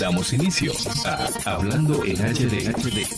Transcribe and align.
Damos 0.00 0.32
inicio 0.32 0.72
a 1.04 1.28
Hablando 1.44 2.02
en 2.06 2.16
HD. 2.16 3.14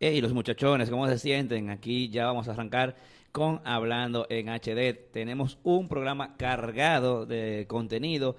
Hey, 0.00 0.22
los 0.22 0.32
muchachones, 0.32 0.88
¿cómo 0.88 1.06
se 1.06 1.18
sienten? 1.18 1.68
Aquí 1.68 2.08
ya 2.08 2.24
vamos 2.24 2.48
a 2.48 2.52
arrancar 2.52 2.96
con 3.30 3.60
Hablando 3.66 4.26
en 4.30 4.48
HD. 4.48 4.94
Tenemos 5.12 5.58
un 5.64 5.88
programa 5.88 6.38
cargado 6.38 7.26
de 7.26 7.66
contenido. 7.68 8.36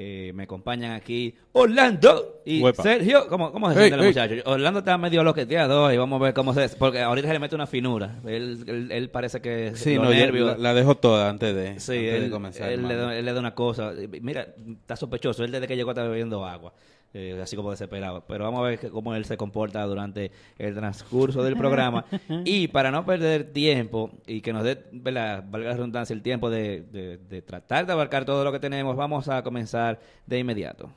Eh, 0.00 0.30
me 0.32 0.44
acompañan 0.44 0.92
aquí 0.92 1.34
Orlando 1.50 2.40
y 2.44 2.62
Huepa. 2.62 2.84
Sergio. 2.84 3.26
¿Cómo, 3.28 3.50
cómo 3.50 3.68
se 3.72 3.78
sienten 3.78 3.98
los 3.98 4.06
muchachos? 4.06 4.38
Orlando 4.46 4.78
está 4.78 4.96
medio 4.96 5.24
loqueteado 5.24 5.92
y 5.92 5.96
vamos 5.96 6.20
a 6.20 6.24
ver 6.26 6.34
cómo 6.34 6.54
se... 6.54 6.68
Porque 6.68 7.00
ahorita 7.00 7.26
se 7.26 7.34
le 7.34 7.40
mete 7.40 7.56
una 7.56 7.66
finura. 7.66 8.20
Él, 8.24 8.62
él, 8.68 8.92
él 8.92 9.10
parece 9.10 9.40
que... 9.40 9.72
Sí, 9.74 9.96
no, 9.96 10.04
la, 10.10 10.56
la 10.56 10.72
dejo 10.74 10.94
toda 10.94 11.28
antes 11.28 11.52
de, 11.52 11.80
Sí, 11.80 11.94
antes 11.96 12.12
de 12.12 12.16
él, 12.16 12.30
comenzar. 12.30 12.70
él 12.70 12.86
le, 12.86 12.94
da, 12.94 13.18
él 13.18 13.24
le 13.24 13.32
da 13.32 13.40
una 13.40 13.56
cosa. 13.56 13.92
Mira, 14.22 14.46
está 14.82 14.94
sospechoso. 14.94 15.42
Él 15.42 15.50
desde 15.50 15.66
que 15.66 15.74
llegó 15.74 15.90
está 15.90 16.04
bebiendo 16.04 16.46
agua. 16.46 16.72
Eh, 17.14 17.38
así 17.42 17.56
como 17.56 17.70
desesperado. 17.70 18.22
Pero 18.26 18.44
vamos 18.44 18.60
a 18.60 18.62
ver 18.64 18.78
que- 18.78 18.90
cómo 18.90 19.14
él 19.14 19.24
se 19.24 19.36
comporta 19.36 19.82
durante 19.84 20.30
el 20.58 20.74
transcurso 20.74 21.42
del 21.42 21.56
programa. 21.56 22.04
y 22.44 22.68
para 22.68 22.90
no 22.90 23.04
perder 23.06 23.52
tiempo 23.52 24.10
y 24.26 24.40
que 24.40 24.52
nos 24.52 24.64
dé, 24.64 24.84
¿verdad? 24.92 25.44
valga 25.48 25.68
la 25.70 25.74
redundancia, 25.74 26.14
el 26.14 26.22
tiempo 26.22 26.50
de, 26.50 26.82
de- 26.82 27.18
de 27.18 27.42
tratar 27.42 27.86
de 27.86 27.92
abarcar 27.92 28.24
todo 28.24 28.44
lo 28.44 28.52
que 28.52 28.60
tenemos, 28.60 28.96
vamos 28.96 29.28
a 29.28 29.42
comenzar 29.42 29.98
de 30.26 30.38
inmediato. 30.38 30.90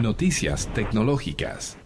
Noticias 0.00 0.68
tecnológicas. 0.74 1.78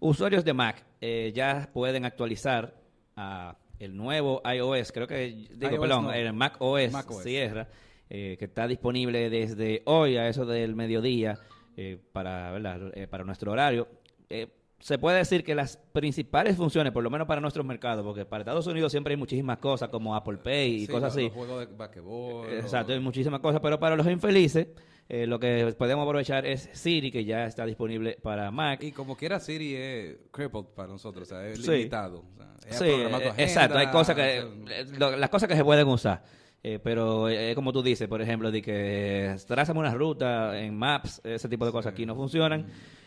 Usuarios 0.00 0.44
de 0.44 0.52
Mac 0.54 0.82
eh, 1.00 1.32
ya 1.34 1.68
pueden 1.72 2.04
actualizar 2.04 2.74
a 3.16 3.56
el 3.78 3.96
nuevo 3.96 4.42
iOS, 4.44 4.92
creo 4.92 5.06
que, 5.06 5.48
digo, 5.54 5.70
iOS 5.72 5.80
perdón, 5.80 6.04
no. 6.04 6.12
el 6.12 6.32
Mac 6.34 6.56
OS, 6.58 6.92
Mac 6.92 7.10
OS. 7.10 7.22
Sierra, 7.22 7.66
eh, 8.10 8.36
que 8.38 8.44
está 8.44 8.66
disponible 8.68 9.30
desde 9.30 9.82
hoy 9.86 10.16
a 10.16 10.28
eso 10.28 10.44
del 10.44 10.74
mediodía 10.74 11.38
eh, 11.76 11.98
para. 12.12 12.54
Eh, 12.94 13.06
para 13.08 13.24
nuestro 13.24 13.52
horario. 13.52 13.88
Eh, 14.28 14.48
se 14.80 14.96
puede 14.98 15.18
decir 15.18 15.44
que 15.44 15.54
las 15.54 15.76
principales 15.76 16.56
funciones, 16.56 16.92
por 16.92 17.02
lo 17.04 17.10
menos 17.10 17.26
para 17.26 17.40
nuestros 17.42 17.66
mercados, 17.66 18.02
porque 18.04 18.24
para 18.24 18.40
Estados 18.42 18.66
Unidos 18.66 18.90
siempre 18.90 19.12
hay 19.12 19.18
muchísimas 19.18 19.58
cosas 19.58 19.90
como 19.90 20.14
Apple 20.16 20.38
Pay 20.38 20.74
y 20.74 20.86
Sí, 20.86 20.92
cosas 20.92 21.12
así. 21.12 21.24
Los 21.24 21.32
juegos 21.34 21.68
de 21.68 21.76
basquetbol. 21.76 22.46
Exacto, 22.54 22.92
hay 22.94 23.00
muchísimas 23.00 23.40
cosas, 23.40 23.60
pero 23.60 23.78
para 23.78 23.94
los 23.94 24.06
infelices, 24.06 24.68
eh, 25.10 25.26
lo 25.26 25.38
que 25.38 25.74
podemos 25.78 26.04
aprovechar 26.06 26.46
es 26.46 26.70
Siri, 26.72 27.10
que 27.10 27.26
ya 27.26 27.44
está 27.44 27.66
disponible 27.66 28.16
para 28.22 28.50
Mac. 28.50 28.82
Y 28.82 28.90
como 28.92 29.18
quiera, 29.18 29.38
Siri 29.38 29.74
es 29.76 30.16
crippled 30.30 30.64
para 30.74 30.88
nosotros, 30.88 31.30
o 31.30 31.34
sea, 31.34 31.46
es 31.46 31.60
Sí. 31.60 31.70
limitado. 31.70 32.20
O 32.32 32.36
sea, 32.36 32.54
es 32.70 32.78
Sí, 32.78 32.84
agenda, 32.90 33.34
exacto, 33.36 33.76
hay 33.78 33.86
cosas 33.88 34.16
que, 34.16 34.40
o 34.40 34.66
sea, 34.66 34.98
lo- 34.98 35.16
las 35.18 35.28
cosas 35.28 35.46
que 35.46 35.56
se 35.56 35.64
pueden 35.64 35.88
usar, 35.88 36.22
eh, 36.62 36.78
pero 36.82 37.28
eh, 37.28 37.50
es 37.50 37.54
como 37.54 37.72
tú 37.72 37.82
dices, 37.82 38.08
por 38.08 38.20
ejemplo, 38.22 38.50
de 38.50 38.60
que 38.62 39.36
trázame 39.46 39.80
una 39.80 39.94
ruta 39.94 40.58
en 40.60 40.76
Maps, 40.76 41.20
ese 41.24 41.48
tipo 41.48 41.64
de 41.66 41.72
cosas 41.72 41.92
aquí 41.92 42.04
no 42.06 42.14
funcionan. 42.14 42.66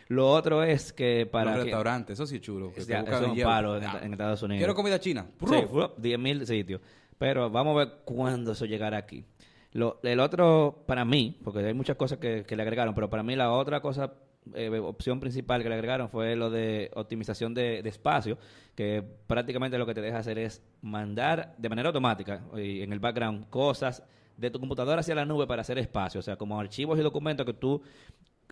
Lo 0.09 0.29
otro 0.29 0.63
es 0.63 0.91
que 0.93 1.25
para 1.25 1.51
los 1.55 1.63
restaurantes, 1.63 2.15
eso 2.15 2.27
sí 2.27 2.35
es 2.35 2.41
chulo. 2.41 2.73
que 2.73 2.81
es 2.81 2.87
ya- 2.87 2.99
eso 3.01 3.25
es 3.25 3.31
un 3.31 3.41
palo 3.41 3.77
en, 3.77 3.83
en 4.03 4.11
Estados 4.11 4.41
Unidos. 4.43 4.59
Quiero 4.59 4.75
comida 4.75 4.99
china. 4.99 5.25
Sí, 5.39 5.45
Pruf. 5.45 5.71
fu- 5.71 6.01
10.000 6.01 6.45
sitios. 6.45 6.81
Pero 7.17 7.49
vamos 7.49 7.75
a 7.75 7.85
ver 7.85 7.93
cuándo 8.05 8.51
eso 8.51 8.65
llegará 8.65 8.97
aquí. 8.97 9.23
Lo, 9.71 9.99
el 10.03 10.19
otro, 10.19 10.83
para 10.85 11.05
mí, 11.05 11.39
porque 11.43 11.59
hay 11.59 11.73
muchas 11.73 11.95
cosas 11.95 12.19
que, 12.19 12.43
que 12.43 12.55
le 12.55 12.61
agregaron, 12.63 12.93
pero 12.93 13.09
para 13.09 13.23
mí 13.23 13.35
la 13.35 13.51
otra 13.51 13.81
cosa, 13.81 14.13
eh, 14.53 14.69
opción 14.79 15.19
principal 15.19 15.63
que 15.63 15.69
le 15.69 15.75
agregaron 15.75 16.09
fue 16.09 16.35
lo 16.35 16.49
de 16.49 16.91
optimización 16.95 17.53
de, 17.53 17.79
espacio, 17.79 18.37
que 18.75 19.03
prácticamente 19.27 19.77
lo 19.77 19.85
que 19.85 19.93
te 19.93 20.01
deja 20.01 20.19
hacer 20.19 20.37
es 20.37 20.61
mandar 20.81 21.55
de 21.57 21.69
manera 21.69 21.89
automática 21.89 22.43
y 22.55 22.81
en 22.81 22.91
el 22.93 22.99
background 22.99 23.49
cosas 23.49 24.03
de 24.37 24.49
tu 24.49 24.59
computadora 24.59 25.01
hacia 25.01 25.15
la 25.15 25.25
nube 25.25 25.47
para 25.47 25.61
hacer 25.61 25.77
espacio. 25.77 26.19
O 26.19 26.23
sea, 26.23 26.35
como 26.35 26.59
archivos 26.59 26.99
y 26.99 27.01
documentos 27.01 27.45
que 27.45 27.53
tú 27.53 27.81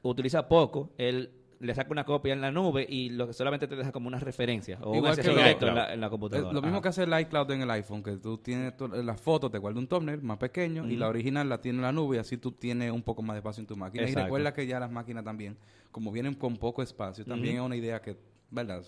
utilizas 0.04 0.44
poco, 0.44 0.92
él 0.98 1.32
le 1.62 1.74
saca 1.76 1.92
una 1.92 2.04
copia 2.04 2.34
en 2.34 2.42
la 2.42 2.52
nube 2.52 2.86
y 2.90 3.10
lo 3.10 3.28
que 3.28 3.34
solamente 3.34 3.68
te 3.68 3.76
deja 3.76 3.92
como 3.92 4.08
una 4.08 4.20
referencia 4.20 4.80
o 4.82 4.90
un 4.92 4.96
Igual 4.98 5.14
que 5.16 5.22
acceso 5.22 5.38
directo 5.38 5.68
en 5.68 5.76
la, 5.76 5.94
en 5.94 6.02
la 6.02 6.08
Es 6.08 6.12
computadora. 6.12 6.52
lo 6.52 6.62
mismo 6.62 6.78
Ajá. 6.78 6.82
que 6.82 6.88
hace 6.90 7.04
el 7.04 7.20
iCloud 7.22 7.52
en 7.52 7.62
el 7.62 7.72
iPhone, 7.72 8.02
que 8.04 8.18
tú 8.18 8.38
tienes 8.40 8.76
tu- 8.76 8.88
la 8.88 9.16
foto, 9.16 9.50
te 9.52 9.58
guarda 9.60 9.80
un 9.80 9.88
thumbnail 9.88 10.22
más 10.22 10.38
pequeño 10.38 10.88
y 10.90 10.98
la 10.98 11.08
original 11.08 11.48
la 11.48 11.62
tiene 11.62 11.78
en 11.78 11.84
la 11.84 11.92
nube 11.92 12.18
y 12.18 12.20
así 12.20 12.38
tú 12.38 12.52
tienes 12.52 12.92
un 12.92 13.04
poco 13.04 13.22
más 13.22 13.36
de 13.36 13.40
espacio 13.40 13.62
en 13.62 13.68
tu 13.68 13.76
máquina. 13.78 14.04
Exacto. 14.04 14.20
Y 14.20 14.24
recuerda 14.24 14.54
que 14.54 14.66
ya 14.68 14.80
las 14.80 14.92
máquinas 14.92 15.24
también, 15.24 15.56
como 15.92 16.12
vienen 16.12 16.34
con 16.34 16.58
poco 16.58 16.82
espacio, 16.82 17.24
también 17.26 17.56
es 17.58 17.62
una 17.62 17.76
idea 17.76 18.02
que, 18.02 18.18
¿verdad? 18.52 18.84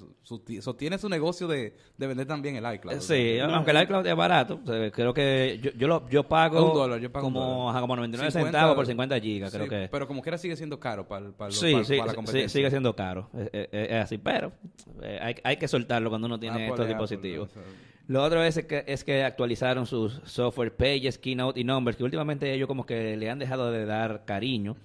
Sostiene 0.60 0.98
su 0.98 1.08
negocio 1.10 1.48
de, 1.48 1.76
de 1.98 2.08
vender 2.08 2.28
también 2.28 2.56
el 2.58 2.76
iCloud. 2.76 3.00
Sí, 3.00 3.14
que- 3.14 3.42
aunque 3.42 3.72
el 3.72 3.82
iCloud 3.84 4.06
es 4.06 4.16
barato, 4.16 4.60
o 4.64 4.68
sea, 4.68 4.92
creo 4.92 5.14
que 5.14 5.60
yo, 5.64 5.72
yo, 5.72 5.88
lo, 5.88 6.08
yo 6.10 6.24
pago, 6.28 6.68
Un 6.70 6.74
dólar, 6.74 7.00
yo 7.00 7.12
pago 7.12 7.28
un 7.28 7.34
como, 7.34 7.46
dólar. 7.46 7.70
ajá, 7.72 7.82
como 7.82 7.96
99 7.96 8.32
50 8.32 8.52
centavos 8.52 8.76
por 8.76 8.86
50 8.86 9.20
gigas, 9.20 9.54
creo 9.54 9.68
que 9.68 9.88
Pero 9.90 10.08
como 10.08 10.22
quiera 10.22 10.38
sigue 10.38 10.56
siendo 10.58 10.80
caro 10.80 11.08
para, 11.08 11.32
para, 11.32 11.52
sí, 11.52 11.72
para, 11.72 11.84
sí, 11.86 11.94
para 11.98 12.06
la 12.08 12.12
sí, 12.12 12.16
competencia. 12.18 12.50
sigue 12.50 12.70
siendo 12.70 12.96
caro, 12.96 13.30
eh, 13.34 13.50
eh, 13.54 13.70
eh, 13.72 13.88
es 13.92 14.04
así, 14.04 14.18
pero 14.18 14.52
eh, 15.02 15.20
hay, 15.22 15.36
hay 15.44 15.58
que 15.58 15.68
soltarlo 15.68 16.10
cuando 16.10 16.28
uno 16.28 16.40
tiene 16.40 16.56
Apple 16.56 16.68
estos 16.68 16.80
es 16.88 16.94
Apple, 16.94 17.06
dispositivos. 17.08 17.50
Lo 18.08 18.22
otro 18.22 18.44
es 18.44 18.62
que, 18.66 18.84
es 18.86 19.06
que 19.06 19.24
actualizaron 19.24 19.86
sus 19.86 20.20
software 20.26 20.76
pages, 20.76 21.18
Keynote 21.18 21.58
y 21.62 21.64
Numbers, 21.64 21.96
que 21.96 22.04
últimamente 22.04 22.54
ellos 22.54 22.68
como 22.68 22.86
que 22.86 23.16
le 23.16 23.30
han 23.30 23.40
dejado 23.40 23.72
de 23.72 23.86
dar 23.86 24.26
cariño, 24.26 24.76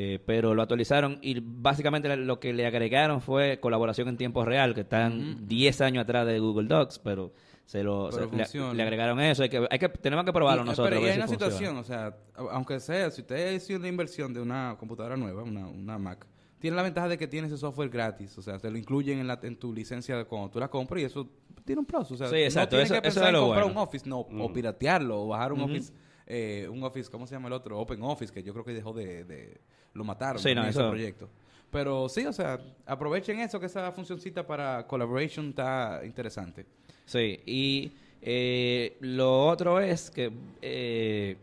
eh, 0.00 0.20
pero 0.24 0.54
lo 0.54 0.62
actualizaron 0.62 1.18
y 1.22 1.40
básicamente 1.42 2.14
lo 2.16 2.38
que 2.38 2.52
le 2.52 2.66
agregaron 2.66 3.20
fue 3.20 3.58
colaboración 3.58 4.06
en 4.08 4.16
tiempo 4.16 4.44
real, 4.44 4.72
que 4.72 4.82
están 4.82 5.48
10 5.48 5.80
años 5.80 6.02
atrás 6.04 6.24
de 6.24 6.38
Google 6.38 6.68
Docs, 6.68 7.00
pero 7.00 7.32
se 7.64 7.82
lo 7.82 8.08
Pero 8.12 8.28
se- 8.30 8.36
le, 8.36 8.44
funciona. 8.44 8.74
le 8.74 8.82
agregaron 8.84 9.18
eso, 9.20 9.42
hay 9.42 9.48
que, 9.48 9.66
hay 9.68 9.78
que 9.80 9.88
tenemos 9.88 10.24
que 10.24 10.32
probarlo 10.32 10.62
Y- 10.62 10.66
nosotros. 10.66 10.88
Pero 10.90 11.00
y 11.00 11.08
hay 11.08 11.14
si 11.14 11.18
una 11.18 11.26
funciona. 11.26 11.52
situación, 11.52 11.76
o 11.78 11.82
sea, 11.84 12.16
aunque 12.52 12.78
sea, 12.78 13.10
si 13.10 13.22
usted 13.22 13.52
hizo 13.54 13.74
una 13.74 13.88
inversión 13.88 14.32
de 14.32 14.40
una 14.40 14.76
computadora 14.78 15.16
nueva, 15.16 15.42
una, 15.42 15.66
una 15.66 15.98
Mac, 15.98 16.24
tiene 16.60 16.76
la 16.76 16.82
ventaja 16.84 17.08
de 17.08 17.18
que 17.18 17.26
tiene 17.26 17.48
ese 17.48 17.56
software 17.58 17.88
gratis, 17.88 18.38
o 18.38 18.42
sea, 18.42 18.58
te 18.60 18.70
lo 18.70 18.78
incluyen 18.78 19.18
en, 19.18 19.26
la, 19.26 19.40
en 19.42 19.56
tu 19.56 19.72
licencia 19.74 20.24
cuando 20.26 20.48
tú 20.50 20.60
la 20.60 20.68
compras 20.68 21.02
y 21.02 21.06
eso 21.06 21.28
tiene 21.64 21.80
un 21.80 21.86
plus, 21.86 22.10
o 22.12 22.16
sea, 22.16 22.28
Sí, 22.28 22.36
exacto, 22.36 22.76
no 22.76 22.82
eso- 22.82 22.92
tienes 22.94 23.02
que 23.02 23.08
eso 23.08 23.14
pensar 23.20 23.26
es 23.26 23.32
lo 23.32 23.38
en 23.40 23.44
comprar 23.46 23.64
bueno. 23.64 23.80
un 23.80 23.86
Office, 23.88 24.08
no, 24.08 24.18
o 24.20 24.52
piratearlo, 24.52 25.22
o 25.22 25.26
bajar 25.28 25.52
un 25.52 25.60
Office, 25.62 25.92
eh, 26.30 26.68
un 26.70 26.82
Office, 26.84 27.10
¿cómo 27.10 27.26
se 27.26 27.34
llama 27.34 27.48
el 27.48 27.54
otro? 27.54 27.78
Open 27.80 28.02
Office, 28.02 28.32
que 28.32 28.42
yo 28.42 28.52
creo 28.52 28.64
que 28.64 28.72
dejó 28.74 28.92
de, 28.92 29.24
de- 29.24 29.58
lo 29.94 30.04
mataron 30.04 30.40
Sí, 30.40 30.54
no, 30.54 30.60
ese 30.62 30.70
eso- 30.78 30.90
proyecto. 30.90 31.28
Pero 31.70 32.08
sí, 32.08 32.24
o 32.26 32.32
sea, 32.32 32.58
aprovechen 32.86 33.40
eso, 33.40 33.58
que 33.60 33.66
esa 33.66 33.90
funcioncita 33.92 34.46
para 34.46 34.86
collaboration 34.86 35.48
está 35.50 36.00
interesante. 36.04 36.64
Sí, 37.04 37.40
y 37.44 37.92
eh, 38.22 38.96
lo 39.00 39.46
otro 39.48 39.80
es 39.80 40.10
que 40.10 40.30
eh, 40.62 41.36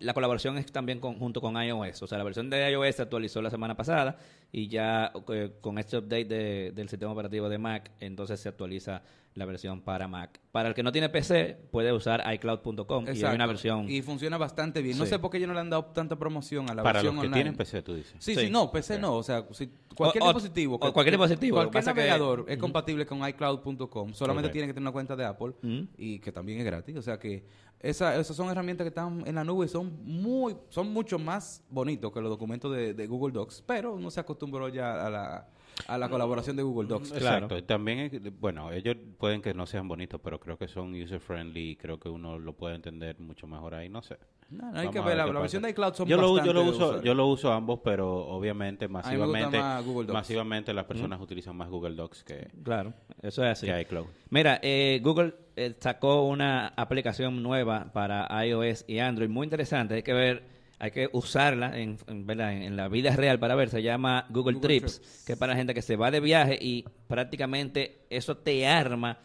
la 0.00 0.12
colaboración 0.14 0.58
es 0.58 0.66
también 0.72 0.98
con- 1.00 1.18
junto 1.18 1.40
con 1.40 1.54
iOS. 1.62 2.02
O 2.02 2.06
sea, 2.06 2.18
la 2.18 2.24
versión 2.24 2.50
de 2.50 2.70
iOS 2.70 2.96
se 2.96 3.02
actualizó 3.02 3.40
la 3.40 3.50
semana 3.50 3.74
pasada 3.76 4.18
y 4.50 4.68
ya 4.68 5.12
eh, 5.28 5.52
con 5.60 5.78
este 5.78 5.96
update 5.98 6.24
de- 6.26 6.72
del 6.72 6.88
sistema 6.88 7.12
operativo 7.12 7.48
de 7.48 7.58
Mac, 7.58 7.90
entonces 8.00 8.40
se 8.40 8.48
actualiza 8.50 9.02
la 9.34 9.46
versión 9.46 9.80
para 9.80 10.08
Mac. 10.08 10.40
Para 10.50 10.68
el 10.68 10.74
que 10.74 10.82
no 10.82 10.92
tiene 10.92 11.08
PC, 11.08 11.56
puede 11.70 11.92
usar 11.92 12.22
iCloud.com 12.34 13.06
y 13.14 13.24
hay 13.24 13.34
una 13.34 13.46
versión... 13.46 13.88
Y 13.90 14.02
funciona 14.02 14.36
bastante 14.36 14.82
bien. 14.82 14.98
No 14.98 15.04
Sí. 15.04 15.10
sé 15.10 15.18
por 15.18 15.30
qué 15.30 15.38
ellos 15.38 15.48
no 15.48 15.54
le 15.54 15.60
han 15.60 15.70
dado 15.70 15.86
tanta 15.86 16.16
promoción 16.16 16.68
a 16.70 16.74
la 16.74 16.82
Para 16.82 16.98
versión 16.98 17.14
los 17.16 17.22
que 17.22 17.26
online. 17.28 17.42
tienen 17.42 17.56
PC, 17.56 17.82
tú 17.82 17.94
dices. 17.94 18.14
Sí, 18.18 18.34
Sí. 18.34 18.42
sí, 18.46 18.50
no, 18.50 18.70
PC 18.70 18.98
no. 18.98 19.16
O 19.16 19.22
sea, 19.22 19.46
si 19.52 19.70
cualquier 19.94 20.22
O- 20.22 20.26
dispositivo. 20.26 20.74
o 20.76 20.92
cualquier 20.92 21.14
dispositivo, 21.18 21.56
Cualquier 21.56 21.82
que- 21.82 21.90
navegador 21.90 22.44
es 22.48 22.58
compatible 22.58 23.06
con 23.06 23.26
iCloud.com. 23.26 24.12
Solamente 24.12 24.48
Correcto. 24.48 24.52
tiene 24.52 24.66
que 24.66 24.74
tener 24.74 24.82
una 24.82 24.92
cuenta 24.92 25.16
de 25.16 25.24
Apple 25.24 25.52
y 25.96 26.18
que 26.18 26.30
también 26.32 26.58
es 26.58 26.64
gratis. 26.66 26.96
O 26.96 27.02
sea 27.02 27.18
que 27.18 27.46
esa, 27.80 28.14
esas 28.16 28.36
son 28.36 28.48
herramientas 28.50 28.84
que 28.84 28.88
están 28.90 29.24
en 29.26 29.34
la 29.34 29.44
nube 29.44 29.66
y 29.66 29.68
son 29.68 29.92
muy, 30.04 30.56
son 30.68 30.92
mucho 30.92 31.18
más 31.18 31.64
bonitos 31.70 32.12
que 32.12 32.20
los 32.20 32.30
documentos 32.30 32.70
de, 32.74 32.92
de 32.94 33.06
Google 33.06 33.32
Docs. 33.32 33.64
Pero 33.66 33.98
no 33.98 34.10
se 34.10 34.20
acostumbró 34.20 34.68
ya 34.68 35.06
a 35.06 35.10
la, 35.10 35.48
a 35.86 35.98
la 35.98 36.08
colaboración 36.08 36.56
de 36.56 36.62
Google 36.62 36.88
Docs. 36.88 37.12
Exacto. 37.12 37.62
También, 37.64 38.10
bueno, 38.40 38.72
ellos 38.72 38.96
pueden 39.18 39.42
que 39.42 39.54
no 39.54 39.66
sean 39.66 39.88
bonitos, 39.88 40.20
pero 40.22 40.38
creo 40.38 40.56
que 40.58 40.68
son 40.68 40.94
user-friendly 40.94 41.70
y 41.70 41.76
creo 41.76 41.98
que 41.98 42.08
uno 42.08 42.38
lo 42.38 42.52
puede 42.54 42.74
entender 42.74 43.18
mucho 43.20 43.46
mejor 43.46 43.74
ahí. 43.74 43.88
No 43.88 44.02
sé. 44.02 44.18
No, 44.50 44.70
no, 44.70 44.78
hay 44.78 44.86
Vamos 44.86 44.92
que 44.92 45.00
ver. 45.00 45.16
La, 45.16 45.26
la 45.26 45.40
versión 45.40 45.62
de 45.62 45.70
iCloud 45.70 45.94
son 45.94 46.06
yo 46.06 46.18
lo, 46.18 46.44
yo 46.44 46.52
lo 46.52 46.62
uso 46.64 47.02
yo 47.02 47.14
lo 47.14 47.26
uso 47.26 47.50
ambos 47.50 47.80
pero 47.82 48.12
obviamente 48.26 48.86
masivamente 48.86 49.58
más 49.58 49.82
masivamente 50.12 50.74
las 50.74 50.84
personas 50.84 51.18
utilizan 51.22 51.56
más 51.56 51.70
Google 51.70 51.94
Docs 51.94 52.22
que, 52.22 52.48
Claro, 52.62 52.92
eso 53.22 53.42
es 53.44 53.52
así. 53.52 53.66
que 53.66 53.80
iCloud 53.80 54.04
Mira, 54.28 54.60
eh, 54.62 55.00
Google 55.02 55.34
eh, 55.56 55.74
sacó 55.78 56.26
una 56.26 56.68
aplicación 56.68 57.42
nueva 57.42 57.92
para 57.94 58.28
iOS 58.44 58.84
y 58.88 58.98
Android, 58.98 59.28
muy 59.28 59.44
interesante. 59.44 59.94
Hay 59.94 60.02
que 60.02 60.12
ver, 60.14 60.42
hay 60.82 60.90
que 60.90 61.08
usarla 61.12 61.78
en, 61.78 61.96
en, 62.08 62.26
¿verdad? 62.26 62.52
en, 62.54 62.76
la 62.76 62.88
vida 62.88 63.14
real 63.14 63.38
para 63.38 63.54
ver. 63.54 63.70
Se 63.70 63.84
llama 63.84 64.26
Google, 64.30 64.54
Google 64.54 64.60
Trips, 64.68 65.00
Trips. 65.00 65.24
que 65.24 65.32
es 65.34 65.38
para 65.38 65.52
la 65.52 65.56
gente 65.56 65.74
que 65.74 65.80
se 65.80 65.94
va 65.94 66.10
de 66.10 66.18
viaje 66.18 66.58
y 66.60 66.84
prácticamente 67.06 68.00
eso 68.10 68.36
te 68.36 68.66
arma 68.66 69.20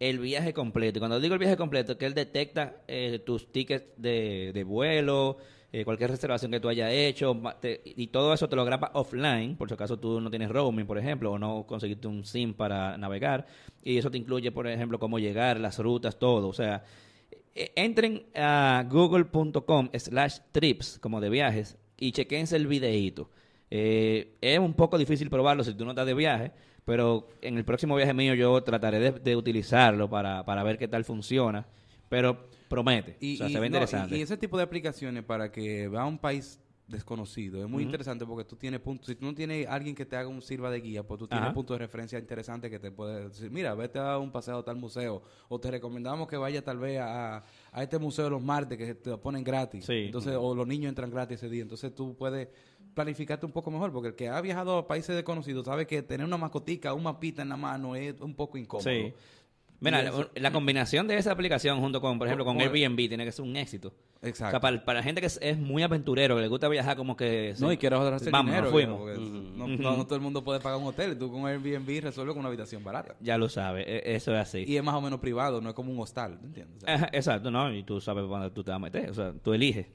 el 0.00 0.18
viaje 0.18 0.54
completo. 0.54 0.98
Y 0.98 1.00
cuando 1.00 1.20
digo 1.20 1.34
el 1.34 1.38
viaje 1.38 1.58
completo, 1.58 1.98
que 1.98 2.06
él 2.06 2.14
detecta 2.14 2.76
eh, 2.88 3.18
tus 3.26 3.52
tickets 3.52 3.84
de, 3.98 4.52
de 4.54 4.64
vuelo, 4.64 5.36
eh, 5.70 5.84
cualquier 5.84 6.08
reservación 6.12 6.50
que 6.50 6.60
tú 6.60 6.70
hayas 6.70 6.90
hecho, 6.90 7.38
te- 7.60 7.82
y 7.84 8.06
todo 8.06 8.32
eso 8.32 8.48
te 8.48 8.56
lo 8.56 8.64
graba 8.64 8.90
offline, 8.94 9.54
por 9.56 9.68
si 9.68 9.74
acaso 9.74 9.98
tú 9.98 10.18
no 10.18 10.30
tienes 10.30 10.48
roaming, 10.48 10.86
por 10.86 10.96
ejemplo, 10.96 11.32
o 11.32 11.38
no 11.38 11.66
conseguiste 11.66 12.08
un 12.08 12.24
SIM 12.24 12.54
para 12.54 12.96
navegar, 12.96 13.46
y 13.84 13.98
eso 13.98 14.10
te 14.10 14.16
incluye, 14.16 14.50
por 14.50 14.66
ejemplo, 14.66 14.98
cómo 14.98 15.18
llegar, 15.18 15.60
las 15.60 15.78
rutas, 15.78 16.18
todo. 16.18 16.48
O 16.48 16.52
sea, 16.54 16.84
entren 17.54 18.24
a 18.34 18.84
google.com 18.90 19.90
slash 19.98 20.38
trips, 20.52 20.98
como 20.98 21.20
de 21.20 21.28
viajes, 21.30 21.76
y 21.98 22.12
chequense 22.12 22.56
el 22.56 22.66
videíto. 22.66 23.30
Eh, 23.70 24.36
es 24.40 24.58
un 24.58 24.74
poco 24.74 24.98
difícil 24.98 25.30
probarlo 25.30 25.64
si 25.64 25.74
tú 25.74 25.84
no 25.84 25.90
estás 25.92 26.06
de 26.06 26.14
viaje, 26.14 26.52
pero 26.84 27.28
en 27.40 27.56
el 27.56 27.64
próximo 27.64 27.94
viaje 27.96 28.12
mío 28.14 28.34
yo 28.34 28.62
trataré 28.62 28.98
de, 28.98 29.10
de 29.12 29.36
utilizarlo 29.36 30.10
para, 30.10 30.44
para 30.44 30.62
ver 30.62 30.78
qué 30.78 30.88
tal 30.88 31.04
funciona. 31.04 31.66
Pero 32.08 32.48
promete, 32.68 33.16
Y, 33.20 33.34
o 33.34 33.38
sea, 33.38 33.48
y- 33.48 33.52
se 33.52 33.60
ve 33.60 33.68
no, 33.70 33.76
y- 33.76 33.78
interesante. 33.78 34.16
y 34.18 34.22
ese 34.22 34.36
tipo 34.36 34.56
de 34.56 34.62
aplicaciones 34.64 35.24
para 35.24 35.50
que 35.52 35.88
va 35.88 36.02
a 36.02 36.06
un 36.06 36.18
país 36.18 36.60
desconocido 36.92 37.60
es 37.60 37.68
muy 37.68 37.82
interesante 37.82 38.24
porque 38.24 38.44
tú 38.44 38.54
tienes 38.54 38.78
puntos. 38.78 39.08
Si 39.08 39.16
tú 39.16 39.26
no 39.26 39.34
tienes 39.34 39.66
alguien 39.66 39.96
que 39.96 40.06
te 40.06 40.14
haga 40.16 40.28
un 40.28 40.40
sirva 40.40 40.70
de 40.70 40.80
guía, 40.80 41.02
pues 41.02 41.18
tú 41.18 41.26
tienes 41.26 41.46
Ajá. 41.46 41.54
puntos 41.54 41.74
de 41.74 41.78
referencia 41.78 42.18
interesantes 42.18 42.70
que 42.70 42.78
te 42.78 42.92
puede 42.92 43.28
decir, 43.28 43.50
mira, 43.50 43.74
vete 43.74 43.98
a 43.98 44.18
un 44.18 44.30
paseo 44.30 44.58
a 44.58 44.64
tal 44.64 44.76
museo 44.76 45.22
o 45.48 45.58
te 45.58 45.70
recomendamos 45.70 46.28
que 46.28 46.36
vaya 46.36 46.62
tal 46.62 46.78
vez 46.78 47.00
a, 47.00 47.44
a 47.72 47.82
este 47.82 47.98
museo 47.98 48.30
los 48.30 48.42
martes 48.42 48.78
que 48.78 48.94
te 48.94 49.10
lo 49.10 49.20
ponen 49.20 49.42
gratis. 49.42 49.84
Sí. 49.84 50.04
Entonces, 50.06 50.36
o 50.38 50.54
los 50.54 50.66
niños 50.66 50.90
entran 50.90 51.10
gratis 51.10 51.38
ese 51.38 51.48
día. 51.48 51.62
Entonces 51.62 51.92
tú 51.94 52.14
puedes 52.16 52.48
planificarte 52.94 53.46
un 53.46 53.52
poco 53.52 53.70
mejor 53.70 53.90
porque 53.92 54.08
el 54.08 54.14
que 54.14 54.28
ha 54.28 54.40
viajado 54.40 54.76
a 54.76 54.86
países 54.86 55.16
desconocidos 55.16 55.64
sabe 55.64 55.86
que 55.86 56.02
tener 56.02 56.26
una 56.26 56.36
mascotica, 56.36 56.92
un 56.94 57.02
mapita 57.02 57.42
en 57.42 57.48
la 57.48 57.56
mano 57.56 57.96
es 57.96 58.20
un 58.20 58.34
poco 58.34 58.58
incómodo. 58.58 58.90
Sí. 58.90 59.12
Mira, 59.82 60.12
la, 60.34 60.50
combinación 60.52 61.08
de 61.08 61.16
esa 61.16 61.32
aplicación 61.32 61.80
junto 61.80 62.00
con, 62.00 62.18
por 62.18 62.26
ejemplo, 62.28 62.44
con 62.44 62.60
Airbnb 62.60 62.96
tiene 63.08 63.24
que 63.24 63.32
ser 63.32 63.44
un 63.44 63.56
éxito. 63.56 63.92
O 64.22 64.26
Exacto. 64.26 64.52
sea, 64.52 64.60
para, 64.60 64.84
para 64.84 65.00
la 65.00 65.02
gente 65.02 65.20
que 65.20 65.26
es, 65.26 65.38
es 65.42 65.58
muy 65.58 65.82
aventurero, 65.82 66.36
que 66.36 66.42
le 66.42 66.48
gusta 66.48 66.68
viajar 66.68 66.96
como 66.96 67.16
que... 67.16 67.54
No, 67.58 67.68
sí, 67.68 67.74
y 67.74 67.76
quiero 67.76 67.96
ahorrarse 67.98 68.30
vamos, 68.30 68.52
dinero. 68.52 68.70
fuimos. 68.70 68.98
porque 69.00 69.18
Ujú. 69.18 69.28
no, 69.56 69.66
no- 69.66 69.96
no 69.96 70.04
todo 70.04 70.14
el 70.14 70.20
mundo 70.20 70.44
puede 70.44 70.60
pagar 70.60 70.78
un 70.78 70.86
hotel. 70.86 71.18
Tú 71.18 71.30
con 71.32 71.46
Airbnb 71.46 72.00
resuelves 72.02 72.32
con 72.34 72.38
una 72.40 72.48
habitación 72.48 72.84
barata. 72.84 73.16
Ya 73.20 73.36
lo 73.36 73.48
sabes, 73.48 73.84
e- 73.88 74.14
eso 74.14 74.32
es 74.32 74.38
así. 74.40 74.64
Y 74.66 74.76
es 74.76 74.84
más 74.84 74.94
o 74.94 75.00
menos 75.00 75.18
privado, 75.18 75.60
no 75.60 75.68
es 75.70 75.74
como 75.74 75.92
un 75.92 75.98
hostal, 75.98 76.38
¿me 76.40 76.46
entiendes? 76.46 76.84
Ajá, 76.86 77.08
Exacto, 77.12 77.50
¿no? 77.50 77.74
Y 77.74 77.82
tú 77.82 78.00
sabes 78.00 78.24
cuándo 78.28 78.52
tú 78.52 78.62
te 78.62 78.70
vas 78.70 78.76
a 78.76 78.80
meter, 78.80 79.10
o 79.10 79.14
sea, 79.14 79.32
tú 79.42 79.52
eliges. 79.52 79.86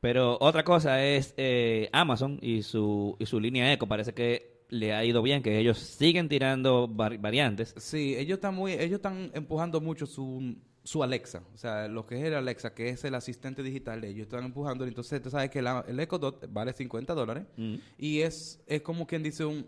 Pero 0.00 0.38
otra 0.40 0.64
cosa 0.64 1.04
es 1.04 1.34
eh, 1.36 1.88
Amazon 1.92 2.38
y 2.40 2.62
su, 2.62 3.16
y 3.18 3.26
su 3.26 3.38
línea 3.38 3.70
Eco. 3.72 3.86
Parece 3.86 4.14
que 4.14 4.49
le 4.70 4.92
ha 4.94 5.04
ido 5.04 5.20
bien, 5.22 5.42
que 5.42 5.58
ellos 5.58 5.78
siguen 5.78 6.28
tirando 6.28 6.88
var- 6.88 7.18
variantes. 7.18 7.74
Sí, 7.76 8.16
ellos 8.16 8.36
están 8.36 8.54
muy, 8.54 8.72
ellos 8.72 8.96
están 8.96 9.30
empujando 9.34 9.80
mucho 9.80 10.06
su, 10.06 10.56
su 10.82 11.02
Alexa, 11.02 11.42
o 11.52 11.56
sea, 11.58 11.88
lo 11.88 12.06
que 12.06 12.16
es 12.18 12.24
el 12.24 12.34
Alexa, 12.34 12.72
que 12.74 12.88
es 12.88 13.04
el 13.04 13.14
asistente 13.14 13.62
digital 13.62 14.00
de 14.00 14.08
ellos, 14.08 14.22
están 14.22 14.44
empujando. 14.44 14.84
Entonces, 14.86 15.20
tú 15.20 15.28
sabes 15.30 15.50
que 15.50 15.60
la- 15.60 15.84
el 15.86 16.00
Echo 16.00 16.18
Dot 16.18 16.46
vale 16.52 16.72
50 16.72 17.12
dólares 17.14 17.44
Mm. 17.56 17.74
y 17.98 18.20
es, 18.20 18.62
es 18.66 18.80
como 18.82 19.06
quien 19.06 19.22
dice 19.22 19.44
un 19.44 19.66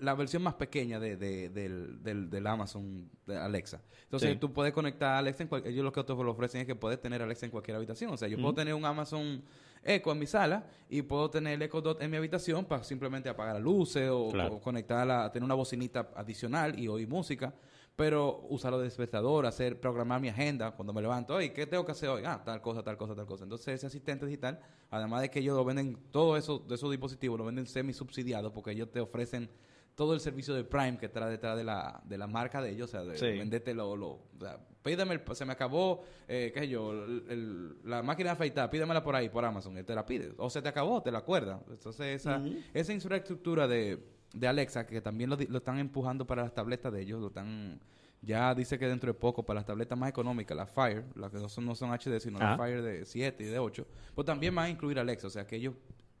la 0.00 0.14
versión 0.14 0.44
más 0.44 0.54
pequeña 0.54 1.00
de, 1.00 1.16
de- 1.16 1.48
del, 1.48 2.00
del, 2.04 2.30
del 2.30 2.46
Amazon 2.46 3.10
de 3.26 3.36
Alexa. 3.36 3.82
Entonces 4.04 4.30
Sí. 4.34 4.38
tú 4.38 4.52
puedes 4.52 4.72
conectar 4.72 5.14
a 5.14 5.18
Alexa 5.18 5.42
en 5.42 5.48
cual- 5.48 5.66
ellos 5.66 5.82
lo 5.84 5.90
que 5.90 6.04
te 6.04 6.14
lo 6.14 6.30
ofrecen 6.30 6.60
es 6.60 6.66
que 6.68 6.76
puedes 6.76 7.00
tener 7.00 7.20
Alexa 7.20 7.46
en 7.46 7.50
cualquier 7.50 7.76
habitación. 7.78 8.12
O 8.12 8.16
sea, 8.16 8.28
yo 8.28 8.36
puedo 8.38 8.54
tener 8.54 8.74
un 8.74 8.84
Amazon 8.84 9.42
Echo 9.82 10.12
en 10.12 10.18
mi 10.18 10.26
sala 10.26 10.66
y 10.90 11.02
puedo 11.02 11.30
tener 11.30 11.54
el 11.54 11.62
Echo 11.62 11.80
Dot 11.80 12.02
en 12.02 12.10
mi 12.10 12.16
habitación 12.16 12.64
para 12.64 12.82
simplemente 12.84 13.28
apagar 13.28 13.54
las 13.54 13.62
luces 13.62 14.08
o, 14.10 14.30
Claro. 14.30 14.54
o 14.56 14.60
conectarla, 14.60 15.30
tener 15.32 15.44
una 15.44 15.54
bocinita 15.54 16.10
adicional 16.14 16.78
y 16.78 16.88
oír 16.88 17.08
música. 17.08 17.54
Pero 17.96 18.46
usarlo 18.48 18.78
de 18.78 18.84
despertador, 18.84 19.44
hacer, 19.44 19.80
programar 19.80 20.20
mi 20.20 20.28
agenda 20.28 20.70
cuando 20.70 20.92
me 20.92 21.02
levanto. 21.02 21.34
Oye, 21.34 21.52
¿qué 21.52 21.66
tengo 21.66 21.84
que 21.84 21.90
hacer 21.90 22.08
hoy? 22.08 22.22
Ah, 22.24 22.40
tal 22.44 22.62
cosa, 22.62 22.80
tal 22.80 22.96
cosa, 22.96 23.16
tal 23.16 23.26
cosa. 23.26 23.42
Entonces, 23.42 23.74
ese 23.74 23.86
asistente 23.88 24.24
digital, 24.24 24.60
además 24.88 25.22
de 25.22 25.30
que 25.30 25.40
ellos 25.40 25.56
lo 25.56 25.64
venden, 25.64 25.98
todos 26.12 26.38
esos, 26.38 26.68
de 26.68 26.76
esos 26.76 26.92
dispositivos 26.92 27.36
lo 27.36 27.44
venden 27.44 27.66
semi 27.66 27.92
subsidiados 27.92 28.52
porque 28.52 28.70
ellos 28.70 28.88
te 28.92 29.00
ofrecen 29.00 29.50
todo 29.98 30.14
el 30.14 30.20
servicio 30.20 30.54
de 30.54 30.62
Prime 30.62 30.96
que 30.96 31.06
está 31.06 31.28
detrás 31.28 31.56
de 31.56 31.64
la, 31.64 32.00
de 32.04 32.16
la 32.16 32.28
marca 32.28 32.62
de 32.62 32.70
ellos, 32.70 32.88
o 32.88 32.92
sea, 32.92 33.02
de 33.02 33.18
Sí. 33.18 33.26
venderte 33.36 33.74
lo, 33.74 33.96
lo- 33.96 34.10
o 34.10 34.38
sea, 34.38 34.56
pídeme, 34.80 35.14
el- 35.14 35.22
se 35.34 35.44
me 35.44 35.52
acabó, 35.52 36.04
eh, 36.28 36.52
qué 36.54 36.60
sé 36.60 36.68
yo, 36.68 36.92
el- 36.92 37.24
el- 37.28 37.76
la 37.82 38.00
máquina 38.04 38.28
de 38.30 38.34
afeitar, 38.34 38.70
pídemela 38.70 39.02
por 39.02 39.16
ahí, 39.16 39.28
por 39.28 39.44
Amazon, 39.44 39.76
él 39.76 39.84
te 39.84 39.96
la 39.96 40.06
pide, 40.06 40.32
o 40.36 40.48
se 40.48 40.62
te 40.62 40.68
acabó, 40.68 41.02
te 41.02 41.10
la 41.10 41.18
acuerdas. 41.18 41.60
Entonces, 41.68 42.20
esa, 42.20 42.40
esa 42.72 42.92
infraestructura 42.92 43.66
de, 43.66 43.98
de 44.32 44.46
Alexa, 44.46 44.86
que 44.86 45.00
también 45.00 45.30
lo, 45.30 45.36
lo 45.36 45.58
están 45.58 45.80
empujando 45.80 46.24
para 46.24 46.42
las 46.44 46.54
tabletas 46.54 46.92
de 46.92 47.02
ellos, 47.02 47.20
lo 47.20 47.26
están, 47.26 47.80
ya 48.22 48.54
dice 48.54 48.78
que 48.78 48.86
dentro 48.86 49.12
de 49.12 49.18
poco, 49.18 49.44
para 49.44 49.58
las 49.58 49.66
tabletas 49.66 49.98
más 49.98 50.10
económicas, 50.10 50.56
las 50.56 50.70
Fire, 50.70 51.06
las 51.16 51.32
que 51.32 51.38
no 51.38 51.48
son, 51.48 51.66
no 51.66 51.74
son 51.74 51.90
HD, 51.92 52.20
sino 52.20 52.38
Ah. 52.40 52.50
las 52.50 52.56
Fire 52.56 52.82
de 52.82 53.04
7 53.04 53.42
y 53.42 53.46
de 53.48 53.58
8, 53.58 53.84
pues 54.14 54.24
también 54.26 54.54
van 54.54 54.66
a 54.66 54.70
incluir 54.70 55.00
Alexa, 55.00 55.26
o 55.26 55.30
sea, 55.30 55.44
que 55.44 55.56
ellos 55.56 55.74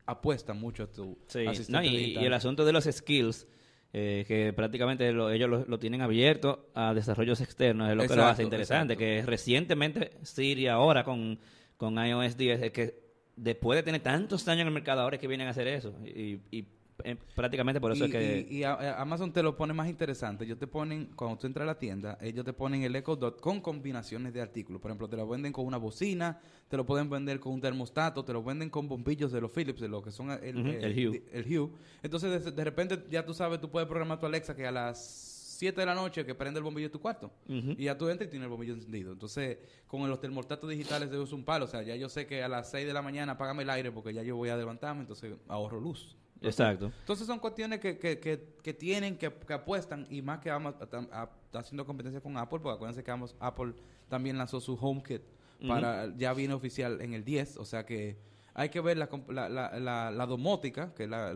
apuestan 0.04 0.58
mucho 0.58 0.82
a 0.84 0.86
tu 0.90 1.16
Sí, 1.28 1.46
asistente 1.46 1.72
no, 1.72 1.84
y, 1.84 1.96
digital. 1.96 2.22
y 2.22 2.26
el 2.26 2.32
asunto 2.32 2.64
de 2.64 2.72
los 2.72 2.84
skills, 2.90 3.46
eh, 3.92 4.24
que 4.28 4.52
prácticamente 4.52 5.10
lo- 5.12 5.30
ellos 5.30 5.48
lo, 5.48 5.64
lo 5.66 5.78
tienen 5.78 6.00
abierto 6.02 6.68
a 6.74 6.92
desarrollos 6.94 7.40
externos, 7.40 7.88
es 7.90 7.96
lo 7.96 8.02
que 8.02 8.08
lo 8.16 8.24
hace 8.24 8.42
interesante, 8.42 8.94
exacto. 8.94 8.98
que 9.24 9.30
recientemente 9.30 10.10
Siri 10.22 10.66
ahora 10.68 11.04
con, 11.04 11.38
con 11.76 11.94
iOS 12.04 12.36
10, 12.36 12.62
es 12.62 12.72
que 12.72 12.94
después 13.36 13.76
de 13.76 13.82
tener 13.82 14.00
tantos 14.02 14.46
años 14.48 14.62
en 14.62 14.66
el 14.68 14.74
mercado, 14.74 15.00
ahora 15.02 15.16
es 15.16 15.20
que 15.20 15.28
vienen 15.28 15.46
a 15.46 15.50
hacer 15.50 15.68
eso. 15.68 15.94
Y, 16.04 16.38
y, 16.50 16.64
eh, 17.04 17.16
prácticamente 17.34 17.80
por 17.80 17.92
eso 17.92 18.04
y, 18.04 18.06
es 18.06 18.12
que... 18.12 18.46
y- 18.50 18.56
y 18.58 18.62
a- 18.64 18.74
a- 18.74 19.00
Amazon 19.02 19.32
te 19.32 19.42
lo 19.42 19.56
pone 19.56 19.72
más 19.72 19.88
interesante. 19.88 20.44
Ellos 20.44 20.58
te 20.58 20.66
ponen, 20.66 21.06
cuando 21.16 21.38
tú 21.38 21.46
entras 21.46 21.62
a 21.64 21.66
la 21.66 21.78
tienda, 21.78 22.18
ellos 22.20 22.44
te 22.44 22.52
ponen 22.52 22.82
el 22.82 22.94
Echo 22.96 23.16
Dot 23.16 23.40
con 23.40 23.60
combinaciones 23.60 24.32
de 24.32 24.40
artículos. 24.40 24.80
Por 24.82 24.90
ejemplo, 24.90 25.08
te 25.08 25.16
lo 25.16 25.26
venden 25.28 25.52
con 25.52 25.64
una 25.66 25.76
bocina, 25.76 26.40
te 26.68 26.76
lo 26.76 26.84
pueden 26.84 27.08
vender 27.08 27.40
con 27.40 27.52
un 27.54 27.60
termostato, 27.60 28.24
te 28.24 28.32
lo 28.32 28.42
venden 28.42 28.70
con 28.70 28.88
bombillos 28.88 29.30
de 29.32 29.40
los 29.40 29.50
Philips, 29.52 29.80
de 29.80 29.88
lo 29.88 30.02
que 30.02 30.10
son 30.10 30.30
el, 30.30 30.56
Ujú, 30.58 30.68
el 30.70 31.08
Hue. 31.08 31.22
el 31.32 31.58
Hue. 31.58 31.70
Entonces, 32.02 32.44
de, 32.44 32.50
de 32.52 32.64
repente, 32.64 33.04
ya 33.10 33.24
tú 33.24 33.34
sabes, 33.34 33.60
tú 33.60 33.70
puedes 33.70 33.88
programar 33.88 34.18
tu 34.20 34.26
Alexa 34.26 34.54
que 34.56 34.66
a 34.66 34.72
las 34.72 35.34
7 35.58 35.80
de 35.80 35.86
la 35.86 35.94
noche 35.96 36.24
que 36.24 36.36
prende 36.36 36.58
el 36.58 36.62
bombillo 36.64 36.86
de 36.86 36.92
tu 36.92 37.00
cuarto. 37.00 37.32
Y 37.48 37.84
ya 37.84 37.98
tú 37.98 38.08
entras 38.08 38.28
y 38.28 38.30
tienes 38.30 38.44
el 38.46 38.50
bombillo 38.50 38.74
encendido. 38.74 39.12
Entonces, 39.12 39.58
con 39.88 40.08
los 40.08 40.20
termostatos 40.20 40.70
digitales 40.70 41.10
de 41.10 41.18
uso 41.18 41.34
un 41.34 41.44
palo. 41.44 41.64
O 41.64 41.68
sea, 41.68 41.82
ya 41.82 41.96
yo 41.96 42.08
sé 42.08 42.26
que 42.28 42.44
a 42.44 42.48
las 42.48 42.70
6 42.70 42.86
de 42.86 42.92
la 42.92 43.02
mañana 43.02 43.32
apágame 43.32 43.64
el 43.64 43.70
aire 43.70 43.90
porque 43.90 44.14
ya 44.14 44.22
yo 44.22 44.36
voy 44.36 44.50
a 44.50 44.56
levantarme, 44.56 45.00
entonces 45.00 45.34
ahorro 45.48 45.80
luz. 45.80 46.16
Exacto. 46.42 46.92
Entonces 47.00 47.26
son 47.26 47.38
cuestiones 47.38 47.80
que, 47.80 47.98
que, 47.98 48.18
que, 48.20 48.54
que 48.62 48.74
tienen, 48.74 49.16
que, 49.18 49.26
apuestan 49.52 50.06
y 50.10 50.22
más 50.22 50.38
que 50.40 50.50
a- 50.50 51.28
está 51.46 51.58
haciendo 51.60 51.84
competencia 51.84 52.20
con 52.20 52.36
Apple, 52.36 52.60
porque 52.60 52.76
acuérdense 52.76 53.02
que 53.02 53.10
Amos- 53.10 53.34
Apple 53.40 53.72
también 54.08 54.38
lanzó 54.38 54.60
su 54.60 54.74
HomeKit 54.80 55.22
para 55.66 56.14
ya 56.16 56.32
viene 56.34 56.54
oficial 56.54 57.00
en 57.00 57.14
el 57.14 57.24
10, 57.24 57.56
o 57.56 57.64
sea 57.64 57.84
que 57.84 58.16
hay 58.54 58.68
que 58.68 58.80
ver 58.80 58.96
la, 58.96 59.08
la, 59.28 59.48
la, 59.48 59.78
la, 59.80 60.10
la 60.12 60.26
domótica, 60.26 60.94
que 60.94 61.04
es 61.04 61.10
la, 61.10 61.32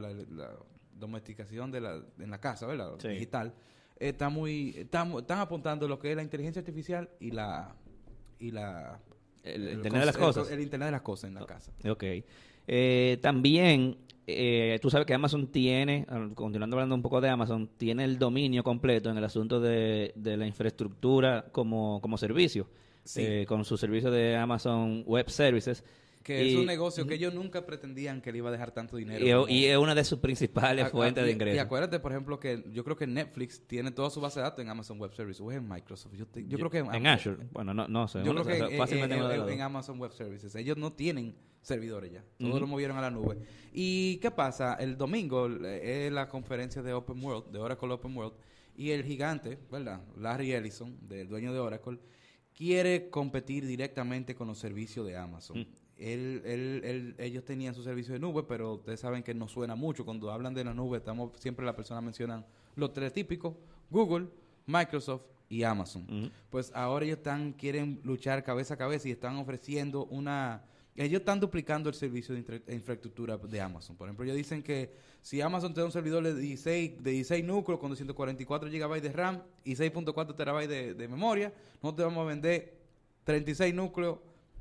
domesticación 0.94 1.70
de 1.72 1.80
la, 1.80 2.00
en 2.18 2.30
la 2.30 2.40
casa, 2.40 2.66
¿verdad? 2.66 2.92
Sí. 2.98 3.08
Digital. 3.08 3.52
Está 3.98 4.28
muy, 4.28 4.74
está 4.76 5.04
mu- 5.04 5.18
están 5.20 5.38
apuntando 5.40 5.88
lo 5.88 5.98
que 5.98 6.10
es 6.10 6.16
la 6.16 6.22
inteligencia 6.22 6.60
artificial 6.60 7.08
y 7.20 7.30
la 7.32 7.74
y 8.38 8.50
la 8.50 9.00
El, 9.42 9.66
el 9.68 9.74
Internet 9.74 10.00
de 10.00 10.06
las 10.06 10.14
el- 10.16 10.20
cosas. 10.20 10.50
el 10.50 10.60
Internet 10.60 10.86
de 10.86 10.92
las 10.92 11.02
cosas 11.02 11.28
en 11.28 11.34
la 11.34 11.46
casa. 11.46 11.72
Ok. 11.88 12.04
Eh, 12.68 13.18
también, 13.20 13.96
eh, 14.26 14.78
tú 14.80 14.88
sabes 14.90 15.06
que 15.06 15.14
Amazon 15.14 15.48
tiene, 15.48 16.06
ah, 16.08 16.28
continuando 16.34 16.76
hablando 16.76 16.94
un 16.94 17.02
poco 17.02 17.20
de 17.20 17.28
Amazon, 17.28 17.68
tiene 17.76 18.04
el 18.04 18.18
dominio 18.18 18.62
completo 18.62 19.10
en 19.10 19.18
el 19.18 19.24
asunto 19.24 19.60
de, 19.60 20.12
de 20.16 20.36
la 20.36 20.46
infraestructura 20.46 21.46
como, 21.52 22.00
como 22.00 22.16
servicio, 22.16 22.68
Sí. 23.04 23.20
eh, 23.22 23.46
con 23.48 23.64
su 23.64 23.76
servicio 23.76 24.10
de 24.12 24.36
Amazon 24.36 25.02
Web 25.06 25.28
Services. 25.30 25.82
Que 26.22 26.44
Y- 26.44 26.50
es 26.52 26.56
un 26.56 26.66
negocio 26.66 27.04
que 27.04 27.14
ellos 27.14 27.34
nunca 27.34 27.66
pretendían 27.66 28.20
que 28.20 28.30
le 28.30 28.38
iba 28.38 28.48
a 28.48 28.52
dejar 28.52 28.70
tanto 28.70 28.96
dinero. 28.96 29.48
Y, 29.48 29.64
es 29.64 29.76
una 29.76 29.92
de 29.92 30.04
sus 30.04 30.20
principales 30.20 30.88
fuentes 30.90 31.24
de 31.24 31.30
y- 31.30 31.32
Y 31.32 31.34
ingresos. 31.34 31.60
acuérdate, 31.60 31.98
por 31.98 32.12
ejemplo, 32.12 32.38
que 32.38 32.62
yo 32.72 32.84
creo 32.84 32.94
que 32.94 33.08
Netflix 33.08 33.66
tiene 33.66 33.90
toda 33.90 34.08
su 34.08 34.20
base 34.20 34.38
de 34.38 34.44
datos 34.44 34.60
en 34.64 34.70
Amazon 34.70 35.00
Web 35.00 35.12
Services 35.14 35.40
o 35.40 35.50
en 35.50 35.68
Microsoft. 35.68 36.14
Yo, 36.14 36.26
te- 36.28 36.46
yo 36.46 36.58
creo 36.58 36.70
que 36.70 36.78
en 36.78 37.06
Azure. 37.08 37.38
Bueno, 37.50 37.74
no, 37.74 37.88
no 37.88 38.06
sé. 38.06 38.22
Yo 38.24 38.30
creo 38.34 38.44
que 38.44 38.56
en- 38.56 39.02
en, 39.02 39.12
en- 39.12 39.48
en. 39.48 39.60
Amazon 39.62 39.98
Web 39.98 40.12
Services. 40.12 40.54
Ellos 40.54 40.76
no 40.76 40.92
tienen 40.92 41.34
servidores 41.62 42.12
ya. 42.12 42.24
Todo 42.38 42.50
Ujú. 42.50 42.60
lo 42.60 42.66
movieron 42.66 42.98
a 42.98 43.00
la 43.00 43.10
nube. 43.10 43.38
¿Y 43.72 44.16
qué 44.18 44.30
pasa? 44.30 44.74
El 44.74 44.96
domingo 44.98 45.48
eh, 45.48 46.06
es 46.06 46.12
la 46.12 46.28
conferencia 46.28 46.82
de 46.82 46.92
Open 46.92 47.22
World, 47.24 47.50
de 47.52 47.58
Oracle 47.58 47.90
Open 47.92 48.14
World, 48.16 48.34
y 48.76 48.90
el 48.90 49.04
gigante, 49.04 49.58
¿verdad? 49.70 50.00
Larry 50.18 50.52
Ellison, 50.52 50.96
del 51.08 51.28
dueño 51.28 51.52
de 51.52 51.58
Oracle, 51.60 51.98
quiere 52.56 53.08
competir 53.10 53.66
directamente 53.66 54.34
con 54.34 54.48
los 54.48 54.58
servicios 54.58 55.06
de 55.06 55.16
Amazon. 55.16 55.60
Mm. 55.60 55.66
Él, 55.98 56.42
él- 56.44 56.80
él- 56.84 57.14
ellos 57.18 57.44
tenían 57.44 57.74
su 57.74 57.82
servicio 57.82 58.12
de 58.12 58.18
nube, 58.20 58.42
pero 58.42 58.74
ustedes 58.74 58.98
saben 59.00 59.22
que 59.22 59.34
no 59.34 59.46
suena 59.46 59.74
mucho. 59.76 60.04
Cuando 60.04 60.30
hablan 60.32 60.52
de 60.52 60.64
la 60.64 60.74
nube, 60.74 60.98
estamos 60.98 61.30
siempre 61.38 61.64
las 61.64 61.74
personas 61.76 62.02
mencionan 62.02 62.44
los 62.74 62.92
tres 62.92 63.12
típicos, 63.12 63.54
Google, 63.88 64.26
Microsoft 64.66 65.22
y 65.48 65.62
Amazon. 65.62 66.30
Pues 66.50 66.72
ahora 66.74 67.04
ellos 67.04 67.18
están, 67.18 67.52
quieren 67.52 68.00
luchar 68.04 68.42
cabeza 68.42 68.74
a 68.74 68.76
cabeza 68.78 69.08
y 69.08 69.12
están 69.12 69.36
ofreciendo 69.36 70.06
una... 70.06 70.64
Ellos 70.94 71.20
están 71.20 71.40
duplicando 71.40 71.88
el 71.88 71.94
servicio 71.94 72.34
de 72.34 72.40
infra- 72.42 72.72
infraestructura 72.74 73.38
de 73.38 73.60
Amazon. 73.60 73.96
Por 73.96 74.08
ejemplo, 74.08 74.24
ellos 74.24 74.36
dicen 74.36 74.62
que 74.62 74.92
si 75.22 75.40
Amazon 75.40 75.72
te 75.72 75.80
da 75.80 75.86
un 75.86 75.92
servidor 75.92 76.22
de 76.22 76.34
16, 76.34 77.02
de 77.02 77.10
16 77.12 77.44
núcleos 77.44 77.80
con 77.80 77.88
244 77.90 78.68
GB 78.70 79.00
de 79.00 79.12
RAM 79.12 79.42
y 79.64 79.74
6.4 79.74 80.34
TB 80.36 80.68
de, 80.68 80.94
de 80.94 81.08
memoria, 81.08 81.52
nosotros 81.82 81.96
te 81.96 82.02
vamos 82.02 82.22
a 82.24 82.28
vender 82.28 82.74
36 83.24 83.74
núcleos, 83.74 84.18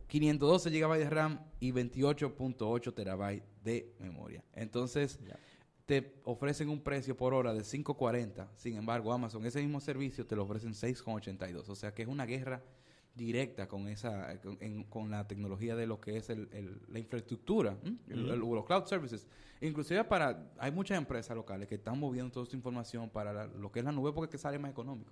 512 0.08 0.70
GB 0.70 0.98
de 1.00 1.10
RAM 1.10 1.40
y 1.60 1.72
28.8 1.72 2.94
TB 2.94 3.44
de 3.64 3.94
memoria. 4.00 4.44
Entonces, 4.54 5.20
te 5.86 6.14
ofrecen 6.24 6.70
un 6.70 6.82
precio 6.82 7.18
por 7.18 7.34
hora 7.34 7.54
de 7.54 7.62
5.40. 7.62 8.48
Sin 8.56 8.78
embargo, 8.78 9.12
Amazon, 9.12 9.46
ese 9.46 9.62
mismo 9.62 9.82
servicio 9.82 10.26
te 10.26 10.36
lo 10.38 10.44
ofrecen 10.44 10.72
6.82. 10.74 11.68
O 11.68 11.76
sea 11.76 11.94
que 11.94 12.04
es 12.04 12.08
una 12.08 12.26
guerra 12.26 12.64
directa 13.16 13.68
con 13.68 13.88
esa 13.88 14.40
con, 14.42 14.58
en- 14.62 14.84
con 14.86 15.12
la 15.12 15.28
tecnología 15.28 15.76
de 15.76 15.86
lo 15.86 16.00
que 16.00 16.18
es 16.18 16.30
el, 16.30 16.48
el- 16.54 16.80
la 16.92 17.00
infraestructura, 17.00 17.78
¿m? 17.84 17.98
El- 18.10 18.30
el- 18.30 18.40
los 18.40 18.66
cloud 18.66 18.86
services. 18.86 19.28
Inclusive 19.60 20.04
para 20.06 20.52
hay 20.58 20.72
muchas 20.72 20.98
empresas 20.98 21.36
locales 21.36 21.68
que 21.68 21.76
están 21.76 22.00
moviendo 22.00 22.32
toda 22.32 22.44
esta 22.46 22.56
información 22.56 23.10
para 23.10 23.34
la- 23.34 23.48
lo 23.48 23.72
que 23.72 23.80
es 23.80 23.86
la 23.86 23.92
nube 23.92 24.12
porque 24.14 24.26
es 24.28 24.32
que 24.32 24.38
sale 24.42 24.58
más 24.58 24.72
económico. 24.72 25.12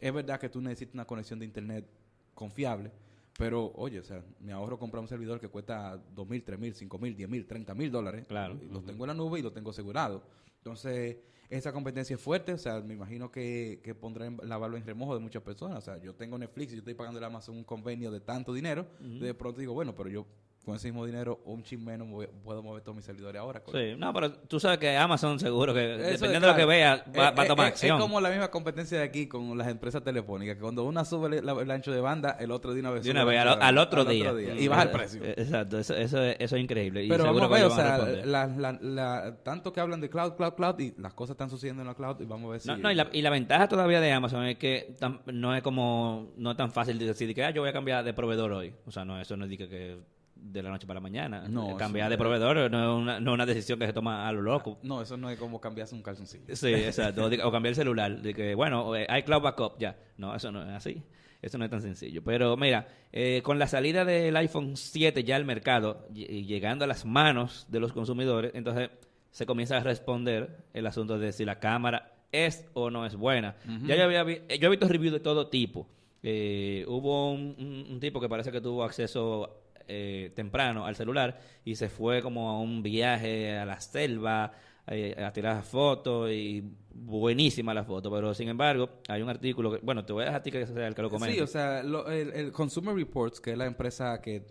Es 0.00 0.12
verdad 0.12 0.38
que 0.40 0.48
tú 0.48 0.60
necesitas 0.60 0.94
una 0.94 1.04
conexión 1.06 1.38
de 1.38 1.44
internet 1.46 1.86
confiable, 2.34 2.90
pero 3.38 3.72
oye, 3.76 4.00
o 4.00 4.04
sea, 4.04 4.22
me 4.40 4.52
ahorro 4.52 4.78
comprar 4.78 5.00
un 5.00 5.08
servidor 5.08 5.40
que 5.40 5.48
cuesta 5.48 5.96
dos 6.14 6.28
mil, 6.28 6.42
tres 6.42 6.58
mil, 6.58 6.74
cinco 6.74 6.98
mil, 6.98 7.16
diez 7.16 7.30
mil, 7.30 7.46
treinta 7.46 7.72
mil 7.74 7.90
dólares. 7.90 8.26
Claro. 8.26 8.58
Y 8.60 8.66
Lo 8.70 8.82
tengo 8.82 9.04
en 9.04 9.08
la 9.08 9.14
nube 9.14 9.38
y 9.38 9.42
lo 9.42 9.52
tengo 9.52 9.70
asegurado. 9.70 10.22
Entonces, 10.58 11.16
esa 11.48 11.72
competencia 11.72 12.14
es 12.16 12.20
fuerte, 12.20 12.52
o 12.52 12.58
sea, 12.58 12.80
me 12.80 12.92
imagino 12.94 13.30
que, 13.30 13.80
que 13.82 13.94
pondrá 13.94 14.26
en- 14.26 14.38
la 14.42 14.58
barba 14.58 14.76
en 14.76 14.84
remojo 14.84 15.14
de 15.14 15.20
muchas 15.20 15.42
personas. 15.42 15.78
O 15.78 15.80
sea, 15.80 15.96
yo 16.02 16.14
tengo 16.14 16.36
Netflix 16.36 16.72
y 16.72 16.74
yo 16.74 16.80
estoy 16.80 16.94
pagando 16.94 17.18
a 17.22 17.26
Amazon 17.26 17.56
un 17.56 17.64
convenio 17.64 18.10
de 18.10 18.20
tanto 18.20 18.52
dinero, 18.52 18.86
de 19.00 19.32
pronto 19.34 19.60
digo, 19.60 19.72
bueno, 19.72 19.94
pero 19.94 20.10
yo 20.10 20.26
con 20.64 20.76
ese 20.76 20.88
mismo 20.88 21.06
dinero, 21.06 21.40
un 21.46 21.62
chin 21.62 21.82
menos, 21.82 22.06
puedo 22.44 22.62
mover 22.62 22.82
todos 22.82 22.94
mis 22.96 23.04
servidores 23.04 23.40
ahora. 23.40 23.62
Sí, 23.72 23.94
no, 23.96 24.12
pero 24.12 24.30
tú 24.32 24.60
sabes 24.60 24.76
que 24.78 24.94
Amazon 24.98 25.38
seguro 25.40 25.72
que 25.72 25.94
Eso 25.94 26.02
dependiendo 26.02 26.34
es 26.36 26.42
de 26.42 26.48
lo 26.48 26.56
que 26.56 26.64
vea 26.66 26.96
va, 26.96 27.28
Eh, 27.30 27.34
va 27.34 27.42
a 27.42 27.44
eh, 27.44 27.48
tomar 27.48 27.66
eh, 27.66 27.68
acción. 27.70 27.96
Es 27.96 28.02
como 28.02 28.20
la 28.20 28.28
misma 28.28 28.48
competencia 28.50 28.98
de 28.98 29.04
aquí 29.04 29.26
con 29.28 29.56
las 29.56 29.68
empresas 29.68 30.02
telefónicas, 30.04 30.56
que 30.56 30.60
cuando 30.60 30.84
una 30.84 31.06
sube 31.06 31.40
la- 31.40 31.52
el 31.52 31.70
ancho 31.70 31.90
de 31.90 32.00
banda, 32.02 32.36
el 32.38 32.50
otro 32.50 32.74
de 32.74 32.80
una 32.80 32.90
vez 32.90 33.02
de 33.04 33.10
una 33.12 33.24
vez, 33.24 33.40
al, 33.40 33.62
al 33.62 33.78
otro 33.78 34.04
día. 34.04 34.32
Y 34.58 34.68
baja 34.68 34.82
el 34.82 34.90
precio. 34.90 35.22
Exacto, 35.24 35.78
eso, 35.78 35.94
eso, 35.96 36.22
es, 36.22 36.36
eso 36.38 36.56
es 36.56 36.62
increíble. 36.62 37.02
Y 37.04 37.08
Pero 37.08 37.24
seguro 37.24 37.48
vamos 37.48 37.52
a 37.52 37.56
que 37.56 37.62
ver, 37.62 37.72
o 37.72 37.74
sea, 37.74 37.96
responder. 37.96 38.26
la, 38.26 38.46
la, 38.46 38.72
la- 38.82 39.36
tanto 39.42 39.72
que 39.72 39.80
hablan 39.80 40.02
de 40.02 40.10
cloud, 40.10 40.32
cloud, 40.34 40.52
cloud, 40.52 40.78
y 40.80 40.94
las 40.98 41.14
cosas 41.14 41.32
están 41.34 41.48
sucediendo 41.48 41.80
en 41.82 41.88
la 41.88 41.94
cloud, 41.94 42.20
y 42.20 42.26
vamos 42.26 42.48
a 42.48 42.52
ver 42.52 42.60
si... 42.60 42.68
No, 42.68 42.76
no, 42.76 42.92
y, 42.92 42.94
la, 42.94 43.08
y 43.12 43.22
la 43.22 43.30
ventaja 43.30 43.68
todavía 43.68 44.00
de 44.02 44.12
Amazon 44.12 44.44
es 44.44 44.58
que 44.58 44.94
tam- 45.00 45.20
no 45.32 45.54
es 45.56 45.62
como, 45.62 46.32
no 46.36 46.50
es 46.50 46.56
tan 46.58 46.72
fácil 46.72 46.98
de 46.98 47.06
decir 47.06 47.34
que 47.34 47.42
ah, 47.44 47.50
yo 47.52 47.62
voy 47.62 47.70
a 47.70 47.72
cambiar 47.72 48.04
de 48.04 48.12
proveedor 48.12 48.52
hoy. 48.52 48.74
O 48.86 48.90
sea, 48.90 49.04
no, 49.06 49.18
eso 49.18 49.34
no 49.36 49.46
es 49.46 49.56
que, 49.56 49.68
que 49.68 49.98
de 50.40 50.62
la 50.62 50.70
noche 50.70 50.86
para 50.86 50.96
la 50.98 51.02
mañana. 51.02 51.46
No, 51.48 51.70
Eh, 51.72 51.76
cambiar 51.76 52.08
de 52.08 52.14
es. 52.14 52.18
proveedor 52.18 52.70
no 52.70 52.82
es, 52.96 53.02
una, 53.02 53.20
no 53.20 53.30
es 53.32 53.34
una 53.34 53.46
decisión 53.46 53.78
que 53.78 53.86
se 53.86 53.92
toma 53.92 54.26
a 54.28 54.32
lo 54.32 54.40
loco. 54.42 54.78
No, 54.82 55.02
eso 55.02 55.16
no 55.16 55.28
es 55.30 55.38
como 55.38 55.60
cambiarse 55.60 55.94
un 55.94 56.02
calzoncillo. 56.02 56.54
Sí, 56.56 56.68
exacto. 56.74 57.26
O, 57.26 57.50
cambiar 57.52 57.70
el 57.70 57.74
celular. 57.76 58.20
De 58.22 58.32
que, 58.34 58.54
bueno, 58.54 58.94
eh, 58.96 59.06
hay 59.08 59.22
cloud 59.22 59.42
backup, 59.42 59.78
ya. 59.78 59.96
No, 60.16 60.34
eso 60.34 60.50
no 60.50 60.62
es 60.62 60.70
así. 60.70 61.02
Eso 61.42 61.56
no 61.58 61.64
es 61.64 61.70
tan 61.70 61.80
sencillo. 61.82 62.22
Pero 62.24 62.56
mira, 62.56 62.88
eh, 63.12 63.42
con 63.44 63.58
la 63.58 63.66
salida 63.68 64.04
del 64.04 64.36
iPhone 64.36 64.76
7 64.76 65.22
ya 65.22 65.36
al 65.36 65.44
mercado 65.44 66.08
y 66.14 66.44
llegando 66.46 66.84
a 66.84 66.88
las 66.88 67.04
manos 67.04 67.66
de 67.70 67.78
los 67.80 67.92
consumidores, 67.92 68.50
entonces 68.54 68.90
se 69.30 69.46
comienza 69.46 69.76
a 69.76 69.80
responder 69.80 70.64
el 70.74 70.86
asunto 70.86 71.16
de 71.18 71.30
si 71.32 71.44
la 71.44 71.60
cámara 71.60 72.12
es 72.32 72.66
o 72.74 72.90
no 72.90 73.06
es 73.06 73.14
buena. 73.14 73.54
Ya 73.84 73.94
yo, 73.96 74.02
había, 74.04 74.24
vi- 74.24 74.40
yo 74.60 74.66
he 74.66 74.70
visto 74.70 74.88
reviews 74.88 75.12
de 75.12 75.20
todo 75.20 75.46
tipo. 75.48 75.86
Eh, 76.24 76.84
hubo 76.88 77.30
un, 77.30 77.54
un- 77.58 77.86
un 77.92 78.00
tipo 78.00 78.20
que 78.20 78.28
parece 78.28 78.50
que 78.50 78.60
tuvo 78.60 78.82
acceso 78.82 79.67
eh, 79.88 80.30
temprano 80.36 80.86
al 80.86 80.94
celular 80.94 81.40
y 81.64 81.74
se 81.74 81.88
fue 81.88 82.22
como 82.22 82.50
a 82.50 82.60
un 82.60 82.82
viaje 82.82 83.56
a 83.58 83.64
la 83.64 83.80
selva 83.80 84.52
eh, 84.86 85.14
a 85.22 85.32
tirar 85.32 85.62
fotos 85.62 86.30
y 86.30 86.62
buenísima 86.94 87.74
la 87.74 87.84
foto, 87.84 88.10
pero 88.10 88.32
sin 88.34 88.48
embargo 88.48 88.88
hay 89.08 89.20
un 89.22 89.28
artículo 89.28 89.72
que, 89.72 89.78
bueno, 89.84 90.04
te 90.04 90.12
voy 90.12 90.22
a 90.22 90.26
dejar 90.26 90.40
a 90.40 90.42
ti 90.42 90.50
que 90.50 90.66
sea 90.66 90.86
el 90.88 90.94
que 90.94 91.02
lo 91.02 91.10
comente. 91.10 91.34
Sí, 91.34 91.40
o 91.40 91.46
sea, 91.46 91.82
lo- 91.82 92.10
el, 92.10 92.52
Consumer 92.52 92.94
Reports, 92.94 93.40
que 93.40 93.52
es 93.52 93.58
la 93.58 93.66
empresa 93.66 94.20
que 94.20 94.46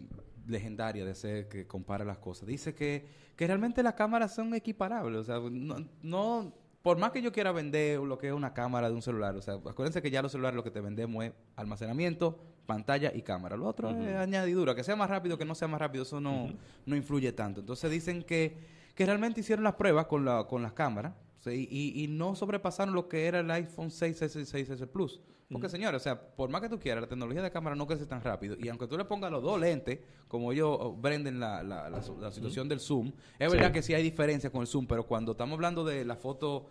legendaria 0.47 1.03
de 1.05 1.15
ser 1.15 1.47
que 1.47 1.65
compara 1.67 2.05
las 2.05 2.19
cosas, 2.19 2.47
dice 2.47 2.73
que, 2.75 3.05
que 3.35 3.47
realmente 3.47 3.81
las 3.83 3.93
cámaras 3.95 4.33
son 4.35 4.53
equiparables. 4.53 5.21
O 5.21 5.23
sea, 5.23 5.39
no, 5.51 5.85
no- 6.01 6.53
por 6.87 6.97
más 6.97 7.11
que 7.11 7.21
yo 7.21 7.33
quiera 7.33 7.51
vender 7.51 7.99
lo 7.99 8.17
que 8.17 8.27
es 8.27 8.33
una 8.33 8.53
cámara 8.53 8.87
de 8.87 8.95
un 8.95 9.01
celular, 9.01 9.35
o 9.35 9.41
sea, 9.41 9.55
acuérdense 9.55 10.01
que 10.01 10.09
ya 10.09 10.21
los 10.21 10.31
celulares 10.31 10.55
lo 10.55 10.63
que 10.63 10.71
te 10.71 10.79
vendemos 10.79 11.25
es 11.25 11.33
almacenamiento, 11.57 12.39
pantalla 12.65 13.11
y 13.13 13.23
cámara. 13.23 13.57
Lo 13.57 13.67
otro 13.67 13.89
es 13.89 14.15
añadidura, 14.15 14.73
que 14.73 14.85
sea 14.85 14.95
más 14.95 15.09
rápido, 15.09 15.37
que 15.37 15.43
no 15.43 15.53
sea 15.53 15.67
más 15.67 15.81
rápido, 15.81 16.03
eso 16.03 16.21
no, 16.21 16.49
no 16.85 16.95
influye 16.95 17.33
tanto. 17.33 17.59
Entonces 17.59 17.91
dicen 17.91 18.23
que, 18.23 18.55
que 18.95 19.05
realmente 19.05 19.41
hicieron 19.41 19.65
las 19.65 19.75
pruebas 19.75 20.05
con, 20.05 20.23
la, 20.23 20.45
con 20.45 20.61
las 20.61 20.71
cámaras 20.71 21.11
sí, 21.39 21.67
y, 21.69 22.01
y 22.01 22.07
no 22.07 22.35
sobrepasaron 22.35 22.95
lo 22.95 23.09
que 23.09 23.25
era 23.25 23.41
el 23.41 23.51
iPhone 23.51 23.89
6S 23.89 24.39
y 24.39 24.63
6S 24.63 24.87
Plus. 24.87 25.19
Porque, 25.49 25.69
señores, 25.69 26.01
o 26.01 26.03
sea, 26.03 26.19
por 26.19 26.49
más 26.49 26.61
que 26.61 26.67
tú 26.67 26.77
quieras, 26.77 27.01
la 27.01 27.07
tecnología 27.07 27.41
de 27.41 27.49
cámara 27.49 27.75
no 27.75 27.87
crece 27.87 28.05
tan 28.05 28.21
rápido. 28.21 28.57
Y 28.59 28.67
aunque 28.67 28.85
tú 28.85 28.97
le 28.97 29.05
pongas 29.05 29.31
los 29.31 29.41
dos 29.41 29.59
lentes, 29.59 29.99
como 30.27 30.51
ellos 30.51 30.77
oh, 30.79 30.97
venden 30.99 31.39
la, 31.39 31.63
la, 31.63 31.89
la, 31.89 32.01
la 32.19 32.31
situación 32.31 32.67
del 32.67 32.81
zoom, 32.81 33.13
es 33.39 33.49
verdad 33.49 33.71
que 33.71 33.81
sí 33.81 33.93
hay 33.93 34.03
diferencia 34.03 34.49
con 34.49 34.61
el 34.61 34.67
zoom, 34.67 34.85
pero 34.87 35.07
cuando 35.07 35.31
estamos 35.31 35.55
hablando 35.55 35.85
de 35.85 36.03
la 36.03 36.17
foto 36.17 36.67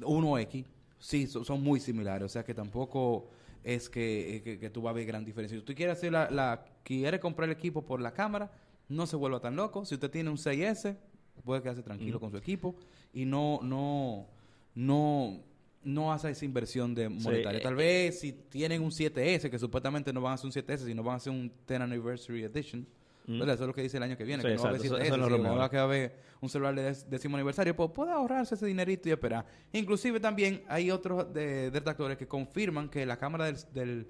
1X, 0.00 0.66
sí, 0.98 1.26
son, 1.26 1.44
son 1.46 1.62
muy 1.62 1.80
similares. 1.80 2.26
O 2.26 2.28
sea, 2.28 2.44
que 2.44 2.52
tampoco 2.52 3.30
es 3.64 3.88
que, 3.88 4.36
eh, 4.36 4.42
que, 4.42 4.58
que 4.58 4.68
tú 4.68 4.82
vas 4.82 4.90
a 4.90 4.94
ver 4.94 5.06
gran 5.06 5.24
diferencia. 5.24 5.58
Si 5.58 5.64
tú 5.64 5.74
quieres 5.74 5.96
hacer 5.96 6.12
la, 6.12 6.30
la, 6.30 6.66
quieres 6.82 7.20
comprar 7.20 7.48
el 7.48 7.56
equipo 7.56 7.82
por 7.82 8.00
la 8.00 8.12
cámara, 8.12 8.50
no 8.88 9.06
se 9.06 9.16
vuelva 9.16 9.40
tan 9.40 9.56
loco. 9.56 9.86
Si 9.86 9.94
usted 9.94 10.10
tiene 10.10 10.28
un 10.28 10.36
6S, 10.36 10.96
puede 11.44 11.62
quedarse 11.62 11.82
tranquilo 11.82 12.20
con 12.20 12.30
su 12.30 12.36
equipo 12.36 12.74
y 13.12 13.24
no, 13.24 13.60
no, 13.62 14.26
no, 14.74 15.40
no 15.84 16.12
hace 16.12 16.30
esa 16.30 16.44
inversión 16.44 16.94
de 16.94 17.08
monetaria. 17.08 17.60
eh, 17.60 17.62
Tal 17.62 17.74
vez 17.76 18.20
si 18.20 18.32
tienen 18.32 18.82
un 18.82 18.90
7S, 18.90 19.48
que 19.50 19.58
supuestamente 19.58 20.12
no 20.12 20.20
van 20.20 20.32
a 20.32 20.34
hacer 20.34 20.46
un 20.46 20.52
7S, 20.52 20.84
sino 20.86 21.02
van 21.02 21.14
a 21.14 21.16
hacer 21.16 21.32
un 21.32 21.52
10 21.66 21.80
Anniversary 21.80 22.42
Edition. 22.44 22.86
¿verdad? 23.30 23.56
Eso 23.56 23.64
es 23.64 23.68
lo 23.68 23.74
que 23.74 23.82
dice 23.82 23.98
el 23.98 24.02
año 24.02 24.16
que 24.16 24.24
viene, 24.24 24.42
Sí, 24.42 24.48
que 24.48 24.54
no 24.54 24.62
va 24.62 24.68
a 24.68 24.70
haber 24.70 24.80
exacto. 24.80 24.96
7S, 24.96 25.06
Eso- 25.06 25.14
eso 25.14 25.14
es 25.14 25.30
lo 25.30 25.36
sino 25.36 25.48
rumor. 25.50 25.60
va 25.60 25.78
a 25.80 25.82
haber 25.84 26.14
un 26.40 26.48
celular 26.48 26.74
de 26.74 26.96
décimo 27.10 27.36
aniversario, 27.36 27.76
pues 27.76 27.90
puede 27.90 28.10
ahorrarse 28.10 28.54
ese 28.54 28.64
dinerito 28.64 29.06
y 29.10 29.12
esperar. 29.12 29.44
Inclusive 29.72 30.18
también 30.18 30.62
hay 30.66 30.90
otros 30.90 31.30
de, 31.34 31.70
detractores 31.70 32.16
que 32.16 32.26
confirman 32.26 32.88
que 32.88 33.04
la 33.04 33.18
cámara 33.18 33.44
del, 33.44 33.56
del, 33.74 34.06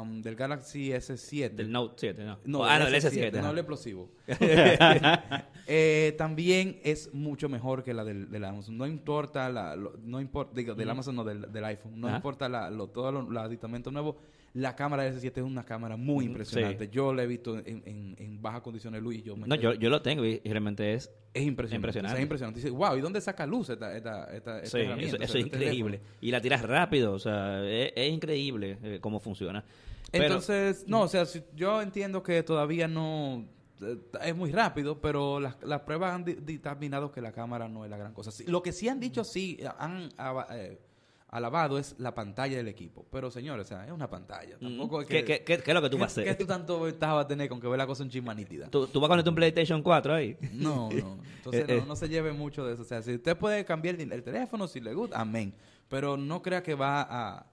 um, 0.00 0.20
del 0.22 0.34
Galaxy 0.36 0.90
S7 0.90 1.50
Del 1.50 1.70
Note 1.70 1.94
7, 1.98 2.24
¿no? 2.24 2.38
no, 2.44 2.64
ah, 2.64 2.78
no, 2.78 2.86
el 2.88 2.94
el 2.94 3.02
S7, 3.02 3.30
S7. 3.32 3.42
no 3.42 3.50
el 3.50 3.58
explosivo. 3.58 4.10
Eh, 5.66 6.14
también 6.18 6.78
es 6.84 7.14
mucho 7.14 7.48
mejor 7.48 7.82
que 7.84 7.94
la 7.94 8.04
del, 8.04 8.30
del 8.30 8.44
Amazon. 8.44 8.76
No 8.76 8.86
importa, 8.86 9.48
la, 9.48 9.74
lo- 9.76 9.94
no 10.02 10.20
importa, 10.20 10.52
digo, 10.54 10.74
del 10.74 10.90
Amazon 10.90 11.16
no, 11.16 11.24
del, 11.24 11.50
del 11.50 11.64
iPhone. 11.64 11.98
No 11.98 12.08
Ajá. 12.08 12.16
importa 12.16 12.50
la, 12.50 12.70
lo, 12.70 12.88
todos 12.88 13.14
los 13.14 13.26
los 13.30 13.42
aditamentos 13.42 13.90
nuevos. 13.90 14.16
La 14.54 14.76
cámara 14.76 15.02
del 15.02 15.14
S7 15.14 15.32
es 15.38 15.42
una 15.42 15.64
cámara 15.64 15.96
muy 15.96 16.24
impresionante. 16.26 16.84
sí. 16.86 16.90
Yo 16.92 17.12
la 17.12 17.24
he 17.24 17.26
visto 17.26 17.58
en, 17.58 17.82
en, 17.86 18.14
en 18.18 18.40
bajas 18.40 18.60
condiciones, 18.62 19.02
Luis. 19.02 19.18
y 19.18 19.22
Yo 19.22 19.36
me 19.36 19.46
No, 19.48 19.56
yo, 19.56 19.74
yo 19.74 19.90
lo 19.90 20.00
tengo 20.00 20.24
y, 20.24 20.38
realmente 20.44 20.94
es... 20.94 21.10
es 21.34 21.42
impresionante. 21.42 21.74
impresionante. 21.76 22.06
O 22.06 22.10
sea, 22.10 22.18
es 22.18 22.22
impresionante. 22.22 22.60
Dice, 22.60 22.70
wow, 22.70 22.96
¿y 22.96 23.00
dónde 23.00 23.20
saca 23.20 23.46
luz 23.46 23.70
esta, 23.70 23.96
esta, 23.96 24.32
esta, 24.32 24.60
esta 24.62 24.66
Sí, 24.66 24.66
eso, 24.66 24.78
herramienta? 24.78 25.16
eso 25.16 25.24
este 25.24 25.38
es 25.40 25.46
increíble. 25.46 25.98
teléfono? 25.98 26.18
Y 26.20 26.30
la 26.30 26.40
tiras 26.40 26.62
rápido, 26.62 27.12
o 27.14 27.18
sea, 27.18 27.64
es, 27.68 27.92
es 27.96 28.12
increíble 28.12 28.78
eh, 28.82 28.98
cómo 29.00 29.18
funciona. 29.18 29.64
Pero- 30.12 30.24
Entonces, 30.26 30.84
no, 30.86 31.02
o 31.02 31.08
sea, 31.08 31.26
si- 31.26 31.42
yo 31.56 31.82
entiendo 31.82 32.22
que 32.22 32.44
todavía 32.44 32.86
no 32.86 33.44
eh, 33.82 33.96
es 34.22 34.36
muy 34.36 34.52
rápido, 34.52 35.00
pero 35.00 35.40
las, 35.40 35.60
las 35.64 35.80
pruebas 35.80 36.14
han 36.14 36.24
determinado 36.24 37.10
que 37.10 37.20
la 37.20 37.32
cámara 37.32 37.68
no 37.68 37.84
es 37.84 37.90
la 37.90 37.96
gran 37.96 38.14
cosa. 38.14 38.30
Lo 38.46 38.62
que 38.62 38.70
sí 38.70 38.88
han 38.88 39.00
dicho, 39.00 39.24
sí, 39.24 39.58
han 39.78 40.10
eh, 40.52 40.78
alabado 41.36 41.78
es 41.78 41.96
la 41.98 42.14
pantalla 42.14 42.56
del 42.56 42.68
equipo. 42.68 43.04
Pero, 43.10 43.30
señores, 43.30 43.66
o 43.66 43.68
sea, 43.68 43.84
es 43.84 43.92
una 43.92 44.08
pantalla. 44.08 44.56
Tampoco 44.58 45.02
es 45.02 45.08
¿Qué, 45.08 45.24
que... 45.24 45.38
qué, 45.38 45.44
qué- 45.44 45.62
qué 45.62 45.70
es 45.70 45.74
lo 45.74 45.82
que 45.82 45.90
tú 45.90 45.98
vas 45.98 46.12
a 46.12 46.14
¿Qué, 46.14 46.20
hacer? 46.30 46.36
qué 46.36 46.44
tú 46.44 46.46
tanto 46.48 46.80
ventaja 46.80 47.14
vas 47.14 47.24
a 47.24 47.28
tener 47.28 47.48
con 47.48 47.60
que 47.60 47.66
ve 47.68 47.76
la 47.76 47.86
cosa 47.86 48.02
un 48.04 48.10
chisma 48.10 48.32
nítida? 48.34 48.68
¿Tú, 48.70 48.86
tú 48.86 49.00
vas 49.00 49.08
a 49.08 49.10
conectar 49.10 49.30
un 49.30 49.34
PlayStation 49.36 49.82
4 49.82 50.14
ahí? 50.14 50.36
No, 50.52 50.88
no. 50.90 51.18
Entonces, 51.36 51.64
Eh, 51.68 51.76
no, 51.80 51.86
no 51.86 51.96
se 51.96 52.08
lleve 52.08 52.32
mucho 52.32 52.64
de 52.64 52.74
eso. 52.74 52.82
O 52.82 52.84
sea, 52.84 53.02
si 53.02 53.14
usted 53.14 53.36
puede 53.36 53.64
cambiar 53.64 54.00
el, 54.00 54.12
el 54.12 54.22
teléfono 54.22 54.66
si 54.68 54.80
le 54.80 54.94
gusta, 54.94 55.20
amén. 55.20 55.52
Pero 55.88 56.16
no 56.16 56.40
crea 56.40 56.62
que 56.62 56.74
va 56.74 57.02
a, 57.02 57.46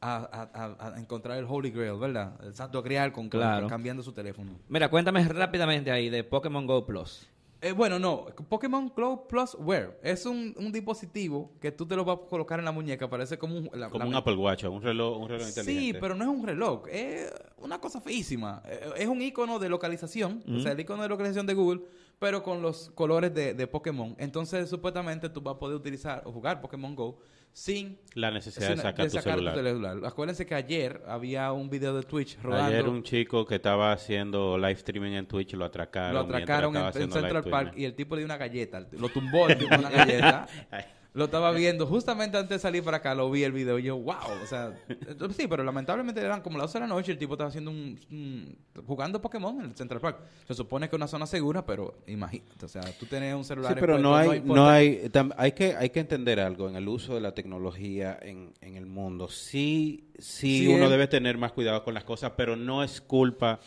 a, 0.00 0.16
a- 0.16 0.50
a- 0.82 0.94
a 0.96 1.00
encontrar 1.00 1.38
el 1.38 1.44
Holy 1.48 1.70
Grail, 1.70 1.98
¿verdad? 1.98 2.34
El 2.42 2.54
santo 2.54 2.82
grial 2.82 3.12
con, 3.12 3.28
con- 3.28 3.40
Claro. 3.40 3.68
cambiando 3.68 4.02
su 4.02 4.12
teléfono. 4.12 4.52
Mira, 4.68 4.88
cuéntame 4.88 5.22
rápidamente 5.28 5.90
ahí 5.90 6.10
de 6.10 6.24
Pokémon 6.24 6.66
Go 6.66 6.84
Plus. 6.84 7.26
Eh, 7.62 7.72
bueno, 7.72 7.98
no. 7.98 8.24
Pokémon 8.48 8.88
Cloud 8.88 9.26
Plus 9.28 9.54
Wear 9.58 9.98
es 10.02 10.24
un, 10.24 10.54
un 10.56 10.72
dispositivo 10.72 11.52
que 11.60 11.70
tú 11.70 11.86
te 11.86 11.94
lo 11.94 12.04
vas 12.06 12.16
a 12.24 12.28
colocar 12.28 12.58
en 12.58 12.64
la 12.64 12.72
muñeca. 12.72 13.08
Parece 13.10 13.36
como 13.38 13.58
un... 13.58 13.70
la- 13.74 13.90
Como 13.90 14.04
la- 14.04 14.08
un 14.08 14.14
Apple 14.14 14.36
Watch, 14.36 14.64
un 14.64 14.80
reloj, 14.80 15.18
un 15.20 15.28
reloj 15.28 15.46
Sí, 15.46 15.60
inteligente. 15.60 16.00
pero 16.00 16.14
no 16.14 16.24
es 16.24 16.30
un 16.30 16.46
reloj, 16.46 16.88
es 16.88 17.30
una 17.58 17.78
cosa 17.78 18.00
feísima. 18.00 18.62
Eh, 18.66 18.90
Es 18.96 19.08
un 19.08 19.20
icono 19.20 19.58
de 19.58 19.68
localización, 19.68 20.42
o 20.56 20.60
sea, 20.60 20.72
el 20.72 20.80
icono 20.80 21.02
de 21.02 21.08
localización 21.10 21.46
de 21.46 21.52
Google, 21.54 21.82
pero 22.20 22.42
con 22.42 22.60
los 22.62 22.90
colores 22.90 23.34
de, 23.34 23.54
de 23.54 23.66
Pokémon. 23.66 24.14
Entonces, 24.18 24.68
supuestamente 24.68 25.30
tú 25.30 25.40
vas 25.40 25.56
a 25.56 25.58
poder 25.58 25.74
utilizar 25.76 26.22
o 26.26 26.30
jugar 26.30 26.60
Pokémon 26.60 26.94
Go 26.94 27.18
sin 27.52 27.98
La 28.14 28.30
necesidad 28.30 28.68
de 28.68 28.76
sacar 28.76 29.06
tu 29.06 29.12
sacar 29.12 29.34
celular. 29.34 29.54
celular. 29.56 29.98
Acuérdense 30.04 30.46
que 30.46 30.54
ayer 30.54 31.02
había 31.08 31.50
un 31.52 31.70
video 31.70 31.96
de 31.96 32.02
Twitch 32.02 32.38
rodando. 32.40 32.68
Ayer 32.68 32.88
un 32.88 33.02
chico 33.02 33.44
que 33.46 33.56
estaba 33.56 33.90
haciendo 33.92 34.56
live 34.58 34.72
streaming 34.72 35.12
en 35.12 35.26
Twitch 35.26 35.54
lo 35.54 35.64
atracaron. 35.64 36.14
lo 36.14 36.20
atracaron 36.20 36.76
en, 36.76 36.84
en 36.84 37.10
Central 37.10 37.44
Park 37.44 37.72
y 37.76 37.86
el 37.86 37.94
tipo 37.94 38.14
le 38.14 38.20
dio 38.20 38.26
una 38.26 38.36
galleta. 38.36 38.86
Lo 38.92 39.08
tumbó, 39.08 39.48
le 39.48 39.54
dio 39.56 39.66
una 39.66 39.90
galleta. 39.90 40.46
Lo 41.12 41.24
estaba 41.24 41.50
viendo 41.50 41.86
justamente 41.88 42.38
antes 42.38 42.50
de 42.50 42.58
salir 42.60 42.84
para 42.84 42.98
acá, 42.98 43.16
lo 43.16 43.28
vi 43.30 43.42
el 43.42 43.50
video 43.50 43.80
y 43.80 43.82
yo, 43.82 43.96
wow, 43.96 44.14
o 44.42 44.46
sea, 44.46 44.72
sí, 45.36 45.48
pero 45.48 45.64
lamentablemente 45.64 46.20
eran 46.20 46.40
como 46.40 46.56
las 46.56 46.68
12 46.68 46.78
de 46.78 46.80
la 46.82 46.86
noche, 46.94 47.10
el 47.10 47.18
tipo 47.18 47.34
estaba 47.34 47.48
haciendo 47.48 47.72
un, 47.72 47.98
un- 48.12 48.56
jugando 48.86 49.20
Pokémon 49.20 49.58
en 49.58 49.66
el 49.66 49.74
Central 49.74 50.00
Park. 50.00 50.18
Se 50.46 50.54
supone 50.54 50.88
que 50.88 50.94
es 50.94 50.98
una 50.98 51.08
zona 51.08 51.26
segura, 51.26 51.66
pero 51.66 51.98
imagínate, 52.06 52.64
o 52.64 52.68
sea, 52.68 52.82
tú 52.98 53.06
tienes 53.06 53.34
un 53.34 53.44
celular 53.44 53.74
Sí, 53.74 53.80
pero 53.80 53.98
no 53.98 54.14
hay, 54.14 54.36
importa- 54.38 54.54
no 54.62 54.68
hay, 54.68 55.08
tam- 55.10 55.34
hay 55.36 55.50
que, 55.52 55.74
hay 55.74 55.90
que 55.90 55.98
entender 55.98 56.38
algo 56.38 56.68
en 56.68 56.76
el 56.76 56.86
uso 56.86 57.14
de 57.16 57.20
la 57.20 57.34
tecnología 57.34 58.16
en, 58.22 58.52
en 58.60 58.76
el 58.76 58.86
mundo. 58.86 59.28
Sí, 59.28 60.04
sí, 60.16 60.60
Sí, 60.60 60.66
uno 60.68 60.84
es- 60.84 60.90
debe 60.90 61.08
tener 61.08 61.38
más 61.38 61.50
cuidado 61.50 61.82
con 61.82 61.92
las 61.94 62.04
cosas, 62.04 62.32
pero 62.36 62.54
no 62.54 62.84
es 62.84 63.00
culpa 63.00 63.58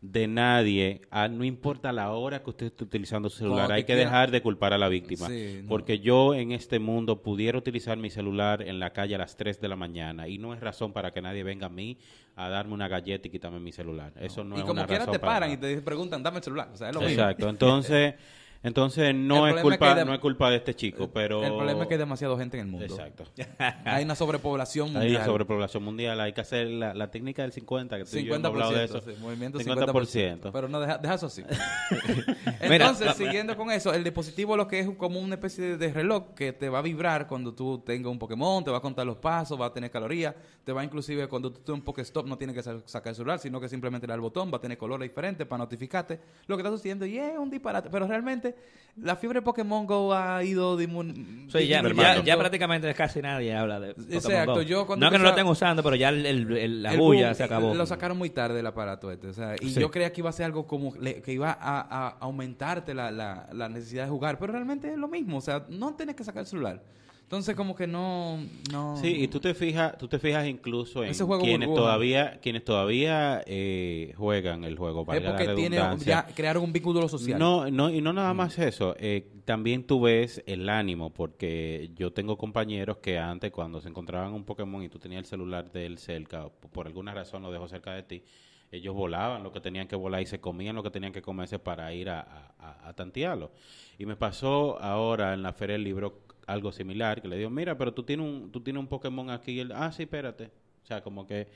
de 0.00 0.26
nadie. 0.26 1.02
Ah, 1.10 1.28
no 1.28 1.44
importa 1.44 1.92
la 1.92 2.10
hora 2.12 2.42
que 2.42 2.50
usted 2.50 2.66
esté 2.66 2.84
utilizando 2.84 3.28
su 3.28 3.38
celular, 3.38 3.70
hay 3.70 3.82
te 3.82 3.86
que 3.86 3.94
quiera. 3.94 4.10
dejar 4.10 4.30
de 4.30 4.40
culpar 4.40 4.72
a 4.72 4.78
la 4.78 4.88
víctima. 4.88 5.28
Sí, 5.28 5.60
no. 5.62 5.68
Porque 5.68 5.98
yo 5.98 6.34
en 6.34 6.52
este 6.52 6.78
mundo 6.78 7.22
pudiera 7.22 7.58
utilizar 7.58 7.98
mi 7.98 8.08
celular 8.08 8.62
en 8.62 8.78
la 8.80 8.90
calle 8.92 9.14
a 9.14 9.18
las 9.18 9.36
3 9.36 9.60
de 9.60 9.68
la 9.68 9.76
mañana 9.76 10.26
y 10.26 10.38
no 10.38 10.54
es 10.54 10.60
razón 10.60 10.92
para 10.92 11.10
que 11.10 11.20
nadie 11.20 11.42
venga 11.42 11.66
a 11.66 11.70
mí 11.70 11.98
a 12.36 12.48
darme 12.48 12.72
una 12.72 12.88
galleta 12.88 13.28
y 13.28 13.30
quitarme 13.30 13.60
mi 13.60 13.72
celular. 13.72 14.14
Eso 14.18 14.42
no 14.42 14.56
y 14.56 14.60
es 14.60 14.62
como 14.62 14.72
una 14.72 14.86
quiera 14.86 15.00
razón 15.00 15.12
te 15.12 15.18
para 15.18 15.32
paran 15.34 15.52
y 15.52 15.56
te 15.58 15.82
preguntan, 15.82 16.22
dame 16.22 16.38
el 16.38 16.44
celular, 16.44 16.70
o 16.72 16.76
sea, 16.76 16.88
es 16.88 16.94
lo 16.94 17.02
mismo. 17.02 17.14
Exacto. 17.22 17.48
Entonces, 17.50 18.14
entonces 18.62 19.14
no 19.14 19.46
es 19.46 19.52
problema 19.54 19.56
es 19.56 19.56
que 19.56 19.62
culpa, 19.62 19.94
de- 19.94 20.04
no 20.04 20.14
es 20.14 20.20
culpa 20.20 20.50
de 20.50 20.56
este 20.56 20.74
chico, 20.76 21.08
pero 21.12 21.42
El 21.42 21.52
problema 21.54 21.82
es 21.82 21.88
que 21.88 21.94
hay 21.94 21.98
demasiada 21.98 22.36
gente 22.36 22.58
en 22.58 22.66
el 22.66 22.70
mundo. 22.70 22.86
Exacto. 22.86 23.24
Hay 23.84 24.04
una 24.04 24.14
sobrepoblación 24.14 24.88
Hay 24.88 24.94
mundial. 24.94 25.24
sobrepoblación 25.24 25.82
mundial, 25.82 26.20
hay 26.20 26.32
que 26.32 26.40
hacer 26.42 26.66
la, 26.68 26.92
la 26.94 27.10
técnica 27.10 27.42
del 27.42 27.52
50, 27.52 27.96
que 27.98 28.04
tú 28.04 28.16
y 28.18 28.24
yo 28.24 28.34
hemos 28.34 28.44
hablado 28.46 28.72
de 28.72 28.84
eso. 28.84 29.00
sí, 29.00 29.12
movimiento 29.20 29.58
50%. 29.58 30.40
50%. 30.42 30.50
Pero 30.52 30.68
no, 30.68 30.78
deja, 30.80 30.98
deja 30.98 31.14
eso 31.14 31.26
así. 31.26 31.42
Entonces, 32.60 33.14
siguiendo 33.16 33.56
con 33.56 33.70
eso, 33.70 33.92
el 33.92 34.04
dispositivo 34.04 34.56
lo 34.56 34.66
que 34.68 34.80
es 34.80 34.90
como 34.96 35.18
una 35.20 35.34
especie 35.34 35.76
de, 35.76 35.92
reloj 35.92 36.34
que 36.34 36.52
te 36.52 36.68
va 36.68 36.78
a 36.78 36.82
vibrar 36.82 37.26
cuando 37.26 37.54
tú 37.54 37.78
tengas 37.84 38.10
un 38.10 38.18
Pokémon, 38.18 38.62
te 38.64 38.70
va 38.70 38.78
a 38.78 38.80
contar 38.80 39.06
los 39.06 39.16
pasos, 39.16 39.60
va 39.60 39.66
a 39.66 39.72
tener 39.72 39.90
calorías, 39.90 40.34
te 40.64 40.72
va 40.72 40.84
inclusive 40.84 41.26
cuando 41.28 41.50
tú 41.52 41.60
tengas 41.60 41.78
un 41.80 41.84
Pokéstop 41.84 42.26
no 42.26 42.36
tienes 42.38 42.54
que 42.54 42.62
sa- 42.62 42.80
sacar 42.86 43.10
el 43.10 43.16
celular, 43.16 43.38
sino 43.38 43.60
que 43.60 43.68
simplemente 43.68 44.06
le 44.06 44.12
das 44.12 44.16
el 44.16 44.20
botón, 44.22 44.50
va 44.52 44.58
a 44.58 44.60
tener 44.60 44.78
colores 44.78 45.08
diferentes 45.08 45.46
para 45.46 45.58
notificarte 45.58 46.20
lo 46.46 46.56
que 46.56 46.60
está 46.62 46.70
sucediendo 46.70 47.06
y 47.06 47.18
es 47.18 47.36
un 47.38 47.50
disparate. 47.50 47.88
Pero 47.90 48.06
realmente 48.06 48.49
la 48.96 49.16
fiebre 49.16 49.40
Pokémon 49.40 49.86
Go 49.86 50.12
ha 50.12 50.42
ido 50.44 50.78
dimun- 50.78 51.48
Sí, 51.50 51.66
ya, 51.68 51.78
disminuyendo. 51.80 52.20
ya, 52.20 52.22
ya 52.24 52.36
prácticamente 52.38 52.92
casi 52.92 53.22
nadie 53.22 53.54
habla 53.54 53.80
de 53.80 53.94
Pokémon 53.94 54.12
Exacto, 54.14 54.54
Go. 54.56 54.62
yo 54.62 54.86
cuando 54.86 55.06
No 55.06 55.10
que 55.12 55.16
no 55.18 55.24
lo 55.24 55.30
estén 55.30 55.46
usando, 55.46 55.82
pero 55.82 55.96
ya 55.96 56.10
el, 56.10 56.26
el- 56.26 56.56
el- 56.56 56.82
la 56.82 56.94
bulla 56.96 57.32
se 57.34 57.44
acabó. 57.44 57.72
Lo 57.74 57.86
sacaron 57.86 58.18
muy 58.18 58.30
tarde 58.30 58.60
el 58.60 58.66
aparato 58.66 59.10
este. 59.10 59.28
O 59.28 59.32
sea, 59.32 59.54
y 59.60 59.70
Sí. 59.70 59.80
yo 59.80 59.90
creía 59.90 60.12
que 60.12 60.20
iba 60.20 60.28
a 60.28 60.32
ser 60.32 60.46
algo 60.46 60.66
como 60.66 60.94
le- 60.96 61.22
que 61.22 61.32
iba 61.32 61.50
a, 61.58 61.80
a 61.80 62.08
aumentarte 62.20 62.92
la, 62.92 63.10
la, 63.10 63.48
la 63.52 63.68
necesidad 63.68 64.04
de 64.04 64.10
jugar. 64.10 64.38
Pero 64.38 64.52
realmente 64.52 64.90
es 64.92 64.98
lo 64.98 65.08
mismo. 65.08 65.38
O 65.38 65.40
sea, 65.40 65.64
no 65.70 65.94
tienes 65.94 66.16
que 66.16 66.24
sacar 66.24 66.40
el 66.42 66.46
celular. 66.46 66.82
Entonces, 67.30 67.54
como 67.54 67.76
que 67.76 67.86
no. 67.86 68.38
no 68.72 68.96
Sí, 68.96 69.06
y 69.22 69.28
tú 69.28 69.38
te 69.38 69.54
fijas, 69.54 69.96
tú 69.96 70.08
te 70.08 70.18
fijas 70.18 70.48
incluso 70.48 71.04
en 71.04 71.12
quienes 71.14 71.68
burbuja. 71.68 71.74
todavía, 71.80 72.40
quienes 72.42 72.64
todavía 72.64 73.40
eh, 73.46 74.12
juegan 74.16 74.64
el 74.64 74.76
juego, 74.76 75.02
Es 75.02 75.06
valga 75.06 75.22
la 75.30 75.36
porque 75.38 75.54
tiene, 75.54 75.76
redundancia. 75.76 76.26
ya 76.26 76.34
crearon 76.34 76.64
un 76.64 76.72
vínculo 76.72 77.08
social. 77.08 77.38
No, 77.38 77.70
no, 77.70 77.88
y 77.88 78.00
no 78.00 78.12
nada 78.12 78.34
más 78.34 78.58
eso. 78.58 78.96
eh, 78.98 79.30
también 79.44 79.84
tú 79.84 80.00
ves 80.00 80.42
el 80.44 80.68
ánimo, 80.68 81.10
porque 81.14 81.92
yo 81.94 82.12
tengo 82.12 82.36
compañeros 82.36 82.96
que 82.96 83.16
antes, 83.20 83.52
cuando 83.52 83.80
se 83.80 83.88
encontraban 83.88 84.32
un 84.32 84.42
Pokémon 84.42 84.82
y 84.82 84.88
tú 84.88 84.98
tenías 84.98 85.20
el 85.20 85.26
celular 85.26 85.70
de 85.70 85.86
él 85.86 85.98
cerca, 85.98 86.46
o 86.46 86.50
por 86.50 86.88
alguna 86.88 87.14
razón 87.14 87.42
lo 87.42 87.52
dejó 87.52 87.68
cerca 87.68 87.92
de 87.94 88.02
ti, 88.02 88.24
ellos 88.72 88.92
volaban 88.92 89.44
lo 89.44 89.52
que 89.52 89.60
tenían 89.60 89.86
que 89.86 89.94
volar 89.94 90.20
y 90.20 90.26
se 90.26 90.40
comían 90.40 90.74
lo 90.74 90.82
que 90.82 90.90
tenían 90.90 91.12
que 91.12 91.22
comerse 91.22 91.60
para 91.60 91.94
ir 91.94 92.10
a, 92.10 92.54
a- 92.58 92.88
a 92.88 92.92
tantearlo. 92.92 93.52
Y 94.00 94.04
me 94.06 94.16
pasó 94.16 94.82
ahora 94.82 95.32
en 95.32 95.44
la 95.44 95.52
Feria 95.52 95.74
del 95.74 95.84
Libro 95.84 96.22
algo 96.52 96.72
similar, 96.72 97.20
que 97.22 97.28
le 97.28 97.36
digo, 97.36 97.50
mira, 97.50 97.76
pero 97.76 97.92
tú 97.94 98.02
tienes 98.02 98.26
un, 98.26 98.50
tú 98.50 98.60
tienes 98.60 98.80
un 98.80 98.88
Pokémon 98.88 99.30
aquí. 99.30 99.52
Y 99.52 99.60
él, 99.60 99.72
ah, 99.74 99.92
sí, 99.92 100.02
espérate. 100.04 100.50
O 100.82 100.86
sea, 100.86 101.02
como 101.02 101.26
que 101.26 101.48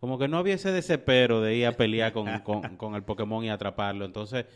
como 0.00 0.18
que 0.18 0.28
no 0.28 0.38
había 0.38 0.54
ese 0.54 0.72
desespero 0.72 1.42
de 1.42 1.56
ir 1.56 1.66
a 1.66 1.72
pelear 1.72 2.12
con, 2.12 2.26
con, 2.40 2.76
con 2.76 2.94
el 2.94 3.02
Pokémon 3.02 3.44
y 3.44 3.50
atraparlo. 3.50 4.06
Entonces, 4.06 4.46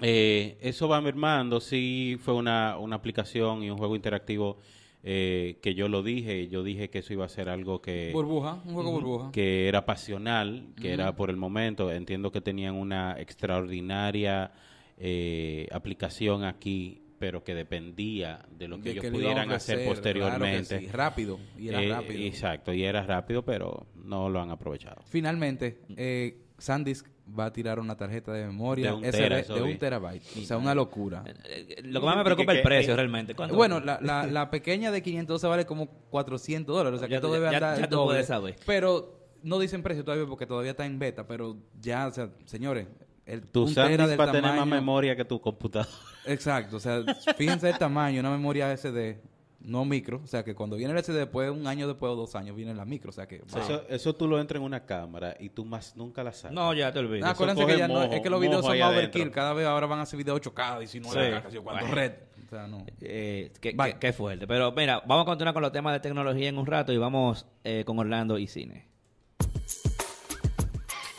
eh, 0.00 0.56
eso 0.60 0.88
va 0.88 1.00
mermando. 1.00 1.60
Sí, 1.60 2.16
fue 2.20 2.34
una, 2.34 2.78
una 2.78 2.96
aplicación 2.96 3.62
y 3.62 3.70
un 3.70 3.76
juego 3.76 3.96
interactivo 3.96 4.58
eh, 5.02 5.58
que 5.62 5.74
yo 5.74 5.88
lo 5.88 6.02
dije. 6.02 6.48
Yo 6.48 6.62
dije 6.62 6.88
que 6.88 7.00
eso 7.00 7.12
iba 7.12 7.26
a 7.26 7.28
ser 7.28 7.50
algo 7.50 7.82
que, 7.82 8.10
Burbuja, 8.12 8.62
un 8.64 8.74
juego 8.74 8.92
burbuja. 8.92 9.32
que 9.32 9.68
era 9.68 9.84
pasional, 9.84 10.68
que 10.80 10.92
era 10.92 11.14
por 11.14 11.28
el 11.28 11.36
momento. 11.36 11.92
Entiendo 11.92 12.32
que 12.32 12.40
tenían 12.40 12.76
una 12.76 13.20
extraordinaria 13.20 14.52
eh, 14.96 15.68
aplicación 15.70 16.44
aquí, 16.44 17.02
pero 17.20 17.44
que 17.44 17.54
dependía 17.54 18.40
de 18.50 18.66
lo 18.66 18.78
que 18.78 18.84
De 18.84 18.90
ellos 18.92 19.02
que 19.04 19.10
pudieran 19.12 19.52
hacer 19.52 19.84
posteriormente. 19.86 20.66
claro 20.66 20.80
que 20.80 20.86
sí, 20.86 20.92
rápido. 20.92 21.38
Y 21.58 21.68
era 21.68 21.82
Eh, 21.82 21.88
rápido. 21.90 22.22
Exacto, 22.24 22.72
y 22.72 22.82
era 22.82 23.02
rápido, 23.04 23.44
pero 23.44 23.86
no 23.94 24.30
lo 24.30 24.40
han 24.40 24.50
aprovechado. 24.50 25.02
Finalmente, 25.04 25.82
eh, 25.98 26.38
SanDisk 26.56 27.06
va 27.38 27.44
a 27.44 27.52
tirar 27.52 27.78
una 27.78 27.94
tarjeta 27.94 28.32
de 28.32 28.46
memoria 28.46 28.88
De 28.88 28.94
un 28.96 29.02
tera, 29.02 29.36
de 29.36 29.74
terabyte. 29.78 30.22
O 30.38 30.40
sea, 30.46 30.56
una 30.56 30.74
locura. 30.74 31.22
Eh, 31.44 31.82
Lo 31.84 32.00
que 32.00 32.06
más 32.06 32.16
me 32.16 32.24
preocupa 32.24 32.52
es 32.52 32.58
el 32.58 32.64
precio 32.64 32.94
eh, 32.94 32.96
realmente. 32.96 33.34
¿Cuánto? 33.34 33.54
Bueno, 33.54 33.80
la, 33.80 34.00
la, 34.00 34.26
la 34.26 34.50
pequeña 34.50 34.90
de 34.90 35.02
512 35.02 35.46
vale 35.46 35.66
como 35.66 35.88
400 36.08 36.74
dólares. 36.74 36.96
O 36.96 36.98
sea, 37.00 37.06
que 37.08 37.12
Ya- 37.12 37.16
esto 37.18 37.30
debe 37.30 37.50
ya- 37.50 37.56
andar 37.58 37.78
ya 37.80 37.86
tú 37.88 37.96
doble. 37.96 38.12
puedes 38.14 38.26
saber. 38.28 38.56
Pero 38.64 39.28
no 39.42 39.58
dicen 39.58 39.82
precio 39.82 40.04
todavía 40.04 40.26
porque 40.26 40.46
todavía 40.46 40.70
está 40.70 40.86
en 40.86 40.98
beta. 40.98 41.26
Pero 41.26 41.58
ya, 41.80 42.06
o 42.06 42.12
sea, 42.12 42.30
señores, 42.46 42.86
el 43.26 43.42
Tu 43.42 43.62
un 43.64 43.74
tera 43.74 43.86
SanDisk 43.88 44.08
del 44.10 44.20
va 44.20 44.24
a 44.24 44.32
tener 44.32 44.54
más 44.56 44.66
memoria 44.66 45.14
que 45.16 45.24
tu 45.24 45.40
computadora. 45.40 45.88
Exacto. 46.26 46.76
O 46.76 46.80
sea, 46.80 47.02
fíjense 47.36 47.68
el 47.70 47.78
tamaño. 47.78 48.20
Una 48.20 48.30
memoria 48.30 48.76
SD, 48.76 49.20
no 49.60 49.84
micro. 49.84 50.20
O 50.24 50.26
sea, 50.26 50.42
que 50.44 50.54
cuando 50.54 50.76
viene 50.76 50.92
el 50.92 51.02
SD 51.04 51.12
después, 51.14 51.50
un 51.50 51.66
año 51.66 51.86
después 51.86 52.10
o 52.10 52.16
dos 52.16 52.34
años, 52.34 52.56
viene 52.56 52.74
la 52.74 52.84
micro. 52.84 53.10
O 53.10 53.12
sea, 53.12 53.26
que... 53.28 53.38
wow. 53.38 53.62
Eso, 53.62 53.82
eso 53.88 54.14
tú 54.14 54.26
lo 54.26 54.40
entras 54.40 54.58
en 54.60 54.64
una 54.64 54.84
cámara 54.84 55.36
y 55.38 55.48
tú 55.50 55.64
más 55.64 55.96
nunca 55.96 56.22
la 56.24 56.32
sacas. 56.32 56.52
No, 56.52 56.72
ya 56.74 56.92
te 56.92 56.98
olvides. 56.98 57.24
Ah, 57.24 57.30
acuérdense 57.30 57.64
que 57.66 57.78
ya 57.78 57.88
no, 57.88 58.02
es 58.02 58.20
que 58.20 58.30
los 58.30 58.40
videos 58.40 58.64
son 58.64 58.78
más 58.78 58.88
adentro. 58.88 58.98
overkill. 59.20 59.30
Cada 59.30 59.52
vez 59.52 59.66
ahora 59.66 59.86
van 59.86 60.00
a 60.00 60.02
hacer 60.02 60.16
videos 60.18 60.40
8K, 60.40 60.80
19K, 60.80 61.50
Sí. 61.50 61.58
Bueno. 61.58 61.86
red. 61.94 62.12
O 62.46 62.50
sea, 62.50 62.66
no. 62.66 62.84
Eh, 63.00 63.52
qué, 63.60 63.72
Vaya. 63.76 63.94
qué- 63.94 64.08
qué 64.08 64.12
fuerte. 64.12 64.46
Pero 64.48 64.72
mira, 64.72 65.00
vamos 65.06 65.22
a 65.22 65.26
continuar 65.26 65.54
con 65.54 65.62
los 65.62 65.70
temas 65.70 65.92
de 65.92 66.00
tecnología 66.00 66.48
en 66.48 66.58
un 66.58 66.66
rato 66.66 66.92
y 66.92 66.96
vamos 66.98 67.46
eh, 67.62 67.84
con 67.86 67.96
Orlando 68.00 68.38
y 68.38 68.48
cine. 68.48 68.86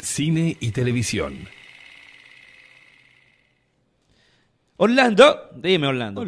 Cine 0.01 0.57
y 0.59 0.71
televisión. 0.71 1.47
Orlando, 4.83 5.51
dime 5.57 5.85
Orlando. 5.85 6.23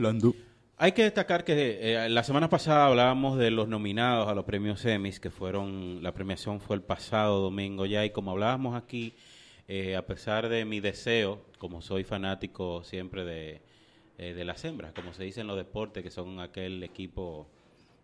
Hay 0.78 0.92
que 0.92 1.02
destacar 1.02 1.44
que 1.44 1.80
eh, 1.82 2.08
la 2.08 2.22
semana 2.22 2.50
pasada 2.50 2.86
hablábamos 2.86 3.40
de 3.40 3.50
los 3.50 3.68
nominados 3.68 4.30
a 4.30 4.36
los 4.36 4.46
premios 4.46 4.86
Emmys, 4.86 5.20
que 5.20 5.32
fueron, 5.32 6.04
la 6.04 6.14
premiación 6.14 6.62
fue 6.62 6.76
el 6.76 6.84
pasado 6.84 7.42
domingo 7.42 7.88
ya, 7.88 8.06
y 8.06 8.12
como 8.12 8.30
hablábamos 8.30 8.76
aquí, 8.76 9.16
eh, 9.68 9.96
a 9.96 10.06
pesar 10.06 10.50
de 10.50 10.66
mi 10.66 10.82
deseo, 10.82 11.44
como 11.58 11.82
soy 11.82 12.04
fanático 12.04 12.84
siempre 12.84 13.26
de, 13.26 13.62
eh, 14.20 14.36
de 14.36 14.46
las 14.46 14.64
hembras, 14.66 14.94
como 14.94 15.14
se 15.14 15.24
dice 15.24 15.42
en 15.42 15.48
los 15.48 15.58
deportes, 15.58 16.04
que 16.04 16.12
son 16.12 16.40
aquel 16.40 16.84
equipo 16.84 17.50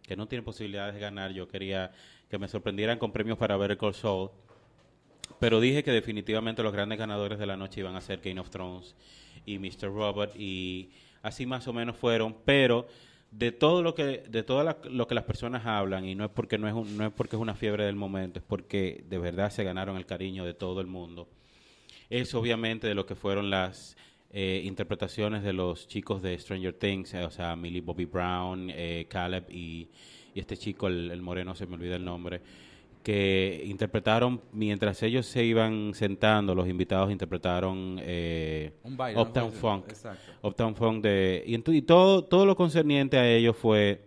que 0.02 0.16
no 0.16 0.28
tiene 0.28 0.42
posibilidades 0.42 0.96
de 0.96 1.00
ganar, 1.00 1.32
yo 1.32 1.48
quería 1.48 1.92
que 2.28 2.40
me 2.40 2.48
sorprendieran 2.48 2.98
con 2.98 3.12
premios 3.12 3.38
para 3.38 3.56
ver 3.56 3.70
el 3.70 3.78
Call 3.78 3.94
Saul, 3.94 4.32
pero 5.40 5.60
dije 5.60 5.84
que 5.84 5.92
definitivamente 5.92 6.64
los 6.64 6.74
grandes 6.74 6.98
ganadores 6.98 7.38
de 7.38 7.46
la 7.46 7.56
noche 7.56 7.82
iban 7.82 7.96
a 7.96 8.02
ser 8.02 8.20
Game 8.20 8.40
of 8.40 8.50
Thrones 8.50 8.96
y 9.46 9.60
Mr. 9.60 9.94
Robot 9.94 10.36
y 10.38 10.90
así 11.22 11.46
más 11.46 11.68
o 11.68 11.74
menos 11.74 11.96
fueron, 11.98 12.36
pero 12.46 12.88
de 13.32 13.52
todo 13.52 13.84
lo 13.84 13.94
que 13.94 14.24
de 14.28 14.42
todo 14.44 14.76
lo 14.90 15.08
que 15.08 15.16
las 15.16 15.24
personas 15.24 15.66
hablan 15.66 16.06
y 16.06 16.16
no 16.16 16.26
es 16.26 16.32
porque 16.32 16.58
no 16.58 16.68
es 16.68 16.74
un- 16.74 16.98
no 16.98 17.06
es 17.06 17.12
porque 17.14 17.36
es 17.36 17.42
una 17.42 17.54
fiebre 17.56 17.86
del 17.86 17.96
momento, 17.96 18.40
es 18.40 18.46
porque 18.48 19.04
de 19.08 19.18
verdad 19.20 19.52
se 19.52 19.64
ganaron 19.64 19.98
el 19.98 20.06
cariño 20.06 20.46
de 20.46 20.54
todo 20.54 20.82
el 20.82 20.88
mundo. 20.88 21.28
Es 22.10 22.34
obviamente 22.34 22.88
de 22.88 22.96
lo 22.96 23.06
que 23.06 23.16
fueron 23.16 23.50
las 23.50 23.96
eh, 24.32 24.62
interpretaciones 24.64 25.42
de 25.44 25.54
los 25.54 25.88
chicos 25.88 26.22
de 26.22 26.38
Stranger 26.38 26.74
Things, 26.74 27.14
eh, 27.16 27.24
o 27.24 27.32
sea, 27.32 27.56
Millie 27.56 27.82
Bobby 27.82 28.06
Brown, 28.06 28.70
eh, 28.72 29.08
Caleb 29.10 29.50
y, 29.50 29.90
este 30.36 30.56
chico, 30.56 30.88
el 30.88 31.20
moreno, 31.22 31.56
se 31.56 31.66
me 31.66 31.74
olvida 31.76 31.96
el 31.96 32.06
nombre, 32.06 32.40
que 33.10 33.64
interpretaron, 33.66 34.40
mientras 34.54 35.02
ellos 35.02 35.26
se 35.26 35.44
iban 35.44 35.96
sentando, 35.96 36.54
los 36.54 36.68
invitados 36.68 37.10
interpretaron 37.10 37.98
eh, 38.04 38.74
Un 38.84 38.96
baile. 38.96 39.16
¿no? 39.16 39.24
Uptown 39.24 39.52
Funk. 39.52 39.86
Exacto. 39.90 40.48
Uptown 40.48 40.76
Funk 40.76 41.02
de, 41.02 41.44
y, 41.44 41.82
todo, 41.82 42.24
todo 42.24 42.46
lo 42.46 42.56
concerniente 42.56 43.18
a 43.18 43.28
ellos 43.28 43.58
fue 43.58 44.04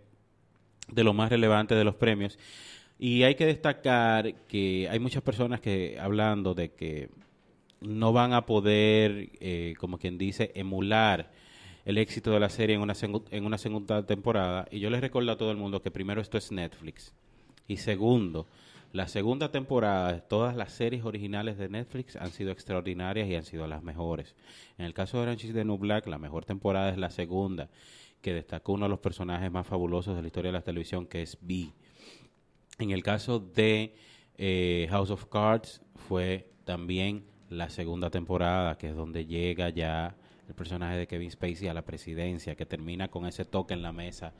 de 0.87 1.03
lo 1.03 1.13
más 1.13 1.29
relevante 1.29 1.75
de 1.75 1.83
los 1.83 1.95
premios. 1.95 2.39
Y 2.97 3.23
hay 3.23 3.35
que 3.35 3.45
destacar 3.45 4.35
que 4.47 4.87
hay 4.89 4.99
muchas 4.99 5.21
personas 5.21 5.59
que 5.59 5.97
hablando 5.99 6.53
de 6.53 6.71
que 6.71 7.09
no 7.81 8.13
van 8.13 8.31
a 8.31 8.45
poder, 8.45 9.31
eh, 9.41 9.73
como 9.79 9.97
quien 9.97 10.17
dice, 10.17 10.53
emular 10.55 11.29
el 11.83 11.97
éxito 11.97 12.31
de 12.31 12.39
la 12.39 12.47
serie 12.47 12.77
en 12.77 12.81
una, 12.81 12.93
en 13.31 13.45
una 13.45 13.57
segunda 13.57 14.05
temporada. 14.05 14.65
Y 14.71 14.79
yo 14.79 14.89
les 14.89 15.01
recuerdo 15.01 15.33
a 15.33 15.37
todo 15.37 15.51
el 15.51 15.57
mundo 15.57 15.81
que 15.81 15.91
primero 15.91 16.21
esto 16.21 16.37
es 16.37 16.53
Netflix. 16.53 17.13
Y 17.67 17.75
segundo, 17.75 18.47
la 18.93 19.07
segunda 19.07 19.51
temporada 19.51 20.19
todas 20.19 20.55
las 20.55 20.71
series 20.71 21.03
originales 21.03 21.57
de 21.57 21.67
Netflix 21.67 22.15
han 22.15 22.29
sido 22.29 22.51
extraordinarias 22.51 23.27
y 23.27 23.35
han 23.35 23.43
sido 23.43 23.65
las 23.65 23.81
mejores. 23.81 24.35
En 24.77 24.85
el 24.85 24.93
caso 24.93 25.17
de 25.17 25.23
Orange 25.23 25.47
is 25.47 25.53
the 25.53 25.65
New 25.65 25.79
Black, 25.79 26.05
la 26.05 26.19
mejor 26.19 26.45
temporada 26.45 26.91
es 26.91 26.97
la 26.99 27.09
segunda, 27.09 27.69
que 28.21 28.35
destacó 28.35 28.73
uno 28.73 28.85
de 28.85 28.89
los 28.89 28.99
personajes 28.99 29.51
más 29.51 29.65
fabulosos 29.65 30.15
de 30.15 30.21
la 30.21 30.27
historia 30.27 30.51
de 30.51 30.59
la 30.59 30.63
televisión, 30.63 31.07
que 31.07 31.23
es 31.23 31.39
B. 31.41 31.71
En 32.77 32.91
el 32.91 33.01
caso 33.01 33.39
de 33.39 33.95
eh, 34.37 34.87
House 34.91 35.09
of 35.09 35.25
Cards, 35.25 35.81
fue 35.95 36.51
también 36.63 37.25
la 37.49 37.71
segunda 37.71 38.11
temporada, 38.11 38.77
que 38.77 38.89
es 38.89 38.95
donde 38.95 39.25
llega 39.25 39.69
ya 39.69 40.15
el 40.47 40.53
personaje 40.53 40.97
de 40.97 41.07
Kevin 41.07 41.31
Spacey 41.31 41.67
a 41.67 41.73
la 41.73 41.83
presidencia, 41.83 42.53
que 42.55 42.67
termina 42.67 43.07
con 43.07 43.25
ese 43.25 43.43
toque 43.43 43.73
en 43.73 43.81
la 43.81 43.91
mesa 43.91 44.33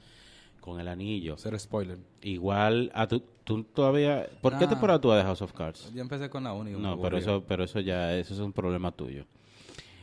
con 0.63 0.79
el 0.79 0.87
anillo. 0.87 1.35
Cero 1.37 1.59
spoiler. 1.59 1.97
Igual, 2.21 2.89
a 2.95 3.05
tu, 3.07 3.19
tú 3.43 3.63
todavía... 3.63 4.25
¿Por 4.41 4.57
qué 4.57 4.63
Ah. 4.65 4.69
temporada 4.69 4.99
tú 5.01 5.11
de 5.11 5.21
House 5.21 5.41
of 5.41 5.51
Cards? 5.51 5.91
Yo 5.93 6.01
empecé 6.01 6.29
con 6.29 6.43
la 6.45 6.53
única. 6.53 6.77
No, 6.79 6.99
pero 7.01 7.17
eso, 7.17 7.43
pero 7.45 7.65
eso 7.65 7.79
ya, 7.81 8.15
eso 8.17 8.33
es 8.33 8.39
un 8.39 8.53
problema 8.53 8.91
tuyo. 8.91 9.25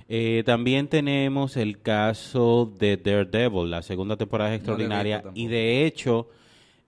Eh, 0.08 0.42
también 0.44 0.88
tenemos 0.88 1.56
el 1.56 1.80
caso 1.80 2.70
de 2.78 2.96
Daredevil, 2.96 3.70
la 3.70 3.80
segunda 3.82 4.16
temporada 4.16 4.50
es 4.52 4.56
extraordinaria. 4.56 5.22
y 5.34 5.46
de 5.46 5.86
hecho, 5.86 6.28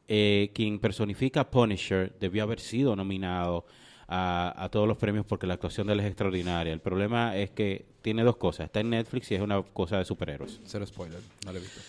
eh, 0.09 0.51
quien 0.55 0.79
personifica 0.79 1.49
Punisher 1.51 2.13
debió 2.21 2.43
haber 2.43 2.61
sido 2.61 2.95
nominado 2.97 3.65
a, 4.09 4.53
a 4.63 4.69
todos 4.69 4.87
los 4.87 4.99
premios 4.99 5.25
porque 5.25 5.47
la 5.47 5.55
actuación 5.55 5.87
de 5.87 5.95
él 5.95 6.01
es 6.01 6.07
extraordinaria. 6.07 6.73
El 6.73 6.81
problema 6.81 7.37
es 7.37 7.51
que 7.51 7.87
tiene 8.03 8.23
dos 8.25 8.37
cosas. 8.37 8.67
Está 8.67 8.81
en 8.81 8.91
Netflix 8.91 9.31
y 9.31 9.37
es 9.37 9.41
una 9.41 9.63
cosa 9.63 9.97
de 9.99 10.05
superhéroes. 10.05 10.61
Cero 10.65 10.85
spoiler. 10.85 11.21
No 11.47 11.53
lo 11.53 11.59
he 11.59 11.63
visto. 11.63 11.81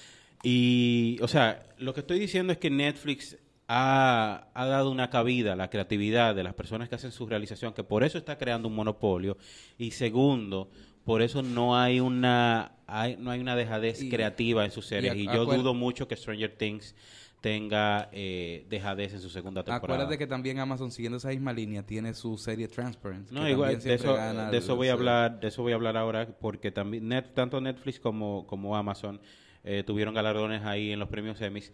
Y, 0.43 1.17
o 1.21 1.27
sea, 1.27 1.65
lo 1.77 1.93
que 1.93 2.01
estoy 2.01 2.19
diciendo 2.19 2.51
es 2.53 2.59
que 2.59 2.69
Netflix 2.69 3.37
ha, 3.69 4.49
ha 4.53 4.65
dado 4.65 4.91
una 4.91 5.09
cabida 5.09 5.53
a 5.53 5.55
la 5.55 5.69
creatividad 5.69 6.35
de 6.35 6.43
las 6.43 6.53
personas 6.53 6.89
que 6.89 6.95
hacen 6.95 7.11
su 7.13 7.25
realización, 7.25 7.73
que 7.73 7.83
por 7.83 8.03
eso 8.03 8.17
está 8.17 8.37
creando 8.37 8.67
un 8.67 8.75
monopolio. 8.75 9.37
Y 9.77 9.91
segundo, 9.91 10.69
por 11.05 11.21
eso 11.21 11.41
no 11.41 11.77
hay 11.79 12.01
una, 12.01 12.73
hay, 12.87 13.15
no 13.17 13.31
hay 13.31 13.39
una 13.39 13.55
dejadez 13.55 14.03
Y- 14.03 14.09
creativa 14.09 14.65
en 14.65 14.71
sus 14.71 14.85
series. 14.85 15.15
y 15.15 15.25
yo 15.25 15.45
dudo 15.45 15.73
mucho 15.73 16.07
que 16.09 16.17
Stranger 16.17 16.51
Things 16.57 16.93
tenga 17.39 18.07
eh, 18.13 18.65
dejadez 18.69 19.13
en 19.13 19.19
su 19.21 19.29
segunda 19.29 19.63
temporada. 19.65 19.95
Acuérdate 20.03 20.17
que 20.17 20.27
también 20.27 20.59
Amazon, 20.59 20.91
siguiendo 20.91 21.17
esa 21.17 21.27
misma 21.29 21.51
línea, 21.51 21.85
tiene 21.85 22.13
su 22.13 22.37
serie 22.37 22.69
Transparent. 22.69 23.31
No, 23.31 23.49
igual, 23.49 23.81
de 23.81 23.93
eso, 23.95 24.13
de 24.15 24.73
voy 24.75 24.87
a 24.87 24.93
hablar, 24.93 25.39
de 25.41 25.47
eso 25.49 25.61
voy 25.61 25.73
a 25.73 25.75
hablar 25.75 25.97
ahora, 25.97 26.25
porque 26.39 26.71
también 26.71 27.07
net, 27.09 27.33
tanto 27.33 27.59
Netflix 27.59 27.99
como, 27.99 28.47
como 28.47 28.77
Amazon 28.77 29.19
eh, 29.63 29.83
tuvieron 29.85 30.13
galardones 30.13 30.63
ahí 30.63 30.91
en 30.91 30.99
los 30.99 31.09
premios 31.09 31.39
Emmys. 31.41 31.71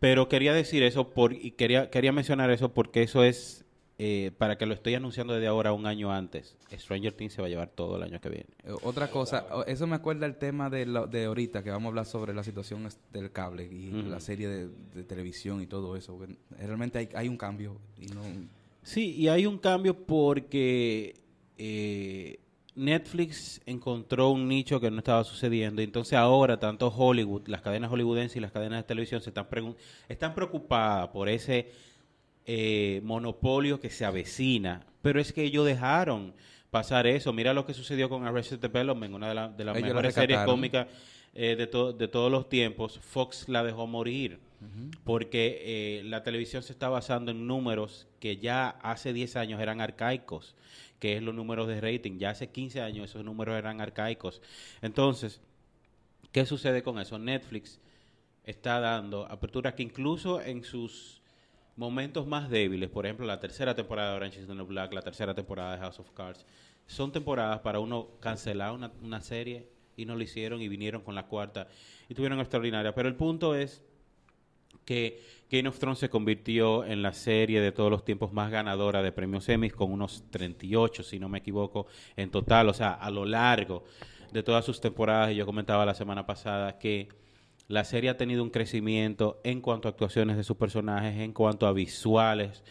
Pero 0.00 0.28
quería 0.28 0.52
decir 0.52 0.82
eso 0.82 1.10
por, 1.10 1.32
y 1.32 1.52
quería, 1.52 1.90
quería 1.90 2.12
mencionar 2.12 2.50
eso 2.50 2.72
porque 2.74 3.02
eso 3.02 3.24
es 3.24 3.64
eh, 3.98 4.32
para 4.38 4.58
que 4.58 4.66
lo 4.66 4.74
estoy 4.74 4.94
anunciando 4.94 5.34
desde 5.34 5.46
ahora 5.46 5.72
un 5.72 5.86
año 5.86 6.12
antes. 6.12 6.56
Stranger 6.72 7.12
Things 7.12 7.32
se 7.32 7.40
va 7.40 7.46
a 7.46 7.50
llevar 7.50 7.68
todo 7.70 7.96
el 7.96 8.02
año 8.02 8.20
que 8.20 8.28
viene. 8.28 8.46
Eh, 8.64 8.72
Otra 8.82 9.08
cosa, 9.08 9.46
eso 9.68 9.86
me 9.86 9.94
acuerda 9.94 10.26
el 10.26 10.34
tema 10.36 10.68
de, 10.68 10.84
lo- 10.84 11.06
de 11.06 11.26
ahorita, 11.26 11.62
que 11.62 11.70
vamos 11.70 11.86
a 11.86 11.88
hablar 11.90 12.06
sobre 12.06 12.34
la 12.34 12.42
situación 12.42 12.86
del 13.12 13.30
cable 13.30 13.64
y 13.64 13.90
la 14.02 14.18
serie 14.20 14.48
de, 14.48 14.68
de 14.68 15.04
televisión 15.04 15.62
y 15.62 15.66
todo 15.66 15.96
eso. 15.96 16.18
realmente 16.58 16.98
hay, 16.98 17.08
hay 17.14 17.28
un 17.28 17.36
cambio 17.36 17.78
y 17.98 18.06
no... 18.06 18.22
Sí, 18.82 19.12
y 19.14 19.28
hay 19.28 19.46
un 19.46 19.56
cambio 19.58 19.94
porque 19.96 21.14
eh, 21.56 22.40
Netflix 22.76 23.60
encontró 23.66 24.30
un 24.30 24.48
nicho 24.48 24.80
que 24.80 24.90
no 24.90 24.98
estaba 24.98 25.22
sucediendo. 25.24 25.80
Entonces 25.82 26.14
ahora 26.18 26.58
tanto 26.58 26.88
Hollywood, 26.88 27.46
las 27.48 27.60
cadenas 27.62 27.90
hollywoodenses 27.90 28.36
y 28.36 28.40
las 28.40 28.52
cadenas 28.52 28.80
de 28.80 28.82
televisión 28.84 29.20
se 29.20 29.30
están, 29.30 29.46
están 30.08 30.34
preocupadas 30.34 31.08
por 31.08 31.28
ese 31.28 31.70
eh, 32.46 33.00
monopolio 33.04 33.80
que 33.80 33.90
se 33.90 34.04
avecina. 34.04 34.84
Pero 35.02 35.20
es 35.20 35.32
que 35.32 35.44
ellos 35.44 35.64
dejaron 35.66 36.34
pasar 36.70 37.06
eso. 37.06 37.32
Mira 37.32 37.54
lo 37.54 37.64
que 37.66 37.74
sucedió 37.74 38.08
con 38.08 38.26
Arrested 38.26 38.58
Development, 38.58 39.14
una 39.14 39.28
de, 39.28 39.34
la- 39.34 39.48
de 39.48 39.64
las 39.64 39.76
Ellos 39.76 39.88
mejores 39.88 40.14
series 40.14 40.38
cómicas 40.52 40.86
eh, 41.34 41.54
de, 41.56 41.66
to- 41.66 41.92
de 41.92 42.08
todos 42.08 42.30
los 42.30 42.48
tiempos. 42.48 42.98
Fox 42.98 43.48
la 43.48 43.62
dejó 43.62 43.86
morir 43.86 44.40
porque 45.04 45.60
eh, 45.62 46.02
la 46.04 46.22
televisión 46.22 46.62
se 46.62 46.72
está 46.72 46.88
basando 46.88 47.30
en 47.30 47.46
números 47.46 48.06
que 48.20 48.38
ya 48.38 48.68
hace 48.68 49.12
10 49.12 49.36
años 49.36 49.60
eran 49.60 49.80
arcaicos, 49.80 50.54
que 50.98 51.16
es 51.16 51.22
los 51.22 51.34
números 51.34 51.68
de 51.68 51.80
rating. 51.80 52.18
Ya 52.18 52.30
hace 52.30 52.48
15 52.48 52.80
años 52.80 53.10
esos 53.10 53.24
números 53.24 53.56
eran 53.56 53.80
arcaicos. 53.80 54.40
Entonces, 54.82 55.40
¿qué 56.32 56.46
sucede 56.46 56.82
con 56.82 56.98
eso? 56.98 57.18
Netflix 57.18 57.80
está 58.44 58.80
dando 58.80 59.26
apertura 59.30 59.74
que 59.74 59.82
incluso 59.82 60.40
en 60.40 60.64
sus 60.64 61.22
momentos 61.76 62.26
más 62.26 62.50
débiles, 62.50 62.90
por 62.90 63.06
ejemplo, 63.06 63.26
la 63.26 63.40
tercera 63.40 63.74
temporada 63.74 64.10
de 64.10 64.16
Orange 64.16 64.40
is 64.40 64.46
the 64.46 64.54
New 64.54 64.66
Black, 64.66 64.92
la 64.92 65.02
tercera 65.02 65.34
temporada 65.34 65.72
de 65.72 65.78
House 65.78 65.98
of 65.98 66.10
Cards, 66.12 66.46
son 66.86 67.12
temporadas 67.12 67.60
para 67.60 67.80
uno 67.80 68.08
cancelar 68.20 68.72
una 68.72 69.20
serie 69.20 69.68
y 69.96 70.04
no 70.04 70.16
lo 70.16 70.22
hicieron 70.22 70.60
y 70.60 70.68
vinieron 70.68 71.02
con 71.02 71.14
la 71.14 71.26
cuarta 71.26 71.68
y 72.08 72.14
tuvieron 72.14 72.40
extraordinaria. 72.40 72.94
Pero 72.94 73.08
el 73.08 73.16
punto 73.16 73.54
es 73.54 73.82
que 74.84 75.22
Game 75.50 75.68
of 75.68 75.78
Thrones 75.78 75.98
se 75.98 76.08
convirtió 76.08 76.84
en 76.84 77.02
la 77.02 77.12
serie 77.12 77.60
de 77.60 77.72
todos 77.72 77.90
los 77.90 78.04
tiempos 78.04 78.32
más 78.32 78.50
ganadora 78.50 79.02
de 79.02 79.12
premios 79.12 79.48
Emmy 79.48 79.70
con 79.70 79.92
unos 79.92 80.24
38, 80.30 81.02
si 81.02 81.18
no 81.18 81.28
me 81.28 81.38
equivoco, 81.38 81.86
en 82.16 82.30
total, 82.30 82.68
o 82.68 82.74
sea, 82.74 82.92
a 82.92 83.10
lo 83.10 83.24
largo 83.24 83.84
de 84.32 84.42
todas 84.42 84.64
sus 84.64 84.80
temporadas, 84.80 85.32
y 85.32 85.36
yo 85.36 85.46
comentaba 85.46 85.86
la 85.86 85.94
semana 85.94 86.26
pasada 86.26 86.78
que 86.78 87.08
la 87.68 87.84
serie 87.84 88.10
ha 88.10 88.16
tenido 88.16 88.42
un 88.42 88.50
crecimiento 88.50 89.40
en 89.44 89.60
cuanto 89.60 89.88
a 89.88 89.92
actuaciones 89.92 90.36
de 90.36 90.44
sus 90.44 90.56
personajes, 90.56 91.18
en 91.18 91.32
cuanto 91.32 91.66
a 91.66 91.72
visuales 91.72 92.62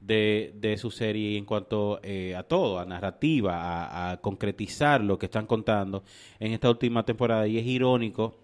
de, 0.00 0.52
de 0.56 0.76
su 0.76 0.90
serie 0.90 1.38
en 1.38 1.46
cuanto 1.46 1.98
eh, 2.02 2.34
a 2.36 2.42
todo, 2.42 2.78
a 2.78 2.84
narrativa, 2.84 4.10
a 4.10 4.20
concretizar 4.20 5.00
lo 5.00 5.18
que 5.18 5.26
están 5.26 5.46
contando 5.46 6.04
en 6.38 6.52
esta 6.52 6.68
última 6.68 7.04
temporada. 7.04 7.46
Y 7.46 7.58
es 7.58 7.66
irónico 7.66 8.43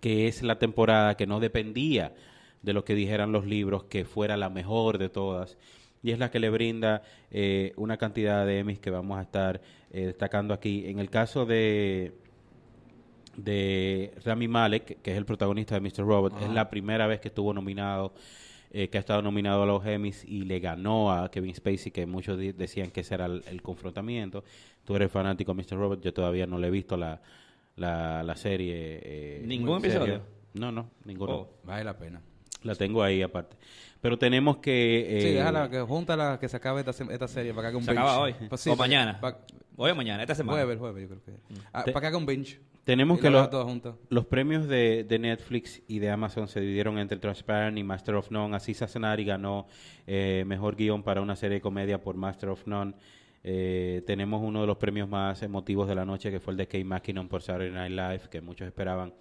que 0.00 0.28
es 0.28 0.42
la 0.42 0.58
temporada 0.58 1.16
que 1.16 1.26
no 1.26 1.40
dependía 1.40 2.14
de 2.62 2.72
lo 2.72 2.84
que 2.84 2.94
dijeran 2.94 3.32
los 3.32 3.46
libros, 3.46 3.84
que 3.84 4.04
fuera 4.04 4.36
la 4.36 4.50
mejor 4.50 4.98
de 4.98 5.08
todas. 5.08 5.56
Y 6.02 6.12
es 6.12 6.18
la 6.18 6.30
que 6.30 6.38
le 6.38 6.50
brinda 6.50 7.02
eh, 7.30 7.72
una 7.76 7.96
cantidad 7.96 8.46
de 8.46 8.60
Emmys 8.60 8.78
que 8.78 8.90
vamos 8.90 9.18
a 9.18 9.22
estar 9.22 9.60
eh, 9.90 10.06
destacando 10.06 10.54
aquí. 10.54 10.86
En 10.86 10.98
el 11.00 11.10
caso 11.10 11.44
de, 11.44 12.12
de 13.36 14.12
Rami 14.24 14.48
Malek, 14.48 15.02
que 15.02 15.10
es 15.10 15.16
el 15.16 15.24
protagonista 15.24 15.74
de 15.74 15.80
Mr. 15.80 16.06
Robot, 16.06 16.40
es 16.42 16.50
la 16.50 16.70
primera 16.70 17.06
vez 17.06 17.20
que 17.20 17.28
estuvo 17.28 17.52
nominado, 17.52 18.12
eh, 18.70 18.88
que 18.88 18.98
ha 18.98 19.00
estado 19.00 19.22
nominado 19.22 19.64
a 19.64 19.66
los 19.66 19.84
Emmys 19.84 20.24
y 20.24 20.44
le 20.44 20.60
ganó 20.60 21.10
a 21.10 21.30
Kevin 21.30 21.54
Spacey, 21.54 21.90
que 21.90 22.06
muchos 22.06 22.38
decían 22.38 22.90
que 22.90 23.00
ese 23.00 23.14
era 23.14 23.26
el, 23.26 23.42
el 23.48 23.60
confrontamiento. 23.60 24.44
Tú 24.84 24.94
eres 24.94 25.10
fanático 25.10 25.52
de 25.52 25.62
Mr. 25.62 25.78
Robot, 25.78 26.00
yo 26.00 26.14
todavía 26.14 26.46
no 26.46 26.58
le 26.58 26.68
he 26.68 26.70
visto 26.70 26.96
la, 26.96 27.20
la, 27.78 28.22
la 28.22 28.36
serie. 28.36 29.00
eh, 29.02 29.42
¿Ningún 29.44 29.80
serio. 29.80 29.96
episodio? 30.02 30.22
No, 30.54 30.72
no, 30.72 30.90
ninguno. 31.04 31.32
Oh. 31.34 31.50
Vale 31.64 31.84
la 31.84 31.96
pena. 31.96 32.20
La 32.62 32.74
tengo 32.74 33.02
ahí 33.02 33.22
aparte. 33.22 33.56
Pero 34.00 34.18
tenemos 34.18 34.58
que... 34.58 35.18
sí, 35.20 35.28
eh, 35.28 35.32
déjala, 35.34 35.68
que 35.70 35.80
júntala, 35.80 36.38
que 36.40 36.48
se 36.48 36.56
acabe 36.56 36.80
esta, 36.80 36.90
esta 37.12 37.28
serie 37.28 37.52
para 37.52 37.62
que 37.64 37.68
haga 37.68 37.78
un 37.78 37.84
Se 37.84 37.90
binge. 37.92 38.02
acaba 38.02 38.18
hoy. 38.20 38.34
Pues 38.48 38.66
o 38.66 38.76
mañana. 38.76 39.20
pa- 39.20 39.38
Hoy 39.76 39.92
o 39.92 39.94
mañana, 39.94 40.22
esta 40.22 40.34
semana. 40.34 40.58
jueves, 40.58 40.78
jueves, 40.78 41.02
yo 41.02 41.08
creo 41.08 41.22
que. 41.24 41.32
Ah, 41.72 41.84
Te- 41.84 41.92
para 41.92 42.00
que 42.02 42.06
haga 42.08 42.16
un 42.18 42.26
binge. 42.26 42.58
Tenemos 42.82 43.18
Y 43.18 43.20
que 43.20 43.30
lo 43.30 43.48
los, 43.52 43.94
los 44.08 44.24
premios 44.26 44.66
de, 44.66 45.04
de 45.04 45.18
Netflix 45.18 45.82
y 45.88 45.98
de 45.98 46.10
Amazon 46.10 46.48
se 46.48 46.58
dividieron 46.60 46.98
entre 46.98 47.18
Transparent 47.18 47.76
y 47.78 47.84
Master 47.84 48.14
of 48.14 48.30
None. 48.30 48.56
Así 48.56 48.72
Sazanari 48.74 49.24
ganó 49.24 49.66
eh, 50.06 50.42
mejor 50.46 50.74
guion 50.74 51.02
para 51.02 51.20
una 51.20 51.36
serie 51.36 51.56
de 51.56 51.60
comedia 51.60 52.00
por 52.00 52.16
Master 52.16 52.48
of 52.48 52.66
None. 52.66 52.94
Eh, 53.50 54.02
tenemos 54.06 54.42
uno 54.42 54.60
de 54.60 54.66
los 54.66 54.76
premios 54.76 55.08
más 55.08 55.42
emotivos 55.42 55.88
de 55.88 55.94
la 55.94 56.04
noche 56.04 56.30
que 56.30 56.38
fue 56.38 56.52
el 56.52 56.58
de 56.58 56.66
Kate 56.66 56.84
McKinnon 56.84 57.28
por 57.28 57.40
Saturday 57.40 57.70
Night 57.70 57.92
Live, 57.92 58.28
que 58.30 58.42
muchos 58.42 58.66
esperaban 58.66 59.14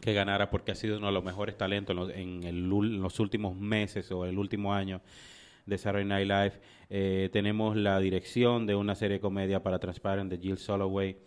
que 0.00 0.14
ganara 0.14 0.48
porque 0.48 0.72
ha 0.72 0.74
sido 0.74 0.96
uno 0.96 1.08
de 1.08 1.12
los 1.12 1.22
mejores 1.22 1.58
talentos 1.58 1.92
en 1.92 1.96
los, 2.00 2.10
en 2.16 2.42
el 2.44 2.70
ul- 2.70 2.94
en 2.94 3.02
los 3.02 3.20
últimos 3.20 3.54
meses 3.54 4.10
o 4.10 4.24
el 4.24 4.38
último 4.38 4.72
año 4.72 5.02
de 5.66 5.76
Saturday 5.76 6.06
Night 6.06 6.28
Live. 6.28 6.52
Eh, 6.88 7.28
tenemos 7.30 7.76
la 7.76 7.98
dirección 8.00 8.66
de 8.66 8.74
una 8.74 8.94
serie 8.94 9.18
de 9.18 9.20
comedia 9.20 9.62
para 9.62 9.78
Transparent 9.78 10.30
de 10.30 10.38
Jill 10.38 10.56
Soloway. 10.56 11.18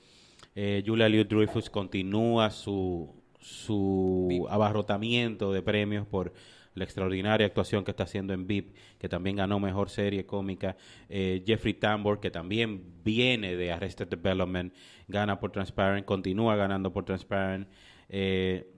Eh, 0.55 0.83
Julia 0.83 1.07
Louis-Dreyfus 1.09 1.69
continúa 1.69 2.49
su, 2.49 3.13
su 3.39 4.47
abarrotamiento 4.49 5.53
de 5.53 5.61
premios 5.61 6.07
por 6.07 6.33
la 6.75 6.83
extraordinaria 6.83 7.45
actuación 7.45 7.83
que 7.83 7.91
está 7.91 8.03
haciendo 8.03 8.33
en 8.33 8.47
VIP, 8.47 8.75
que 8.97 9.09
también 9.09 9.35
ganó 9.35 9.59
Mejor 9.59 9.89
Serie 9.89 10.25
Cómica. 10.25 10.75
Eh, 11.09 11.43
Jeffrey 11.45 11.75
Tambor, 11.75 12.19
que 12.19 12.31
también 12.31 13.03
viene 13.03 13.55
de 13.55 13.71
Arrested 13.71 14.07
Development, 14.07 14.73
gana 15.07 15.39
por 15.39 15.51
Transparent, 15.51 16.05
continúa 16.05 16.55
ganando 16.55 16.91
por 16.91 17.05
Transparent. 17.05 17.67
Eh, 18.09 18.69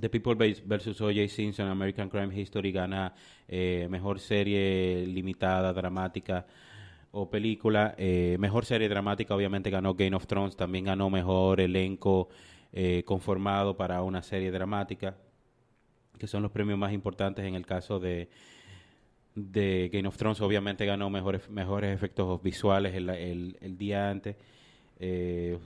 The 0.00 0.08
People 0.08 0.34
versus 0.64 1.00
O.J. 1.00 1.28
Simpson, 1.28 1.68
American 1.68 2.08
Crime 2.08 2.34
History 2.34 2.72
gana 2.72 3.14
eh, 3.46 3.86
mejor 3.90 4.20
serie 4.20 5.06
limitada, 5.06 5.72
dramática 5.72 6.46
o 7.10 7.28
película. 7.28 7.94
Mejor 8.38 8.64
serie 8.64 8.88
dramática, 8.88 9.34
obviamente 9.34 9.68
ganó 9.68 9.92
Game 9.92 10.16
of 10.16 10.26
Thrones, 10.26 10.56
también 10.56 10.86
ganó 10.86 11.10
mejor 11.10 11.60
elenco 11.60 12.30
conformado 13.04 13.76
para 13.76 14.02
una 14.02 14.22
serie 14.22 14.50
dramática, 14.50 15.14
que 16.22 16.28
son 16.28 16.40
los 16.44 16.52
premios 16.52 16.78
más 16.78 16.92
importantes 16.92 17.44
en 17.44 17.56
el 17.56 17.66
caso 17.66 17.98
de, 17.98 18.28
Game 19.34 20.06
of 20.06 20.16
Thrones. 20.16 20.40
Obviamente 20.40 20.86
ganó 20.86 21.10
mejores, 21.10 21.50
mejores 21.50 21.92
efectos 21.92 22.40
visuales 22.40 22.94
el, 22.94 23.10
el- 23.10 23.58
el 23.60 23.76
día 23.76 24.08
antes. 24.08 24.36
Eh, 25.00 25.58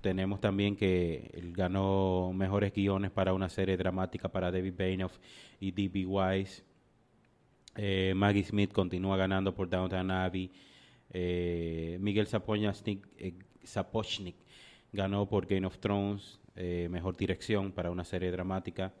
tenemos 0.00 0.40
también 0.40 0.74
que 0.74 1.30
ganó 1.54 2.32
mejores 2.34 2.72
guiones 2.74 3.12
para 3.12 3.32
una 3.34 3.48
serie 3.48 3.76
dramática 3.76 4.28
para 4.28 4.50
David 4.50 4.74
Benioff 4.76 5.16
y 5.60 5.70
D.B. 5.70 6.06
Wise. 6.06 6.64
Eh, 7.76 8.12
Maggie 8.16 8.42
Smith 8.42 8.72
continúa 8.72 9.16
ganando 9.16 9.54
por 9.54 9.70
Downtown 9.70 10.10
Abbey. 10.10 10.50
Eh, 11.12 11.98
Miguel 12.00 12.26
Sapochnik, 12.26 13.06
Sapochnik 13.62 14.34
ganó 14.92 15.28
por 15.28 15.46
Game 15.46 15.68
of 15.68 15.78
Thrones, 15.78 16.40
mejor 16.56 17.16
dirección 17.16 17.70
para 17.70 17.92
una 17.92 18.02
serie 18.04 18.32
dramática. 18.32 18.92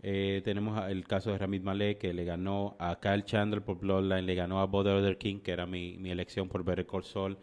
Eh, 0.00 0.42
tenemos 0.44 0.88
el 0.88 1.04
caso 1.06 1.32
de 1.32 1.38
Ramit 1.38 1.62
Malek, 1.62 1.98
que 1.98 2.14
le 2.14 2.24
ganó 2.24 2.76
a 2.78 3.00
Kyle 3.00 3.24
Chandler 3.24 3.62
por 3.62 3.78
Bloodline, 3.78 4.26
le 4.26 4.34
ganó 4.34 4.60
a 4.60 4.66
Bob 4.66 4.86
Other 4.86 5.18
King, 5.18 5.40
que 5.40 5.50
era 5.50 5.66
mi, 5.66 5.98
mi 5.98 6.10
elección 6.10 6.48
por 6.48 6.64
Better 6.64 6.86
Call 6.86 7.04
Saul, 7.04 7.36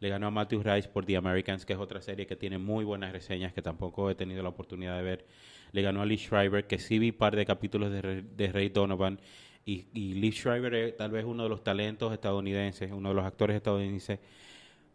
le 0.00 0.08
ganó 0.08 0.26
a 0.26 0.30
Matthew 0.30 0.62
Rice 0.62 0.88
por 0.88 1.06
The 1.06 1.16
Americans, 1.16 1.64
que 1.64 1.72
es 1.72 1.78
otra 1.78 2.02
serie 2.02 2.26
que 2.26 2.36
tiene 2.36 2.58
muy 2.58 2.84
buenas 2.84 3.12
reseñas, 3.12 3.52
que 3.52 3.62
tampoco 3.62 4.10
he 4.10 4.14
tenido 4.14 4.42
la 4.42 4.50
oportunidad 4.50 4.96
de 4.96 5.02
ver. 5.02 5.26
Le 5.72 5.80
ganó 5.80 6.02
a 6.02 6.06
Lee 6.06 6.18
Schreiber, 6.18 6.66
que 6.66 6.78
sí 6.78 6.98
vi 6.98 7.10
un 7.10 7.16
par 7.16 7.34
de 7.34 7.46
capítulos 7.46 7.90
de, 7.90 8.22
de 8.22 8.52
Ray 8.52 8.68
Donovan, 8.68 9.18
y, 9.64 9.86
y 9.94 10.14
Lee 10.14 10.32
Schreiber 10.32 10.74
es 10.74 10.96
tal 10.96 11.12
vez 11.12 11.24
uno 11.24 11.44
de 11.44 11.48
los 11.48 11.62
talentos 11.62 12.12
estadounidenses, 12.12 12.90
uno 12.92 13.10
de 13.10 13.14
los 13.14 13.24
actores 13.24 13.56
estadounidenses 13.56 14.18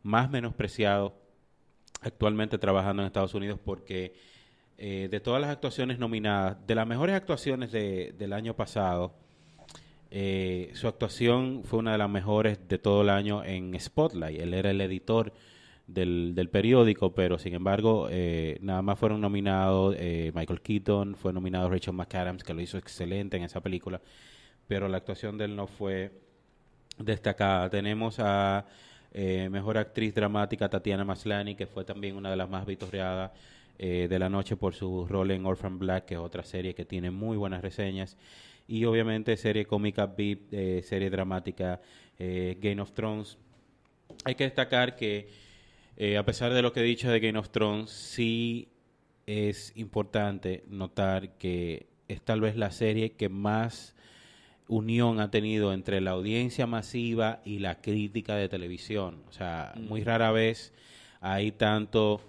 más 0.04 0.30
menospreciados 0.30 1.14
actualmente 2.02 2.58
trabajando 2.58 3.02
en 3.02 3.08
Estados 3.08 3.34
Unidos 3.34 3.60
porque 3.64 4.14
eh, 4.78 5.08
de 5.10 5.20
todas 5.20 5.42
las 5.42 5.50
actuaciones 5.50 6.00
nominadas, 6.00 6.58
de 6.68 6.76
las 6.76 6.88
mejores 6.88 7.16
actuaciones 7.16 7.72
de- 7.72 8.14
del 8.18 8.34
año 8.34 8.56
pasado, 8.56 9.14
eh, 10.12 10.70
su 10.74 10.88
actuación 10.88 11.64
fue 11.66 11.80
una 11.80 11.92
de 11.94 11.98
las 11.98 12.10
mejores 12.10 12.60
de 12.68 12.78
todo 12.78 13.02
el 13.02 13.10
año 13.10 13.44
en 13.44 13.78
Spotlight. 13.80 14.40
Él 14.40 14.54
era 14.54 14.72
el 14.72 14.80
editor 14.82 15.34
del, 15.88 16.34
del 16.36 16.50
periódico, 16.50 17.14
pero 17.14 17.38
sin 17.40 17.54
embargo, 17.56 18.08
eh, 18.10 18.58
nada 18.62 18.82
más 18.82 19.00
fueron 19.00 19.20
nominados 19.22 19.96
eh, 19.98 20.32
Michael 20.36 20.62
Keaton, 20.62 21.16
fue 21.16 21.34
nominado 21.34 21.70
Rachel 21.70 21.94
McAdams, 21.94 22.44
que 22.44 22.54
lo 22.54 22.62
hizo 22.62 22.78
excelente 22.78 23.38
en 23.38 23.44
esa 23.44 23.62
película, 23.62 24.02
pero 24.68 24.88
la 24.88 24.98
actuación 24.98 25.38
de 25.38 25.46
él 25.46 25.56
no 25.56 25.68
fue 25.68 26.12
destacada. 26.98 27.70
Tenemos 27.70 28.20
a 28.20 28.66
eh, 29.14 29.48
mejor 29.50 29.78
actriz 29.78 30.14
dramática 30.14 30.70
Tatiana 30.70 31.04
Maslany, 31.06 31.56
que 31.56 31.68
fue 31.68 31.84
también 31.86 32.16
una 32.16 32.30
de 32.30 32.36
las 32.36 32.50
más 32.50 32.66
vitoreadas 32.66 33.32
eh, 33.80 34.08
de 34.10 34.20
la 34.20 34.30
noche 34.30 34.56
por 34.56 34.74
su 34.74 35.06
rol 35.08 35.32
en 35.32 35.46
Orphan 35.46 35.80
Black, 35.80 36.06
que 36.06 36.14
es 36.16 36.20
otra 36.20 36.44
serie 36.44 36.74
que 36.74 36.86
tiene 36.86 37.12
muy 37.12 37.38
buenas 37.38 37.62
reseñas. 37.62 38.18
Y 38.68 38.86
obviamente 38.86 39.38
serie 39.38 39.66
cómica 39.66 40.08
VIP, 40.08 40.54
eh, 40.54 40.82
serie 40.84 41.10
dramática 41.10 41.82
eh, 42.20 42.58
Game 42.62 42.82
of 42.82 42.92
Thrones. 42.92 43.38
Hay 44.26 44.36
que 44.36 44.44
destacar 44.44 44.96
que 44.96 45.30
eh, 46.00 46.16
a 46.16 46.24
pesar 46.24 46.54
de 46.54 46.62
lo 46.62 46.74
que 46.74 46.82
he 46.82 46.84
dicho 46.84 47.10
de 47.10 47.20
Game 47.20 47.40
of 47.40 47.50
Thrones, 47.50 47.90
sí 47.90 48.70
es 49.26 49.74
importante 49.76 50.64
notar 50.68 51.38
que 51.38 51.88
es 52.08 52.22
tal 52.22 52.40
vez 52.40 52.56
la 52.56 52.70
serie 52.72 53.14
que 53.14 53.30
más 53.30 53.96
unión 54.68 55.20
ha 55.20 55.32
tenido 55.32 55.74
entre 55.74 56.00
la 56.00 56.12
audiencia 56.12 56.68
masiva 56.68 57.42
y 57.46 57.60
la 57.60 57.82
crítica 57.82 58.36
de 58.36 58.48
televisión. 58.48 59.24
O 59.28 59.32
sea, 59.32 59.74
muy 59.76 60.04
rara 60.04 60.32
vez 60.32 60.72
hay 61.20 61.52
tanto 61.52 62.22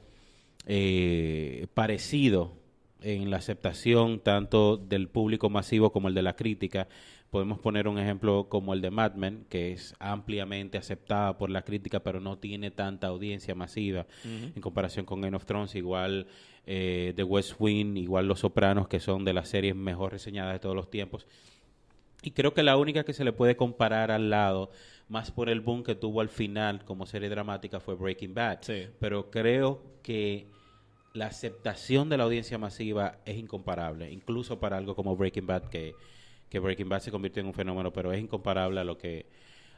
eh, 0.69 1.67
parecido 1.73 2.53
en 3.01 3.31
la 3.31 3.39
aceptación 3.39 4.21
tanto 4.21 4.77
del 4.77 5.09
público 5.09 5.49
masivo 5.49 5.93
como 5.93 6.09
el 6.09 6.15
de 6.15 6.23
la 6.23 6.37
crítica. 6.37 6.89
Podemos 7.31 7.59
poner 7.59 7.89
un 7.89 7.99
ejemplo 7.99 8.49
como 8.51 8.75
el 8.75 8.83
de 8.83 8.91
Mad 8.91 9.15
Men, 9.15 9.47
que 9.49 9.73
es 9.73 9.95
ampliamente 9.99 10.77
aceptada 10.77 11.39
por 11.39 11.49
la 11.49 11.63
crítica, 11.63 12.01
pero 12.01 12.21
no 12.21 12.39
tiene 12.39 12.71
tanta 12.71 13.07
audiencia 13.07 13.55
masiva 13.55 14.07
en 14.25 14.61
comparación 14.61 15.07
con 15.07 15.21
Game 15.21 15.37
of 15.37 15.47
Thrones. 15.47 15.75
Igual 15.75 16.27
eh, 16.67 17.15
The 17.17 17.25
West 17.25 17.55
Wing, 17.59 17.97
igual 17.97 18.29
Los 18.29 18.41
Sopranos, 18.41 18.89
que 18.89 19.01
son 19.01 19.25
de 19.25 19.33
las 19.33 19.49
series 19.49 19.75
mejor 19.75 20.13
reseñadas 20.13 20.53
de 20.53 20.59
todos 20.59 20.77
los 20.77 20.91
tiempos. 20.91 21.27
Y 22.23 22.33
creo 22.33 22.53
que 22.53 22.63
la 22.63 22.77
única 22.77 23.05
que 23.05 23.13
se 23.13 23.25
le 23.25 23.33
puede 23.33 23.57
comparar 23.57 24.11
al 24.11 24.29
lado, 24.29 24.71
más 25.09 25.31
por 25.31 25.49
el 25.49 25.61
boom 25.61 25.83
que 25.83 25.95
tuvo 25.95 26.21
al 26.21 26.29
final 26.29 26.85
como 26.85 27.07
serie 27.07 27.29
dramática, 27.29 27.81
fue 27.81 27.95
Breaking 27.95 28.35
Bad. 28.35 28.59
Sí. 28.63 28.87
Pero 28.99 29.31
creo 29.31 29.83
que 30.03 30.49
la 31.13 31.27
aceptación 31.27 32.09
de 32.09 32.17
la 32.17 32.25
audiencia 32.25 32.59
masiva 32.59 33.19
es 33.25 33.37
incomparable, 33.37 34.11
incluso 34.11 34.61
para 34.61 34.77
algo 34.77 34.95
como 34.95 35.17
Breaking 35.17 35.47
Bad, 35.47 35.65
que, 35.65 35.95
que 36.49 36.59
Breaking 36.59 36.89
Bad 36.89 37.01
se 37.01 37.11
convirtió 37.11 37.41
en 37.41 37.47
un 37.47 37.55
fenómeno, 37.55 37.93
pero 37.93 38.13
es 38.13 38.21
incomparable 38.21 38.81
a 38.81 38.85
lo 38.85 38.99
que 38.99 39.27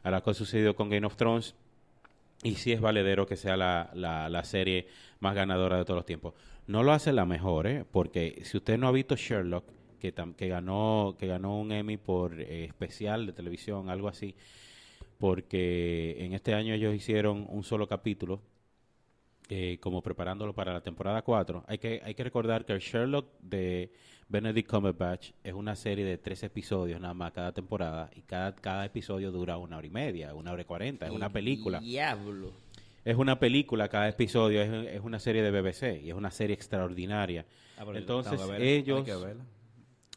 a 0.03 0.11
lo 0.11 0.23
que 0.23 0.31
ha 0.31 0.35
sucedido 0.35 0.75
con 0.75 0.89
Game 0.89 1.07
of 1.07 1.17
Thrones. 1.17 1.55
Y 2.43 2.55
sí 2.55 2.73
es 2.73 2.81
valedero 2.81 3.27
que 3.27 3.37
sea 3.37 3.57
la, 3.57 3.91
la, 3.93 4.31
la 4.31 4.45
serie 4.45 4.87
más 5.21 5.35
ganadora 5.35 5.77
de 5.77 5.85
todos 5.85 5.97
los 5.97 6.07
tiempos. 6.07 6.33
No 6.67 6.83
lo 6.83 6.93
hace 6.93 7.13
la 7.13 7.27
mejor, 7.27 7.67
¿eh? 7.67 7.85
porque 7.91 8.41
si 8.45 8.57
usted 8.57 8.79
no 8.79 8.89
ha 8.89 8.93
visto 8.93 9.15
Sherlock, 9.15 9.65
que, 9.99 10.15
que 10.37 10.49
ganó 10.49 11.17
que 11.19 11.27
ganó 11.27 11.61
un 11.61 11.71
Emmy 11.73 11.99
por 11.99 12.41
eh, 12.41 12.65
especial 12.65 13.27
de 13.27 13.35
televisión, 13.35 13.91
algo 13.91 14.09
así, 14.09 14.35
porque 15.19 16.17
en 16.25 16.33
este 16.33 16.55
año 16.55 16.73
ellos 16.73 16.95
hicieron 16.95 17.47
un 17.51 17.63
solo 17.63 17.87
capítulo, 17.87 18.41
eh, 19.53 19.79
como 19.81 20.01
preparándolo 20.01 20.55
para 20.55 20.73
la 20.73 20.81
temporada 20.81 21.23
4. 21.23 21.65
Hay 21.67 21.79
que, 21.79 22.01
hay 22.05 22.15
que 22.15 22.23
recordar 22.23 22.65
que 22.65 22.73
el 22.73 22.79
Sherlock 22.79 23.27
de 23.41 23.91
Benedict 24.29 24.71
Cumberbatch 24.71 25.33
es 25.43 25.55
una 25.55 25.75
serie 25.75 26.05
de 26.05 26.19
tres 26.19 26.45
episodios 26.45 27.01
nada 27.01 27.15
más 27.15 27.33
cada 27.33 27.51
temporada, 27.51 28.11
y 28.15 28.23
cada, 28.23 28.55
cada 28.55 28.85
episodio 28.85 29.33
dura 29.33 29.57
una 29.57 29.79
hora 29.79 29.87
y 29.89 29.91
media, 29.91 30.33
una 30.35 30.53
hora 30.53 30.63
y 30.63 30.67
cuarenta, 30.67 31.07
es 31.07 31.13
una 31.13 31.31
película. 31.31 31.81
Diablo. 31.81 32.53
Es 33.05 33.17
una 33.17 33.41
película 33.41 33.89
cada 33.89 34.09
episodio, 34.09 34.63
es, 34.63 34.95
es 34.95 35.01
una 35.01 35.19
serie 35.19 35.43
de 35.43 35.51
BBC 35.51 36.01
y 36.05 36.11
es 36.11 36.15
una 36.15 36.31
serie 36.31 36.55
extraordinaria. 36.55 37.45
Ah, 37.77 37.85
Entonces 37.93 38.41
ellos, 38.57 39.05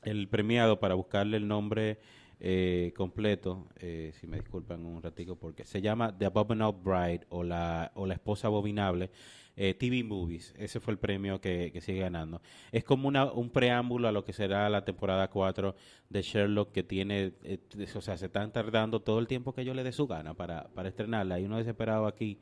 el 0.03 0.27
premiado 0.27 0.79
para 0.79 0.93
buscarle 0.93 1.37
el 1.37 1.47
nombre 1.47 1.97
eh, 2.43 2.93
completo, 2.95 3.69
eh, 3.79 4.11
si 4.19 4.27
me 4.27 4.37
disculpan 4.37 4.85
un 4.85 5.01
ratico, 5.01 5.37
porque 5.37 5.63
se 5.65 5.81
llama 5.81 6.15
The 6.17 6.25
Abominable 6.25 6.81
Bride 6.83 7.21
o 7.29 7.41
la, 7.43 7.91
o 7.95 8.05
la 8.05 8.13
esposa 8.15 8.47
abominable. 8.47 9.09
eh, 9.55 9.75
TV 9.75 10.03
Movies, 10.03 10.53
ese 10.57 10.79
fue 10.79 10.93
el 10.93 10.97
premio 10.99 11.39
que, 11.39 11.71
que 11.71 11.79
sigue 11.81 11.99
ganando. 11.99 12.41
Es 12.71 12.83
como 12.83 13.07
una, 13.07 13.31
un 13.31 13.49
preámbulo 13.51 14.07
a 14.07 14.11
lo 14.11 14.25
que 14.25 14.33
será 14.33 14.67
la 14.69 14.83
temporada 14.83 15.29
4 15.29 15.75
de 16.09 16.21
Sherlock 16.21 16.71
que 16.71 16.83
tiene, 16.83 17.33
eh, 17.43 17.59
o 17.95 18.01
sea, 18.01 18.17
se 18.17 18.25
están 18.27 18.51
tardando 18.51 18.99
todo 19.01 19.19
el 19.19 19.27
tiempo 19.27 19.53
que 19.53 19.61
ellos 19.61 19.75
le 19.75 19.83
dé 19.83 19.91
su 19.91 20.07
gana 20.07 20.33
para, 20.33 20.69
para 20.73 20.89
estrenarla. 20.89 21.39
Y 21.39 21.45
uno 21.45 21.57
desesperado 21.57 22.07
aquí 22.07 22.39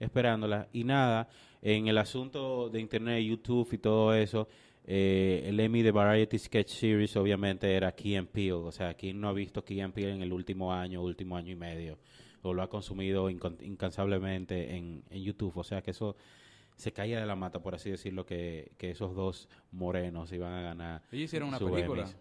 esperándola. 0.00 0.68
Y 0.72 0.84
nada, 0.84 1.28
en 1.62 1.88
el 1.88 1.98
asunto 1.98 2.70
de 2.70 2.80
Internet, 2.80 3.24
YouTube 3.24 3.68
y 3.72 3.78
todo 3.78 4.14
eso, 4.14 4.48
eh, 4.90 5.42
el 5.44 5.60
Emmy 5.60 5.82
de 5.82 5.90
Variety 5.90 6.38
Sketch 6.38 6.70
Series 6.70 7.14
obviamente 7.16 7.74
era 7.74 7.92
Key 7.92 8.16
and 8.16 8.28
Peele. 8.28 8.52
O 8.52 8.72
sea, 8.72 8.94
¿quién 8.94 9.20
no 9.20 9.28
ha 9.28 9.34
visto 9.34 9.62
Key 9.62 9.82
and 9.82 9.92
Peele 9.92 10.14
en 10.14 10.22
el 10.22 10.32
último 10.32 10.72
año, 10.72 11.02
último 11.02 11.36
año 11.36 11.52
y 11.52 11.56
medio? 11.56 11.98
O 12.40 12.54
lo 12.54 12.62
ha 12.62 12.70
consumido 12.70 13.28
incansablemente 13.28 14.76
en, 14.76 15.04
en 15.10 15.22
YouTube. 15.22 15.58
O 15.58 15.62
sea, 15.62 15.82
que 15.82 15.90
eso 15.90 16.16
se 16.76 16.92
caía 16.92 17.20
de 17.20 17.26
la 17.26 17.36
mata, 17.36 17.60
por 17.60 17.74
así 17.74 17.90
decirlo, 17.90 18.24
que, 18.24 18.72
que 18.78 18.92
esos 18.92 19.14
dos 19.14 19.50
morenos 19.72 20.32
iban 20.32 20.54
a 20.54 20.62
ganar. 20.62 21.02
Ellos 21.12 21.24
hicieron 21.24 21.50
una 21.50 21.58
película. 21.58 22.04
Emmys. 22.04 22.16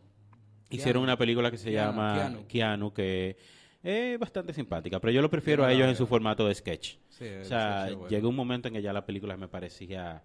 Hicieron 0.69 1.03
una 1.03 1.17
película 1.17 1.49
que 1.49 1.57
se 1.57 1.71
Keanu, 1.71 1.91
llama 1.91 2.15
Keanu. 2.15 2.47
Keanu, 2.47 2.93
que 2.93 3.37
es 3.83 4.19
bastante 4.19 4.53
simpática, 4.53 4.99
pero 4.99 5.11
yo 5.11 5.21
lo 5.21 5.29
prefiero 5.29 5.63
a 5.63 5.67
no 5.67 5.73
la 5.73 5.73
ellos 5.73 5.87
en 5.89 5.95
su 5.95 6.07
formato 6.07 6.47
de 6.47 6.55
sketch. 6.55 6.95
Sí, 7.09 7.25
O 7.41 7.45
sea, 7.45 7.89
bueno. 7.95 8.07
llegó 8.07 8.29
un 8.29 8.35
momento 8.35 8.67
en 8.67 8.73
que 8.75 8.81
ya 8.81 8.93
la 8.93 9.05
película 9.05 9.37
me 9.37 9.47
parecía 9.47 10.23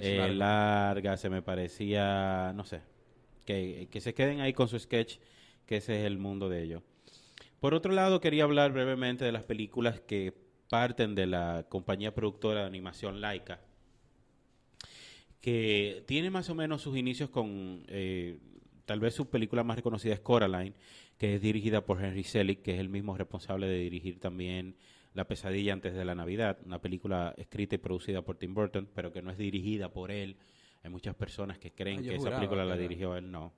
eh, 0.00 0.16
largo. 0.16 0.34
larga, 0.34 1.16
se 1.16 1.30
me 1.30 1.42
parecía, 1.42 2.52
no 2.54 2.64
sé, 2.64 2.82
que, 3.44 3.88
que 3.90 4.00
se 4.00 4.14
queden 4.14 4.40
ahí 4.40 4.52
con 4.52 4.68
su 4.68 4.78
sketch, 4.78 5.18
que 5.66 5.76
ese 5.76 6.00
es 6.00 6.06
el 6.06 6.18
mundo 6.18 6.48
de 6.48 6.62
ellos. 6.62 6.82
Por 7.60 7.74
otro 7.74 7.92
lado, 7.92 8.20
quería 8.20 8.44
hablar 8.44 8.72
brevemente 8.72 9.24
de 9.24 9.32
las 9.32 9.44
películas 9.44 10.00
que 10.00 10.34
parten 10.68 11.14
de 11.14 11.26
la 11.26 11.66
compañía 11.68 12.14
productora 12.14 12.60
de 12.60 12.66
animación 12.66 13.20
Laika, 13.20 13.60
que 15.40 16.04
tiene 16.06 16.30
más 16.30 16.48
o 16.50 16.54
menos 16.54 16.82
sus 16.82 16.96
inicios 16.96 17.30
con, 17.30 17.84
eh, 17.88 18.38
tal 18.84 19.00
vez 19.00 19.14
su 19.14 19.28
película 19.28 19.64
más 19.64 19.76
reconocida 19.76 20.14
es 20.14 20.20
Coraline, 20.20 20.74
que 21.18 21.36
es 21.36 21.40
dirigida 21.40 21.84
por 21.84 22.02
Henry 22.02 22.24
Selick, 22.24 22.62
que 22.62 22.74
es 22.74 22.80
el 22.80 22.88
mismo 22.88 23.16
responsable 23.16 23.66
de 23.66 23.78
dirigir 23.78 24.18
también 24.20 24.76
La 25.14 25.26
pesadilla 25.26 25.74
antes 25.74 25.92
de 25.94 26.04
la 26.04 26.14
Navidad, 26.14 26.58
una 26.64 26.80
película 26.80 27.34
escrita 27.36 27.74
y 27.74 27.78
producida 27.78 28.22
por 28.22 28.38
Tim 28.38 28.54
Burton, 28.54 28.88
pero 28.94 29.12
que 29.12 29.20
no 29.20 29.30
es 29.30 29.36
dirigida 29.36 29.90
por 29.90 30.10
él. 30.10 30.36
Hay 30.82 30.90
muchas 30.90 31.14
personas 31.14 31.58
que 31.58 31.70
creen 31.70 32.00
Ah, 32.00 32.02
que 32.02 32.14
esa 32.14 32.34
película 32.34 32.64
la 32.64 32.76
dirigió 32.76 33.14
él, 33.16 33.30
no. 33.30 33.52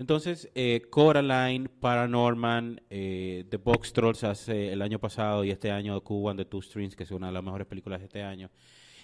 Entonces, 0.00 0.50
eh, 0.54 0.82
Coraline, 0.90 1.68
Paranorman, 1.68 2.80
eh, 2.88 3.44
The 3.50 3.58
Box 3.58 3.92
Trolls 3.92 4.24
hace 4.24 4.72
el 4.72 4.80
año 4.82 4.98
pasado 4.98 5.44
y 5.44 5.50
este 5.50 5.70
año 5.70 6.00
Cuba 6.00 6.30
and 6.30 6.40
the 6.40 6.46
Two 6.46 6.62
Strings, 6.62 6.96
que 6.96 7.04
es 7.04 7.10
una 7.10 7.26
de 7.26 7.34
las 7.34 7.44
mejores 7.44 7.66
películas 7.66 8.00
de 8.00 8.06
este 8.06 8.22
año. 8.22 8.50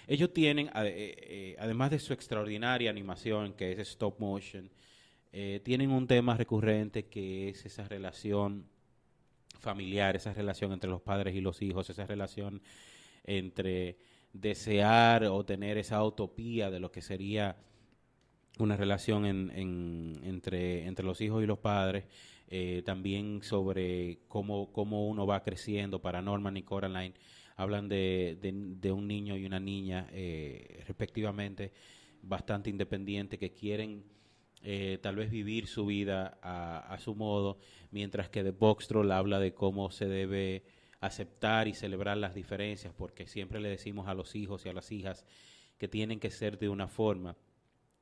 Ellos 0.07 0.33
tienen, 0.33 0.67
eh, 0.67 0.71
eh, 0.75 1.55
además 1.59 1.91
de 1.91 1.99
su 1.99 2.13
extraordinaria 2.13 2.89
animación, 2.89 3.53
que 3.53 3.73
es 3.73 3.79
stop 3.79 4.19
motion, 4.19 4.69
eh, 5.31 5.61
tienen 5.63 5.91
un 5.91 6.07
tema 6.07 6.35
recurrente 6.37 7.05
que 7.07 7.49
es 7.49 7.65
esa 7.65 7.87
relación 7.87 8.65
familiar, 9.59 10.15
esa 10.15 10.33
relación 10.33 10.71
entre 10.71 10.89
los 10.89 11.01
padres 11.01 11.35
y 11.35 11.41
los 11.41 11.61
hijos, 11.61 11.89
esa 11.89 12.05
relación 12.05 12.61
entre 13.23 13.97
desear 14.33 15.25
o 15.25 15.43
tener 15.45 15.77
esa 15.77 16.03
utopía 16.03 16.69
de 16.69 16.79
lo 16.79 16.91
que 16.91 17.01
sería 17.01 17.57
una 18.59 18.75
relación 18.77 19.25
en- 19.25 19.51
en- 19.55 20.19
entre, 20.23 20.85
entre 20.85 21.05
los 21.05 21.21
hijos 21.21 21.43
y 21.43 21.47
los 21.47 21.59
padres, 21.59 22.05
eh, 22.49 22.81
también 22.85 23.41
sobre 23.43 24.19
cómo, 24.27 24.71
cómo 24.71 25.07
uno 25.07 25.25
va 25.27 25.43
creciendo. 25.43 26.01
Para 26.01 26.21
Norman 26.21 26.57
y 26.57 26.63
Coraline 26.63 27.13
hablan 27.55 27.89
de, 27.89 28.37
de- 28.41 28.91
un 28.91 29.07
niño 29.07 29.35
y 29.37 29.45
una 29.45 29.59
niña, 29.59 30.07
eh, 30.11 30.83
respectivamente, 30.87 31.71
bastante 32.21 32.69
independiente, 32.69 33.37
que 33.37 33.51
quieren 33.53 34.03
eh, 34.69 34.97
tal 35.01 35.15
vez 35.15 35.31
vivir 35.31 35.65
su 35.65 35.85
vida 35.85 36.39
a, 36.41 36.79
a 36.79 36.99
su 36.99 37.15
modo, 37.15 37.57
mientras 37.89 38.27
que 38.27 38.43
The 38.43 38.51
Box 38.51 38.89
Troll 38.89 39.09
habla 39.13 39.39
de 39.39 39.53
cómo 39.53 39.91
se 39.91 40.09
debe 40.09 40.65
aceptar 40.99 41.69
y 41.69 41.73
celebrar 41.73 42.17
las 42.17 42.35
diferencias, 42.35 42.93
porque 42.93 43.27
siempre 43.27 43.61
le 43.61 43.69
decimos 43.69 44.09
a 44.09 44.13
los 44.13 44.35
hijos 44.35 44.65
y 44.65 44.69
a 44.69 44.73
las 44.73 44.91
hijas 44.91 45.25
que 45.77 45.87
tienen 45.87 46.19
que 46.19 46.31
ser 46.31 46.59
de 46.59 46.67
una 46.67 46.89
forma, 46.89 47.37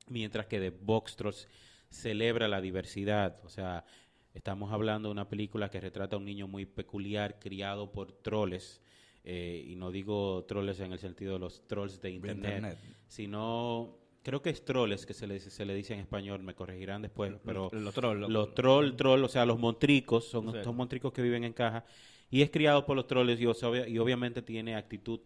mientras 0.08 0.48
que 0.48 0.60
The 0.60 0.72
Box 0.72 1.16
Trolls 1.16 1.48
celebra 1.90 2.48
la 2.48 2.62
diversidad, 2.62 3.40
o 3.44 3.50
sea, 3.50 3.86
estamos 4.34 4.74
hablando 4.74 5.10
de 5.10 5.12
una 5.12 5.30
película 5.30 5.70
que 5.70 5.80
retrata 5.80 6.16
a 6.16 6.20
un 6.20 6.26
niño 6.26 6.48
muy 6.48 6.66
peculiar, 6.66 7.38
criado 7.38 7.92
por 7.92 8.12
troles, 8.12 8.82
eh, 9.24 9.64
y 9.68 9.76
no 9.76 9.92
digo 9.92 10.44
troles 10.48 10.80
en 10.80 10.94
el 10.94 10.98
sentido 10.98 11.34
de 11.34 11.40
los 11.42 11.68
trolls 11.68 12.02
de 12.02 12.10
internet, 12.10 12.56
internet. 12.56 12.80
sino 13.08 14.00
creo 14.26 14.42
que 14.42 14.50
es 14.50 14.66
troles 14.66 15.06
que 15.06 15.14
se 15.14 15.28
le, 15.28 15.40
se 15.40 15.66
le 15.66 15.76
dice 15.76 15.94
en 15.94 16.00
español, 16.00 16.42
me 16.42 16.56
corregirán 16.56 17.02
después, 17.04 17.32
pero 17.46 17.70
los 17.84 17.94
trolls, 17.94 18.20
los- 18.22 18.30
los 18.32 18.56
troll, 18.56 18.96
troll, 18.98 19.24
o 19.24 19.28
sea, 19.30 19.46
los 19.46 19.60
montricos, 19.60 20.28
son, 20.28 20.46
son 20.64 20.76
montricos 20.76 21.14
que 21.14 21.22
viven 21.22 21.44
en 21.44 21.54
caja, 21.54 21.86
y 22.32 22.42
es 22.42 22.50
criado 22.50 22.86
por 22.88 22.96
los 22.96 23.06
troles 23.08 23.40
y, 23.40 23.46
obvia- 23.46 23.88
y 23.88 23.98
obviamente 24.00 24.42
tiene 24.42 24.76
actitud 24.76 25.20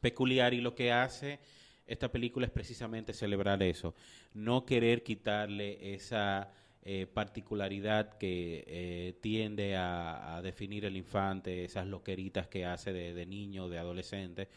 peculiar 0.00 0.54
y 0.54 0.60
lo 0.60 0.74
que 0.74 0.92
hace 0.92 1.40
esta 1.86 2.10
película 2.10 2.46
es 2.46 2.52
precisamente 2.52 3.12
celebrar 3.12 3.62
eso, 3.62 3.94
no 4.32 4.64
querer 4.64 5.02
quitarle 5.02 5.92
esa 5.94 6.52
eh, 6.82 7.06
particularidad 7.12 8.16
que 8.16 8.64
eh, 8.66 9.14
tiende 9.20 9.76
a, 9.76 10.36
a 10.36 10.42
definir 10.42 10.84
el 10.84 10.96
infante, 10.96 11.64
esas 11.64 11.86
loqueritas 11.86 12.46
que 12.46 12.64
hace 12.64 12.92
de, 12.92 13.12
de 13.12 13.26
niño, 13.26 13.68
de 13.68 13.78
adolescente, 13.78 14.48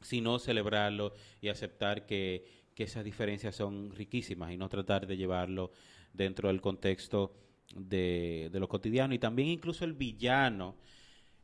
sino 0.00 0.38
celebrarlo 0.38 1.12
y 1.40 1.48
aceptar 1.48 2.06
que, 2.06 2.44
que 2.74 2.84
esas 2.84 3.04
diferencias 3.04 3.54
son 3.56 3.90
riquísimas 3.94 4.52
y 4.52 4.56
no 4.56 4.68
tratar 4.68 5.06
de 5.06 5.16
llevarlo 5.16 5.70
dentro 6.12 6.48
del 6.48 6.60
contexto 6.60 7.32
de, 7.74 8.48
de 8.52 8.60
lo 8.60 8.68
cotidiano. 8.68 9.14
Y 9.14 9.18
también 9.18 9.48
incluso 9.48 9.84
el 9.84 9.92
villano 9.92 10.76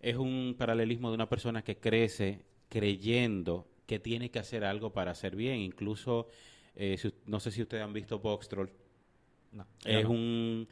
es 0.01 0.17
un 0.17 0.55
paralelismo 0.59 1.09
de 1.11 1.15
una 1.15 1.29
persona 1.29 1.63
que 1.63 1.77
crece 1.79 2.45
creyendo 2.69 3.67
que 3.87 3.99
tiene 3.99 4.31
que 4.31 4.39
hacer 4.39 4.65
algo 4.65 4.93
para 4.93 5.13
hacer 5.13 5.37
bien. 5.37 5.59
Incluso, 5.61 6.29
eh, 6.75 6.97
si- 6.99 7.13
no 7.27 7.41
sé 7.41 7.51
si 7.51 7.63
ustedes 7.63 7.85
han 7.85 7.93
visto 7.93 8.19
Box 8.19 8.49
Troll, 8.49 8.69
No, 9.53 9.67
es 9.85 10.05
no. 10.05 10.11
un 10.11 10.69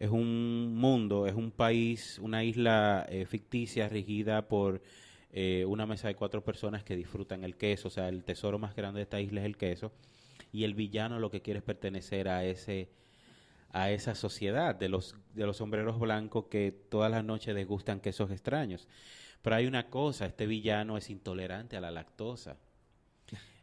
es 0.00 0.10
un 0.10 0.74
mundo, 0.76 1.26
es 1.26 1.34
un 1.34 1.52
país, 1.52 2.18
una 2.20 2.42
isla 2.42 3.06
eh, 3.08 3.26
ficticia 3.26 3.88
regida 3.88 4.48
por 4.48 4.82
eh, 5.36 5.64
una 5.66 5.84
mesa 5.84 6.06
de 6.06 6.14
cuatro 6.14 6.44
personas 6.44 6.84
que 6.84 6.94
disfrutan 6.94 7.42
el 7.42 7.56
queso, 7.56 7.88
o 7.88 7.90
sea, 7.90 8.08
el 8.08 8.22
tesoro 8.22 8.60
más 8.60 8.76
grande 8.76 8.98
de 8.98 9.02
esta 9.02 9.20
isla 9.20 9.40
es 9.40 9.46
el 9.46 9.56
queso 9.56 9.90
y 10.52 10.62
el 10.62 10.74
villano 10.74 11.18
lo 11.18 11.28
que 11.28 11.42
quiere 11.42 11.58
es 11.58 11.64
pertenecer 11.64 12.28
a 12.28 12.44
ese 12.44 12.88
a 13.70 13.90
esa 13.90 14.14
sociedad 14.14 14.76
de 14.76 14.88
los 14.88 15.16
de 15.34 15.44
los 15.44 15.56
sombreros 15.56 15.98
blancos 15.98 16.44
que 16.48 16.70
todas 16.70 17.10
las 17.10 17.24
noches 17.24 17.52
degustan 17.52 17.98
quesos 17.98 18.30
extraños. 18.30 18.86
Pero 19.42 19.56
hay 19.56 19.66
una 19.66 19.90
cosa, 19.90 20.26
este 20.26 20.46
villano 20.46 20.96
es 20.96 21.10
intolerante 21.10 21.76
a 21.76 21.80
la 21.80 21.90
lactosa. 21.90 22.56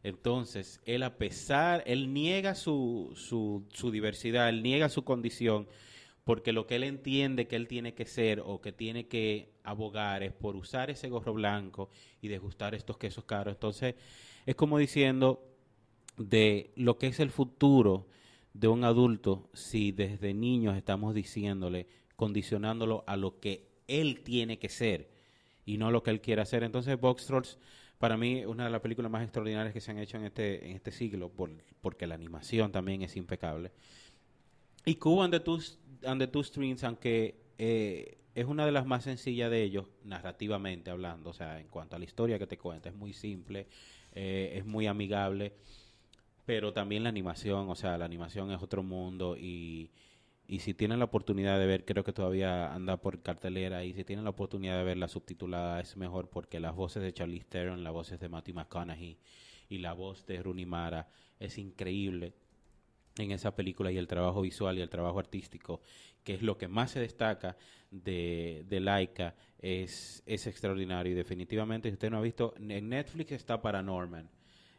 Entonces, 0.03 0.81
él 0.85 1.03
a 1.03 1.15
pesar, 1.17 1.83
él 1.85 2.13
niega 2.13 2.53
su, 2.53 3.13
su, 3.15 3.65
su 3.71 3.91
diversidad, 3.91 4.49
él 4.49 4.61
niega 4.61 4.89
su 4.89 5.05
condición, 5.05 5.69
porque 6.23 6.53
lo 6.53 6.67
que 6.67 6.75
él 6.75 6.83
entiende 6.83 7.47
que 7.47 7.55
él 7.55 7.67
tiene 7.67 7.93
que 7.93 8.05
ser 8.05 8.41
o 8.45 8.61
que 8.61 8.71
tiene 8.71 9.07
que 9.07 9.49
abogar 9.63 10.23
es 10.23 10.31
por 10.33 10.55
usar 10.55 10.89
ese 10.89 11.09
gorro 11.09 11.33
blanco 11.33 11.89
y 12.21 12.27
degustar 12.27 12.75
estos 12.75 12.97
quesos 12.97 13.25
caros. 13.25 13.53
Entonces, 13.53 13.95
es 14.45 14.55
como 14.55 14.77
diciendo 14.77 15.43
de 16.17 16.71
lo 16.75 16.97
que 16.97 17.07
es 17.07 17.19
el 17.19 17.31
futuro 17.31 18.07
de 18.53 18.67
un 18.67 18.83
adulto 18.83 19.49
si 19.53 19.91
desde 19.91 20.33
niños 20.33 20.77
estamos 20.77 21.15
diciéndole, 21.15 21.87
condicionándolo 22.15 23.03
a 23.07 23.17
lo 23.17 23.39
que 23.39 23.67
él 23.87 24.21
tiene 24.23 24.59
que 24.59 24.69
ser 24.69 25.09
y 25.65 25.77
no 25.77 25.89
lo 25.89 26.03
que 26.03 26.11
él 26.11 26.21
quiere 26.21 26.41
hacer. 26.41 26.63
Entonces, 26.63 26.99
Box 26.99 27.25
Trolls, 27.25 27.57
para 27.97 28.17
mí, 28.17 28.39
es 28.39 28.47
una 28.47 28.65
de 28.65 28.69
las 28.71 28.81
películas 28.81 29.11
más 29.11 29.23
extraordinarias 29.23 29.73
que 29.73 29.81
se 29.81 29.91
han 29.91 29.99
hecho 29.99 30.17
en 30.17 30.25
este, 30.25 30.69
en 30.69 30.75
este 30.75 30.91
siglo, 30.91 31.29
por- 31.29 31.51
porque 31.81 32.07
la 32.07 32.15
animación 32.15 32.71
también 32.71 33.01
es 33.01 33.15
impecable. 33.15 33.71
Y 34.85 34.95
Cuba 34.95 35.25
and 35.25 35.33
the 35.33 35.39
Two, 35.39 35.59
and 36.05 36.21
the 36.21 36.27
Two 36.27 36.43
Strings, 36.43 36.83
aunque 36.83 37.35
eh, 37.57 38.17
es 38.35 38.45
una 38.45 38.65
de 38.65 38.71
las 38.71 38.85
más 38.85 39.03
sencillas 39.03 39.51
de 39.51 39.63
ellos, 39.63 39.85
narrativamente 40.03 40.91
hablando, 40.91 41.31
o 41.31 41.33
sea, 41.33 41.59
en 41.59 41.67
cuanto 41.67 41.95
a 41.95 41.99
la 41.99 42.05
historia 42.05 42.39
que 42.39 42.47
te 42.47 42.57
cuenta, 42.57 42.89
es 42.89 42.95
muy 42.95 43.13
simple, 43.13 43.67
eh, 44.13 44.53
es 44.55 44.65
muy 44.65 44.87
amigable, 44.87 45.53
pero 46.45 46.73
también 46.73 47.03
la 47.03 47.09
animación, 47.09 47.69
o 47.69 47.75
sea, 47.75 47.97
la 47.97 48.05
animación 48.05 48.51
es 48.51 48.61
otro 48.61 48.83
mundo 48.83 49.35
y, 49.37 49.91
y 50.47 50.59
si 50.59 50.73
tienen 50.73 50.99
la 50.99 51.05
oportunidad 51.05 51.59
de 51.59 51.65
ver, 51.65 51.85
creo 51.85 52.03
que 52.03 52.13
todavía 52.13 52.73
anda 52.73 52.97
por 52.97 53.21
cartelera 53.21 53.83
y 53.83 53.93
si 53.93 54.03
tienen 54.03 54.25
la 54.25 54.31
oportunidad 54.31 54.77
de 54.77 54.83
ver 54.83 54.97
la 54.97 55.07
subtitulada 55.07 55.79
es 55.79 55.97
mejor 55.97 56.29
porque 56.29 56.59
las 56.59 56.75
voces 56.75 57.03
de 57.03 57.13
Charlize 57.13 57.45
Theron, 57.47 57.83
las 57.83 57.93
voces 57.93 58.19
de 58.19 58.29
Matthew 58.29 58.55
McConaughey 58.55 59.17
y 59.69 59.77
la 59.77 59.93
voz 59.93 60.25
de 60.25 60.41
Rooney 60.41 60.65
Mara 60.65 61.07
es 61.39 61.57
increíble 61.57 62.33
en 63.17 63.31
esa 63.31 63.55
película 63.55 63.91
y 63.91 63.97
el 63.97 64.07
trabajo 64.07 64.41
visual 64.41 64.77
y 64.77 64.81
el 64.81 64.89
trabajo 64.89 65.19
artístico, 65.19 65.81
que 66.23 66.33
es 66.35 66.41
lo 66.41 66.57
que 66.57 66.67
más 66.67 66.91
se 66.91 66.99
destaca 66.99 67.57
de, 67.89 68.63
de 68.67 68.79
Laika, 68.79 69.35
es, 69.59 70.23
es 70.25 70.47
extraordinario. 70.47 71.11
Y 71.11 71.15
definitivamente, 71.15 71.89
si 71.89 71.93
usted 71.93 72.09
no 72.09 72.17
ha 72.17 72.21
visto, 72.21 72.53
en 72.57 72.89
Netflix 72.89 73.31
está 73.33 73.61
Paranorman. 73.61 74.29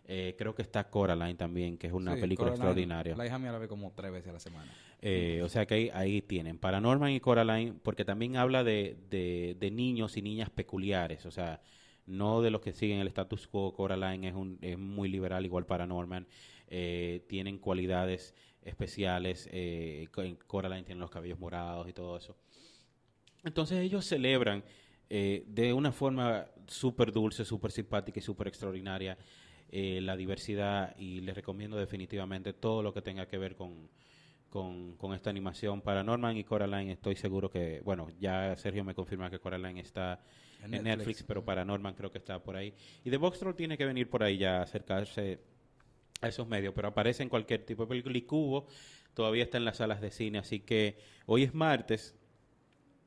Eh, 0.05 0.35
creo 0.37 0.55
que 0.55 0.63
está 0.63 0.91
Coraline 0.91 1.37
también, 1.37 1.79
que 1.79 1.87
es 1.87 1.93
una 1.93 2.17
Sí, 2.17 2.21
película 2.21 2.51
Coraline, 2.51 2.51
extraordinaria. 2.51 3.17
La 3.17 3.27
hija 3.27 3.39
mía 3.39 3.53
la 3.53 3.59
ve 3.59 3.69
como 3.69 3.93
tres 3.93 4.11
veces 4.13 4.31
a 4.31 4.33
la 4.33 4.41
semana. 4.41 4.77
Eh, 5.01 5.41
o 5.45 5.49
sea 5.49 5.67
que 5.67 5.75
ahí, 5.75 5.91
ahí 5.93 6.23
tienen 6.23 6.59
Paranorman 6.59 7.11
y 7.13 7.21
Coraline, 7.21 7.75
porque 7.83 8.05
también 8.05 8.37
habla 8.37 8.65
de, 8.65 8.97
de, 9.11 9.57
de 9.59 9.71
niños 9.71 10.17
y 10.17 10.23
niñas 10.23 10.51
peculiares, 10.51 11.25
o 11.27 11.31
sea, 11.31 11.61
no 12.07 12.43
de 12.43 12.51
los 12.51 12.61
que 12.61 12.73
siguen 12.73 12.99
el 13.01 13.09
status 13.09 13.47
quo. 13.47 13.73
Coraline 13.73 14.29
es, 14.29 14.35
un, 14.35 14.59
es 14.61 14.79
muy 14.79 15.09
liberal, 15.09 15.45
igual 15.45 15.67
Paranorman. 15.67 16.27
Eh, 16.69 17.25
tienen 17.29 17.59
cualidades 17.59 18.35
especiales. 18.63 19.49
Eh, 19.53 20.09
Coraline 20.47 20.85
tiene 20.85 21.01
los 21.01 21.11
cabellos 21.11 21.39
morados 21.39 21.89
y 21.89 21.93
todo 21.93 22.17
eso. 22.17 22.37
Entonces 23.45 23.79
ellos 23.81 24.05
celebran 24.05 24.63
eh, 25.11 25.45
de 25.47 25.73
una 25.73 25.93
forma 25.93 26.47
súper 26.67 27.13
dulce, 27.13 27.45
súper 27.45 27.71
simpática 27.71 28.19
y 28.19 28.23
súper 28.23 28.49
extraordinaria 28.49 29.19
eh, 29.69 30.01
la 30.01 30.17
diversidad 30.17 30.97
y 30.99 31.21
les 31.21 31.35
recomiendo 31.35 31.77
definitivamente 31.77 32.53
todo 32.53 32.83
lo 32.83 32.95
que 32.95 33.03
tenga 33.03 33.27
que 33.27 33.39
ver 33.39 33.57
con, 33.57 33.89
con, 34.49 34.97
con 34.97 35.13
esta 35.15 35.31
animación. 35.31 35.81
Para 35.81 36.03
Norman 36.03 36.37
y 36.37 36.45
Coraline 36.45 36.93
estoy 36.93 37.17
seguro 37.17 37.51
que, 37.51 37.81
bueno, 37.85 38.09
ya 38.21 38.57
Sergio 38.57 38.85
me 38.85 38.95
confirma 38.95 39.31
que 39.31 39.39
Coraline 39.39 39.81
está 39.81 40.23
En 40.63 40.71
Netflix. 40.71 40.97
Netflix, 40.99 41.23
pero 41.25 41.45
para 41.45 41.65
Norman 41.65 41.95
creo 41.95 42.11
que 42.11 42.19
está 42.19 42.43
por 42.43 42.57
ahí. 42.57 42.75
Y 43.05 43.11
The 43.11 43.17
Box 43.17 43.39
Troll 43.41 43.55
tiene 43.55 43.77
que 43.77 43.85
venir 43.85 44.09
por 44.09 44.23
ahí 44.23 44.39
ya 44.39 44.59
a 44.59 44.63
acercarse 44.63 45.41
a 46.21 46.29
esos 46.29 46.47
medios, 46.47 46.73
pero 46.75 46.89
aparece 46.89 47.23
en 47.23 47.29
cualquier 47.29 47.65
tipo 47.65 47.83
de 47.83 47.89
película. 47.89 48.17
Y 48.17 48.23
Cubo 48.23 48.67
todavía 49.15 49.43
está 49.45 49.59
en 49.59 49.65
las 49.65 49.79
salas 49.79 50.01
de 50.01 50.11
cine, 50.11 50.39
así 50.39 50.61
que 50.61 50.97
hoy 51.27 51.43
es 51.45 51.55
martes. 51.55 52.15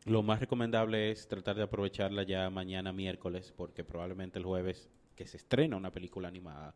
Lo 0.05 0.21
más 0.21 0.39
recomendable 0.39 1.09
es 1.11 1.27
tratar 1.27 1.55
de 1.55 1.63
aprovecharla 1.63 2.23
ya 2.23 2.49
mañana 2.51 2.91
miércoles, 2.93 3.51
porque 3.55 3.83
probablemente 3.83 4.37
el 4.37 4.45
jueves 4.45 4.87
que 5.15 5.25
se 5.25 5.37
estrena 5.37 5.77
una 5.77 5.91
película 5.91 6.27
animada, 6.27 6.75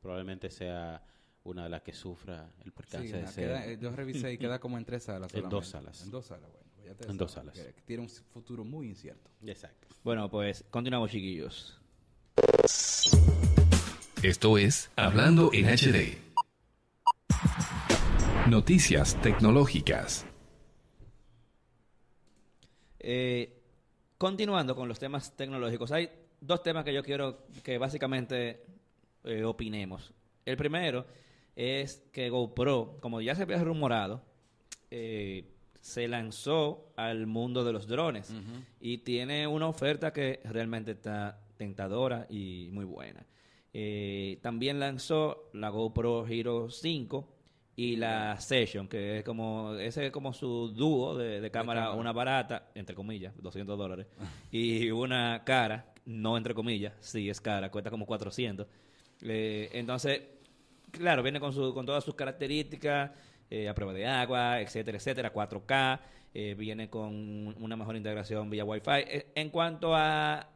probablemente 0.00 0.50
sea 0.50 1.02
una 1.44 1.64
de 1.64 1.68
las 1.68 1.82
que 1.82 1.92
sufra 1.92 2.50
el 2.60 2.64
Sí, 2.64 2.70
percance 2.70 3.16
de 3.16 3.26
ser- 3.28 3.44
queda- 3.48 3.66
eh, 3.66 3.78
yo 3.80 3.90
revisé 3.94 4.32
y 4.32 4.38
queda 4.38 4.58
como 4.58 4.76
en 4.78 4.84
tres 4.84 5.04
salas. 5.04 5.32
En 5.34 5.48
dos 5.48 5.66
solamente. 5.68 5.98
salas. 5.98 6.02
En 6.04 6.10
dos 6.10 6.26
salas, 6.26 6.50
bueno. 6.50 6.63
Ya 6.84 6.94
te 6.94 7.10
En 7.10 7.16
dos 7.16 7.32
salas. 7.32 7.58
que 7.58 7.82
tiene 7.84 8.02
un 8.02 8.08
futuro 8.08 8.64
muy 8.64 8.88
incierto. 8.88 9.30
Exacto. 9.44 9.88
Bueno, 10.02 10.30
pues 10.30 10.64
continuamos, 10.70 11.10
chiquillos. 11.10 11.80
Esto 14.22 14.58
es 14.58 14.90
Hablando 14.96 15.50
en 15.52 15.66
HD. 15.66 16.18
Noticias 18.48 19.20
tecnológicas. 19.22 20.26
Eh, 22.98 23.62
continuando 24.18 24.74
con 24.74 24.88
los 24.88 24.98
temas 24.98 25.36
tecnológicos, 25.36 25.92
hay 25.92 26.10
dos 26.40 26.62
temas 26.62 26.84
que 26.84 26.94
yo 26.94 27.02
quiero 27.02 27.46
que 27.62 27.78
básicamente 27.78 28.64
eh, 29.24 29.44
opinemos. 29.44 30.12
El 30.44 30.56
primero 30.56 31.06
es 31.56 32.02
que 32.12 32.30
GoPro, 32.30 32.98
como 33.00 33.20
ya 33.20 33.34
se 33.34 33.42
había 33.42 33.62
rumorado, 33.62 34.22
eh, 34.90 35.53
se 35.84 36.08
lanzó 36.08 36.94
al 36.96 37.26
mundo 37.26 37.62
de 37.62 37.70
los 37.70 37.86
drones 37.86 38.32
y 38.80 38.98
tiene 38.98 39.46
una 39.46 39.68
oferta 39.68 40.14
que 40.14 40.40
realmente 40.44 40.92
está 40.92 41.38
tentadora 41.58 42.26
y 42.30 42.70
muy 42.72 42.86
buena. 42.86 43.26
Eh, 43.70 44.38
también 44.40 44.80
lanzó 44.80 45.50
la 45.52 45.68
GoPro 45.68 46.26
Hero 46.26 46.70
5 46.70 47.28
y 47.76 47.96
la 47.96 48.40
Session, 48.40 48.88
que 48.88 49.18
es 49.18 49.24
como 49.24 49.74
ese 49.74 50.06
es 50.06 50.10
como 50.10 50.32
su 50.32 50.72
dúo 50.74 51.18
de, 51.18 51.42
de 51.42 51.50
cámara, 51.50 51.82
cámara. 51.82 52.00
una 52.00 52.12
barata, 52.12 52.70
entre 52.74 52.94
comillas, 52.94 53.34
200 53.42 53.76
dólares, 53.76 54.06
y 54.50 54.90
una 54.90 55.42
cara, 55.44 55.92
no 56.06 56.38
entre 56.38 56.54
comillas, 56.54 56.94
sí 57.00 57.28
es 57.28 57.42
cara, 57.42 57.70
cuesta 57.70 57.90
como 57.90 58.06
400. 58.06 58.66
Eh, 59.20 59.68
entonces, 59.74 60.22
claro, 60.90 61.22
viene 61.22 61.40
con, 61.40 61.52
su, 61.52 61.74
con 61.74 61.84
todas 61.84 62.02
sus 62.04 62.14
características, 62.14 63.10
eh, 63.50 63.68
a 63.68 63.74
prueba 63.74 63.92
de 63.92 64.06
agua, 64.06 64.60
etcétera, 64.60 64.96
etcétera, 64.98 65.32
4K, 65.32 66.00
eh, 66.34 66.54
viene 66.54 66.88
con 66.90 67.54
una 67.62 67.76
mejor 67.76 67.96
integración 67.96 68.50
vía 68.50 68.64
Wi-Fi. 68.64 68.90
Eh, 69.06 69.26
en 69.34 69.50
cuanto 69.50 69.94
a, 69.94 70.48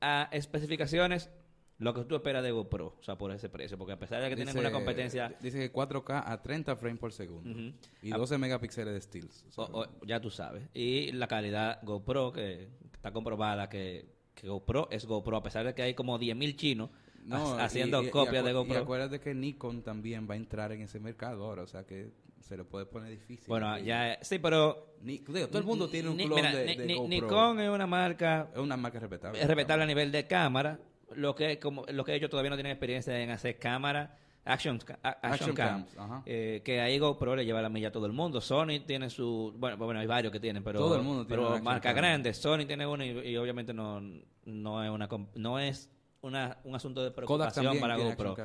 a 0.00 0.28
especificaciones, 0.32 1.30
lo 1.78 1.94
que 1.94 2.04
tú 2.04 2.14
esperas 2.16 2.42
de 2.42 2.50
GoPro, 2.50 2.96
o 3.00 3.02
sea, 3.02 3.16
por 3.16 3.32
ese 3.32 3.48
precio, 3.48 3.78
porque 3.78 3.92
a 3.94 3.98
pesar 3.98 4.20
de 4.22 4.28
que 4.28 4.36
tienen 4.36 4.56
una 4.58 4.70
competencia... 4.70 5.34
Dice 5.40 5.58
que 5.58 5.72
4K 5.72 6.24
a 6.26 6.42
30 6.42 6.76
frames 6.76 6.98
por 6.98 7.12
segundo. 7.12 7.48
Ujú. 7.50 7.72
Y 8.02 8.12
Ah. 8.12 8.18
12 8.18 8.36
megapíxeles 8.36 8.92
de 8.92 9.00
stills. 9.00 9.44
O 9.48 9.52
sea, 9.52 9.64
O- 9.64 9.82
o- 9.84 10.06
ya 10.06 10.20
tú 10.20 10.30
sabes. 10.30 10.62
Y 10.74 11.12
la 11.12 11.26
calidad 11.26 11.78
GoPro, 11.82 12.32
que 12.32 12.68
está 12.92 13.12
comprobada 13.12 13.68
que, 13.70 14.04
que 14.34 14.46
GoPro 14.48 14.88
es 14.90 15.06
GoPro, 15.06 15.38
a 15.38 15.42
pesar 15.42 15.64
de 15.64 15.74
que 15.74 15.80
hay 15.82 15.94
como 15.94 16.18
10.000 16.18 16.54
chinos 16.56 16.90
no, 17.24 17.54
ha- 17.54 17.64
haciendo 17.64 18.02
y- 18.02 18.06
y- 18.06 18.08
y 18.08 18.10
copias 18.10 18.44
de 18.44 18.52
GoPro. 18.52 18.74
Y 18.74 18.82
acuérdate 18.82 19.20
que 19.20 19.34
Nikon 19.34 19.82
también 19.82 20.28
va 20.28 20.34
a 20.34 20.36
entrar 20.36 20.72
en 20.72 20.82
ese 20.82 21.00
mercado 21.00 21.44
ahora, 21.46 21.62
o 21.62 21.66
sea 21.66 21.84
que 21.86 22.10
se 22.40 22.56
le 22.56 22.64
puede 22.64 22.86
poner 22.86 23.10
difícil. 23.10 23.46
bueno, 23.48 23.78
ya... 23.78 24.18
Sí, 24.22 24.38
pero... 24.38 24.94
Ni- 25.02 25.18
digo, 25.18 25.48
todo 25.48 25.58
el 25.58 25.64
mundo 25.64 25.88
tiene 25.88 26.08
un 26.10 26.16
clon 26.16 26.34
mira, 26.34 26.52
de, 26.52 26.66
ni- 26.66 26.76
de 26.76 26.86
ni- 26.86 26.94
GoPro. 26.94 27.08
Nikon 27.08 27.60
es 27.60 27.70
una 27.70 27.86
marca 27.86 28.48
Es 28.52 28.58
una 28.58 28.76
marca 28.76 28.98
respetable. 28.98 29.40
es 29.40 29.46
respetable 29.46 29.84
a 29.84 29.86
nivel 29.86 30.10
de 30.12 30.26
cámara. 30.26 30.78
Lo 31.14 31.34
que, 31.34 31.58
como, 31.58 31.84
lo 31.86 32.04
que 32.04 32.14
ellos 32.14 32.28
todavía 32.30 32.50
no 32.50 32.56
tienen 32.56 32.72
experiencia 32.72 33.18
en 33.18 33.30
hacer 33.30 33.58
cámara, 33.58 34.16
action, 34.44 34.78
a- 35.02 35.08
action, 35.08 35.32
Action 35.32 35.54
cam. 35.54 35.86
cams. 35.86 36.22
Eh, 36.26 36.60
que 36.64 36.80
ahí 36.80 36.98
GoPro 36.98 37.34
le 37.36 37.44
lleva 37.44 37.60
la 37.62 37.68
milla 37.68 37.88
a 37.88 37.92
todo 37.92 38.06
el 38.06 38.12
mundo. 38.12 38.40
Sony 38.40 38.80
tiene 38.86 39.10
su. 39.10 39.52
Bueno, 39.56 39.76
bueno 39.76 39.98
hay 40.00 40.06
varios 40.06 40.32
que 40.32 40.38
tienen, 40.40 40.62
pero. 40.62 40.78
Todo 40.80 40.96
el 40.96 41.02
mundo 41.02 41.26
tiene 41.26 41.36
Pero 41.42 41.48
una 41.48 41.56
action 41.56 41.64
marca 41.64 41.88
cam. 41.90 41.96
grande. 41.96 42.32
Sony 42.34 42.64
tiene 42.66 42.86
una 42.86 43.04
y, 43.06 43.10
y 43.30 43.36
obviamente 43.38 43.72
no, 43.74 44.00
no 44.44 44.84
es, 44.84 44.90
una, 44.90 45.08
no 45.34 45.58
es 45.58 45.90
una, 46.20 46.58
un 46.64 46.74
asunto 46.74 47.02
de 47.02 47.10
preocupación 47.10 47.80
para 47.80 47.96
GoPro. 47.96 48.36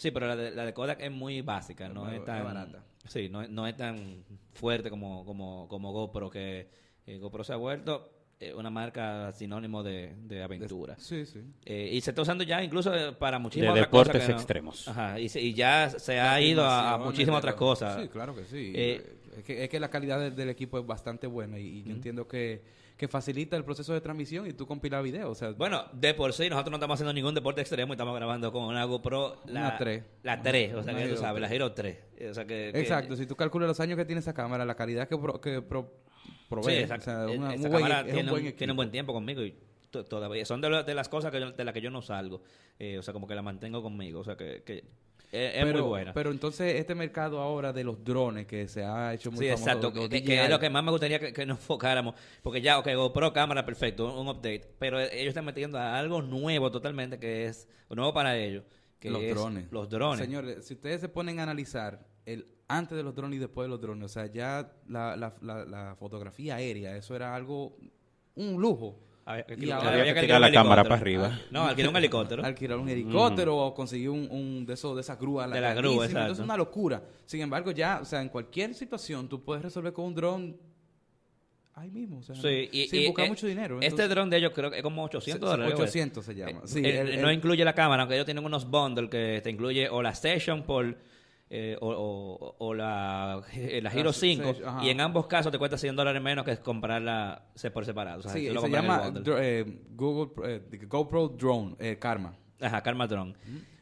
Sí, 0.00 0.10
pero 0.12 0.26
la 0.28 0.34
de, 0.34 0.50
la 0.52 0.64
de 0.64 0.72
Kodak 0.72 0.98
es 1.02 1.10
muy 1.10 1.42
básica, 1.42 1.86
no 1.90 2.10
Es 2.10 2.24
tan 2.24 2.38
es 2.38 2.44
barata. 2.44 2.82
Sí, 3.06 3.28
no, 3.28 3.46
no 3.48 3.66
es 3.66 3.76
tan 3.76 4.24
fuerte 4.54 4.88
como, 4.88 5.26
como, 5.26 5.68
como 5.68 5.92
GoPro, 5.92 6.30
que 6.30 6.68
eh, 7.06 7.18
GoPro 7.18 7.44
se 7.44 7.52
ha 7.52 7.56
vuelto 7.56 8.10
eh, 8.40 8.54
una 8.54 8.70
marca 8.70 9.30
sinónimo 9.32 9.82
de, 9.82 10.14
de 10.22 10.42
aventura. 10.42 10.96
Sí, 10.98 11.26
sí. 11.26 11.40
Eh, 11.66 11.90
y 11.92 12.00
se 12.00 12.12
está 12.12 12.22
usando 12.22 12.44
ya 12.44 12.62
incluso 12.64 12.94
eh, 12.94 13.12
para 13.12 13.38
muchísimas 13.38 13.74
De 13.74 13.80
otras 13.82 13.90
cosas 13.90 14.06
deportes 14.06 14.26
que 14.26 14.32
no- 14.32 14.38
extremos. 14.38 14.88
Ajá, 14.88 15.20
y, 15.20 15.28
se- 15.28 15.42
y 15.42 15.52
ya 15.52 15.90
se 15.90 16.18
ha 16.18 16.40
ido 16.40 16.64
a, 16.64 16.94
a 16.94 16.98
muchísimas 16.98 17.34
de 17.42 17.48
otras 17.48 17.54
cosas. 17.56 18.00
Sí, 18.00 18.08
claro 18.08 18.34
que 18.34 18.46
sí. 18.46 18.72
Eh, 18.74 19.16
es, 19.36 19.44
que, 19.44 19.64
es 19.64 19.68
que 19.68 19.78
la 19.78 19.90
calidad 19.90 20.18
del, 20.18 20.34
del 20.34 20.48
equipo 20.48 20.78
es 20.78 20.86
bastante 20.86 21.26
buena 21.26 21.58
y, 21.58 21.66
y 21.80 21.82
yo 21.82 21.92
entiendo 21.92 22.26
que, 22.26 22.62
que 23.00 23.08
facilita 23.08 23.56
el 23.56 23.64
proceso 23.64 23.94
de 23.94 24.02
transmisión 24.02 24.46
y 24.46 24.52
tú 24.52 24.66
compilas 24.66 25.02
video. 25.02 25.30
O 25.30 25.34
sea, 25.34 25.52
Bueno, 25.52 25.86
de 25.94 26.12
por 26.12 26.34
sí, 26.34 26.50
nosotros 26.50 26.70
no 26.70 26.76
estamos 26.76 26.96
haciendo 26.96 27.14
ningún 27.14 27.34
deporte 27.34 27.62
extremo 27.62 27.92
y 27.92 27.94
estamos 27.94 28.14
grabando 28.14 28.52
con 28.52 28.64
una 28.64 28.84
GoPro. 28.84 29.40
La, 29.46 29.60
Una 29.60 29.78
3. 29.78 30.04
La 30.22 30.42
3, 30.42 30.74
o 30.74 30.82
sea, 30.82 30.94
que 30.94 31.06
tú 31.08 31.16
sabes, 31.16 31.36
3. 31.36 31.40
la 31.50 31.56
Hero 31.56 31.72
3. 31.72 31.98
O 32.30 32.34
sea, 32.34 32.44
que, 32.44 32.70
que- 32.74 32.78
exacto. 32.80 33.16
Si 33.16 33.24
tú 33.24 33.36
calculas 33.36 33.68
los 33.68 33.80
años 33.80 33.96
que 33.96 34.04
tiene 34.04 34.20
esa 34.20 34.34
cámara, 34.34 34.66
la 34.66 34.74
calidad 34.74 35.08
que, 35.08 35.16
pro- 35.16 35.40
que 35.40 35.62
pro- 35.62 35.90
provee, 36.50 36.72
Sí, 36.74 36.76
o 36.76 36.80
exacto. 36.82 37.04
sea, 37.06 37.26
una- 37.26 37.54
esa 37.54 37.64
un 37.68 37.70
buen- 37.72 37.82
cámara 37.84 38.04
tiene, 38.04 38.30
buen 38.30 38.46
un, 38.48 38.52
tiene 38.52 38.72
un 38.74 38.76
buen 38.76 38.90
tiempo 38.90 39.14
conmigo 39.14 39.40
y 39.42 39.54
todavía 39.90 40.44
son 40.44 40.60
de, 40.60 40.70
lo- 40.70 40.82
de 40.82 40.94
las 40.94 41.08
cosas 41.08 41.30
que 41.30 41.40
yo- 41.40 41.52
de 41.52 41.64
las 41.64 41.74
que 41.74 41.80
yo 41.80 41.90
no 41.90 42.02
salgo. 42.02 42.42
Eh, 42.78 42.98
o 42.98 43.02
sea, 43.02 43.12
como 43.12 43.26
que 43.26 43.34
la 43.34 43.42
mantengo 43.42 43.82
conmigo. 43.82 44.20
O 44.20 44.24
sea, 44.24 44.36
que, 44.36 44.62
que 44.64 44.84
es, 45.32 45.64
muy 45.72 45.80
buena. 45.80 46.12
Pero 46.12 46.30
entonces 46.32 46.74
este 46.76 46.94
mercado 46.96 47.38
ahora 47.40 47.72
de 47.72 47.84
los 47.84 48.02
drones 48.02 48.46
que 48.46 48.66
se 48.66 48.82
ha 48.84 49.14
hecho 49.14 49.30
muy 49.30 49.44
Sí, 49.44 49.52
famoso, 49.52 49.62
exacto, 49.70 49.92
los 49.94 50.08
que, 50.08 50.44
es 50.44 50.50
lo 50.50 50.58
que 50.58 50.70
más 50.70 50.82
me 50.82 50.90
gustaría 50.90 51.20
que, 51.20 51.32
que 51.32 51.46
nos 51.46 51.58
enfocáramos, 51.58 52.16
porque 52.42 52.60
ya, 52.60 52.78
ok, 52.80 52.88
GoPro 52.96 53.32
cámara, 53.32 53.64
perfecto, 53.64 54.06
un, 54.12 54.26
un 54.26 54.28
update, 54.28 54.74
pero 54.80 54.98
ellos 54.98 55.28
están 55.28 55.44
metiendo 55.44 55.78
a 55.78 55.96
algo 55.96 56.20
nuevo 56.20 56.72
totalmente, 56.72 57.20
que 57.20 57.44
es 57.46 57.68
nuevo 57.90 58.12
para 58.12 58.36
ellos, 58.36 58.64
que 58.98 59.08
los 59.08 59.22
es 59.22 59.30
drones. 59.34 59.70
Los 59.70 59.88
drones. 59.88 60.18
Señores, 60.18 60.66
si 60.66 60.74
ustedes 60.74 61.00
se 61.00 61.08
ponen 61.08 61.38
a 61.38 61.44
analizar 61.44 62.04
el 62.26 62.48
antes 62.66 62.96
de 62.96 63.04
los 63.04 63.14
drones 63.14 63.36
y 63.36 63.40
después 63.40 63.66
de 63.66 63.70
los 63.70 63.80
drones, 63.80 64.04
o 64.06 64.08
sea, 64.08 64.26
ya 64.26 64.72
la, 64.88 65.16
la, 65.16 65.34
la, 65.42 65.64
la 65.64 65.96
fotografía 65.96 66.56
aérea, 66.56 66.96
eso 66.96 67.14
era 67.14 67.36
algo, 67.36 67.76
un 68.34 68.60
lujo. 68.60 68.98
Había 69.30 69.44
que- 69.44 69.54
Y 69.66 69.70
ahora 69.70 69.90
había 69.90 70.02
que 70.04 70.10
alquilar 70.10 70.24
tirar 70.24 70.40
la 70.40 70.52
cámara 70.52 70.82
para 70.84 70.96
arriba. 70.96 71.40
No, 71.50 71.66
alquilar 71.66 71.90
un 71.90 71.96
helicóptero. 71.96 72.44
Alquilar 72.44 72.78
un 72.78 72.88
helicóptero 72.88 73.56
o 73.56 73.74
conseguir 73.74 74.10
un, 74.10 74.28
un 74.30 74.66
de 74.66 74.74
esos 74.74 74.94
de 74.94 75.00
esas 75.02 75.18
grúas. 75.18 75.50
De 75.50 75.60
la 75.60 75.74
grúa, 75.74 76.04
exacto. 76.06 76.18
Entonces 76.20 76.38
es 76.38 76.44
una 76.44 76.56
locura. 76.56 77.02
Sin 77.26 77.40
embargo, 77.40 77.70
ya, 77.70 78.00
o 78.02 78.04
sea, 78.04 78.20
en 78.22 78.28
cualquier 78.28 78.74
situación 78.74 79.28
tú 79.28 79.42
puedes 79.42 79.62
resolver 79.62 79.92
con 79.92 80.06
un 80.06 80.14
dron 80.14 80.56
ahí 81.74 81.90
mismo, 81.90 82.18
o 82.18 82.22
sea, 82.22 82.34
Sí, 82.34 82.68
y, 82.72 82.88
sin 82.88 83.02
y, 83.02 83.06
buscar 83.06 83.24
eh, 83.26 83.28
mucho 83.30 83.46
dinero. 83.46 83.78
Este 83.80 84.06
dron 84.08 84.28
de 84.28 84.36
ellos 84.36 84.52
creo 84.54 84.70
que 84.70 84.78
es 84.78 84.82
como 84.82 85.02
800 85.04 85.48
dólares. 85.48 85.72
güey. 85.74 85.82
800 85.88 86.24
se 86.24 86.34
llama. 86.34 86.50
Eh, 86.58 86.60
Sí, 86.64 86.80
eh, 86.84 87.00
el- 87.00 87.22
no 87.22 87.30
el- 87.30 87.36
incluye 87.36 87.64
la 87.64 87.74
cámara, 87.74 88.02
aunque 88.02 88.16
ellos 88.16 88.26
tienen 88.26 88.44
unos 88.44 88.68
bundles 88.68 89.08
que 89.08 89.40
te 89.42 89.50
incluye 89.50 89.88
o 89.88 90.02
la 90.02 90.14
Session 90.14 90.62
por 90.64 90.98
eh, 91.52 91.76
o, 91.80 91.88
o- 91.88 92.56
o 92.58 92.74
la, 92.74 93.40
la 93.82 93.90
Hero 93.92 94.10
La 94.10 94.12
5 94.12 94.12
Session, 94.12 94.68
ajá. 94.68 94.84
y 94.84 94.90
en 94.90 95.00
ambos 95.00 95.26
casos 95.26 95.50
te 95.50 95.58
cuesta 95.58 95.76
100 95.76 95.96
dólares 95.96 96.22
menos 96.22 96.44
que 96.44 96.56
comprarla 96.58 97.42
por 97.74 97.84
separado. 97.84 98.20
O 98.20 98.22
sea, 98.22 98.32
Sí, 98.32 98.46
tú 98.48 98.54
lo 98.54 98.60
se 98.62 98.70
llama 98.70 99.12
eh, 99.40 99.80
Google 99.90 100.30
eh, 100.70 100.86
GoPro 100.86 101.28
Drone 101.28 101.74
eh, 101.80 101.98
Karma. 101.98 102.34
Ajá, 102.60 102.82
Karma 102.82 103.06
Drone. 103.06 103.34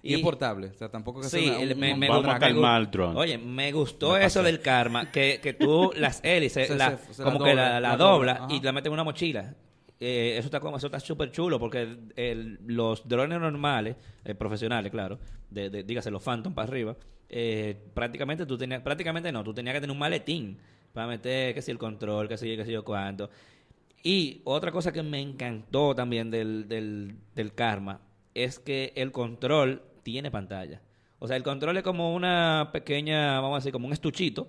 Y, 0.02 0.14
es 0.14 0.20
portable, 0.20 0.68
o 0.68 0.74
sea, 0.74 0.88
tampoco 0.88 1.20
que 1.20 1.28
Sí, 1.28 1.44
sea 1.44 1.52
una- 1.54 1.62
el- 1.62 1.72
un- 1.74 1.80
me- 1.80 1.92
un 1.94 1.98
me 1.98 2.08
Vamos 2.08 2.24
a 2.24 2.28
gusta- 2.34 2.46
calmar 2.46 2.74
al 2.76 2.90
drone. 2.90 3.18
Oye, 3.18 3.36
me 3.36 3.72
gustó 3.72 4.12
Me 4.12 4.24
eso 4.24 4.42
del 4.42 4.60
karma, 4.60 5.10
que, 5.10 5.40
que 5.42 5.52
tú 5.52 5.90
las 5.96 6.20
hélices, 6.24 6.68
Se- 6.68 6.76
la- 6.76 6.96
se- 6.96 7.14
se 7.14 7.22
la 7.24 7.32
como 7.32 7.44
que 7.44 7.54
la, 7.54 7.64
dobla, 7.64 7.80
la 7.80 7.88
la 7.90 7.96
dobla 7.96 8.34
dobla, 8.38 8.54
y 8.54 8.60
la 8.62 8.72
metes 8.72 8.86
en 8.86 8.92
una 8.94 9.04
mochila. 9.04 9.54
Eh, 10.00 10.36
eso 10.38 10.46
está 10.46 10.60
como 10.60 10.76
eso 10.76 10.86
está 10.86 11.00
súper 11.00 11.32
chulo 11.32 11.58
porque 11.58 11.98
el- 12.14 12.60
los 12.66 13.06
drones 13.08 13.40
normales, 13.40 13.96
eh, 14.24 14.34
profesionales, 14.36 14.92
claro, 14.92 15.18
de, 15.50 15.68
de- 15.70 15.82
dígase 15.82 16.12
los 16.12 16.22
Phantom 16.22 16.54
para 16.54 16.68
arriba, 16.68 16.96
eh, 17.28 17.76
prácticamente 17.94 18.46
tú 18.46 18.56
tenías, 18.58 18.82
prácticamente 18.82 19.30
no, 19.32 19.44
tú 19.44 19.54
tenías 19.54 19.74
que 19.74 19.80
tener 19.80 19.92
un 19.92 19.98
maletín 19.98 20.58
para 20.92 21.06
meter, 21.06 21.54
que 21.54 21.62
si 21.62 21.70
el 21.70 21.78
control, 21.78 22.28
que 22.28 22.36
si, 22.38 22.56
que 22.56 22.64
si 22.64 22.72
yo 22.72 22.84
cuánto. 22.84 23.30
Y 24.02 24.40
otra 24.44 24.70
cosa 24.72 24.92
que 24.92 25.02
me 25.02 25.20
encantó 25.20 25.94
también 25.94 26.30
del, 26.30 26.68
del, 26.68 27.16
del 27.34 27.54
Karma 27.54 28.00
es 28.34 28.58
que 28.58 28.92
el 28.96 29.12
control 29.12 29.82
tiene 30.02 30.30
pantalla. 30.30 30.80
O 31.18 31.26
sea, 31.26 31.36
el 31.36 31.42
control 31.42 31.76
es 31.76 31.82
como 31.82 32.14
una 32.14 32.70
pequeña, 32.72 33.40
vamos 33.40 33.56
a 33.56 33.58
decir, 33.58 33.72
como 33.72 33.86
un 33.86 33.92
estuchito, 33.92 34.48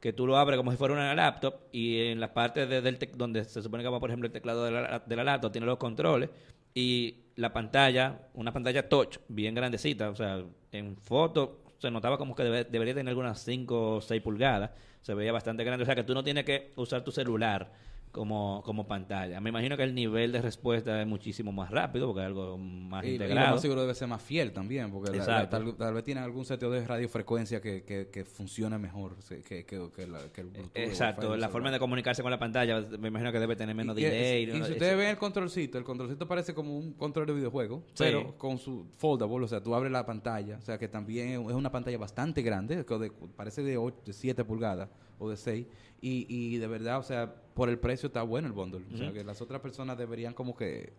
que 0.00 0.12
tú 0.12 0.26
lo 0.26 0.36
abres 0.38 0.56
como 0.58 0.70
si 0.70 0.76
fuera 0.76 0.94
una 0.94 1.14
laptop 1.14 1.54
y 1.72 1.98
en 2.08 2.20
la 2.20 2.32
parte 2.34 2.66
de- 2.66 2.80
del 2.82 2.98
donde 3.16 3.44
se 3.44 3.62
supone 3.62 3.82
que 3.82 3.88
va, 3.88 4.00
por 4.00 4.10
ejemplo, 4.10 4.26
el 4.26 4.32
teclado 4.32 4.64
de 4.64 4.70
la, 4.70 5.02
de 5.04 5.16
la 5.16 5.24
laptop, 5.24 5.52
tiene 5.52 5.66
los 5.66 5.78
controles 5.78 6.30
y 6.74 7.16
la 7.36 7.52
pantalla, 7.52 8.28
una 8.34 8.52
pantalla 8.52 8.88
touch 8.88 9.18
bien 9.28 9.54
grandecita, 9.54 10.10
o 10.10 10.16
sea, 10.16 10.42
en 10.72 10.96
foto 10.96 11.59
se 11.80 11.90
notaba 11.90 12.18
como 12.18 12.34
que 12.36 12.44
debe- 12.44 12.64
debería 12.64 12.94
tener 12.94 13.10
algunas 13.10 13.40
5 13.40 13.96
o 13.96 14.00
6 14.00 14.22
pulgadas, 14.22 14.70
se 15.02 15.14
veía 15.14 15.32
bastante 15.32 15.64
grande, 15.64 15.82
o 15.82 15.86
sea 15.86 15.94
que 15.94 16.04
tú 16.04 16.14
no 16.14 16.22
tienes 16.22 16.44
que 16.44 16.72
usar 16.76 17.02
tu 17.02 17.10
celular 17.10 17.72
como, 18.12 18.62
como 18.64 18.88
pantalla. 18.88 19.40
Me 19.40 19.50
imagino 19.50 19.76
que 19.76 19.84
el 19.84 19.94
nivel 19.94 20.32
de 20.32 20.42
respuesta 20.42 21.00
es 21.00 21.06
muchísimo 21.06 21.52
más 21.52 21.70
rápido 21.70 22.08
porque 22.08 22.22
es 22.22 22.26
algo 22.26 22.58
más 22.58 23.04
Y, 23.04 23.08
y 23.08 23.10
lo 23.18 23.24
integrado. 23.24 23.52
más 23.52 23.60
seguro 23.60 23.82
debe 23.82 23.94
ser 23.94 24.08
más 24.08 24.20
fiel 24.20 24.52
también, 24.52 24.90
porque 24.90 25.10
la- 25.10 25.16
la- 25.18 25.22
Exacto. 25.22 25.56
tal, 25.58 25.76
tal 25.76 25.94
vez 25.94 26.02
tienen 26.04 26.24
algún 26.24 26.44
seteo 26.44 26.70
de 26.70 26.84
radiofrecuencia 26.86 27.60
que, 27.60 27.84
que, 27.84 28.08
que 28.08 28.24
funcione 28.24 28.78
mejor 28.78 29.16
que, 29.28 29.42
que, 29.64 29.64
que, 29.64 30.06
la- 30.08 30.28
que 30.32 30.40
el 30.40 30.48
Bluetooth. 30.48 30.76
o 30.76 30.80
Exacto, 30.80 31.36
la 31.36 31.48
forma 31.48 31.70
de 31.70 31.78
comunicarse 31.78 32.22
con 32.22 32.32
la 32.32 32.38
pantalla, 32.38 32.80
me 32.98 33.08
imagino 33.08 33.30
que 33.30 33.38
debe 33.38 33.54
tener 33.54 33.76
menos 33.76 33.96
Y- 33.96 34.02
delay. 34.02 34.42
y, 34.42 34.46
¿no? 34.46 34.52
y 34.54 34.56
si 34.58 34.62
Es- 34.64 34.70
ustedes 34.70 34.96
ven 34.96 35.08
el 35.10 35.16
controlcito, 35.18 35.78
el 35.78 35.84
controlcito 35.84 36.26
parece 36.26 36.52
como 36.52 36.76
un 36.76 36.92
control 36.94 37.26
de 37.26 37.34
videojuego, 37.34 37.84
Sí. 37.94 38.04
pero 38.04 38.36
con 38.36 38.58
su 38.58 38.86
foldable, 38.98 39.44
o 39.44 39.48
sea, 39.48 39.62
tú 39.62 39.72
abres 39.74 39.92
la 39.92 40.04
pantalla, 40.04 40.56
o 40.58 40.62
sea, 40.62 40.78
que 40.78 40.88
también 40.88 41.28
es 41.48 41.54
una 41.54 41.70
pantalla 41.70 41.98
bastante 41.98 42.42
grande, 42.42 42.84
que 42.84 42.98
de- 42.98 43.12
parece 43.36 43.62
de, 43.62 43.76
8, 43.76 43.98
de 44.04 44.12
7 44.12 44.44
pulgadas 44.44 44.88
o 45.20 45.30
de 45.30 45.36
6, 45.36 45.66
y, 46.02 46.26
y 46.28 46.56
de 46.58 46.66
verdad, 46.66 46.98
o 46.98 47.02
sea, 47.04 47.32
por 47.54 47.68
el 47.68 47.78
precio 47.78 48.08
está 48.08 48.22
bueno 48.22 48.48
el 48.48 48.52
bundle, 48.52 48.82
o 48.92 48.96
sea, 48.96 49.12
que 49.12 49.22
las 49.22 49.40
otras 49.40 49.60
personas 49.60 49.96
deberían 49.96 50.34
como 50.34 50.56
que... 50.56 50.92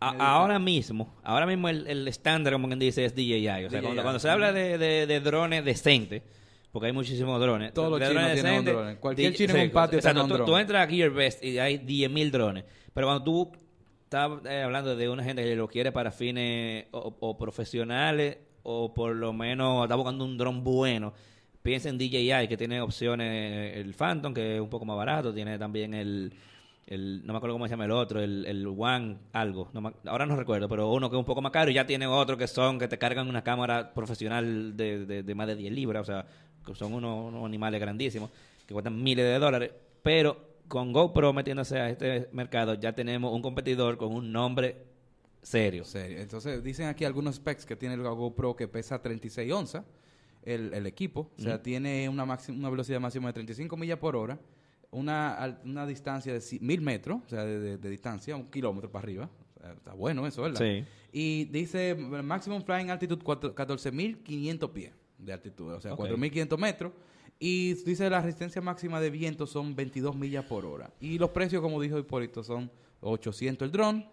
A- 0.00 0.36
ahora 0.36 0.60
mismo, 0.60 1.12
ahora 1.24 1.44
mismo 1.46 1.68
el, 1.68 2.06
estándar, 2.06 2.52
como 2.52 2.68
quien 2.68 2.78
dice, 2.78 3.04
es 3.04 3.16
DJI. 3.16 3.48
O 3.48 3.70
sea, 3.70 3.80
DJI, 3.80 3.80
cuando, 3.82 4.02
cuando 4.02 4.18
se 4.20 4.30
habla 4.30 4.52
de, 4.52 4.78
de- 4.78 5.06
de 5.08 5.20
drones 5.20 5.64
decentes, 5.64 6.22
porque 6.70 6.86
hay 6.86 6.92
muchísimos 6.92 7.40
drones. 7.40 7.72
Todos 7.74 7.90
los 7.90 7.98
de 7.98 8.06
chinos 8.06 8.22
drones 8.22 8.40
tienen 8.42 8.58
un 8.60 8.64
drone. 8.64 8.96
Cualquier 8.98 9.34
chino 9.34 9.54
en 9.56 9.62
un 9.62 9.70
patio 9.70 9.98
exacto, 9.98 10.20
tiene 10.20 10.34
un 10.34 10.40
tú, 10.46 10.52
tú 10.52 10.56
entras 10.56 10.86
a 10.86 10.90
GearBest 10.90 11.42
y 11.42 11.58
hay 11.58 11.78
10.000 11.78 12.30
drones. 12.30 12.64
Pero 12.94 13.06
cuando 13.08 13.24
tú 13.24 13.50
estás 14.04 14.30
eh, 14.44 14.62
hablando 14.62 14.94
de 14.94 15.08
una 15.08 15.24
gente 15.24 15.42
que 15.42 15.56
lo 15.56 15.66
quiere 15.66 15.90
para 15.90 16.12
fines 16.12 16.86
o, 16.92 17.16
o 17.18 17.36
profesionales 17.38 18.38
o 18.62 18.92
por 18.94 19.16
lo 19.16 19.32
menos 19.32 19.82
está 19.84 19.94
buscando 19.96 20.24
un 20.24 20.36
dron 20.38 20.62
bueno, 20.62 21.12
piensa 21.62 21.88
en 21.88 21.98
DJI, 21.98 22.48
que 22.48 22.56
tiene 22.56 22.80
opciones, 22.80 23.76
el 23.76 23.94
Phantom, 23.94 24.32
que 24.34 24.56
es 24.56 24.60
un 24.60 24.68
poco 24.70 24.84
más 24.84 24.96
barato, 24.96 25.32
tiene 25.34 25.58
también 25.58 25.92
el, 25.94 26.32
el 26.86 27.26
no 27.26 27.32
me 27.32 27.36
acuerdo 27.38 27.54
cómo 27.56 27.66
se 27.66 27.70
llama 27.70 27.84
el 27.84 27.90
otro, 27.90 28.20
el, 28.22 28.46
el 28.46 28.66
One 28.66 29.16
algo, 29.32 29.70
ahora 30.06 30.26
no 30.26 30.36
recuerdo, 30.36 30.68
pero 30.68 30.90
uno 30.92 31.10
que 31.10 31.16
es 31.16 31.18
un 31.18 31.24
poco 31.26 31.42
más 31.42 31.52
caro 31.52 31.70
y 31.70 31.74
ya 31.74 31.86
tiene 31.86 32.06
otro 32.06 32.36
que 32.38 32.46
son, 32.46 32.78
que 32.78 32.88
te 32.88 32.96
cargan 32.98 33.28
una 33.28 33.42
cámara 33.44 33.92
profesional 33.92 34.76
de, 34.76 35.04
de- 35.06 35.22
de 35.22 35.34
más 35.34 35.46
de 35.46 35.56
10 35.56 35.72
libras, 35.72 36.02
o 36.02 36.04
sea, 36.06 36.26
son 36.74 36.92
unos, 36.94 37.28
unos 37.32 37.44
animales 37.44 37.80
grandísimos, 37.80 38.30
que 38.66 38.72
cuestan 38.74 39.02
miles 39.02 39.24
de 39.24 39.38
dólares, 39.38 39.70
pero 40.02 40.48
con 40.68 40.92
GoPro 40.92 41.32
metiéndose 41.32 41.78
a 41.78 41.88
este 41.90 42.28
mercado 42.32 42.74
ya 42.74 42.92
tenemos 42.94 43.32
un 43.32 43.40
competidor 43.42 43.96
con 43.96 44.12
un 44.12 44.30
nombre 44.32 44.76
serio. 45.42 45.84
Serio. 45.84 46.18
Entonces, 46.20 46.62
dicen 46.62 46.86
aquí 46.88 47.04
algunos 47.06 47.36
specs 47.36 47.64
que 47.64 47.74
tiene 47.76 47.94
el 47.94 48.02
GoPro 48.02 48.54
que 48.54 48.68
pesa 48.68 49.00
36 49.00 49.50
onzas, 49.52 49.84
el, 50.42 50.72
el 50.74 50.86
equipo. 50.86 51.30
O 51.38 51.40
sea, 51.42 51.62
tiene 51.62 52.08
una, 52.08 52.24
máxima, 52.24 52.58
una 52.58 52.70
velocidad 52.70 53.00
máxima 53.00 53.28
de 53.28 53.32
35 53.34 53.76
millas 53.76 53.98
por 53.98 54.16
hora, 54.16 54.38
una, 54.90 55.58
una 55.64 55.86
distancia 55.86 56.32
de 56.32 56.38
ci- 56.40 56.60
mil 56.60 56.80
metros, 56.80 57.20
o 57.26 57.28
sea, 57.28 57.44
de, 57.44 57.58
de- 57.60 57.78
de 57.78 57.90
distancia, 57.90 58.34
un 58.36 58.50
kilómetro 58.50 58.90
para 58.90 59.02
arriba. 59.04 59.30
O 59.56 59.60
sea, 59.60 59.72
está 59.72 59.92
bueno 59.94 60.26
eso, 60.26 60.42
¿verdad? 60.42 60.60
Sí. 60.60 60.84
Y 61.12 61.44
dice 61.46 61.94
maximum 61.94 62.62
flying 62.62 62.90
altitude 62.90 63.22
cuatro- 63.22 63.54
14.500 63.54 64.72
pies 64.72 64.92
de 65.18 65.32
altitud, 65.32 65.72
o 65.72 65.80
sea, 65.80 65.94
Ok. 65.94 66.00
4.500 66.08 66.58
metros. 66.58 66.92
Y 67.40 67.74
dice 67.84 68.08
la 68.10 68.20
resistencia 68.20 68.60
máxima 68.60 69.00
de 69.00 69.10
viento 69.10 69.46
son 69.46 69.76
22 69.76 70.16
millas 70.16 70.44
por 70.44 70.64
hora. 70.64 70.90
Y 71.00 71.18
los 71.18 71.30
precios, 71.30 71.62
como 71.62 71.80
dijo 71.80 71.98
Hipólito, 71.98 72.42
son 72.42 72.70
800 73.00 73.66
el 73.66 73.72
dron, 73.72 74.06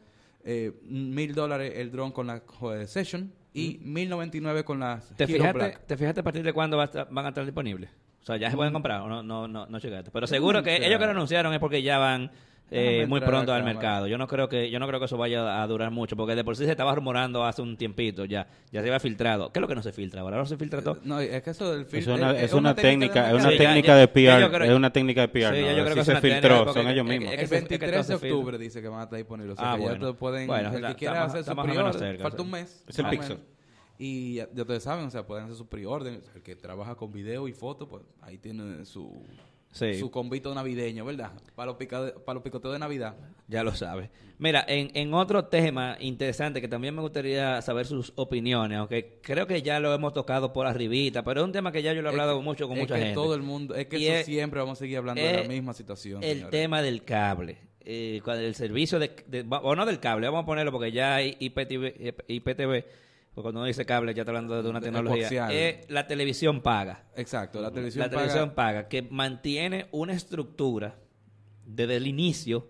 eh, 0.43 0.71
1.000 0.87 1.33
dólares 1.33 1.73
el 1.75 1.89
dron 1.91 2.11
con 2.11 2.27
la 2.27 2.43
eh, 2.75 2.85
Session 2.87 3.31
y 3.55 3.79
1.099 3.83 4.63
con 4.63 4.79
la 4.79 4.99
¿Te 5.15 5.23
Hero 5.23 5.33
fijaste, 5.33 5.53
Black. 5.57 5.85
¿Te 5.85 5.97
fijaste 5.97 6.19
a 6.19 6.23
partir 6.23 6.43
de 6.43 6.53
cuándo 6.53 6.77
va 6.77 6.83
a 6.83 6.85
estar- 6.87 7.07
van 7.09 7.25
a 7.25 7.29
estar 7.29 7.45
disponibles? 7.45 7.89
O 8.21 8.25
sea, 8.25 8.37
ya 8.37 8.49
se 8.49 8.55
pueden 8.57 8.73
comprar 8.73 9.01
o 9.01 9.07
no, 9.07 9.23
no, 9.23 9.47
no, 9.47 9.65
no 9.67 9.79
checaste. 9.79 10.11
Pero 10.11 10.27
seguro 10.27 10.61
que 10.63 10.71
claro. 10.77 10.85
ellos 10.85 10.99
que 10.99 11.05
lo 11.05 11.11
anunciaron 11.11 11.53
es 11.53 11.59
porque 11.59 11.81
ya 11.83 11.97
van 11.99 12.31
eh, 12.71 13.05
muy 13.07 13.21
pronto 13.21 13.53
al 13.53 13.63
mercado. 13.63 14.07
Yo 14.07 14.17
no 14.17 14.27
creo 14.27 14.49
que 14.49 14.69
yo 14.71 14.79
no 14.79 14.87
creo 14.87 14.99
que 14.99 15.05
eso 15.05 15.17
vaya 15.17 15.61
a 15.61 15.67
durar 15.67 15.91
mucho, 15.91 16.15
porque 16.15 16.35
de 16.35 16.43
por 16.43 16.55
sí 16.57 16.65
se 16.65 16.71
estaba 16.71 16.93
rumorando 16.95 17.43
hace 17.45 17.61
un 17.61 17.77
tiempito 17.77 18.25
ya. 18.25 18.47
Ya 18.71 18.81
se 18.81 18.87
había 18.87 18.99
filtrado. 18.99 19.51
¿Qué 19.51 19.59
es 19.59 19.61
lo 19.61 19.67
que 19.67 19.75
no 19.75 19.83
se 19.83 19.91
filtra 19.91 20.21
ahora? 20.21 20.37
¿Ahora 20.37 20.43
no 20.43 20.49
se 20.49 20.57
filtra 20.57 20.81
todo? 20.81 20.97
No, 21.03 21.19
es 21.19 21.41
que 21.43 21.49
eso 21.51 21.71
del 21.71 21.81
Es 21.81 21.87
fil- 22.07 22.13
una, 22.15 22.31
es- 22.31 22.37
es 22.37 22.43
es 22.45 22.53
una 22.53 22.73
técnica, 22.75 23.27
es 23.29 23.33
una 23.35 23.43
Sí, 23.49 23.51
ya- 23.51 23.57
técnica 23.63 23.87
ya- 23.87 23.95
de 23.95 24.07
ya 24.07 24.13
PR, 24.49 24.65
es 24.67 24.75
una 24.75 24.91
técnica 24.91 25.21
de 25.21 25.27
PR. 25.27 25.55
Sí, 25.55 25.61
ya 25.63 25.71
¿no? 25.71 25.77
yo 25.77 25.83
creo 25.83 25.93
que 25.95 25.99
es 26.01 26.05
se 26.07 26.15
filtró, 26.21 26.73
son 26.73 26.87
es- 26.87 26.93
ellos 26.93 27.05
es- 27.05 27.09
mismos. 27.09 27.27
es- 27.27 27.33
El 27.33 27.39
que 27.39 27.47
se- 27.47 27.55
es 27.57 27.61
que 27.63 27.67
23 27.77 28.07
todo 28.07 28.17
de 28.19 28.31
octubre 28.31 28.57
dice 28.57 28.81
que 28.81 28.87
van 28.87 28.99
a 28.99 29.03
estar 29.03 29.17
disponibles. 29.17 29.53
O 29.53 29.61
sea, 29.61 29.71
Ah, 29.71 29.75
que 29.77 29.81
ya 29.83 29.89
bueno. 29.89 30.07
te 30.07 30.13
pueden... 30.17 30.47
Bueno, 30.47 30.69
el 30.75 30.85
que 30.87 30.95
quiera 30.95 31.13
está- 31.13 31.25
hacer 31.25 31.43
su 31.43 31.99
cerca, 31.99 32.23
falta 32.23 32.41
un 32.41 32.51
mes. 32.51 32.83
Es 32.87 32.99
el 32.99 33.05
o 33.05 33.09
Pixel. 33.11 33.37
Y 33.97 34.33
ya, 34.35 34.49
ya 34.53 34.63
ustedes 34.63 34.83
saben, 34.83 35.05
o 35.05 35.09
sea, 35.09 35.25
pueden 35.25 35.45
hacer 35.45 35.55
su 35.55 35.67
pre-order. 35.69 36.19
El 36.35 36.41
que 36.41 36.55
trabaja 36.57 36.95
con 36.95 37.13
video 37.13 37.47
y 37.47 37.53
foto, 37.53 37.87
pues 37.87 38.03
ahí 38.21 38.37
tiene 38.37 38.83
su, 38.83 39.23
Sí. 39.75 39.95
su 39.95 40.09
convito 40.09 40.55
navideño, 40.55 41.03
¿verdad? 41.03 41.31
Para 41.53 41.73
los, 41.73 41.75
para 42.25 42.33
los 42.33 42.43
picoteos 42.43 42.71
de 42.73 42.79
Navidad. 42.79 43.13
Ya 43.49 43.61
lo 43.61 43.75
sabes. 43.75 44.09
Mira, 44.39 44.63
en, 44.67 44.89
en 44.93 45.13
otro 45.13 45.45
tema 45.45 45.97
interesante 45.99 46.61
que 46.61 46.67
también 46.69 46.95
me 46.95 47.01
gustaría 47.01 47.61
saber 47.61 47.85
sus 47.85 48.13
opiniones, 48.15 48.77
aunque 48.77 49.19
creo 49.21 49.47
que 49.47 49.61
ya 49.61 49.81
lo 49.81 49.93
hemos 49.93 50.13
tocado 50.13 50.53
por 50.53 50.65
arribita, 50.65 51.23
pero 51.25 51.41
es 51.41 51.45
un 51.45 51.51
tema 51.51 51.73
que 51.73 51.81
ya 51.83 51.91
yo 51.93 52.01
lo 52.01 52.07
he 52.07 52.11
hablado 52.11 52.31
Es 52.31 52.37
que- 52.39 52.43
mucho 52.45 52.67
con 52.69 52.77
es 52.77 52.83
mucha 52.83 52.95
que 52.95 53.01
gente. 53.01 53.15
todo 53.15 53.35
el 53.35 53.41
mundo, 53.41 53.75
es 53.75 53.87
que 53.87 53.99
Y 53.99 54.07
eso 54.07 54.19
es- 54.21 54.25
siempre 54.25 54.61
vamos 54.61 54.77
a 54.77 54.79
seguir 54.79 54.97
hablando 54.97 55.21
de 55.21 55.33
la 55.33 55.43
misma 55.43 55.73
situación. 55.73 56.23
el 56.23 56.29
señores. 56.37 56.51
tema 56.51 56.81
del 56.81 57.03
cable. 57.03 57.57
Eh, 57.87 58.21
el 58.25 58.55
servicio 58.55 58.97
de, 58.97 59.11
de- 59.27 59.45
o 59.49 59.75
no 59.75 59.85
del 59.85 59.99
cable, 59.99 60.27
vamos 60.27 60.43
a 60.43 60.45
ponerlo 60.45 60.71
porque 60.71 60.91
ya 60.93 61.15
hay 61.15 61.35
IPTV, 61.39 62.15
IPTV 62.27 62.83
porque 63.35 63.43
cuando 63.43 63.59
uno 63.59 63.67
dice 63.67 63.85
cable 63.85 64.13
ya 64.15 64.21
está 64.21 64.31
hablando 64.31 64.63
de 64.63 64.69
una 64.69 64.79
tecnología. 64.81 65.27
Eh, 65.53 65.85
la 65.89 66.07
televisión 66.07 66.61
paga. 66.61 67.03
Exacto, 67.17 67.59
la 67.61 67.69
televisión 67.69 68.03
la 68.03 68.09
televisión 68.09 68.49
paga- 68.51 68.55
paga, 68.79 68.87
que 68.87 69.01
mantiene 69.03 69.87
una 69.91 70.13
estructura 70.13 70.95
desde 71.65 71.97
el 71.97 72.07
inicio 72.07 72.69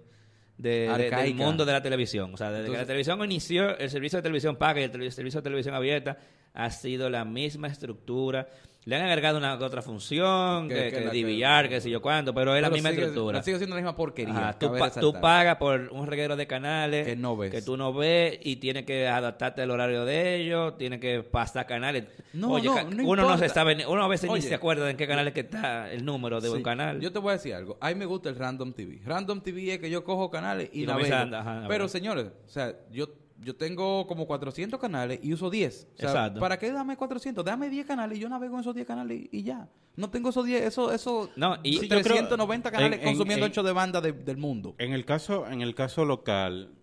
de- 0.57 0.87
de- 0.97 1.09
del 1.23 1.35
mundo 1.45 1.65
de 1.65 1.71
la 1.73 1.81
televisión. 1.83 2.33
O 2.33 2.37
sea, 2.37 2.49
desde 2.51 2.71
que 2.71 2.77
la 2.77 2.85
televisión 2.85 3.23
inició, 3.23 3.77
el 3.77 3.89
servicio 3.89 4.17
de 4.17 4.23
televisión 4.23 4.55
paga 4.55 4.81
y 4.81 4.83
el, 4.85 5.11
servicio 5.11 5.39
de 5.39 5.43
televisión 5.43 5.75
abierta 5.75 6.17
ha 6.53 6.69
sido 6.71 7.09
la 7.09 7.25
misma 7.25 7.67
estructura. 7.67 8.47
Le 8.87 8.95
han 8.95 9.01
agregado 9.01 9.39
una 9.39 9.55
otra 9.55 9.81
función, 9.81 10.69
Que- 10.69 10.75
que, 10.75 10.91
que 10.91 11.09
que 11.09 11.23
DVR, 11.23 11.81
sé 11.81 11.89
yo 11.89 12.03
cuánto, 12.03 12.35
pero 12.35 12.55
es 12.55 12.61
la 12.61 12.69
misma 12.69 12.91
sigue- 12.91 13.01
estructura. 13.05 13.41
Sigue 13.41 13.57
siendo 13.57 13.75
la 13.75 13.81
misma 13.81 13.95
porquería. 13.95 14.37
Ajá, 14.37 14.59
tú, 14.59 14.71
pa- 14.77 14.91
tú 14.91 15.11
pagas 15.19 15.55
por 15.57 15.89
un 15.91 16.05
reguero 16.05 16.35
de 16.35 16.45
canales 16.45 17.07
Que 17.07 17.15
no 17.15 17.35
ves. 17.35 17.49
que 17.51 17.63
tú 17.63 17.77
no 17.77 17.93
ves 17.93 18.37
y 18.43 18.57
tienes 18.57 18.85
que 18.85 19.07
adaptarte 19.07 19.63
al 19.63 19.71
horario 19.71 20.05
de 20.05 20.35
ellos, 20.35 20.77
tienes 20.77 20.99
que 20.99 21.23
pasar 21.23 21.65
canales. 21.65 22.05
No, 22.33 22.51
Oye, 22.51 22.65
no, 22.69 22.75
ca- 22.75 22.83
no 22.83 23.07
uno 23.07 23.27
no 23.27 23.37
se 23.39 23.49
sabe, 23.49 23.83
uno 23.87 24.03
a 24.03 24.07
veces 24.07 24.29
ni 24.31 24.41
se 24.43 24.53
acuerda 24.53 24.87
en 24.91 24.97
qué 24.97 25.07
canal 25.07 25.27
es 25.27 25.33
que 25.33 25.39
está 25.39 25.91
el 25.91 26.05
número 26.05 26.39
de 26.39 26.49
Sí. 26.49 26.53
un 26.55 26.61
canal. 26.61 27.01
Yo 27.01 27.11
te 27.11 27.17
voy 27.17 27.31
a 27.31 27.33
decir 27.33 27.55
algo. 27.55 27.79
A 27.81 27.89
mí 27.89 27.95
me 27.95 28.05
gusta 28.05 28.29
el 28.29 28.35
Random 28.35 28.71
TV. 28.71 29.01
Random 29.03 29.41
TV 29.41 29.73
es 29.73 29.79
que 29.79 29.89
yo 29.89 30.03
cojo 30.03 30.29
canales 30.29 30.69
y, 30.71 30.83
Y 30.83 30.85
navego. 30.85 30.99
comienza 31.09 31.17
a 31.19 31.21
andar, 31.23 31.41
ajá, 31.41 31.67
Pero, 31.67 31.87
señores, 31.87 32.27
o 32.45 32.49
sea, 32.49 32.75
yo, 32.91 33.07
yo 33.41 33.55
tengo 33.55 34.07
como 34.07 34.25
400 34.27 34.79
canales 34.79 35.19
y 35.21 35.33
uso 35.33 35.49
10. 35.49 35.87
O 35.93 35.97
sea, 35.97 36.09
Exacto. 36.09 36.39
¿para 36.39 36.57
qué 36.57 36.71
dame 36.71 36.95
400? 36.97 37.43
Dame 37.43 37.69
10 37.69 37.85
canales 37.85 38.17
y 38.17 38.21
yo 38.21 38.29
navego 38.29 38.55
en 38.55 38.61
esos 38.61 38.73
10 38.75 38.87
canales 38.87 39.21
y, 39.31 39.39
y 39.39 39.43
ya. 39.43 39.67
No 39.97 40.09
tengo 40.09 40.29
esos 40.29 40.45
10, 40.45 40.61
eso, 40.63 40.91
eso 40.91 41.29
No, 41.35 41.57
y- 41.63 41.73
Sí, 41.77 41.81
yo 41.83 41.89
creo- 41.89 42.01
390 42.03 42.71
canales 42.71 42.99
en- 42.99 43.07
en- 43.07 43.13
consumiendo 43.13 43.45
en- 43.45 43.51
ancho 43.51 43.63
de 43.63 43.71
banda 43.73 44.01
de- 44.01 44.13
del 44.13 44.37
mundo. 44.37 44.75
En 44.77 44.93
el 44.93 45.05
caso, 45.05 45.47
en 45.47 45.61
el 45.61 45.73
caso 45.75 46.05
local, 46.05 46.73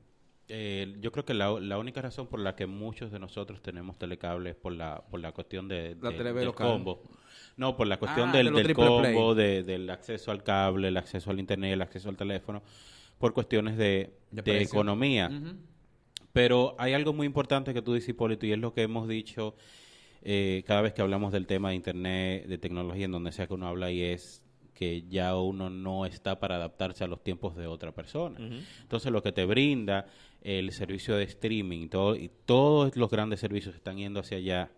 eh, 0.49 0.97
yo 1.01 1.13
creo 1.13 1.25
que 1.25 1.35
la, 1.35 1.51
la 1.61 1.79
única 1.79 2.03
razón 2.03 2.27
por 2.27 2.41
la 2.41 2.55
que 2.57 2.67
muchos 2.67 3.11
de 3.13 3.19
nosotros 3.19 3.63
tenemos 3.63 3.99
telecable 3.99 4.51
es 4.51 4.57
por 4.57 4.73
la, 4.73 5.03
por 5.11 5.21
la 5.21 5.33
cuestión 5.33 5.69
de, 5.69 5.97
La 6.01 6.11
TV 6.11 6.33
del 6.35 6.47
local. 6.47 6.67
combo. 6.69 7.03
No, 7.57 7.77
por 7.77 7.87
la 7.87 7.99
cuestión 7.99 8.31
Ah, 8.31 8.33
del, 8.33 8.53
de 8.53 8.63
del 8.63 8.75
combo, 8.75 9.35
de- 9.35 9.63
del 9.63 9.89
acceso 9.91 10.31
al 10.31 10.43
cable, 10.43 10.89
el 10.89 10.97
acceso 10.97 11.31
al 11.31 11.39
internet, 11.39 11.73
el 11.75 11.83
acceso 11.83 12.09
al 12.09 12.17
teléfono, 12.17 12.63
por 13.19 13.33
cuestiones 13.35 13.77
de, 13.77 13.85
De 14.31 14.37
de 14.37 14.43
precio. 14.43 14.71
Pero 16.33 16.75
hay 16.79 16.95
algo 16.95 17.13
muy 17.13 17.27
importante 17.27 17.75
que 17.75 17.83
tú 17.83 17.95
dices, 17.95 18.11
Hipólito, 18.11 18.47
y 18.47 18.53
es 18.53 18.59
lo 18.59 18.73
que 18.73 18.83
hemos 18.83 19.09
dicho 19.09 19.55
eh, 20.23 20.63
cada 20.67 20.81
vez 20.83 20.93
que 20.95 21.03
hablamos 21.03 21.33
del 21.33 21.47
tema 21.47 21.71
de 21.71 21.75
Internet, 21.77 22.47
de 22.47 22.59
tecnología, 22.59 23.05
en 23.05 23.13
donde 23.13 23.33
sea 23.33 23.47
que 23.47 23.55
uno 23.55 23.69
habla, 23.69 23.91
y 23.91 24.03
es 24.03 24.43
que 24.75 25.03
ya 25.09 25.37
uno 25.37 25.69
no 25.69 26.07
está 26.07 26.41
para 26.41 26.57
adaptarse 26.57 27.05
a 27.05 27.07
los 27.07 27.23
tiempos 27.23 27.55
de 27.57 27.67
otra 27.67 27.93
persona. 27.93 28.39
Entonces, 28.81 29.13
lo 29.13 29.23
que 29.23 29.33
te 29.33 29.45
brinda 29.45 30.07
el 30.41 30.73
servicio 30.73 31.15
de 31.17 31.25
streaming 31.25 31.89
todo, 31.89 32.17
y 32.17 32.31
todos 32.47 32.97
los 32.97 33.11
grandes 33.11 33.41
servicios 33.41 33.75
están 33.75 33.97
yendo 33.99 34.21
hacia 34.21 34.39
allá, 34.39 34.71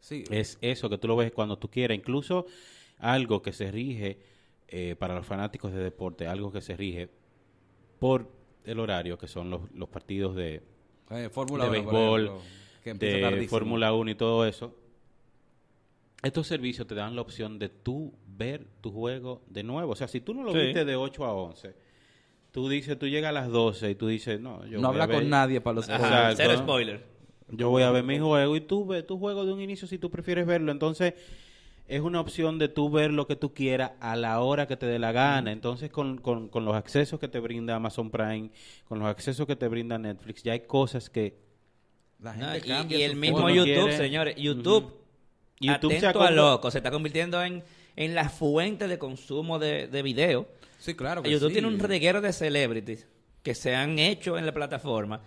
Sí. 0.00 0.24
es 0.30 0.58
eso, 0.60 0.90
que 0.90 0.98
tú 0.98 1.06
lo 1.06 1.16
ves 1.16 1.30
cuando 1.30 1.56
tú 1.58 1.70
quieras. 1.70 1.96
Incluso 1.96 2.46
algo 2.98 3.40
que 3.40 3.52
se 3.52 3.70
rige 3.70 4.18
eh, 4.68 4.96
para 4.98 5.14
los 5.14 5.24
fanáticos 5.26 5.72
de 5.72 5.78
deporte, 5.78 6.26
algo 6.26 6.50
que 6.50 6.60
se 6.60 6.76
rige 6.76 7.08
por 8.00 8.28
el 8.64 8.80
horario, 8.80 9.16
que 9.16 9.28
son 9.28 9.48
los, 9.50 9.70
los 9.72 9.88
partidos 9.88 10.34
de, 10.34 10.62
Eh, 11.14 11.28
Fórmula 11.30 11.64
de 11.64 11.70
1, 11.80 11.84
por 11.84 11.92
béisbol, 11.92 12.20
ejemplo, 12.24 12.42
que 12.82 12.90
empieza 12.90 13.30
de. 13.30 13.48
Fórmula 13.48 13.92
1 13.92 14.10
y 14.10 14.14
todo 14.14 14.46
eso. 14.46 14.74
Estos 16.22 16.46
servicios 16.46 16.86
te 16.86 16.94
dan 16.94 17.16
la 17.16 17.22
opción 17.22 17.58
de 17.58 17.68
tú 17.68 18.14
ver 18.26 18.64
tu 18.80 18.92
juego 18.92 19.42
de 19.48 19.62
nuevo. 19.64 19.92
O 19.92 19.96
sea, 19.96 20.06
si 20.08 20.20
tú 20.20 20.34
no 20.34 20.44
lo 20.44 20.52
Sí. 20.52 20.58
viste 20.58 20.84
de 20.84 20.94
8 20.94 21.24
a 21.24 21.32
11, 21.34 21.74
tú 22.52 22.68
dices, 22.68 22.96
tú 22.98 23.08
llegas 23.08 23.30
a 23.30 23.32
las 23.32 23.48
12 23.48 23.90
y 23.90 23.94
tú 23.96 24.06
dices, 24.06 24.40
no, 24.40 24.64
yo 24.66 24.78
no 24.80 24.88
voy 24.88 24.98
a 25.00 25.02
habla 25.02 25.06
ver- 25.06 25.16
con 25.16 25.30
nadie 25.30 25.60
para 25.60 25.74
los 25.74 25.88
Exacto. 25.88 26.36
cero 26.36 26.58
spoiler. 26.58 27.04
Yo 27.48 27.68
voy 27.70 27.82
a 27.82 27.90
ver 27.90 28.04
mi 28.04 28.18
juego 28.18 28.56
y 28.56 28.60
tú 28.60 28.86
ves 28.86 29.06
tu 29.06 29.18
juego 29.18 29.44
de 29.44 29.52
un 29.52 29.60
inicio 29.60 29.86
si 29.88 29.98
tú 29.98 30.10
prefieres 30.10 30.46
verlo. 30.46 30.70
Entonces, 30.72 31.14
es 31.88 32.00
una 32.00 32.20
opción 32.20 32.58
de 32.58 32.68
tú 32.68 32.90
ver 32.90 33.12
lo 33.12 33.26
que 33.26 33.36
tú 33.36 33.52
quieras 33.52 33.92
a 34.00 34.16
la 34.16 34.40
hora 34.40 34.66
que 34.66 34.76
te 34.76 34.86
dé 34.86 34.98
la 34.98 35.12
gana. 35.12 35.52
Entonces, 35.52 35.90
con, 35.90 36.18
con, 36.18 36.48
con 36.48 36.64
los 36.64 36.74
accesos 36.74 37.18
que 37.20 37.28
te 37.28 37.38
brinda 37.40 37.74
Amazon 37.76 38.10
Prime, 38.10 38.50
con 38.88 38.98
los 38.98 39.08
accesos 39.08 39.46
que 39.46 39.56
te 39.56 39.68
brinda 39.68 39.98
Netflix, 39.98 40.42
ya 40.42 40.52
hay 40.52 40.60
cosas 40.60 41.10
que... 41.10 41.36
La 42.20 42.32
gente 42.34 42.58
y, 42.58 42.60
cambia 42.68 42.98
y 42.98 43.02
el 43.02 43.16
mismo 43.16 43.50
YouTube, 43.50 43.64
quiere- 43.64 43.96
señores, 43.96 44.36
YouTube, 44.36 44.94
YouTube 45.60 45.90
se 45.98 46.06
atento 46.06 46.22
a 46.22 46.30
loco, 46.30 46.70
se 46.70 46.78
está 46.78 46.92
convirtiendo 46.92 47.42
en, 47.42 47.64
en 47.96 48.14
la 48.14 48.28
fuente 48.28 48.86
de 48.86 48.96
consumo 48.98 49.58
de, 49.58 49.88
de 49.88 50.02
video. 50.02 50.46
Sí, 50.78 50.94
claro 50.94 51.22
que 51.22 51.30
YouTube 51.30 51.48
sí. 51.48 51.54
tiene 51.54 51.66
un 51.68 51.80
reguero 51.80 52.20
de 52.20 52.32
celebrities 52.32 53.08
que 53.42 53.56
se 53.56 53.74
han 53.74 53.98
hecho 53.98 54.38
en 54.38 54.46
la 54.46 54.52
plataforma 54.52 55.20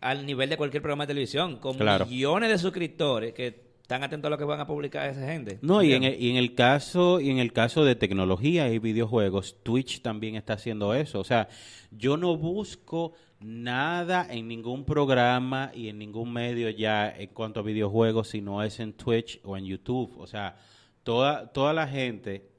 al 0.00 0.26
nivel 0.26 0.50
de 0.50 0.56
cualquier 0.56 0.82
programa 0.82 1.04
de 1.04 1.08
televisión, 1.14 1.58
con 1.58 1.76
Claro. 1.78 2.04
millones 2.06 2.50
de 2.50 2.58
suscriptores 2.58 3.32
que 3.32 3.71
están 3.92 4.04
atentos 4.04 4.28
a 4.28 4.30
lo 4.30 4.38
que 4.38 4.44
van 4.44 4.60
a 4.60 4.66
publicar 4.66 5.10
esa 5.10 5.26
gente. 5.26 5.58
No, 5.60 5.82
y 5.82 5.92
en, 5.92 6.04
el, 6.04 6.20
y 6.20 6.30
en 6.30 6.36
el 6.36 6.54
caso 6.54 7.20
y 7.20 7.28
en 7.28 7.38
el 7.38 7.52
caso 7.52 7.84
de 7.84 7.94
tecnología 7.94 8.72
y 8.72 8.78
videojuegos, 8.78 9.58
Twitch 9.62 10.00
también 10.00 10.34
está 10.34 10.54
haciendo 10.54 10.94
eso. 10.94 11.20
O 11.20 11.24
sea, 11.24 11.48
yo 11.90 12.16
no 12.16 12.38
busco 12.38 13.12
nada 13.40 14.26
en 14.30 14.48
ningún 14.48 14.86
programa 14.86 15.72
y 15.74 15.88
en 15.88 15.98
ningún 15.98 16.32
medio 16.32 16.70
ya 16.70 17.10
en 17.10 17.28
cuanto 17.34 17.60
a 17.60 17.62
videojuegos, 17.62 18.28
si 18.28 18.40
no 18.40 18.62
es 18.62 18.80
en 18.80 18.94
Twitch 18.94 19.40
o 19.44 19.58
en 19.58 19.66
YouTube. 19.66 20.18
O 20.18 20.26
sea, 20.26 20.56
toda 21.02 21.52
toda 21.52 21.74
la 21.74 21.86
gente 21.86 22.50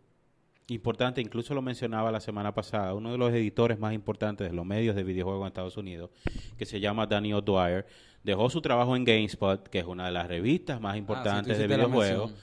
importante, 0.67 1.19
incluso 1.19 1.55
lo 1.55 1.61
mencionaba 1.61 2.11
la 2.11 2.19
semana 2.19 2.53
pasada, 2.53 2.93
uno 2.93 3.11
de 3.11 3.17
los 3.17 3.33
editores 3.33 3.79
más 3.79 3.93
importantes 3.93 4.49
de 4.49 4.55
los 4.55 4.65
medios 4.65 4.95
de 4.95 5.03
videojuegos 5.03 5.41
en 5.41 5.47
Estados 5.47 5.77
Unidos, 5.77 6.11
que 6.57 6.65
se 6.65 6.79
llama 6.79 7.07
Danny 7.07 7.33
O'Dwyer, 7.33 7.85
dejó 8.23 8.49
su 8.49 8.61
trabajo 8.61 8.95
en 8.95 9.03
GameSpot, 9.03 9.67
que 9.67 9.79
es 9.79 9.85
una 9.85 10.05
de 10.05 10.11
las 10.11 10.27
revistas 10.27 10.79
más 10.81 10.91
Ah, 10.91 10.93
sí, 10.93 10.99
importantes 10.99 11.57
de 11.57 11.67
videojuegos 11.67 12.33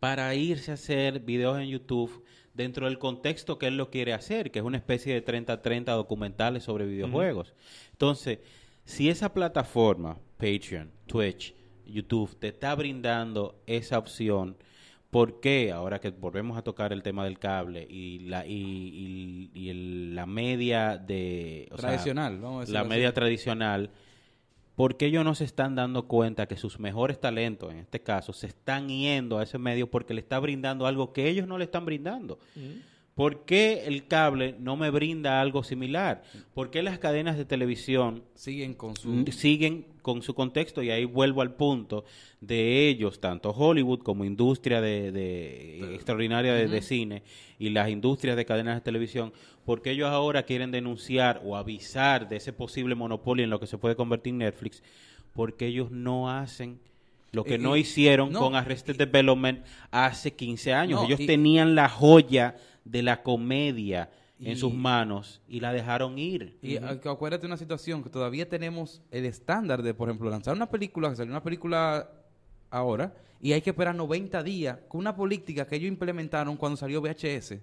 para 0.00 0.34
irse 0.34 0.70
a 0.70 0.74
hacer 0.74 1.20
videos 1.20 1.58
en 1.58 1.68
YouTube 1.68 2.24
dentro 2.54 2.86
del 2.86 2.98
contexto 2.98 3.58
que 3.58 3.66
él 3.66 3.76
lo 3.76 3.90
quiere 3.90 4.12
hacer, 4.12 4.50
que 4.50 4.58
es 4.60 4.64
una 4.64 4.76
especie 4.76 5.14
de 5.14 5.24
30-30 5.24 5.84
documentales 5.94 6.62
sobre 6.64 6.86
videojuegos. 6.86 7.54
Entonces, 7.92 8.38
si 8.84 9.08
esa 9.08 9.32
plataforma, 9.32 10.18
Patreon, 10.38 10.90
Twitch, 11.06 11.54
YouTube, 11.86 12.36
te 12.38 12.48
está 12.48 12.74
brindando 12.74 13.60
esa 13.66 13.98
opción, 13.98 14.56
¿por 15.10 15.40
qué 15.40 15.72
ahora 15.72 16.00
que 16.00 16.10
volvemos 16.10 16.56
a 16.58 16.62
tocar 16.62 16.92
el 16.92 17.02
tema 17.02 17.24
del 17.24 17.38
cable 17.38 17.86
y 17.88 18.20
la, 18.20 18.46
y, 18.46 18.52
y- 18.52 19.50
y 19.54 19.68
el- 19.70 20.14
la 20.14 20.26
media 20.26 20.98
de... 20.98 21.68
o 21.72 21.76
sea, 21.78 21.88
Tradicional, 21.90 22.38
vamos 22.38 22.68
a 22.68 22.72
la 22.72 22.80
así. 22.80 22.88
media 22.88 23.12
tradicional, 23.14 23.90
¿por 24.76 24.96
qué 24.96 25.06
ellos 25.06 25.24
no 25.24 25.34
se 25.34 25.44
están 25.44 25.74
dando 25.74 26.06
cuenta 26.06 26.46
que 26.46 26.56
sus 26.56 26.78
mejores 26.78 27.18
talentos, 27.18 27.72
en 27.72 27.78
este 27.78 28.00
caso, 28.00 28.32
se 28.32 28.46
están 28.46 28.88
yendo 28.88 29.38
a 29.38 29.42
ese 29.42 29.58
medio 29.58 29.90
porque 29.90 30.14
le 30.14 30.20
está 30.20 30.38
brindando 30.38 30.86
algo 30.86 31.12
que 31.12 31.28
ellos 31.28 31.48
no 31.48 31.58
le 31.58 31.64
están 31.64 31.84
brindando? 31.84 32.38
¿Por 33.14 33.46
qué 33.46 33.84
el 33.86 34.06
cable 34.06 34.54
no 34.58 34.76
me 34.76 34.90
brinda 34.90 35.40
algo 35.40 35.64
similar? 35.64 36.22
¿Por 36.52 36.70
qué 36.70 36.82
las 36.82 36.98
cadenas 36.98 37.38
de 37.38 37.46
televisión 37.46 38.22
Siguen 38.34 38.74
con 38.74 38.94
su... 38.94 39.08
mm, 39.08 39.26
siguen 39.28 39.86
con 40.06 40.22
su 40.22 40.34
contexto? 40.34 40.82
Y 40.84 40.90
ahí 40.90 41.04
vuelvo 41.04 41.42
al 41.42 41.54
punto 41.56 42.04
de 42.40 42.88
ellos, 42.88 43.18
tanto 43.20 43.50
Hollywood 43.50 43.98
como 44.04 44.24
industria 44.24 44.80
de, 44.80 45.10
de- 45.10 45.94
extraordinaria 45.96 46.54
de, 46.54 46.68
de 46.68 46.80
cine 46.80 47.22
y 47.58 47.70
las 47.70 47.90
industrias 47.90 48.36
de 48.36 48.44
cadenas 48.44 48.76
de 48.76 48.82
televisión, 48.82 49.32
porque 49.64 49.90
ellos 49.90 50.08
ahora 50.08 50.44
quieren 50.44 50.70
denunciar 50.70 51.42
o 51.44 51.56
avisar 51.56 52.28
de 52.28 52.36
ese 52.36 52.52
posible 52.52 52.94
monopolio 52.94 53.42
en 53.42 53.50
lo 53.50 53.58
que 53.58 53.66
se 53.66 53.78
puede 53.78 53.96
convertir 53.96 54.30
en 54.34 54.38
Netflix, 54.38 54.80
porque 55.34 55.66
ellos 55.66 55.90
no 55.90 56.30
hacen 56.30 56.78
lo 57.32 57.42
que 57.42 57.56
Eh, 57.56 57.58
no 57.58 57.76
hicieron 57.76 58.30
no, 58.30 58.38
con 58.38 58.54
Arrested 58.54 58.96
Development 58.96 59.58
hace 59.90 60.32
15 60.34 60.72
años. 60.72 61.00
No, 61.00 61.06
ellos 61.06 61.18
y- 61.20 61.26
tenían 61.26 61.74
la 61.74 61.88
joya 61.88 62.54
de 62.84 63.02
la 63.02 63.22
comedia 63.24 64.08
en 64.40 64.56
sus 64.56 64.74
manos 64.74 65.40
y 65.48 65.60
la 65.60 65.72
dejaron 65.72 66.18
ir. 66.18 66.58
Y 66.62 66.74
acu- 66.76 67.10
acuérdate 67.10 67.46
una 67.46 67.56
situación 67.56 68.02
que 68.02 68.10
todavía 68.10 68.48
tenemos 68.48 69.00
el 69.10 69.24
estándar 69.24 69.82
de, 69.82 69.94
por 69.94 70.08
ejemplo, 70.08 70.28
lanzar 70.30 70.54
una 70.54 70.68
película, 70.68 71.08
que 71.10 71.16
salió 71.16 71.32
una 71.32 71.42
película 71.42 72.10
ahora, 72.70 73.14
y 73.40 73.52
hay 73.52 73.60
que 73.60 73.70
esperar 73.70 73.94
90 73.94 74.42
días 74.42 74.78
con 74.88 74.98
una 75.00 75.14
política 75.14 75.66
que 75.66 75.76
ellos 75.76 75.88
implementaron 75.88 76.56
cuando 76.56 76.76
salió 76.76 77.00
VHS, 77.02 77.56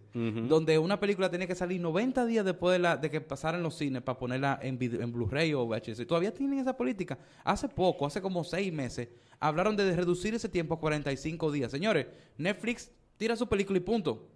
donde 0.47 0.77
una 0.77 0.99
película 0.99 1.29
tenía 1.29 1.47
que 1.47 1.55
salir 1.55 1.81
90 1.81 2.25
días 2.25 2.45
después 2.45 2.73
de, 2.73 2.79
la, 2.79 2.95
de 2.97 3.09
que 3.09 3.19
pasara 3.21 3.57
en 3.57 3.63
los 3.63 3.75
cines 3.75 4.01
para 4.03 4.17
ponerla 4.17 4.59
en, 4.61 4.77
en 4.81 5.11
Blu-ray 5.11 5.53
o 5.53 5.65
VHS. 5.67 6.05
Todavía 6.07 6.31
tienen 6.33 6.59
esa 6.59 6.77
política. 6.77 7.17
Hace 7.43 7.67
poco, 7.69 8.05
hace 8.05 8.21
como 8.21 8.43
seis 8.43 8.71
meses, 8.71 9.09
hablaron 9.39 9.75
de 9.75 9.95
reducir 9.95 10.33
ese 10.35 10.47
tiempo 10.47 10.75
a 10.75 10.79
45 10.79 11.51
días. 11.51 11.71
Señores, 11.71 12.05
Netflix 12.37 12.91
tira 13.17 13.35
su 13.35 13.47
película 13.47 13.77
y 13.77 13.81
punto. 13.81 14.27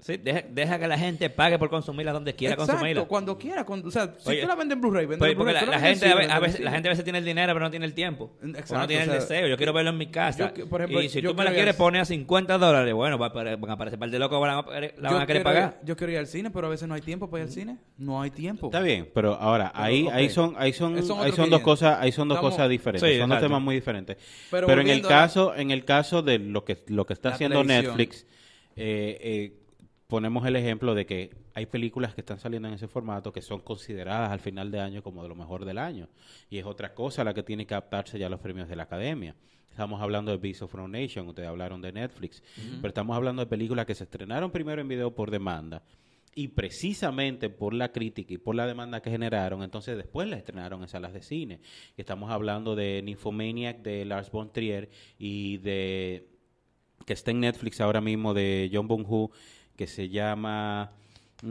Sí, 0.00 0.16
deja, 0.16 0.42
deja 0.50 0.78
que 0.78 0.88
la 0.88 0.98
gente 0.98 1.28
pague 1.30 1.58
por 1.58 1.68
consumirla 1.70 2.12
donde 2.12 2.34
quiera 2.34 2.54
Exacto, 2.54 2.72
consumirla. 2.72 3.04
cuando 3.04 3.36
quiera. 3.38 3.64
cuando- 3.64 3.88
o 3.88 3.90
sea, 3.90 4.14
si 4.18 4.30
Oye, 4.30 4.40
tú 4.42 4.48
la 4.48 4.54
vendes 4.54 4.76
en 4.76 4.80
Blu-ray, 4.80 5.06
vende 5.06 5.28
en 5.30 5.36
porque 5.36 5.52
Blu-ray. 5.52 5.66
la, 5.66 5.72
la 5.72 5.80
gente 5.80 6.06
en 6.06 6.30
a, 6.30 6.38
veces, 6.40 6.60
la 6.60 6.70
gente 6.70 6.88
a 6.88 6.92
veces 6.92 7.04
tiene 7.04 7.18
el 7.18 7.24
dinero 7.24 7.52
pero 7.52 7.64
no 7.66 7.70
tiene 7.70 7.84
el 7.86 7.94
tiempo. 7.94 8.32
o 8.42 8.46
Exacto, 8.46 8.78
no 8.78 8.86
tiene 8.86 9.02
o 9.02 9.06
sea, 9.06 9.14
el 9.14 9.20
deseo. 9.20 9.46
Yo 9.48 9.56
quiero 9.56 9.72
verlo 9.72 9.90
en 9.90 9.98
mi 9.98 10.06
casa. 10.06 10.52
yo 10.54 10.68
por 10.68 10.80
ejemplo, 10.80 11.02
y 11.02 11.08
si 11.08 11.20
tú 11.22 11.34
me 11.34 11.44
la 11.44 11.52
quieres 11.52 11.74
poner 11.76 12.00
a 12.00 12.04
50 12.04 12.58
dólares, 12.58 12.94
bueno, 12.94 13.18
va 13.18 13.26
a 13.26 13.32
apare- 13.32 13.56
van 13.60 13.70
a 13.70 13.74
aparecer 13.74 13.98
par 13.98 14.10
de 14.10 14.18
locos, 14.18 14.40
van 14.40 14.50
a, 14.50 14.62
la 14.96 15.10
van 15.12 15.22
a 15.22 15.26
querer 15.26 15.42
ir- 15.42 15.44
pagar. 15.44 15.80
yo 15.84 15.96
quiero 15.96 16.12
ir 16.12 16.18
al 16.18 16.26
cine, 16.26 16.50
pero 16.50 16.66
a 16.66 16.70
veces 16.70 16.88
no 16.88 16.94
hay 16.94 17.02
tiempo 17.02 17.28
para 17.28 17.42
ir 17.42 17.48
al 17.48 17.52
cine. 17.54 17.76
No 17.98 18.22
hay 18.22 18.30
tiempo. 18.30 18.66
Está 18.68 18.80
bien, 18.80 19.08
pero 19.14 19.34
ahora 19.34 19.70
Pero, 19.74 19.84
ahí 19.84 20.08
ahí 20.12 20.30
son 20.30 20.54
ahí 20.58 20.72
son 20.72 20.94
ahí 20.96 21.02
son 21.02 21.18
dos 21.18 21.34
500. 21.34 21.60
cosas 21.60 21.98
ahí 22.00 22.12
son 22.12 22.28
dos 22.28 22.36
Estamos- 22.36 22.54
cosas 22.54 22.68
diferentes, 22.70 23.10
Sí, 23.10 23.18
son 23.18 23.28
dos 23.28 23.40
temas 23.40 23.60
muy 23.60 23.74
diferentes. 23.74 24.16
Pero 24.50 24.80
en 24.80 24.88
el 24.88 25.02
caso 25.02 25.54
en 25.54 25.70
el 25.70 25.84
caso 25.84 26.22
de 26.22 26.38
lo 26.38 26.64
que 26.64 26.78
lo 26.86 27.04
que 27.06 27.12
está 27.12 27.30
haciendo. 27.30 27.62
Netflix 27.64 28.26
eh, 28.76 29.18
eh, 29.20 29.56
ponemos 30.10 30.44
el 30.44 30.56
ejemplo 30.56 30.94
de 30.94 31.06
que 31.06 31.30
hay 31.54 31.66
películas 31.66 32.14
que 32.14 32.20
están 32.20 32.38
saliendo 32.38 32.68
en 32.68 32.74
ese 32.74 32.88
formato 32.88 33.32
que 33.32 33.40
son 33.40 33.60
consideradas 33.60 34.30
al 34.32 34.40
final 34.40 34.70
de 34.70 34.80
año 34.80 35.02
como 35.02 35.22
de 35.22 35.28
lo 35.28 35.36
mejor 35.36 35.64
del 35.64 35.78
año 35.78 36.08
y 36.50 36.58
es 36.58 36.66
otra 36.66 36.92
cosa 36.94 37.24
la 37.24 37.32
que 37.32 37.44
tiene 37.44 37.64
que 37.64 37.74
adaptarse 37.74 38.18
ya 38.18 38.26
a 38.26 38.30
los 38.30 38.40
premios 38.40 38.68
de 38.68 38.76
la 38.76 38.82
Academia. 38.82 39.36
Estamos 39.70 40.02
hablando 40.02 40.32
de 40.32 40.36
Beast 40.36 40.62
of 40.62 40.74
No 40.74 40.88
Nation, 40.88 41.28
ustedes 41.28 41.48
hablaron 41.48 41.80
de 41.80 41.92
Netflix, 41.92 42.42
pero 42.76 42.88
estamos 42.88 43.16
hablando 43.16 43.40
de 43.40 43.46
películas 43.46 43.86
que 43.86 43.94
se 43.94 44.04
estrenaron 44.04 44.50
primero 44.50 44.82
en 44.82 44.88
video 44.88 45.14
por 45.14 45.30
demanda 45.30 45.84
y 46.34 46.48
precisamente 46.48 47.48
por 47.48 47.72
la 47.72 47.92
crítica 47.92 48.34
y 48.34 48.38
por 48.38 48.56
la 48.56 48.66
demanda 48.66 49.00
que 49.00 49.10
generaron, 49.10 49.62
entonces 49.62 49.96
después 49.96 50.28
la 50.28 50.36
estrenaron 50.36 50.82
en 50.82 50.88
salas 50.88 51.12
de 51.12 51.22
cine. 51.22 51.60
Estamos 51.96 52.30
hablando 52.32 52.74
de 52.74 53.00
Nymphomaniac 53.02 53.80
de 53.82 54.04
Lars 54.04 54.30
von 54.32 54.52
Trier 54.52 54.90
y 55.18 55.58
de 55.58 56.26
que 57.06 57.12
está 57.12 57.30
en 57.30 57.40
Netflix 57.40 57.80
ahora 57.80 58.00
mismo 58.00 58.34
de 58.34 58.70
John 58.72 58.88
Bong-Ho 58.88 59.30
que 59.80 59.86
se 59.86 60.10
llama 60.10 60.90
mm, 61.42 61.48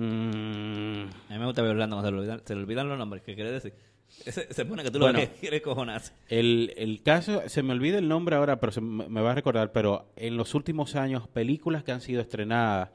A 1.29 1.33
mí 1.33 1.39
me 1.39 1.45
gusta 1.47 1.63
ver 1.63 1.71
Orlando 1.71 1.95
cuando 1.95 2.09
se 2.09 2.11
le 2.13 2.19
olvidan, 2.19 2.41
se 2.45 2.53
le 2.53 2.61
olvidan 2.61 2.87
los 2.89 2.95
nombres. 2.99 3.23
¿Qué 3.23 3.33
quiere 3.33 3.51
decir? 3.51 3.73
Se, 4.09 4.53
se 4.53 4.65
pone 4.65 4.83
que 4.83 4.91
tú 4.91 4.99
Bueno. 4.99 5.19
lo 5.19 5.25
quieres 5.39 5.61
cojonarse. 5.63 6.13
El, 6.27 6.73
el 6.77 7.01
caso, 7.01 7.41
se 7.47 7.63
me 7.63 7.73
olvida 7.73 7.97
el 7.97 8.07
nombre 8.07 8.35
ahora, 8.35 8.59
pero 8.59 8.71
se 8.71 8.81
me, 8.81 9.09
me 9.09 9.21
va 9.21 9.31
a 9.31 9.35
recordar, 9.35 9.71
pero 9.71 10.11
en 10.15 10.37
los 10.37 10.53
últimos 10.53 10.95
años, 10.95 11.27
películas 11.27 11.83
que 11.83 11.91
han 11.91 12.01
sido 12.01 12.21
estrenadas 12.21 12.89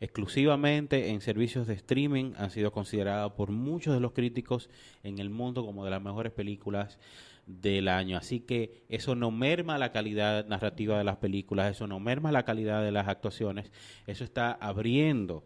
exclusivamente 0.00 1.10
en 1.10 1.20
servicios 1.20 1.68
de 1.68 1.74
streaming 1.74 2.32
han 2.36 2.50
sido 2.50 2.72
consideradas 2.72 3.30
por 3.32 3.50
muchos 3.50 3.94
de 3.94 4.00
los 4.00 4.10
críticos 4.12 4.70
en 5.04 5.18
el 5.20 5.30
mundo 5.30 5.64
como 5.64 5.84
de 5.84 5.90
las 5.92 6.02
mejores 6.02 6.32
películas 6.32 6.98
del 7.60 7.88
año. 7.88 8.16
Así 8.16 8.40
que 8.40 8.84
eso 8.88 9.14
no 9.14 9.30
merma 9.30 9.78
la 9.78 9.92
calidad 9.92 10.46
narrativa 10.46 10.98
de 10.98 11.04
las 11.04 11.16
películas, 11.16 11.70
eso 11.70 11.86
no 11.86 12.00
merma 12.00 12.32
la 12.32 12.44
calidad 12.44 12.82
de 12.82 12.92
las 12.92 13.08
actuaciones, 13.08 13.72
eso 14.06 14.24
está 14.24 14.52
abriendo 14.52 15.44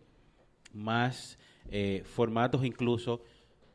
más 0.72 1.38
eh, 1.70 2.02
formatos 2.04 2.64
incluso, 2.64 3.22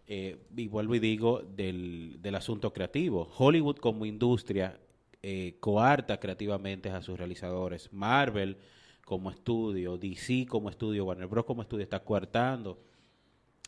eh, 0.08 0.38
y 0.56 0.68
vuelvo 0.68 0.96
y 0.96 1.00
digo, 1.00 1.42
del, 1.42 2.18
del 2.22 2.36
asunto 2.36 2.74
creativo. 2.74 3.30
Hollywood 3.38 3.78
como 3.78 4.06
industria 4.06 4.80
eh, 5.22 5.58
coarta 5.60 6.20
creativamente 6.20 6.90
a 6.90 7.02
sus 7.02 7.18
realizadores. 7.18 7.92
Marvel 7.92 8.58
como 9.04 9.32
estudio, 9.32 9.98
DC 9.98 10.46
como 10.48 10.70
estudio, 10.70 11.06
Warner 11.06 11.28
Bros. 11.28 11.46
como 11.46 11.62
estudio 11.62 11.84
está 11.84 12.00
coartando 12.04 12.80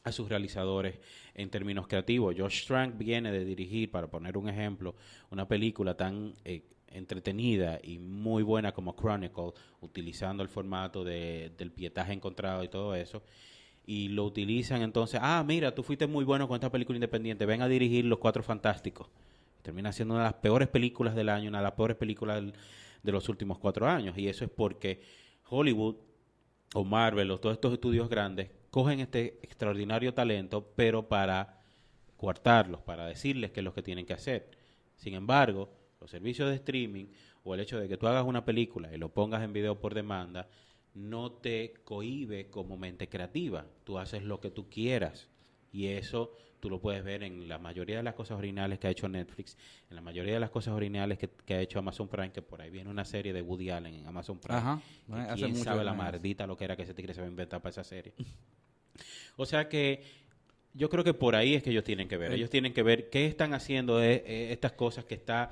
a 0.03 0.11
sus 0.11 0.29
realizadores 0.29 0.99
en 1.33 1.49
términos 1.49 1.87
creativos. 1.87 2.35
Josh 2.37 2.65
Trank 2.65 2.97
viene 2.97 3.31
de 3.31 3.45
dirigir, 3.45 3.91
para 3.91 4.07
poner 4.07 4.37
un 4.37 4.49
ejemplo, 4.49 4.95
una 5.29 5.47
película 5.47 5.95
tan 5.95 6.33
eh, 6.43 6.63
entretenida 6.87 7.79
y 7.83 7.99
muy 7.99 8.43
buena 8.43 8.71
como 8.71 8.95
Chronicle, 8.95 9.53
utilizando 9.81 10.43
el 10.43 10.49
formato 10.49 11.03
de, 11.03 11.51
del 11.57 11.71
pietaje 11.71 12.13
encontrado 12.13 12.63
y 12.63 12.67
todo 12.67 12.95
eso. 12.95 13.23
Y 13.85 14.09
lo 14.09 14.25
utilizan 14.25 14.81
entonces, 14.81 15.19
ah, 15.23 15.43
mira, 15.45 15.73
tú 15.73 15.83
fuiste 15.83 16.07
muy 16.07 16.23
bueno 16.23 16.47
con 16.47 16.55
esta 16.55 16.71
película 16.71 16.97
independiente, 16.97 17.45
ven 17.45 17.61
a 17.61 17.67
dirigir 17.67 18.05
Los 18.05 18.19
Cuatro 18.19 18.43
Fantásticos. 18.43 19.09
Termina 19.61 19.91
siendo 19.91 20.15
una 20.15 20.23
de 20.23 20.29
las 20.29 20.41
peores 20.41 20.67
películas 20.67 21.15
del 21.15 21.29
año, 21.29 21.49
una 21.49 21.59
de 21.59 21.63
las 21.63 21.73
peores 21.73 21.97
películas 21.97 22.43
de 23.03 23.11
los 23.11 23.29
últimos 23.29 23.59
cuatro 23.59 23.87
años. 23.87 24.17
Y 24.17 24.27
eso 24.27 24.43
es 24.43 24.51
porque 24.51 25.01
Hollywood 25.49 25.97
o 26.73 26.83
Marvel 26.83 27.29
o 27.31 27.39
todos 27.39 27.53
estos 27.53 27.73
estudios 27.73 28.09
grandes 28.09 28.49
cogen 28.71 29.01
este 29.01 29.39
extraordinario 29.43 30.13
talento, 30.13 30.73
pero 30.75 31.07
para 31.07 31.61
coartarlos, 32.17 32.81
para 32.81 33.05
decirles 33.05 33.51
qué 33.51 33.59
es 33.59 33.63
lo 33.63 33.73
que 33.73 33.83
tienen 33.83 34.05
que 34.05 34.13
hacer. 34.13 34.49
Sin 34.95 35.13
embargo, 35.13 35.69
los 35.99 36.09
servicios 36.09 36.49
de 36.49 36.55
streaming 36.55 37.05
o 37.43 37.53
el 37.53 37.59
hecho 37.59 37.79
de 37.79 37.87
que 37.87 37.97
tú 37.97 38.07
hagas 38.07 38.25
una 38.25 38.45
película 38.45 38.93
y 38.93 38.97
lo 38.97 39.13
pongas 39.13 39.43
en 39.43 39.53
video 39.53 39.79
por 39.79 39.93
demanda, 39.93 40.47
no 40.93 41.31
te 41.31 41.73
cohíbe 41.83 42.49
como 42.49 42.77
mente 42.77 43.09
creativa. 43.09 43.65
Tú 43.83 43.97
haces 43.97 44.23
lo 44.23 44.39
que 44.39 44.51
tú 44.51 44.69
quieras. 44.69 45.29
Y 45.71 45.87
eso 45.87 46.33
tú 46.61 46.69
lo 46.69 46.79
puedes 46.79 47.03
ver 47.03 47.23
en 47.23 47.49
la 47.49 47.57
mayoría 47.57 47.97
de 47.97 48.03
las 48.03 48.13
cosas 48.13 48.37
originales 48.37 48.79
que 48.79 48.87
ha 48.87 48.91
hecho 48.91 49.09
Netflix, 49.09 49.57
en 49.89 49.95
la 49.95 50.01
mayoría 50.01 50.35
de 50.35 50.39
las 50.39 50.51
cosas 50.51 50.73
originales 50.73 51.17
que, 51.17 51.27
que 51.27 51.55
ha 51.55 51.59
hecho 51.59 51.79
Amazon 51.79 52.07
Prime, 52.07 52.31
que 52.31 52.41
por 52.41 52.61
ahí 52.61 52.69
viene 52.69 52.89
una 52.89 53.03
serie 53.03 53.33
de 53.33 53.41
Woody 53.41 53.71
Allen 53.71 53.95
en 53.95 54.07
Amazon 54.07 54.39
Prime. 54.39 54.57
Ajá. 54.57 54.81
que 55.07 55.13
Hace 55.13 55.35
quién 55.35 55.51
mucho 55.51 55.63
sabe 55.63 55.83
la 55.83 55.93
maldita 55.93 56.47
lo 56.47 56.55
que 56.55 56.63
era 56.63 56.77
que 56.77 56.83
ese 56.83 56.93
tigre 56.93 57.13
se 57.13 57.19
va 57.19 57.27
a 57.27 57.29
inventar 57.29 57.61
para 57.61 57.71
esa 57.71 57.83
serie. 57.83 58.13
o 59.35 59.45
sea 59.45 59.67
que 59.67 60.03
yo 60.73 60.89
creo 60.89 61.03
que 61.03 61.13
por 61.13 61.35
ahí 61.35 61.55
es 61.55 61.63
que 61.63 61.71
ellos 61.71 61.83
tienen 61.83 62.07
que 62.07 62.17
ver. 62.17 62.31
Eh, 62.31 62.35
Ellos 62.35 62.49
tienen 62.49 62.73
que 62.73 62.83
ver 62.83 63.09
qué 63.09 63.25
están 63.25 63.53
haciendo 63.53 63.97
de, 63.97 64.23
eh, 64.25 64.51
estas 64.51 64.73
cosas 64.73 65.05
que 65.05 65.15
está 65.15 65.51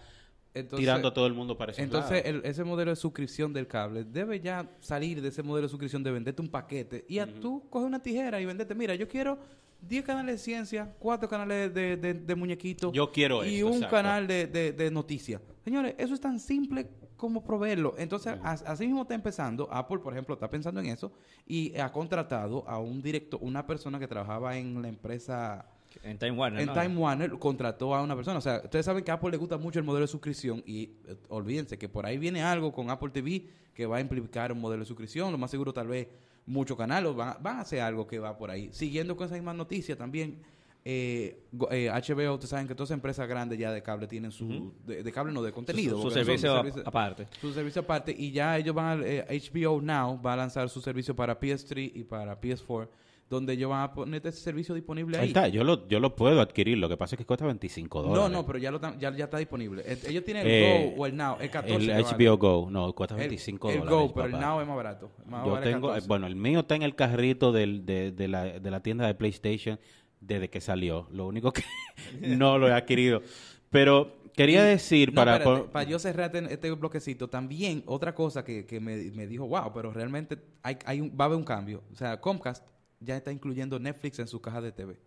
Entonces- 0.54 0.80
tirando 0.80 1.08
a 1.10 1.14
todo 1.14 1.28
el 1.28 1.34
mundo 1.34 1.58
para 1.58 1.72
esos 1.72 1.84
Entonces, 1.84 2.24
el- 2.26 2.42
ese 2.44 2.64
modelo 2.64 2.90
de 2.92 2.96
suscripción 2.96 3.54
del 3.54 3.68
cable 3.68 4.04
debe 4.04 4.40
ya 4.40 4.68
salir 4.80 5.22
de 5.22 5.28
ese 5.30 5.44
modelo 5.44 5.68
de 5.68 5.70
suscripción 5.70 6.04
de 6.04 6.12
venderte 6.12 6.42
un 6.42 6.50
paquete 6.50 7.06
y 7.08 7.20
a 7.20 7.28
tú 7.40 7.64
coges 7.70 7.88
una 7.88 8.02
tijera 8.02 8.42
y 8.42 8.46
vendete. 8.46 8.74
Mira, 8.74 8.96
yo 8.96 9.08
quiero 9.08 9.38
10 9.82 10.04
canales 10.04 10.36
de 10.36 10.40
ciencia, 10.40 10.94
4 11.00 11.30
canales 11.30 11.74
de, 11.74 11.96
de, 11.98 12.14
de 12.16 12.36
muñequitos 12.36 12.92
Yo 12.92 13.12
quiero 13.12 13.46
y 13.46 13.62
un 13.64 13.74
exacto. 13.76 13.96
canal 13.96 14.28
de, 14.28 14.48
de, 14.48 14.74
de 14.74 14.92
noticias. 14.92 15.42
Señores, 15.64 15.96
eso 15.98 16.14
es 16.16 16.20
tan 16.20 16.40
simple 16.40 16.90
como 17.16 17.44
proveerlo. 17.44 17.94
Entonces, 17.98 18.36
as- 18.44 18.64
así 18.64 18.86
mismo 18.88 19.04
está 19.04 19.14
empezando. 19.14 19.68
Apple, 19.72 20.00
por 20.00 20.14
ejemplo, 20.14 20.34
está 20.34 20.50
pensando 20.50 20.80
en 20.82 20.88
eso 20.88 21.12
y 21.46 21.78
ha 21.78 21.92
contratado 21.92 22.68
a 22.68 22.80
un 22.80 23.02
director, 23.02 23.40
una 23.44 23.68
persona 23.68 24.00
que 24.00 24.08
trabajaba 24.08 24.58
en 24.58 24.82
la 24.82 24.88
empresa 24.88 25.66
En 26.04 26.18
Time 26.18 26.32
Warner. 26.32 26.62
en 26.62 26.68
¿no? 26.68 26.74
Time 26.74 26.96
Warner 26.98 27.32
contrató 27.40 27.94
a 27.96 28.02
una 28.02 28.16
persona. 28.16 28.38
O 28.38 28.42
sea, 28.42 28.62
ustedes 28.64 28.86
saben 28.86 29.04
que 29.04 29.12
a 29.12 29.16
Apple 29.16 29.32
le 29.32 29.38
gusta 29.38 29.58
mucho 29.58 29.80
el 29.80 29.86
modelo 29.86 30.02
de 30.06 30.08
suscripción 30.08 30.64
y 30.66 30.84
eh, 31.08 31.16
olvídense 31.30 31.78
que 31.78 31.90
por 31.90 32.06
ahí 32.06 32.18
viene 32.18 32.42
algo 32.44 32.72
con 32.72 32.90
Apple 32.90 33.10
TV 33.12 33.46
que 33.74 33.86
va 33.86 33.98
a 33.98 34.02
implicar 34.02 34.52
un 34.52 34.62
modelo 34.62 34.82
de 34.82 34.86
suscripción. 34.88 35.32
Lo 35.32 35.38
más 35.38 35.52
seguro 35.52 35.74
tal 35.74 35.88
vez 35.88 36.08
muchos 36.46 36.78
canales 36.78 37.14
van, 37.16 37.38
van 37.42 37.58
a 37.58 37.62
hacer 37.62 37.82
algo 37.82 38.06
que 38.08 38.20
va 38.20 38.38
por 38.38 38.50
ahí. 38.52 38.70
Siguiendo 38.72 39.16
con 39.16 39.26
esa 39.26 39.36
misma 39.36 39.54
noticia 39.54 39.96
también, 39.96 40.40
eh, 40.86 41.44
go- 41.52 41.70
eh, 41.72 41.90
HBO, 41.90 42.34
ustedes 42.36 42.50
saben 42.50 42.68
que 42.68 42.74
todas 42.74 42.88
esas 42.90 42.96
empresas 42.96 43.28
grandes 43.28 43.60
ya 43.60 43.72
de 43.72 43.84
cable 43.84 44.08
tienen 44.08 44.32
su... 44.32 44.74
de, 44.86 45.04
de 45.04 45.12
cable 45.12 45.34
no, 45.34 45.42
de 45.42 45.52
contenido. 45.52 45.98
Su, 45.98 46.04
su 46.04 46.12
servicio 46.12 46.56
aparte. 46.86 47.28
su 47.42 47.52
servicio 47.54 47.82
aparte 47.82 48.16
y 48.18 48.32
ya 48.32 48.58
ellos 48.58 48.74
van 48.74 49.02
a, 49.02 49.06
eh, 49.06 49.26
HBO 49.54 49.82
Now 49.82 50.22
va 50.22 50.34
a 50.34 50.38
lanzar 50.38 50.70
su 50.70 50.82
servicio 50.82 51.16
para 51.16 51.38
PS3 51.40 51.92
y 51.96 52.04
para 52.06 52.40
PS4 52.40 52.88
donde 53.30 53.54
ellos 53.54 53.70
van 53.70 53.82
a 53.84 53.94
poner 53.94 54.26
ese 54.26 54.40
servicio 54.40 54.74
disponible 54.74 55.16
Ahí 55.18 55.22
ahí. 55.24 55.28
está, 55.28 55.48
yo 55.48 55.64
lo, 55.64 55.88
yo 55.88 56.00
lo 56.00 56.16
puedo 56.16 56.42
adquirir, 56.42 56.78
lo 56.80 56.90
que 56.90 56.98
pasa 56.98 57.16
es 57.16 57.18
que 57.20 57.26
cuesta 57.26 57.46
25 57.46 58.02
dólares. 58.02 58.22
No, 58.24 58.30
no, 58.30 58.46
pero 58.46 58.58
ya, 58.58 58.72
lo 58.72 58.80
ya, 58.98 59.16
ya 59.16 59.26
está 59.26 59.38
disponible. 59.38 59.84
Eh, 59.86 60.00
Ellos 60.08 60.24
tienen 60.26 60.48
el 60.48 60.52
Eh, 60.52 60.94
Go 60.96 61.04
o 61.04 61.06
el 61.06 61.16
Now, 61.16 61.38
el 61.40 61.50
14. 61.52 61.76
El 61.76 62.04
vale. 62.04 62.04
HBO 62.28 62.38
Go, 62.38 62.68
no, 62.72 62.94
cuesta 62.94 63.14
El- 63.16 63.20
25 63.20 63.70
el, 63.70 63.80
dólares. 63.82 64.00
Go, 64.00 64.14
pero 64.16 64.26
el. 64.26 64.32
Now 64.40 64.62
es 64.62 64.68
más 64.68 64.76
barato. 64.76 65.12
Más 65.28 65.46
Yo 65.46 65.60
tengo, 65.60 65.88
14. 65.90 66.04
eh, 66.04 66.08
bueno, 66.08 66.26
el 66.28 66.36
mío 66.36 66.62
está 66.62 66.76
en 66.76 66.82
el 66.82 66.96
carrito 66.96 67.52
del- 67.52 67.86
de, 67.86 68.12
de 68.12 68.28
la, 68.28 68.46
de 68.46 68.72
la 68.72 68.82
tienda 68.82 69.06
de 69.06 69.14
PlayStation 69.14 69.80
desde 70.20 70.50
que 70.50 70.60
salió. 70.60 71.08
Lo 71.12 71.28
único 71.28 71.52
que 71.54 71.64
no 72.22 72.58
lo 72.58 72.68
he 72.68 72.74
adquirido. 72.74 73.22
Pero 73.70 74.18
quería 74.36 74.64
decir 74.64 75.10
No, 75.10 75.16
para... 75.16 75.36
espérate, 75.38 75.62
por- 75.62 75.72
para 75.72 75.88
yo 75.88 76.00
cerrar 76.00 76.36
este- 76.36 76.52
este 76.54 76.72
bloquecito, 76.72 77.28
también 77.30 77.84
otra 77.86 78.16
cosa 78.16 78.44
que, 78.44 78.66
que 78.66 78.80
me, 78.80 78.96
me 79.12 79.28
dijo, 79.28 79.48
wow, 79.48 79.72
pero 79.74 79.92
realmente 79.94 80.40
hay, 80.64 80.78
hay 80.86 81.02
un- 81.02 81.12
va 81.12 81.26
a 81.26 81.28
haber 81.28 81.38
un 81.38 81.44
cambio. 81.46 81.84
O 81.92 81.96
sea, 81.96 82.20
Comcast 82.20 82.66
ya 83.00 83.16
está 83.18 83.32
incluyendo 83.32 83.80
Netflix 83.80 84.20
en 84.20 84.28
su 84.28 84.42
caja 84.42 84.62
de 84.62 84.72
TV. 84.72 84.98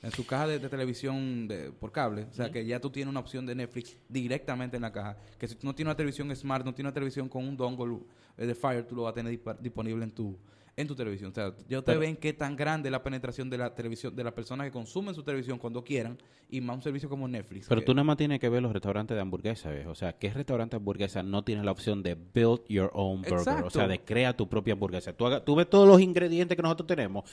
En 0.00 0.12
su 0.12 0.24
caja 0.24 0.46
de, 0.46 0.58
de 0.60 0.68
televisión 0.68 1.48
de- 1.48 1.72
por 1.72 1.90
cable. 1.90 2.22
O 2.30 2.32
sea, 2.32 2.46
que 2.52 2.64
ya 2.64 2.80
tú 2.80 2.88
tienes 2.90 3.10
una 3.10 3.18
opción 3.20 3.44
de 3.46 3.54
Netflix 3.56 3.96
directamente 4.08 4.76
en 4.76 4.82
la 4.82 4.92
caja. 4.92 5.16
Que 5.38 5.48
si 5.48 5.56
tú 5.56 5.66
no 5.66 5.74
tienes 5.74 5.88
una 5.90 5.96
televisión 5.96 6.34
smart, 6.36 6.64
no 6.64 6.72
tienes 6.72 6.88
una 6.90 6.94
televisión 6.94 7.28
con 7.28 7.44
un 7.46 7.56
dongle 7.56 7.98
eh, 8.36 8.46
de 8.46 8.54
Fire, 8.54 8.84
tú 8.86 8.94
lo 8.94 9.02
vas 9.02 9.10
a 9.10 9.14
tener 9.14 9.32
dispa- 9.32 9.58
disponible 9.58 10.04
en 10.04 10.12
tu 10.12 10.36
en 10.80 10.86
tu 10.86 10.94
televisión. 10.94 11.30
O 11.30 11.34
sea, 11.34 11.46
ya 11.68 11.78
ustedes 11.80 11.82
Pero- 11.84 12.00
ven 12.00 12.16
qué 12.16 12.32
tan 12.32 12.54
grande 12.56 12.88
es 12.88 12.92
la 12.92 13.02
penetración 13.02 13.50
de 13.50 13.58
la 13.58 13.74
televisión, 13.74 14.14
de 14.14 14.22
las 14.24 14.32
personas 14.32 14.66
que 14.66 14.70
consumen 14.70 15.14
su 15.14 15.22
televisión 15.22 15.58
cuando 15.58 15.82
quieran, 15.82 16.16
y 16.48 16.60
más 16.60 16.76
un 16.76 16.82
servicio 16.82 17.08
como 17.08 17.26
Netflix. 17.28 17.66
Pero 17.68 17.80
que- 17.80 17.86
tú 17.86 17.94
nada 17.94 18.04
más 18.04 18.16
tienes 18.16 18.38
que 18.40 18.48
ver 18.48 18.62
los 18.62 18.72
restaurantes 18.72 19.14
de 19.14 19.20
hamburguesa, 19.20 19.70
¿ves? 19.70 19.86
O 19.86 19.94
sea, 19.94 20.12
¿qué 20.14 20.32
restaurante 20.32 20.76
de 20.76 20.80
hamburguesa 20.80 21.22
no 21.22 21.42
tiene 21.42 21.62
la 21.64 21.72
opción 21.72 22.02
de 22.02 22.14
build 22.14 22.60
your 22.68 22.90
own 22.94 23.22
burger? 23.22 23.64
O 23.64 23.70
sea, 23.70 23.86
de 23.88 24.00
crea 24.00 24.36
tu 24.36 24.48
propia 24.48 24.72
hamburguesa. 24.74 25.12
Tú, 25.12 25.26
haga- 25.26 25.44
tú 25.44 25.56
ves 25.56 25.68
todos 25.68 25.86
los 25.88 26.00
ingredientes 26.00 26.56
que 26.56 26.62
nosotros 26.62 26.86
tenemos. 26.86 27.24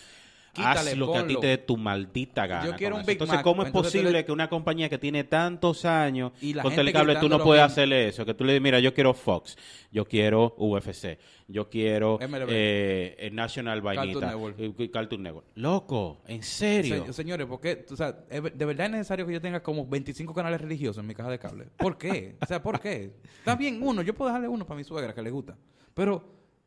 Quítale, 0.55 0.91
haz 0.91 0.97
lo 0.97 1.11
que 1.11 1.17
a 1.19 1.27
ti 1.27 1.35
te 1.39 1.47
dé 1.47 1.57
tu 1.57 1.77
maldita 1.77 2.47
gana. 2.47 2.65
Yo 2.65 2.75
quiero 2.75 2.95
un. 2.95 3.01
Big 3.05 3.11
Entonces, 3.13 3.35
Mac, 3.35 3.43
¿cómo 3.43 3.63
es 3.63 3.71
posible 3.71 4.11
le- 4.11 4.25
que 4.25 4.31
una 4.31 4.49
compañía 4.49 4.89
que 4.89 4.97
tiene 4.97 5.23
tantos 5.25 5.85
años 5.85 6.31
Y 6.41 6.53
la 6.53 6.63
con 6.63 6.73
telecable 6.73 7.15
tú 7.17 7.27
no 7.29 7.43
puedes 7.43 7.61
mismo. 7.63 7.73
hacerle 7.73 8.07
eso? 8.07 8.25
Que 8.25 8.33
tú 8.33 8.43
le 8.45 8.53
dices, 8.53 8.63
mira, 8.63 8.79
yo 8.79 8.93
quiero 8.93 9.13
Fox, 9.13 9.57
yo 9.91 10.05
quiero 10.05 10.55
UFC, 10.57 11.17
yo 11.47 11.69
quiero 11.69 12.17
eh, 12.49 13.15
eh, 13.19 13.29
National 13.31 13.81
Vainita, 13.81 14.27
Network. 14.27 14.55
eh, 14.59 14.89
Cartoon 14.91 15.23
Network. 15.23 15.47
Loco, 15.55 16.21
en 16.27 16.41
serio. 16.41 17.05
Se- 17.07 17.13
señores, 17.13 17.45
¿por 17.47 17.59
qué? 17.59 17.85
O 17.91 17.95
sea, 17.95 18.17
¿es 18.29 18.41
ver- 18.41 18.53
¿de 18.53 18.65
verdad 18.65 18.85
es 18.87 18.91
necesario 18.93 19.27
que 19.27 19.33
yo 19.33 19.41
tenga 19.41 19.61
como 19.61 19.85
25 19.85 20.33
canales 20.33 20.61
religiosos 20.61 20.99
en 21.01 21.07
mi 21.07 21.13
caja 21.13 21.29
de 21.29 21.39
cable? 21.39 21.65
¿Por 21.77 21.97
qué? 21.97 22.37
O 22.41 22.45
sea, 22.45 22.63
¿por 22.63 22.79
qué? 22.79 23.11
Está 23.39 23.55
bien 23.55 23.79
uno, 23.83 24.01
yo 24.01 24.13
puedo 24.13 24.29
dejarle 24.29 24.47
uno 24.47 24.65
para 24.65 24.77
mi 24.77 24.83
suegra 24.83 25.13
que 25.13 25.21
le 25.21 25.29
gusta. 25.31 25.57
Pero, 25.93 26.23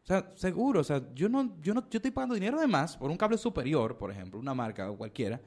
sea, 0.08 0.32
seguro, 0.34 0.80
o 0.80 0.84
sea, 0.84 1.02
yo 1.14 1.28
no, 1.28 1.54
yo 1.62 1.74
no, 1.74 1.82
yo 1.90 1.98
estoy 1.98 2.10
pagando 2.10 2.34
dinero 2.34 2.58
de 2.60 2.66
más 2.66 2.96
por 2.96 3.10
un 3.10 3.16
cable 3.16 3.38
superior, 3.38 3.96
por 3.98 4.10
ejemplo, 4.10 4.40
una 4.40 4.54
marca 4.54 4.90
o 4.90 4.96
cualquiera, 4.96 5.40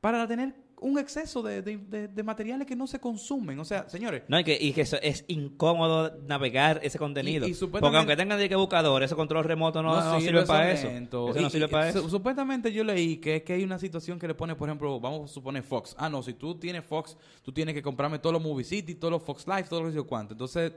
para 0.00 0.26
tener 0.26 0.54
un 0.80 0.98
exceso 0.98 1.42
de, 1.44 1.62
de- 1.62 1.76
de- 1.76 2.08
de 2.08 2.22
materiales 2.24 2.66
que 2.66 2.74
no 2.74 2.88
se 2.88 2.98
consumen. 2.98 3.56
O 3.60 3.64
sea, 3.64 3.88
señores, 3.88 4.24
No, 4.26 4.40
y 4.40 4.42
que, 4.42 4.58
y 4.60 4.72
que 4.72 4.80
eso 4.80 4.96
es 5.00 5.24
incómodo 5.28 6.10
navegar 6.26 6.80
ese 6.82 6.98
contenido. 6.98 7.46
Y- 7.46 7.52
y 7.52 7.54
supuestamente- 7.54 7.80
Porque 7.80 7.96
aunque 7.98 8.16
tengan 8.36 8.48
que 8.48 8.56
buscador, 8.56 9.00
ese 9.04 9.14
control 9.14 9.44
remoto 9.44 9.80
no, 9.80 9.94
no 9.94 10.20
sirve, 10.20 10.44
para 10.44 10.72
eso. 10.72 10.88
lento. 10.88 11.28
Eso 11.28 11.38
Y- 11.38 11.42
no 11.42 11.50
sirve 11.50 11.66
y- 11.66 11.68
para 11.70 11.92
su- 11.92 11.98
eso. 12.00 12.08
Supuestamente 12.10 12.72
yo 12.72 12.82
leí 12.82 13.18
que, 13.18 13.44
que 13.44 13.52
hay 13.52 13.62
una 13.62 13.78
situación 13.78 14.18
que 14.18 14.26
le 14.26 14.34
pone, 14.34 14.56
por 14.56 14.68
ejemplo, 14.68 14.98
vamos 14.98 15.30
a 15.30 15.32
suponer 15.32 15.62
Fox. 15.62 15.94
Ah, 15.96 16.08
no, 16.08 16.20
si 16.20 16.34
tú 16.34 16.56
tienes 16.56 16.84
Fox, 16.84 17.16
tú 17.42 17.52
tienes 17.52 17.74
que 17.76 17.82
comprarme 17.82 18.18
todos 18.18 18.32
los 18.34 18.42
Movie 18.42 18.64
City, 18.64 18.96
todos 18.96 19.12
los 19.12 19.22
Fox 19.22 19.46
Live, 19.46 19.64
todos 19.68 19.84
los 19.84 19.94
yo 19.94 20.04
cuánto. 20.04 20.34
Entonces, 20.34 20.72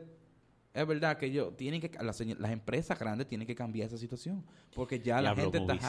es 0.76 0.86
verdad 0.86 1.17
que 1.17 1.32
yo 1.32 1.53
tienen 1.53 1.80
que 1.80 1.89
las, 2.01 2.19
empresas 2.21 2.99
grandes 2.99 3.28
tienen 3.28 3.47
que 3.47 3.55
cambiar 3.55 3.88
esa 3.88 3.97
situación 3.97 4.43
porque 4.73 4.99
ya 4.99 5.21
la 5.21 5.34
gente 5.34 5.57
está. 5.57 5.80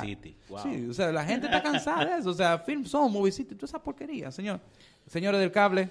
Wow. 0.49 0.62
sí 0.62 0.87
o 0.89 0.95
sea 0.95 1.11
la 1.11 1.24
gente 1.24 1.47
está 1.47 1.62
cansada 1.62 2.05
de 2.05 2.20
eso 2.20 2.30
o 2.30 2.34
sea 2.34 2.59
Film 2.61 2.84
Zone 2.84 3.12
Movie 3.12 3.32
City 3.32 3.55
toda 3.55 3.66
esa 3.66 3.82
porquería 3.82 4.30
señor 4.30 4.61
señores 5.07 5.41
del 5.41 5.51
cable 5.51 5.91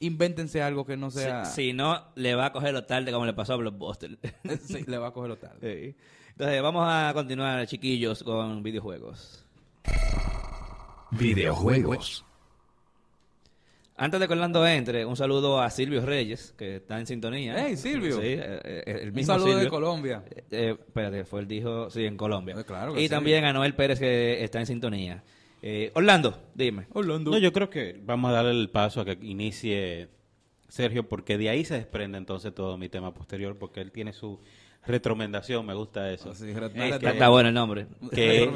invéntense 0.00 0.62
algo 0.62 0.84
que 0.84 0.96
no 0.96 1.10
sea 1.10 1.44
Si, 1.44 1.68
si 1.68 1.72
no, 1.72 2.02
le 2.14 2.34
va 2.34 2.46
a 2.46 2.52
coger 2.52 2.72
lo 2.72 2.84
tarde 2.84 3.12
como 3.12 3.26
le 3.26 3.34
pasó 3.34 3.52
a 3.52 3.56
Blockbuster. 3.56 4.18
Sí, 4.64 4.84
le 4.86 4.98
va 4.98 5.08
a 5.08 5.12
coger 5.12 5.28
lo 5.28 5.36
tarde 5.36 5.58
Sí. 5.60 5.96
Entonces, 6.30 6.62
vamos 6.62 6.86
a 6.88 7.12
continuar, 7.12 7.66
chiquillos, 7.66 8.22
con 8.22 8.62
videojuegos. 8.62 9.44
Videojuegos. 11.10 12.24
Antes 14.00 14.18
de 14.18 14.26
que 14.26 14.32
Orlando 14.32 14.66
entre, 14.66 15.04
un 15.04 15.14
saludo 15.14 15.60
a 15.60 15.68
Silvio 15.68 16.00
Reyes, 16.00 16.54
que 16.56 16.76
está 16.76 16.98
en 16.98 17.06
sintonía. 17.06 17.54
Hey, 17.58 17.76
Silvio. 17.76 18.16
Sí, 18.16 18.28
eh, 18.28 18.60
eh, 18.64 18.98
el 19.02 19.08
un 19.10 19.14
mismo 19.14 19.34
saludo 19.34 19.48
de 19.48 19.54
Silvio. 19.56 19.70
Colombia 19.70 20.22
Eh, 20.30 20.44
eh, 20.50 20.76
espérate, 20.78 21.24
fue 21.26 21.40
el 21.40 21.46
dijo, 21.46 21.90
sí, 21.90 22.06
en 22.06 22.16
Colombia. 22.16 22.54
Eh, 22.58 22.64
claro 22.64 22.94
que 22.94 23.00
y 23.00 23.04
sí. 23.04 23.08
también 23.10 23.44
a 23.44 23.52
Noel 23.52 23.74
Pérez, 23.74 23.98
que 23.98 24.42
está 24.42 24.58
en 24.58 24.64
sintonía. 24.64 25.22
Eh, 25.60 25.90
Orlando, 25.92 26.34
dime. 26.54 26.86
Orlando 26.94 27.30
No, 27.30 27.36
yo 27.36 27.52
creo 27.52 27.68
que 27.68 28.00
vamos 28.02 28.30
a 28.30 28.32
darle 28.36 28.52
el 28.52 28.70
paso 28.70 29.02
a 29.02 29.04
que 29.04 29.18
inicie 29.20 30.08
Sergio, 30.68 31.06
porque 31.06 31.36
de 31.36 31.50
ahí 31.50 31.66
se 31.66 31.74
desprende 31.74 32.16
entonces 32.16 32.54
todo 32.54 32.78
mi 32.78 32.88
tema 32.88 33.12
posterior, 33.12 33.58
porque 33.58 33.82
él 33.82 33.92
tiene 33.92 34.14
su 34.14 34.40
retromendación, 34.86 35.64
me 35.66 35.74
gusta 35.74 36.10
eso. 36.12 36.30
Así, 36.30 36.52
re- 36.52 36.66
Es 36.66 36.72
re- 36.74 36.88
Está, 36.96 37.10
está 37.12 37.28
bueno 37.28 37.48
el 37.48 37.54
nombre. 37.54 37.86
que, 38.12 38.50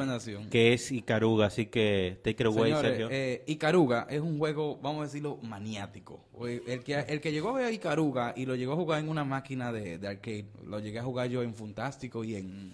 que 0.51 0.72
es 0.72 0.91
Icaruga, 0.91 1.47
así 1.47 1.66
que 1.66 2.18
take 2.22 2.43
it 2.43 2.47
away, 2.47 2.70
Señores, 2.72 2.91
Sergio. 2.91 3.09
eh, 3.11 3.45
Icaruga 3.47 4.07
es 4.09 4.20
un 4.20 4.39
juego, 4.39 4.79
vamos 4.83 5.03
a 5.03 5.05
decirlo, 5.05 5.39
maniático. 5.43 6.25
Oye, 6.33 6.62
El 6.66 6.83
que, 6.83 6.95
el 6.99 7.20
que 7.20 7.31
llegó 7.33 7.51
a 7.51 7.53
ver 7.55 7.66
a 7.66 7.70
Icaruga 7.72 8.33
y 8.37 8.47
lo 8.47 8.55
llegó 8.57 8.72
a 8.72 8.77
jugar 8.77 9.01
en 9.01 9.09
una 9.09 9.25
máquina 9.25 9.70
de, 9.72 9.99
de 9.99 10.09
arcade, 10.09 10.47
lo 10.66 10.81
llegué 10.81 10.99
a 10.99 11.05
jugar 11.05 11.29
yo 11.29 11.43
en 11.43 11.55
Fantástico 11.55 12.25
y 12.25 12.37
en, 12.37 12.72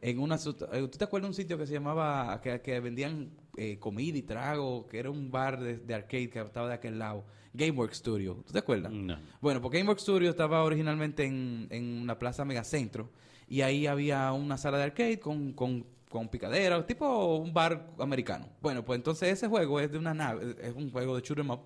en 0.00 0.18
una... 0.20 0.36
eh, 0.36 0.38
¿Tú 0.82 0.98
te 0.98 1.04
acuerdas 1.04 1.26
de 1.26 1.28
un 1.30 1.34
sitio 1.34 1.58
que 1.58 1.66
se 1.66 1.72
llamaba, 1.74 2.40
que, 2.42 2.60
que 2.60 2.78
vendían 2.80 3.30
eh, 3.58 3.78
comida 3.78 4.16
y 4.16 4.22
trago, 4.22 4.86
que 4.86 4.98
era 4.98 5.10
un 5.10 5.30
bar 5.30 5.60
de, 5.60 5.76
de 5.78 5.94
arcade 5.94 6.30
que 6.30 6.40
estaba 6.40 6.68
de 6.68 6.74
aquel 6.74 6.98
lado? 6.98 7.24
GameWorks 7.54 7.96
Studio, 7.96 8.42
¿tú 8.46 8.52
te 8.52 8.58
acuerdas? 8.60 8.92
No. 8.92 9.18
Bueno, 9.40 9.60
porque 9.60 9.78
GameWorks 9.78 10.02
Studio 10.02 10.30
estaba 10.30 10.62
originalmente 10.62 11.24
en, 11.24 11.66
en 11.70 12.06
la 12.06 12.18
Plaza 12.18 12.44
Megacentro 12.44 13.10
y 13.48 13.62
ahí 13.62 13.86
había 13.86 14.32
una 14.32 14.56
sala 14.56 14.78
de 14.78 14.84
arcade 14.84 15.18
con, 15.18 15.52
con, 15.54 15.84
con 16.08 16.28
picadera, 16.28 16.86
tipo 16.86 17.36
un 17.36 17.52
bar 17.52 17.90
americano. 17.98 18.48
Bueno, 18.60 18.84
pues 18.84 18.98
entonces 18.98 19.30
ese 19.30 19.48
juego 19.48 19.80
es 19.80 19.90
de 19.90 19.98
una 19.98 20.14
nave, 20.14 20.56
es 20.62 20.74
un 20.74 20.90
juego 20.90 21.16
de 21.16 21.22
shoot 21.22 21.38
'em 21.38 21.50
up, 21.50 21.62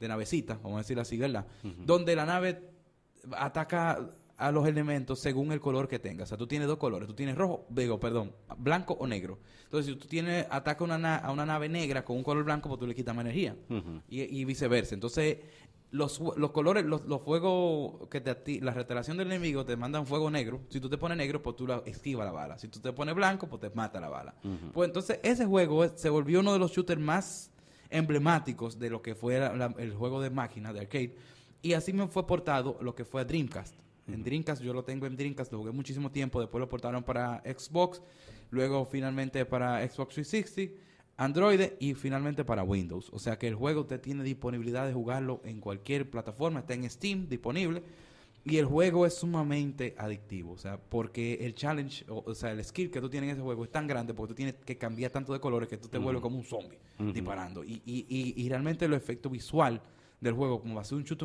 de 0.00 0.08
navecita, 0.08 0.54
vamos 0.62 0.76
a 0.76 0.78
decirlo 0.78 1.02
así, 1.02 1.16
¿verdad? 1.16 1.46
Donde 1.84 2.16
la 2.16 2.26
nave 2.26 2.62
ataca 3.32 4.10
a 4.38 4.50
los 4.52 4.66
elementos 4.68 5.20
según 5.20 5.50
el 5.52 5.60
color 5.60 5.88
que 5.88 5.98
tenga. 5.98 6.24
O 6.24 6.26
sea, 6.26 6.36
tú 6.36 6.46
tienes 6.46 6.68
dos 6.68 6.76
colores. 6.78 7.08
Tú 7.08 7.14
tienes 7.14 7.36
rojo, 7.36 7.66
digo, 7.70 7.98
perdón, 7.98 8.32
blanco 8.58 8.94
o 9.00 9.06
negro. 9.06 9.38
Entonces, 9.64 9.92
si 9.94 9.98
tú 9.98 10.06
tienes, 10.06 10.46
ataca 10.50 10.84
una 10.84 10.98
na- 10.98 11.16
a 11.16 11.32
una 11.32 11.46
nave 11.46 11.68
negra 11.68 12.04
con 12.04 12.16
un 12.16 12.22
color 12.22 12.44
blanco, 12.44 12.68
pues 12.68 12.78
tú 12.78 12.86
le 12.86 12.94
quitas 12.94 13.14
más 13.14 13.24
energía. 13.24 13.56
Y, 14.08 14.22
y 14.22 14.44
viceversa. 14.44 14.94
Entonces, 14.94 15.38
los, 15.90 16.18
colores, 16.52 16.84
los, 16.84 17.06
los 17.06 17.22
fuegos 17.22 18.08
que 18.08 18.20
te 18.20 18.60
la 18.60 18.72
reiteración 18.72 19.16
del 19.16 19.28
enemigo 19.28 19.64
te 19.64 19.76
mandan 19.76 20.06
fuego 20.06 20.30
negro. 20.30 20.60
Si 20.68 20.80
tú 20.80 20.90
te 20.90 20.98
pones 20.98 21.16
negro, 21.16 21.42
pues 21.42 21.56
tú 21.56 21.66
la, 21.66 21.82
esquiva 21.86 22.24
la 22.24 22.32
bala. 22.32 22.58
Si 22.58 22.68
tú 22.68 22.80
te 22.80 22.92
pones 22.92 23.14
blanco, 23.14 23.48
pues 23.48 23.60
te 23.62 23.70
mata 23.70 23.98
la 24.00 24.08
bala. 24.10 24.34
Pues 24.74 24.88
entonces, 24.88 25.18
ese 25.22 25.46
juego 25.46 25.88
se 25.96 26.10
volvió 26.10 26.40
uno 26.40 26.52
de 26.52 26.58
los 26.58 26.72
shooters 26.72 27.00
más 27.00 27.50
emblemáticos 27.88 28.78
de 28.78 28.90
lo 28.90 29.00
que 29.00 29.14
fue 29.14 29.38
la- 29.40 29.54
la- 29.56 29.74
el 29.78 29.94
juego 29.94 30.20
de 30.20 30.28
máquina, 30.30 30.72
de 30.72 30.80
arcade. 30.80 31.16
Y 31.62 31.72
así 31.72 31.92
me 31.92 32.06
fue 32.08 32.26
portado 32.26 32.76
lo 32.82 32.94
que 32.94 33.04
fue 33.04 33.22
En 34.08 34.22
Dreamcast, 34.22 34.62
yo 34.62 34.72
lo 34.72 34.84
tengo 34.84 35.06
en 35.06 35.16
Dreamcast, 35.16 35.52
lo 35.52 35.58
jugué 35.58 35.72
muchísimo 35.72 36.10
tiempo, 36.10 36.40
después 36.40 36.60
lo 36.60 36.68
portaron 36.68 37.02
para 37.02 37.42
Xbox, 37.44 38.00
luego 38.50 38.84
finalmente 38.84 39.44
para 39.44 39.86
Xbox 39.88 40.14
360, 40.14 40.74
Android 41.16 41.60
y 41.80 41.94
finalmente 41.94 42.44
para 42.44 42.62
Windows. 42.62 43.10
O 43.12 43.18
sea 43.18 43.38
que 43.38 43.48
el 43.48 43.54
juego 43.54 43.82
usted 43.82 44.00
tiene 44.00 44.22
disponibilidad 44.22 44.86
de 44.86 44.92
jugarlo 44.92 45.40
en 45.44 45.60
cualquier 45.60 46.08
plataforma, 46.10 46.60
está 46.60 46.74
en 46.74 46.88
Steam 46.88 47.28
disponible. 47.28 47.82
Y 48.48 48.58
el 48.58 48.64
juego 48.64 49.06
es 49.06 49.14
sumamente 49.14 49.96
adictivo, 49.98 50.52
o 50.52 50.56
sea, 50.56 50.78
porque 50.78 51.44
el 51.44 51.56
challenge, 51.56 52.04
o, 52.08 52.22
o 52.24 52.32
sea, 52.32 52.52
el 52.52 52.64
skill 52.64 52.92
que 52.92 53.00
tú 53.00 53.10
tienes 53.10 53.30
en 53.30 53.34
ese 53.34 53.42
juego 53.42 53.64
es 53.64 53.72
tan 53.72 53.88
grande 53.88 54.14
porque 54.14 54.34
tú 54.34 54.36
tienes 54.36 54.54
que 54.54 54.78
cambiar 54.78 55.10
tanto 55.10 55.32
de 55.32 55.40
colores 55.40 55.68
que 55.68 55.76
tú 55.76 55.88
te 55.88 55.98
vuelves 55.98 56.22
como 56.22 56.36
un 56.36 56.44
zombie 56.44 56.78
disparando. 57.12 57.64
Y, 57.64 57.82
y, 57.84 58.06
y, 58.08 58.40
y 58.40 58.48
realmente 58.48 58.84
el 58.84 58.94
efecto 58.94 59.28
visual 59.28 59.82
del 60.20 60.34
juego, 60.34 60.60
como 60.60 60.76
va 60.76 60.82
a 60.82 60.84
ser 60.84 60.96
un 60.96 61.02
shoot 61.02 61.24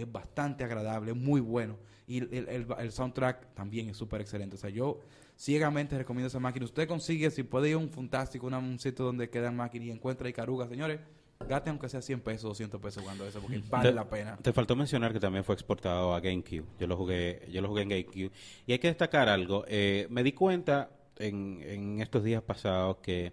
es 0.00 0.10
bastante 0.10 0.64
agradable, 0.64 1.10
es 1.12 1.16
muy 1.16 1.40
bueno. 1.40 1.76
Y 2.06 2.18
el, 2.18 2.48
el- 2.48 2.66
el- 2.78 2.92
soundtrack 2.92 3.54
también 3.54 3.90
es 3.90 3.96
súper 3.96 4.20
excelente. 4.22 4.56
O 4.56 4.58
sea, 4.58 4.70
yo 4.70 5.00
ciegamente 5.36 5.96
recomiendo 5.98 6.28
esa 6.28 6.40
máquina. 6.40 6.64
Usted 6.64 6.88
consigue, 6.88 7.30
si 7.30 7.42
puede 7.42 7.68
ir 7.68 7.74
a 7.74 7.78
un 7.78 7.90
fantástico, 7.90 8.46
una- 8.46 8.58
un 8.58 8.78
sitio 8.78 9.04
donde 9.04 9.28
quedan 9.28 9.56
máquinas 9.56 9.88
y 9.88 9.90
encuentra 9.90 10.28
Icaruga, 10.28 10.66
señores, 10.68 11.00
gaste 11.48 11.70
aunque 11.70 11.88
sea 11.88 12.00
100 12.02 12.20
pesos, 12.20 12.44
200 12.44 12.80
pesos 12.80 13.02
jugando 13.02 13.26
eso, 13.26 13.40
porque 13.40 13.62
vale 13.70 13.90
Te- 13.90 13.94
la 13.94 14.08
pena. 14.08 14.36
Te 14.38 14.52
faltó 14.52 14.74
mencionar 14.74 15.12
que 15.12 15.20
también 15.20 15.44
fue 15.44 15.54
exportado 15.54 16.14
a 16.14 16.20
GameCube. 16.20 16.64
Yo 16.80 16.86
lo 16.86 16.96
jugué, 16.96 17.46
yo 17.50 17.60
lo 17.60 17.68
jugué 17.68 17.82
en 17.82 17.88
GameCube. 17.90 18.30
Y 18.66 18.72
hay 18.72 18.78
que 18.78 18.88
destacar 18.88 19.28
algo. 19.28 19.64
eh, 19.68 20.06
me 20.10 20.22
di 20.22 20.32
cuenta 20.32 20.90
en, 21.18 21.60
en 21.62 22.00
estos 22.00 22.24
días 22.24 22.42
pasados 22.42 22.96
que 23.02 23.32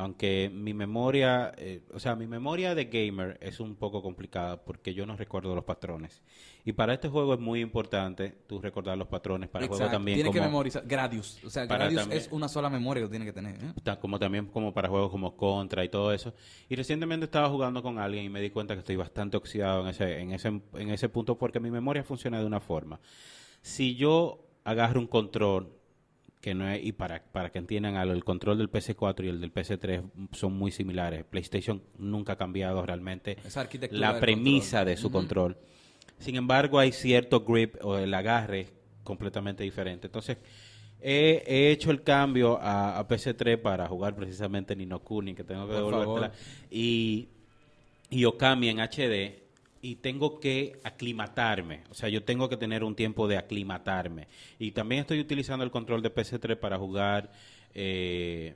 aunque 0.00 0.50
mi 0.52 0.72
memoria, 0.72 1.52
eh, 1.58 1.82
o 1.92 2.00
sea, 2.00 2.16
mi 2.16 2.26
memoria 2.26 2.74
de 2.74 2.86
gamer 2.86 3.38
es 3.42 3.60
un 3.60 3.76
poco 3.76 4.02
complicada 4.02 4.64
porque 4.64 4.94
yo 4.94 5.04
no 5.04 5.14
recuerdo 5.14 5.54
los 5.54 5.64
patrones. 5.64 6.22
Y 6.64 6.72
para 6.72 6.94
este 6.94 7.08
juego 7.08 7.34
es 7.34 7.40
muy 7.40 7.60
importante 7.60 8.30
tú 8.46 8.60
recordar 8.60 8.96
los 8.96 9.08
patrones 9.08 9.50
para 9.50 9.64
el 9.64 9.68
juego 9.68 9.82
Exacto. 9.82 9.96
también 9.98 10.16
Tiene 10.16 10.30
que 10.30 10.40
memorizar. 10.40 10.84
Gradius. 10.86 11.44
O 11.44 11.50
sea, 11.50 11.66
Gradius 11.66 12.00
también- 12.00 12.18
es 12.20 12.28
una 12.32 12.48
sola 12.48 12.70
memoria 12.70 13.02
que 13.02 13.10
tiene 13.10 13.24
que 13.26 13.32
tener. 13.32 13.56
¿eh? 13.62 13.96
como 14.00 14.18
también 14.18 14.46
como 14.46 14.72
para 14.72 14.88
juegos 14.88 15.10
como 15.10 15.36
Contra 15.36 15.84
y 15.84 15.90
todo 15.90 16.12
eso. 16.14 16.32
Y 16.68 16.76
recientemente 16.76 17.24
estaba 17.26 17.48
jugando 17.50 17.82
con 17.82 17.98
alguien 17.98 18.24
y 18.24 18.28
me 18.30 18.40
di 18.40 18.48
cuenta 18.50 18.74
que 18.74 18.80
estoy 18.80 18.96
bastante 18.96 19.36
oxidado 19.36 19.82
en 19.82 19.88
ese, 19.88 20.20
en 20.20 20.32
ese, 20.32 20.48
en 20.48 20.90
ese 20.90 21.08
punto 21.10 21.36
porque 21.36 21.60
mi 21.60 21.70
memoria 21.70 22.02
funciona 22.04 22.38
de 22.40 22.46
una 22.46 22.60
forma. 22.60 23.00
Si 23.60 23.96
yo 23.96 24.46
agarro 24.64 24.98
un 25.00 25.06
control 25.06 25.79
que 26.40 26.54
no 26.54 26.68
es, 26.68 26.82
y 26.84 26.92
para, 26.92 27.22
para 27.22 27.50
que 27.50 27.58
entiendan 27.58 27.96
algo, 27.96 28.14
el 28.14 28.24
control 28.24 28.58
del 28.58 28.70
PC4 28.70 29.24
y 29.24 29.28
el 29.28 29.40
del 29.40 29.52
PC3 29.52 30.02
son 30.32 30.54
muy 30.56 30.70
similares. 30.70 31.24
PlayStation 31.24 31.82
nunca 31.98 32.32
ha 32.34 32.36
cambiado 32.36 32.84
realmente 32.84 33.36
Esa 33.44 33.68
la 33.90 34.18
premisa 34.18 34.78
control. 34.78 34.86
de 34.86 34.96
su 34.96 35.10
control. 35.10 35.56
Sin 36.18 36.36
embargo, 36.36 36.78
hay 36.78 36.92
cierto 36.92 37.40
grip 37.40 37.76
o 37.82 37.98
el 37.98 38.12
agarre 38.14 38.68
completamente 39.04 39.64
diferente. 39.64 40.06
Entonces, 40.06 40.38
he, 41.00 41.42
he 41.46 41.70
hecho 41.70 41.90
el 41.90 42.02
cambio 42.02 42.58
a, 42.60 42.98
a 42.98 43.06
PC3 43.06 43.60
para 43.60 43.86
jugar 43.86 44.14
precisamente 44.14 44.74
Nino 44.76 45.00
Kuni, 45.00 45.34
que 45.34 45.44
tengo 45.44 45.66
que 45.66 45.74
devolvértela, 45.74 46.32
y, 46.70 47.28
y 48.08 48.24
Okami 48.24 48.68
en 48.68 48.80
HD, 48.80 49.49
y 49.82 49.96
tengo 49.96 50.40
que 50.40 50.80
aclimatarme. 50.84 51.84
O 51.90 51.94
sea, 51.94 52.08
yo 52.08 52.22
tengo 52.22 52.48
que 52.48 52.56
tener 52.56 52.84
un 52.84 52.94
tiempo 52.94 53.28
de 53.28 53.38
aclimatarme. 53.38 54.28
Y 54.58 54.72
también 54.72 55.02
estoy 55.02 55.20
utilizando 55.20 55.64
el 55.64 55.70
control 55.70 56.02
de 56.02 56.14
PC3 56.14 56.56
para 56.56 56.78
jugar 56.78 57.32
eh, 57.74 58.54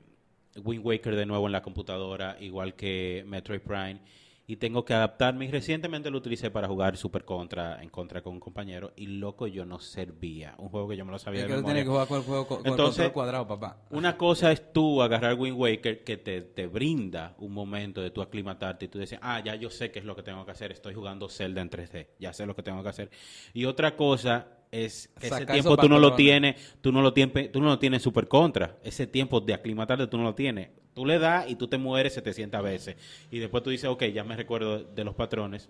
Wind 0.63 0.85
Waker 0.85 1.17
de 1.17 1.27
nuevo 1.27 1.47
en 1.47 1.53
la 1.53 1.63
computadora, 1.63 2.37
igual 2.41 2.75
que 2.75 3.25
Metroid 3.27 3.61
Prime. 3.61 4.01
Y 4.47 4.57
tengo 4.57 4.85
que 4.85 4.93
adaptarme. 4.93 5.47
Y 5.47 5.51
recientemente 5.51 6.11
lo 6.11 6.19
utilicé 6.19 6.51
para 6.51 6.69
jugar 6.69 6.99
Super 6.99 7.25
Contra 7.25 7.83
en 7.83 7.89
contra 7.89 8.21
con 8.23 8.35
un 8.35 8.41
compañero. 8.41 8.93
Y 8.95 9.07
loco, 9.07 9.47
yo 9.47 9.65
no 9.65 9.79
servía. 9.81 10.55
Un 10.59 10.69
juego 10.69 10.89
que 10.89 10.97
yo 10.99 11.05
me 11.07 11.13
lo 11.13 11.19
sabía 11.19 11.41
Es 11.41 11.45
de 11.45 11.49
que 11.49 11.55
tú 11.55 11.67
memoria. 11.67 11.75
tienes 11.75 11.85
que 11.85 11.91
jugar 11.91 12.09
con 12.09 12.19
el 12.19 12.25
juego 12.25 12.47
con, 12.47 12.61
el 12.61 12.67
Entonces- 12.71 13.11
cuadrado, 13.11 13.47
papá. 13.47 13.79
Una 13.89 14.19
cosa 14.19 14.53
es 14.53 14.71
tú 14.73 15.01
agarrar 15.01 15.35
Wind 15.39 15.57
Waker 15.59 16.05
que 16.05 16.19
te, 16.19 16.43
te 16.43 16.67
brinda 16.67 17.35
un 17.39 17.53
momento 17.55 18.03
de 18.03 18.11
tú 18.11 18.21
aclimatarte 18.21 18.85
y 18.85 18.89
tú 18.89 18.99
dices, 18.99 19.19
ah, 19.23 19.41
ya 19.43 19.55
yo 19.55 19.71
sé 19.71 19.91
qué 19.91 20.01
es 20.01 20.05
lo 20.05 20.15
que 20.15 20.23
tengo 20.23 20.45
que 20.45 20.51
hacer, 20.51 20.73
estoy 20.73 20.93
jugando 20.95 21.29
Zelda 21.31 21.63
en 21.63 21.71
3D, 21.71 22.09
ya 22.19 22.35
sé 22.35 22.45
lo 22.45 22.55
que 22.55 22.63
tengo 22.63 22.83
que 22.83 22.89
hacer. 22.91 23.11
Y 23.55 23.65
otra 23.65 23.97
cosa 23.97 24.49
es 24.71 25.09
que 25.21 25.29
ese 25.29 25.47
tiempo 25.47 25.71
esos 25.71 25.79
tú 25.79 25.89
no 25.89 25.99
lo 25.99 26.15
tienes, 26.15 26.77
tú 26.83 26.93
no 26.93 27.01
lo 27.01 27.13
tienes, 27.15 27.51
tú 27.51 27.61
no 27.61 27.69
lo 27.69 27.79
tienes 27.79 28.03
super 28.03 28.29
contra. 28.29 28.77
Ese 28.83 29.07
tiempo 29.07 29.41
de 29.41 29.55
aclimatarte 29.55 30.07
tú 30.09 30.19
no 30.19 30.25
lo 30.25 30.35
tienes. 30.35 30.69
Tú 30.95 31.05
le 31.05 31.19
das 31.19 31.51
y 31.51 31.57
tú 31.57 31.69
te 31.69 31.77
mueres 31.77 32.15
700 32.15 32.63
veces. 32.63 32.97
Y 33.31 33.41
después 33.41 33.63
tú 33.63 33.71
dices, 33.71 33.91
ok, 33.91 34.05
ya 34.05 34.25
me 34.25 34.37
recuerdo 34.37 34.83
de 34.83 35.05
los 35.05 35.15
patrones. 35.15 35.69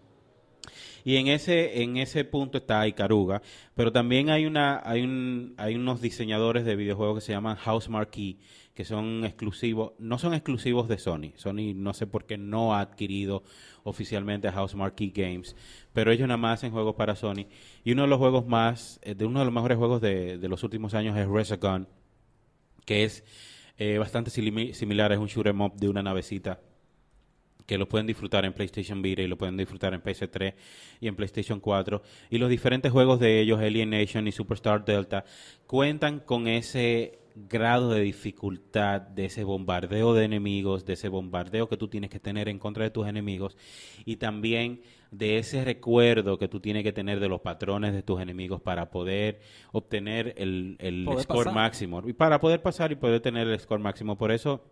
Y 1.05 1.17
en 1.17 1.29
ese, 1.29 1.83
en 1.83 1.99
ese 1.99 2.25
punto 2.25 2.59
está 2.59 2.87
Icaruga, 2.89 3.43
pero 3.75 3.93
también 3.93 4.31
hay 4.31 4.47
una, 4.47 4.81
hay 4.85 5.03
un, 5.03 5.55
hay 5.59 5.75
unos 5.75 6.01
diseñadores 6.01 6.65
de 6.65 6.77
videojuegos 6.77 7.17
que 7.17 7.27
se 7.27 7.33
llaman 7.33 7.57
House 7.57 7.91
Marquee, 7.91 8.39
que 8.75 8.87
son 8.87 9.23
exclusivos, 9.25 9.93
no 9.99 10.19
son 10.19 10.33
exclusivos 10.33 10.89
de 10.89 10.97
Sony. 10.99 11.33
Sony 11.37 11.75
no 11.75 11.93
sé 11.93 12.07
por 12.07 12.25
qué 12.25 12.39
no 12.39 12.75
ha 12.75 12.81
adquirido 12.81 13.45
oficialmente 13.83 14.51
House 14.51 14.75
Marquee 14.75 15.13
Games, 15.15 15.55
pero 15.93 16.11
ellos 16.11 16.27
nada 16.27 16.39
más 16.39 16.61
hacen 16.61 16.73
juegos 16.73 16.95
para 16.95 17.17
Sony. 17.17 17.47
Y 17.85 17.93
uno 17.93 18.03
de 18.03 18.09
los 18.09 18.19
juegos 18.19 18.47
más, 18.47 18.99
eh, 19.03 19.15
de 19.15 19.27
uno 19.27 19.41
de 19.41 19.45
los 19.45 19.55
mejores 19.55 19.77
juegos 19.77 20.01
de, 20.01 20.39
de 20.39 20.49
los 20.49 20.63
últimos 20.65 20.95
años 20.95 21.19
es 21.19 21.29
Resogun, 21.29 21.87
que 22.87 23.05
es 23.05 23.25
eh, 23.79 23.99
bastante 23.99 24.31
simi- 24.31 24.73
similar, 24.75 25.13
es 25.13 25.19
un 25.19 25.27
shoot 25.27 25.47
'em 25.47 25.61
up 25.61 25.75
de 25.75 25.89
una 25.89 26.03
navecita 26.03 26.61
que 27.67 27.79
lo 27.79 27.89
pueden 27.89 28.07
disfrutar 28.07 28.45
en 28.45 28.53
PlayStation 28.53 29.01
Vita 29.01 29.23
y 29.23 29.27
lo 29.27 29.39
pueden 29.39 29.57
disfrutar 29.57 29.95
en 29.95 30.03
PS3 30.03 30.55
y 31.01 31.09
en 31.09 31.17
PlayStation 31.17 31.61
4. 31.61 32.03
Y 32.29 32.37
los 32.39 32.51
diferentes 32.51 32.93
juegos 32.93 33.21
de 33.21 33.41
ellos, 33.41 33.59
Alien 33.59 33.91
Nation 33.91 34.29
y 34.29 34.33
Superstar 34.33 34.85
Delta, 34.85 35.25
cuentan 35.67 36.21
con 36.21 36.47
ese 36.47 37.19
grado 37.35 37.91
de 37.91 38.01
dificultad, 38.01 39.01
de 39.01 39.27
ese 39.27 39.45
bombardeo 39.45 40.15
de 40.15 40.25
enemigos, 40.25 40.85
de 40.85 40.93
ese 40.93 41.09
bombardeo 41.09 41.69
que 41.69 41.77
tú 41.77 41.89
tienes 41.89 42.11
que 42.11 42.21
tener 42.21 42.49
en 42.49 42.59
contra 42.59 42.85
de 42.85 42.91
tus 42.91 43.09
enemigos 43.09 43.57
y 44.05 44.17
también 44.17 44.83
de 45.11 45.39
ese 45.39 45.65
recuerdo 45.65 46.39
que 46.39 46.49
tú 46.49 46.61
tienes 46.61 46.83
que 46.83 46.93
tener 46.93 47.21
de 47.21 47.29
los 47.29 47.41
patrones 47.41 47.93
de 47.93 48.03
tus 48.03 48.21
enemigos 48.21 48.61
para 48.61 48.91
poder 48.91 49.41
obtener 49.73 50.35
el, 50.39 50.77
el 50.79 51.07
score 51.21 51.45
pasar. 51.45 51.55
máximo. 51.55 52.03
Y 52.07 52.13
para 52.13 52.41
poder 52.41 52.63
pasar 52.63 52.93
y 52.93 52.97
poder 52.97 53.21
tener 53.21 53.47
el 53.47 53.59
score 53.61 53.81
máximo. 53.81 54.17
Por 54.17 54.33
eso 54.33 54.65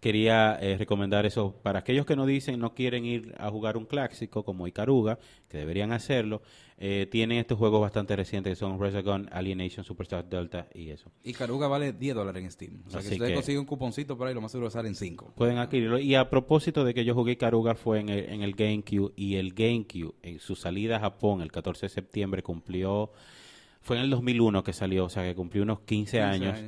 quería 0.00 0.56
eh, 0.60 0.76
recomendar 0.76 1.24
eso 1.26 1.54
para 1.62 1.78
aquellos 1.80 2.06
que 2.06 2.16
no 2.16 2.26
dicen, 2.26 2.60
no 2.60 2.74
quieren 2.74 3.04
ir 3.04 3.34
a 3.38 3.50
jugar 3.50 3.76
un 3.76 3.86
clásico 3.86 4.44
como 4.44 4.66
Icaruga, 4.66 5.18
que 5.48 5.58
deberían 5.58 5.92
hacerlo. 5.92 6.42
eh, 6.78 7.06
tienen 7.10 7.38
estos 7.38 7.56
juegos 7.58 7.80
bastante 7.80 8.14
recientes 8.14 8.50
que 8.50 8.56
son 8.56 8.78
Resogun, 8.78 9.30
Alienation, 9.32 9.82
Superstar 9.82 10.28
Delta 10.28 10.68
y 10.74 10.90
eso. 10.90 11.10
Y 11.24 11.32
Caruga 11.32 11.68
vale 11.68 11.94
10 11.94 12.14
dólares 12.14 12.44
en 12.44 12.50
Steam. 12.50 12.82
O 12.86 12.90
sea, 12.90 13.00
Así 13.00 13.08
que 13.08 13.14
si 13.14 13.20
usted 13.20 13.28
que- 13.28 13.34
consigue 13.34 13.58
un 13.58 13.64
cuponcito 13.64 14.18
por 14.18 14.26
ahí, 14.28 14.34
lo 14.34 14.42
más 14.42 14.52
seguro 14.52 14.68
sale 14.70 14.88
en 14.88 14.94
5. 14.94 15.32
Pueden 15.36 15.56
adquirirlo. 15.56 15.98
Y 15.98 16.14
a 16.16 16.28
propósito 16.28 16.84
de 16.84 16.92
que 16.92 17.06
yo 17.06 17.14
jugué 17.14 17.32
Icaruga 17.32 17.74
fue 17.76 18.00
en 18.00 18.10
el, 18.10 18.18
en 18.28 18.42
el 18.42 18.54
GameCube 18.54 19.14
y 19.16 19.36
el 19.36 19.54
GameCube 19.54 20.14
en 20.22 20.38
su 20.38 20.54
salida 20.54 20.96
a 20.96 21.00
Japón 21.00 21.40
el 21.40 21.50
14 21.50 21.86
de 21.86 21.90
septiembre 21.90 22.42
cumplió, 22.42 23.10
fue 23.80 23.96
en 23.96 24.02
el 24.02 24.10
2001 24.10 24.62
que 24.62 24.74
salió, 24.74 25.06
o 25.06 25.08
sea 25.08 25.22
que 25.22 25.34
cumplió 25.34 25.62
unos 25.62 25.80
15, 25.80 26.20
años. 26.20 26.58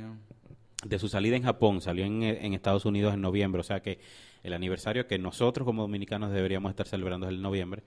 De 0.85 0.99
su 0.99 1.09
salida 1.09 1.35
en 1.35 1.43
Japón, 1.43 1.81
salió 1.81 2.05
en, 2.05 2.23
en 2.23 2.53
Estados 2.53 2.85
Unidos 2.85 3.13
en 3.13 3.21
noviembre, 3.21 3.59
o 3.59 3.63
sea 3.63 3.81
que 3.81 3.99
el 4.43 4.53
aniversario 4.53 5.07
que 5.07 5.19
nosotros 5.19 5.65
como 5.65 5.81
dominicanos 5.81 6.31
deberíamos 6.31 6.69
estar 6.69 6.87
celebrando 6.87 7.27
es 7.27 7.33
el 7.33 7.41
noviembre. 7.41 7.83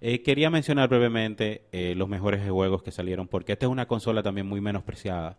Eh, 0.00 0.22
quería 0.22 0.50
mencionar 0.50 0.88
brevemente 0.88 1.62
eh, 1.72 1.94
los 1.96 2.08
mejores 2.08 2.46
juegos 2.48 2.82
que 2.82 2.90
salieron, 2.90 3.28
porque 3.28 3.52
esta 3.52 3.66
es 3.66 3.72
una 3.72 3.86
consola 3.86 4.22
también 4.22 4.46
muy 4.46 4.60
menospreciada 4.60 5.38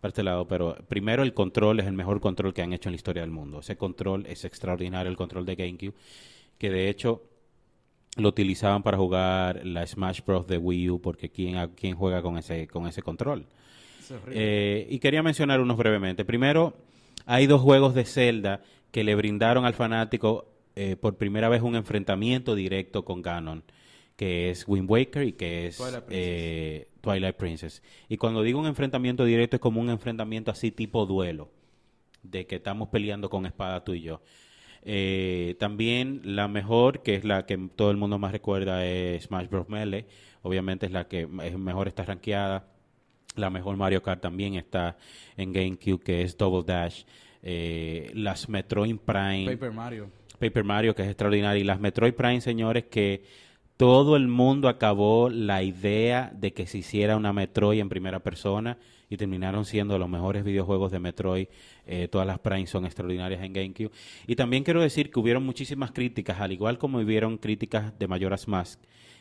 para 0.00 0.10
este 0.10 0.22
lado, 0.22 0.46
pero 0.46 0.76
primero 0.88 1.22
el 1.22 1.34
control 1.34 1.80
es 1.80 1.86
el 1.86 1.92
mejor 1.92 2.20
control 2.20 2.54
que 2.54 2.62
han 2.62 2.72
hecho 2.72 2.88
en 2.88 2.92
la 2.92 2.96
historia 2.96 3.22
del 3.22 3.30
mundo. 3.30 3.60
Ese 3.60 3.76
control 3.76 4.24
es 4.26 4.44
extraordinario, 4.44 5.10
el 5.10 5.16
control 5.16 5.44
de 5.44 5.56
GameCube, 5.56 5.94
que 6.56 6.70
de 6.70 6.88
hecho 6.88 7.22
lo 8.16 8.28
utilizaban 8.28 8.82
para 8.82 8.96
jugar 8.96 9.64
la 9.66 9.86
Smash 9.86 10.22
Bros. 10.24 10.46
de 10.46 10.56
Wii 10.56 10.90
U, 10.90 11.00
porque 11.00 11.30
¿quién, 11.30 11.68
quién 11.74 11.96
juega 11.96 12.22
con 12.22 12.38
ese, 12.38 12.66
con 12.68 12.86
ese 12.86 13.02
control? 13.02 13.46
Eh, 14.30 14.86
y 14.90 14.98
quería 14.98 15.22
mencionar 15.22 15.60
unos 15.60 15.76
brevemente. 15.76 16.24
Primero, 16.24 16.74
hay 17.26 17.46
dos 17.46 17.60
juegos 17.60 17.94
de 17.94 18.04
Zelda 18.04 18.62
que 18.90 19.04
le 19.04 19.14
brindaron 19.14 19.64
al 19.64 19.74
fanático 19.74 20.46
eh, 20.76 20.96
por 20.96 21.16
primera 21.16 21.48
vez 21.48 21.62
un 21.62 21.74
enfrentamiento 21.76 22.54
directo 22.54 23.04
con 23.04 23.20
Ganon, 23.22 23.64
que 24.16 24.50
es 24.50 24.66
Wind 24.66 24.90
Waker 24.90 25.24
y 25.24 25.32
que 25.32 25.66
es 25.66 25.76
Twilight 25.76 26.04
Princess. 26.04 26.10
eh, 26.10 26.88
Twilight 27.00 27.36
Princess. 27.36 27.82
Y 28.08 28.16
cuando 28.16 28.42
digo 28.42 28.60
un 28.60 28.66
enfrentamiento 28.66 29.24
directo 29.24 29.56
es 29.56 29.60
como 29.60 29.80
un 29.80 29.90
enfrentamiento 29.90 30.50
así 30.50 30.70
tipo 30.70 31.04
duelo, 31.06 31.50
de 32.22 32.46
que 32.46 32.56
estamos 32.56 32.88
peleando 32.88 33.28
con 33.28 33.46
espada 33.46 33.84
tú 33.84 33.94
y 33.94 34.02
yo. 34.02 34.20
Eh, 34.82 35.56
también 35.58 36.20
la 36.24 36.48
mejor, 36.48 37.02
que 37.02 37.14
es 37.16 37.24
la 37.24 37.44
que 37.44 37.58
todo 37.74 37.90
el 37.90 37.96
mundo 37.96 38.18
más 38.18 38.32
recuerda, 38.32 38.86
es 38.86 39.24
Smash 39.24 39.48
Bros. 39.48 39.68
Melee. 39.68 40.06
Obviamente 40.42 40.86
es 40.86 40.92
la 40.92 41.08
que 41.08 41.28
es 41.42 41.58
mejor 41.58 41.88
está 41.88 42.04
rankeada. 42.04 42.68
La 43.38 43.50
mejor 43.50 43.76
Mario 43.76 44.02
Kart 44.02 44.20
también 44.20 44.54
está 44.54 44.96
en 45.36 45.52
GameCube, 45.52 46.02
que 46.02 46.22
es 46.22 46.36
Double 46.36 46.64
Dash. 46.66 47.04
Eh, 47.42 48.10
las 48.14 48.48
Metroid 48.48 48.96
Prime. 48.96 49.46
Paper 49.46 49.72
Mario. 49.72 50.10
Paper 50.38 50.64
Mario, 50.64 50.94
que 50.94 51.02
es 51.02 51.08
extraordinario. 51.08 51.62
Y 51.62 51.64
las 51.64 51.80
Metroid 51.80 52.14
Prime, 52.14 52.40
señores, 52.40 52.84
que 52.84 53.22
todo 53.76 54.16
el 54.16 54.26
mundo 54.26 54.68
acabó 54.68 55.30
la 55.30 55.62
idea 55.62 56.32
de 56.34 56.52
que 56.52 56.66
se 56.66 56.78
hiciera 56.78 57.16
una 57.16 57.32
Metroid 57.32 57.80
en 57.80 57.88
primera 57.88 58.18
persona 58.18 58.76
y 59.08 59.16
terminaron 59.16 59.64
siendo 59.64 59.98
los 59.98 60.08
mejores 60.08 60.44
videojuegos 60.44 60.90
de 60.90 60.98
Metroid. 60.98 61.46
Eh, 61.86 62.08
todas 62.08 62.26
las 62.26 62.40
Prime 62.40 62.66
son 62.66 62.84
extraordinarias 62.84 63.42
en 63.42 63.52
GameCube. 63.52 63.92
Y 64.26 64.36
también 64.36 64.64
quiero 64.64 64.82
decir 64.82 65.10
que 65.10 65.20
hubieron 65.20 65.44
muchísimas 65.44 65.92
críticas, 65.92 66.40
al 66.40 66.52
igual 66.52 66.78
como 66.78 66.98
hubieron 66.98 67.38
críticas 67.38 67.96
de 67.98 68.08
Majora's 68.08 68.48
Mask, 68.48 68.80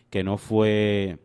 que 0.09 0.23
no 0.23 0.37
fue 0.37 1.19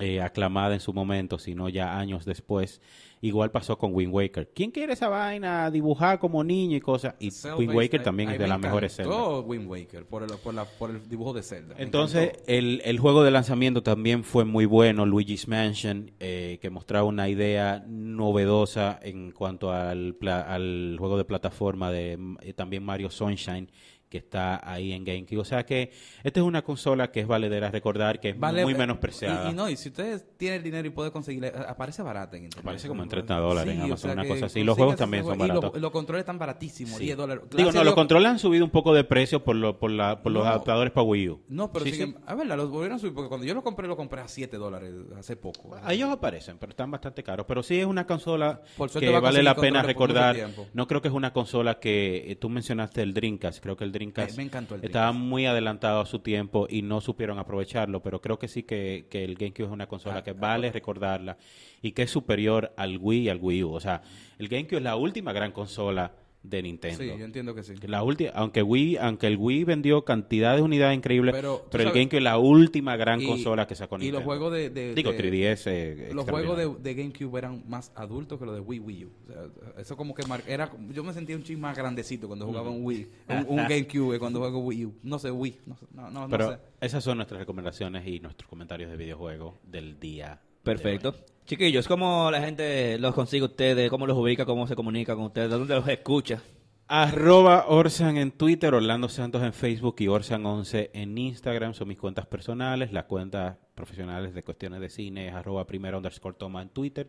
eh, 0.00 0.20
aclamada 0.20 0.74
en 0.74 0.80
su 0.80 0.92
momento, 0.92 1.38
sino 1.38 1.68
ya 1.68 1.98
años 1.98 2.24
después. 2.24 2.80
Igual 3.20 3.50
pasó 3.50 3.78
con 3.78 3.94
Wind 3.94 4.12
Waker. 4.12 4.50
¿Quién 4.54 4.70
quiere 4.70 4.92
esa 4.92 5.08
vaina? 5.08 5.70
Dibujar 5.70 6.18
como 6.18 6.44
niño 6.44 6.76
y 6.76 6.80
cosas. 6.80 7.14
Y 7.18 7.30
Zelda 7.30 7.56
Wind 7.56 7.74
Waker 7.74 8.02
también 8.02 8.28
es 8.28 8.38
de 8.38 8.46
las 8.46 8.60
mejores 8.60 8.96
Zelda. 8.96 9.38
Wind 9.40 9.66
Waker 9.66 10.04
por 10.04 10.24
el, 10.24 10.28
por, 10.42 10.52
la- 10.52 10.66
por 10.66 10.90
el 10.90 11.08
dibujo 11.08 11.32
de 11.32 11.42
Zelda. 11.42 11.74
Entonces, 11.78 12.32
el, 12.46 12.82
el 12.84 12.98
juego 12.98 13.24
de 13.24 13.30
lanzamiento 13.30 13.82
también 13.82 14.24
fue 14.24 14.44
muy 14.44 14.66
bueno, 14.66 15.06
Luigi's 15.06 15.48
Mansion, 15.48 16.10
eh, 16.20 16.58
que 16.60 16.68
mostraba 16.68 17.06
una 17.08 17.30
idea 17.30 17.82
novedosa 17.88 18.98
en 19.02 19.30
cuanto 19.32 19.72
al, 19.72 20.16
al 20.28 20.96
juego 20.98 21.16
de 21.16 21.24
plataforma 21.24 21.90
de 21.90 22.18
eh, 22.42 22.52
también 22.52 22.84
Mario 22.84 23.08
Sunshine, 23.08 23.70
que 24.08 24.18
está 24.18 24.60
ahí 24.70 24.92
en 24.92 25.04
GameCube. 25.04 25.38
O 25.40 25.44
sea 25.44 25.64
que 25.66 25.90
esta 26.22 26.40
es 26.40 26.46
una 26.46 26.62
consola 26.62 27.10
que 27.10 27.20
es 27.20 27.26
valedera 27.26 27.70
recordar, 27.70 28.20
que 28.20 28.30
es 28.30 28.38
Vale, 28.38 28.62
muy 28.62 28.74
eh, 28.74 28.78
menospreciada. 28.78 29.48
Y, 29.48 29.52
y 29.52 29.54
no, 29.54 29.68
y 29.68 29.76
si 29.76 29.88
ustedes 29.88 30.24
tienen 30.36 30.58
el 30.58 30.62
dinero 30.62 30.86
y 30.86 30.90
pueden 30.90 31.10
conseguirla, 31.12 31.48
eh, 31.48 31.52
aparece 31.68 32.02
barata 32.02 32.36
en 32.36 32.44
internet. 32.44 32.64
Aparece 32.64 32.86
como 32.88 33.02
en 33.02 33.08
30 33.08 33.36
dólares 33.38 33.74
en 33.74 33.80
o 33.80 33.84
Amazon, 33.84 33.98
sea 34.10 34.12
una 34.12 34.22
que 34.22 34.28
cosa 34.28 34.46
así. 34.46 34.62
Los 34.62 34.76
juegos 34.76 34.96
también 34.96 35.24
son 35.24 35.36
baratos. 35.38 35.70
Y 35.72 35.74
lo- 35.76 35.80
los 35.80 35.90
controles 35.90 36.20
están 36.20 36.38
baratísimos, 36.38 36.94
Sí. 36.98 37.04
10 37.06 37.16
dólares. 37.16 37.44
Digo, 37.56 37.72
no, 37.72 37.82
los 37.82 37.94
controles 37.94 38.30
han 38.30 38.38
subido 38.38 38.64
un 38.64 38.70
poco 38.70 38.94
de 38.94 39.02
precio 39.04 39.42
por, 39.42 39.56
lo- 39.56 39.78
por, 39.80 39.90
la, 39.90 40.22
por 40.22 40.30
los 40.30 40.44
No. 40.44 40.48
adaptadores 40.50 40.92
para 40.92 41.04
Wii 41.04 41.28
U. 41.30 41.40
No, 41.48 41.72
pero 41.72 41.84
Sí, 41.84 42.00
em- 42.00 42.14
a 42.24 42.34
ver, 42.36 42.46
los 42.46 42.70
volvieron 42.70 42.96
a 42.96 42.98
subir 43.00 43.14
porque 43.14 43.28
cuando 43.28 43.46
yo 43.46 43.54
lo 43.54 43.62
compré, 43.64 43.88
lo 43.88 43.96
compré 43.96 44.20
a 44.20 44.28
7 44.28 44.56
dólares 44.56 44.92
hace 45.18 45.34
poco. 45.34 45.76
Ellos 45.88 46.10
aparecen, 46.10 46.56
pero 46.58 46.70
están 46.70 46.88
bastante 46.90 47.22
caros. 47.24 47.46
Pero 47.48 47.62
sí 47.64 47.80
es 47.80 47.86
una 47.86 48.06
consola 48.06 48.60
Por 48.76 48.90
que 48.90 49.10
vale 49.18 49.42
la 49.42 49.56
pena 49.56 49.82
recordar. 49.82 50.36
No 50.72 50.86
creo 50.86 51.02
que 51.02 51.08
es 51.08 51.14
una 51.14 51.32
consola 51.32 51.80
que 51.80 52.30
eh, 52.30 52.36
tú 52.36 52.48
mencionaste 52.48 53.02
el 53.02 53.12
Dreamcast. 53.12 53.60
Creo 53.60 53.76
que 53.76 53.82
el 53.82 53.90
Dreamcast 53.90 54.03
Me 54.36 54.42
encantó 54.42 54.74
el 54.74 54.84
estaba 54.84 55.12
muy 55.12 55.46
adelantado 55.46 56.00
a 56.00 56.06
su 56.06 56.18
tiempo 56.20 56.66
y 56.68 56.82
no 56.82 57.00
supieron 57.00 57.38
aprovecharlo. 57.38 58.02
Pero 58.02 58.20
creo 58.20 58.38
que 58.38 58.48
sí 58.48 58.62
que, 58.62 59.06
que 59.10 59.24
el 59.24 59.34
GameCube 59.34 59.66
es 59.66 59.72
una 59.72 59.86
consola 59.86 60.18
Ah, 60.18 60.24
que 60.24 60.30
ah, 60.30 60.36
vale 60.38 60.70
recordarla 60.70 61.36
y 61.82 61.92
que 61.92 62.02
es 62.02 62.10
superior 62.10 62.72
al 62.76 62.98
Wii 62.98 63.22
y 63.22 63.28
al 63.28 63.38
Wii 63.40 63.64
U. 63.64 63.72
O 63.72 63.80
sea, 63.80 64.02
el 64.38 64.48
GameCube 64.48 64.78
es 64.78 64.82
la 64.82 64.96
última 64.96 65.32
gran 65.32 65.52
consola 65.52 66.12
de 66.44 66.62
Nintendo. 66.62 66.98
Sí, 67.02 67.06
yo 67.18 67.24
entiendo 67.24 67.54
que 67.54 67.62
sí. 67.62 67.72
La 67.86 68.02
última, 68.02 68.30
aunque 68.34 68.62
Wii, 68.62 68.98
aunque 68.98 69.26
el 69.26 69.36
Wii 69.38 69.64
vendió 69.64 70.04
cantidad 70.04 70.54
de 70.54 70.60
unidades 70.62 70.94
increíbles, 70.96 71.34
Pero, 71.34 71.64
el 71.72 71.86
GameCube 71.90 72.18
es 72.18 72.22
la 72.22 72.36
última 72.38 72.96
gran 72.96 73.20
Y- 73.22 73.26
consola 73.26 73.66
que 73.66 73.74
sacó 73.74 73.96
Y 73.96 74.00
Nintendo. 74.00 74.18
los 74.18 74.24
juegos 74.26 74.52
de... 74.52 74.68
de- 74.70 74.94
Digo, 74.94 75.10
de- 75.12 75.16
3DS. 75.18 75.66
eh, 75.66 76.10
Los 76.12 76.28
juegos 76.28 76.56
de, 76.82 76.94
GameCube 76.94 77.38
eran 77.38 77.64
más 77.66 77.90
adultos 77.96 78.38
que 78.38 78.44
los 78.44 78.54
de 78.54 78.60
Wii 78.60 78.78
Wii 78.78 79.04
U. 79.06 79.10
O 79.22 79.26
sea, 79.26 79.42
eso 79.80 79.96
como 79.96 80.14
que 80.14 80.24
mar- 80.26 80.44
era 80.46 80.70
yo 80.92 81.02
me 81.02 81.12
sentía 81.14 81.34
un 81.34 81.42
ching 81.42 81.58
más 81.58 81.76
grandecito 81.76 82.26
cuando 82.26 82.46
jugaba 82.46 82.68
un 82.70 82.84
Wii, 82.84 83.06
un, 83.28 83.46
un 83.48 83.56
GameCube 83.68 84.18
cuando 84.18 84.38
juego 84.40 84.58
Wii 84.58 84.84
U. 84.84 84.94
No 85.02 85.18
sé 85.18 85.30
Wii, 85.30 85.60
no 85.64 85.76
sé, 85.78 85.86
no, 85.94 86.10
no, 86.10 86.20
no 86.22 86.28
Pero 86.28 86.52
sé. 86.52 86.58
esas 86.82 87.02
son 87.02 87.16
nuestras 87.16 87.40
recomendaciones 87.40 88.06
y 88.06 88.20
nuestros 88.20 88.48
comentarios 88.50 88.90
de 88.90 88.98
videojuegos 88.98 89.54
del 89.66 89.98
día. 89.98 90.40
de 90.42 90.62
Perfecto. 90.62 91.14
Chiquillos, 91.46 91.86
¿cómo 91.86 92.30
la 92.30 92.40
gente 92.40 92.98
los 92.98 93.14
consigue 93.14 93.44
ustedes? 93.44 93.90
¿Cómo 93.90 94.06
los 94.06 94.16
ubica? 94.16 94.46
¿Cómo 94.46 94.66
se 94.66 94.74
comunica 94.74 95.14
con 95.14 95.26
ustedes? 95.26 95.50
¿Dónde 95.50 95.74
los 95.74 95.86
escucha? 95.88 96.42
Arroba 96.88 97.66
Orsan 97.68 98.16
en 98.16 98.32
Twitter, 98.32 98.72
Orlando 98.72 99.10
Santos 99.10 99.42
en 99.42 99.52
Facebook 99.52 99.96
y 99.98 100.06
Orsan11 100.06 100.90
en 100.94 101.18
Instagram. 101.18 101.74
Son 101.74 101.86
mis 101.86 101.98
cuentas 101.98 102.26
personales. 102.26 102.92
Las 102.92 103.04
cuentas 103.04 103.56
profesionales 103.74 104.34
de 104.34 104.42
cuestiones 104.42 104.80
de 104.80 104.88
cine 104.88 105.28
es 105.28 105.34
arroba 105.34 105.66
primera 105.66 105.96
underscore 105.96 106.36
toma 106.36 106.62
en 106.62 106.68
Twitter 106.68 107.08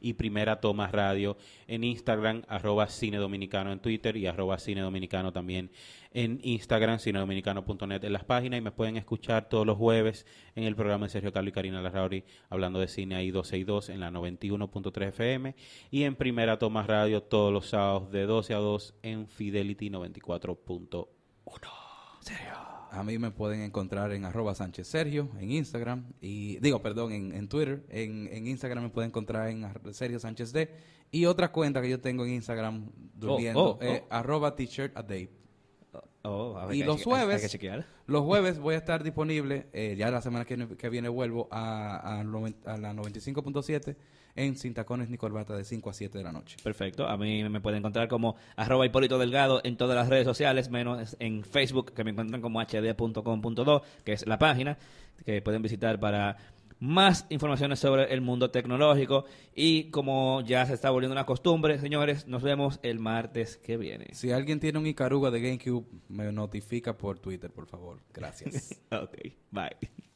y 0.00 0.14
primera 0.14 0.60
toma 0.60 0.88
radio 0.88 1.36
en 1.66 1.84
Instagram, 1.84 2.42
arroba 2.48 2.88
cine 2.88 3.18
dominicano 3.18 3.72
en 3.72 3.80
Twitter 3.80 4.16
y 4.16 4.26
arroba 4.26 4.58
cine 4.58 4.80
dominicano 4.80 5.32
también 5.32 5.70
en 6.12 6.40
Instagram, 6.42 6.98
cinedominicano.net 6.98 8.02
en 8.04 8.12
las 8.12 8.24
páginas 8.24 8.58
y 8.58 8.62
me 8.62 8.72
pueden 8.72 8.96
escuchar 8.96 9.48
todos 9.50 9.66
los 9.66 9.76
jueves 9.76 10.24
en 10.54 10.64
el 10.64 10.74
programa 10.74 11.06
de 11.06 11.10
Sergio 11.10 11.32
Carlos 11.32 11.50
y 11.50 11.52
Karina 11.52 11.82
Larrauri 11.82 12.24
hablando 12.48 12.78
de 12.80 12.88
cine 12.88 13.16
ahí 13.16 13.30
12 13.30 13.58
y 13.58 13.64
2 13.64 13.90
en 13.90 14.00
la 14.00 14.10
91.3 14.10 15.08
FM 15.08 15.54
y 15.90 16.04
en 16.04 16.16
Primera 16.16 16.58
Toma 16.58 16.82
Radio 16.84 17.22
todos 17.22 17.52
los 17.52 17.68
sábados 17.68 18.10
de 18.10 18.24
12 18.24 18.54
a 18.54 18.58
2 18.58 18.94
en 19.02 19.28
Fidelity 19.28 19.90
94.1. 19.90 21.06
A 22.90 23.02
mí 23.02 23.18
me 23.18 23.30
pueden 23.30 23.60
encontrar 23.62 24.12
en 24.12 24.24
arroba 24.24 24.54
Sánchez 24.54 24.86
Sergio 24.88 25.28
en 25.38 25.50
Instagram 25.50 26.04
y 26.20 26.58
digo, 26.60 26.80
perdón, 26.82 27.12
en, 27.12 27.32
en 27.34 27.48
Twitter. 27.48 27.84
En, 27.88 28.28
en 28.32 28.46
Instagram 28.46 28.84
me 28.84 28.90
pueden 28.90 29.10
encontrar 29.10 29.48
en 29.48 29.66
Sergio 29.92 30.18
Sánchez 30.18 30.52
D. 30.52 30.70
Y 31.10 31.26
otra 31.26 31.52
cuenta 31.52 31.80
que 31.82 31.88
yo 31.88 32.00
tengo 32.00 32.24
en 32.24 32.32
Instagram 32.32 32.90
durmiendo 33.14 33.76
oh, 33.76 33.78
es 33.80 34.00
oh. 34.02 34.06
arroba 34.10 34.54
t-shirt 34.56 34.96
a 34.96 35.02
day. 35.02 35.28
Oh, 36.22 36.56
a 36.56 36.66
ver, 36.66 36.76
Y 36.76 36.82
los 36.82 37.04
jueves- 37.04 37.36
Hay 37.36 37.42
que 37.42 37.48
chequear. 37.48 37.86
Los 38.06 38.22
jueves 38.24 38.58
voy 38.58 38.74
a 38.74 38.78
estar 38.78 39.04
disponible, 39.04 39.68
eh, 39.72 39.94
ya 39.96 40.10
la 40.10 40.20
semana 40.20 40.44
que, 40.44 40.68
que 40.76 40.88
viene 40.88 41.08
vuelvo 41.08 41.48
a, 41.50 41.96
a, 41.96 42.20
a 42.20 42.76
la 42.78 42.92
95.7 42.92 43.96
en 44.36 44.56
Sin 44.56 44.74
Tacones 44.74 45.08
ni 45.08 45.16
Corbata 45.16 45.56
de 45.56 45.64
5 45.64 45.90
a 45.90 45.92
7 45.92 46.18
de 46.18 46.24
la 46.24 46.32
noche. 46.32 46.56
Perfecto. 46.62 47.06
A 47.08 47.16
mí 47.16 47.42
me 47.48 47.60
pueden 47.60 47.78
encontrar 47.78 48.08
como 48.08 48.36
arroba 48.56 48.86
Hipólito 48.86 49.18
Delgado 49.18 49.60
en 49.64 49.76
todas 49.76 49.96
las 49.96 50.08
redes 50.08 50.24
sociales, 50.24 50.70
menos 50.70 51.16
en 51.18 51.44
Facebook, 51.44 51.92
que 51.92 52.04
me 52.04 52.10
encuentran 52.10 52.40
como 52.40 52.60
hd.com.do, 52.60 53.82
que 54.04 54.12
es 54.12 54.26
la 54.26 54.38
página 54.38 54.78
que 55.24 55.42
pueden 55.42 55.62
visitar 55.62 55.98
para 55.98 56.36
más 56.78 57.26
informaciones 57.30 57.78
sobre 57.78 58.12
el 58.12 58.20
mundo 58.20 58.50
tecnológico. 58.50 59.24
Y 59.54 59.84
como 59.90 60.42
ya 60.42 60.66
se 60.66 60.74
está 60.74 60.90
volviendo 60.90 61.12
una 61.12 61.26
costumbre, 61.26 61.78
señores, 61.78 62.26
nos 62.26 62.42
vemos 62.42 62.78
el 62.82 62.98
martes 62.98 63.56
que 63.56 63.76
viene. 63.76 64.08
Si 64.12 64.30
alguien 64.32 64.60
tiene 64.60 64.78
un 64.78 64.86
Icaruga 64.86 65.30
de 65.30 65.40
GameCube, 65.40 65.86
me 66.08 66.30
notifica 66.32 66.96
por 66.96 67.18
Twitter, 67.18 67.50
por 67.50 67.66
favor. 67.66 68.00
Gracias. 68.12 68.80
ok, 68.90 69.16
bye. 69.50 70.06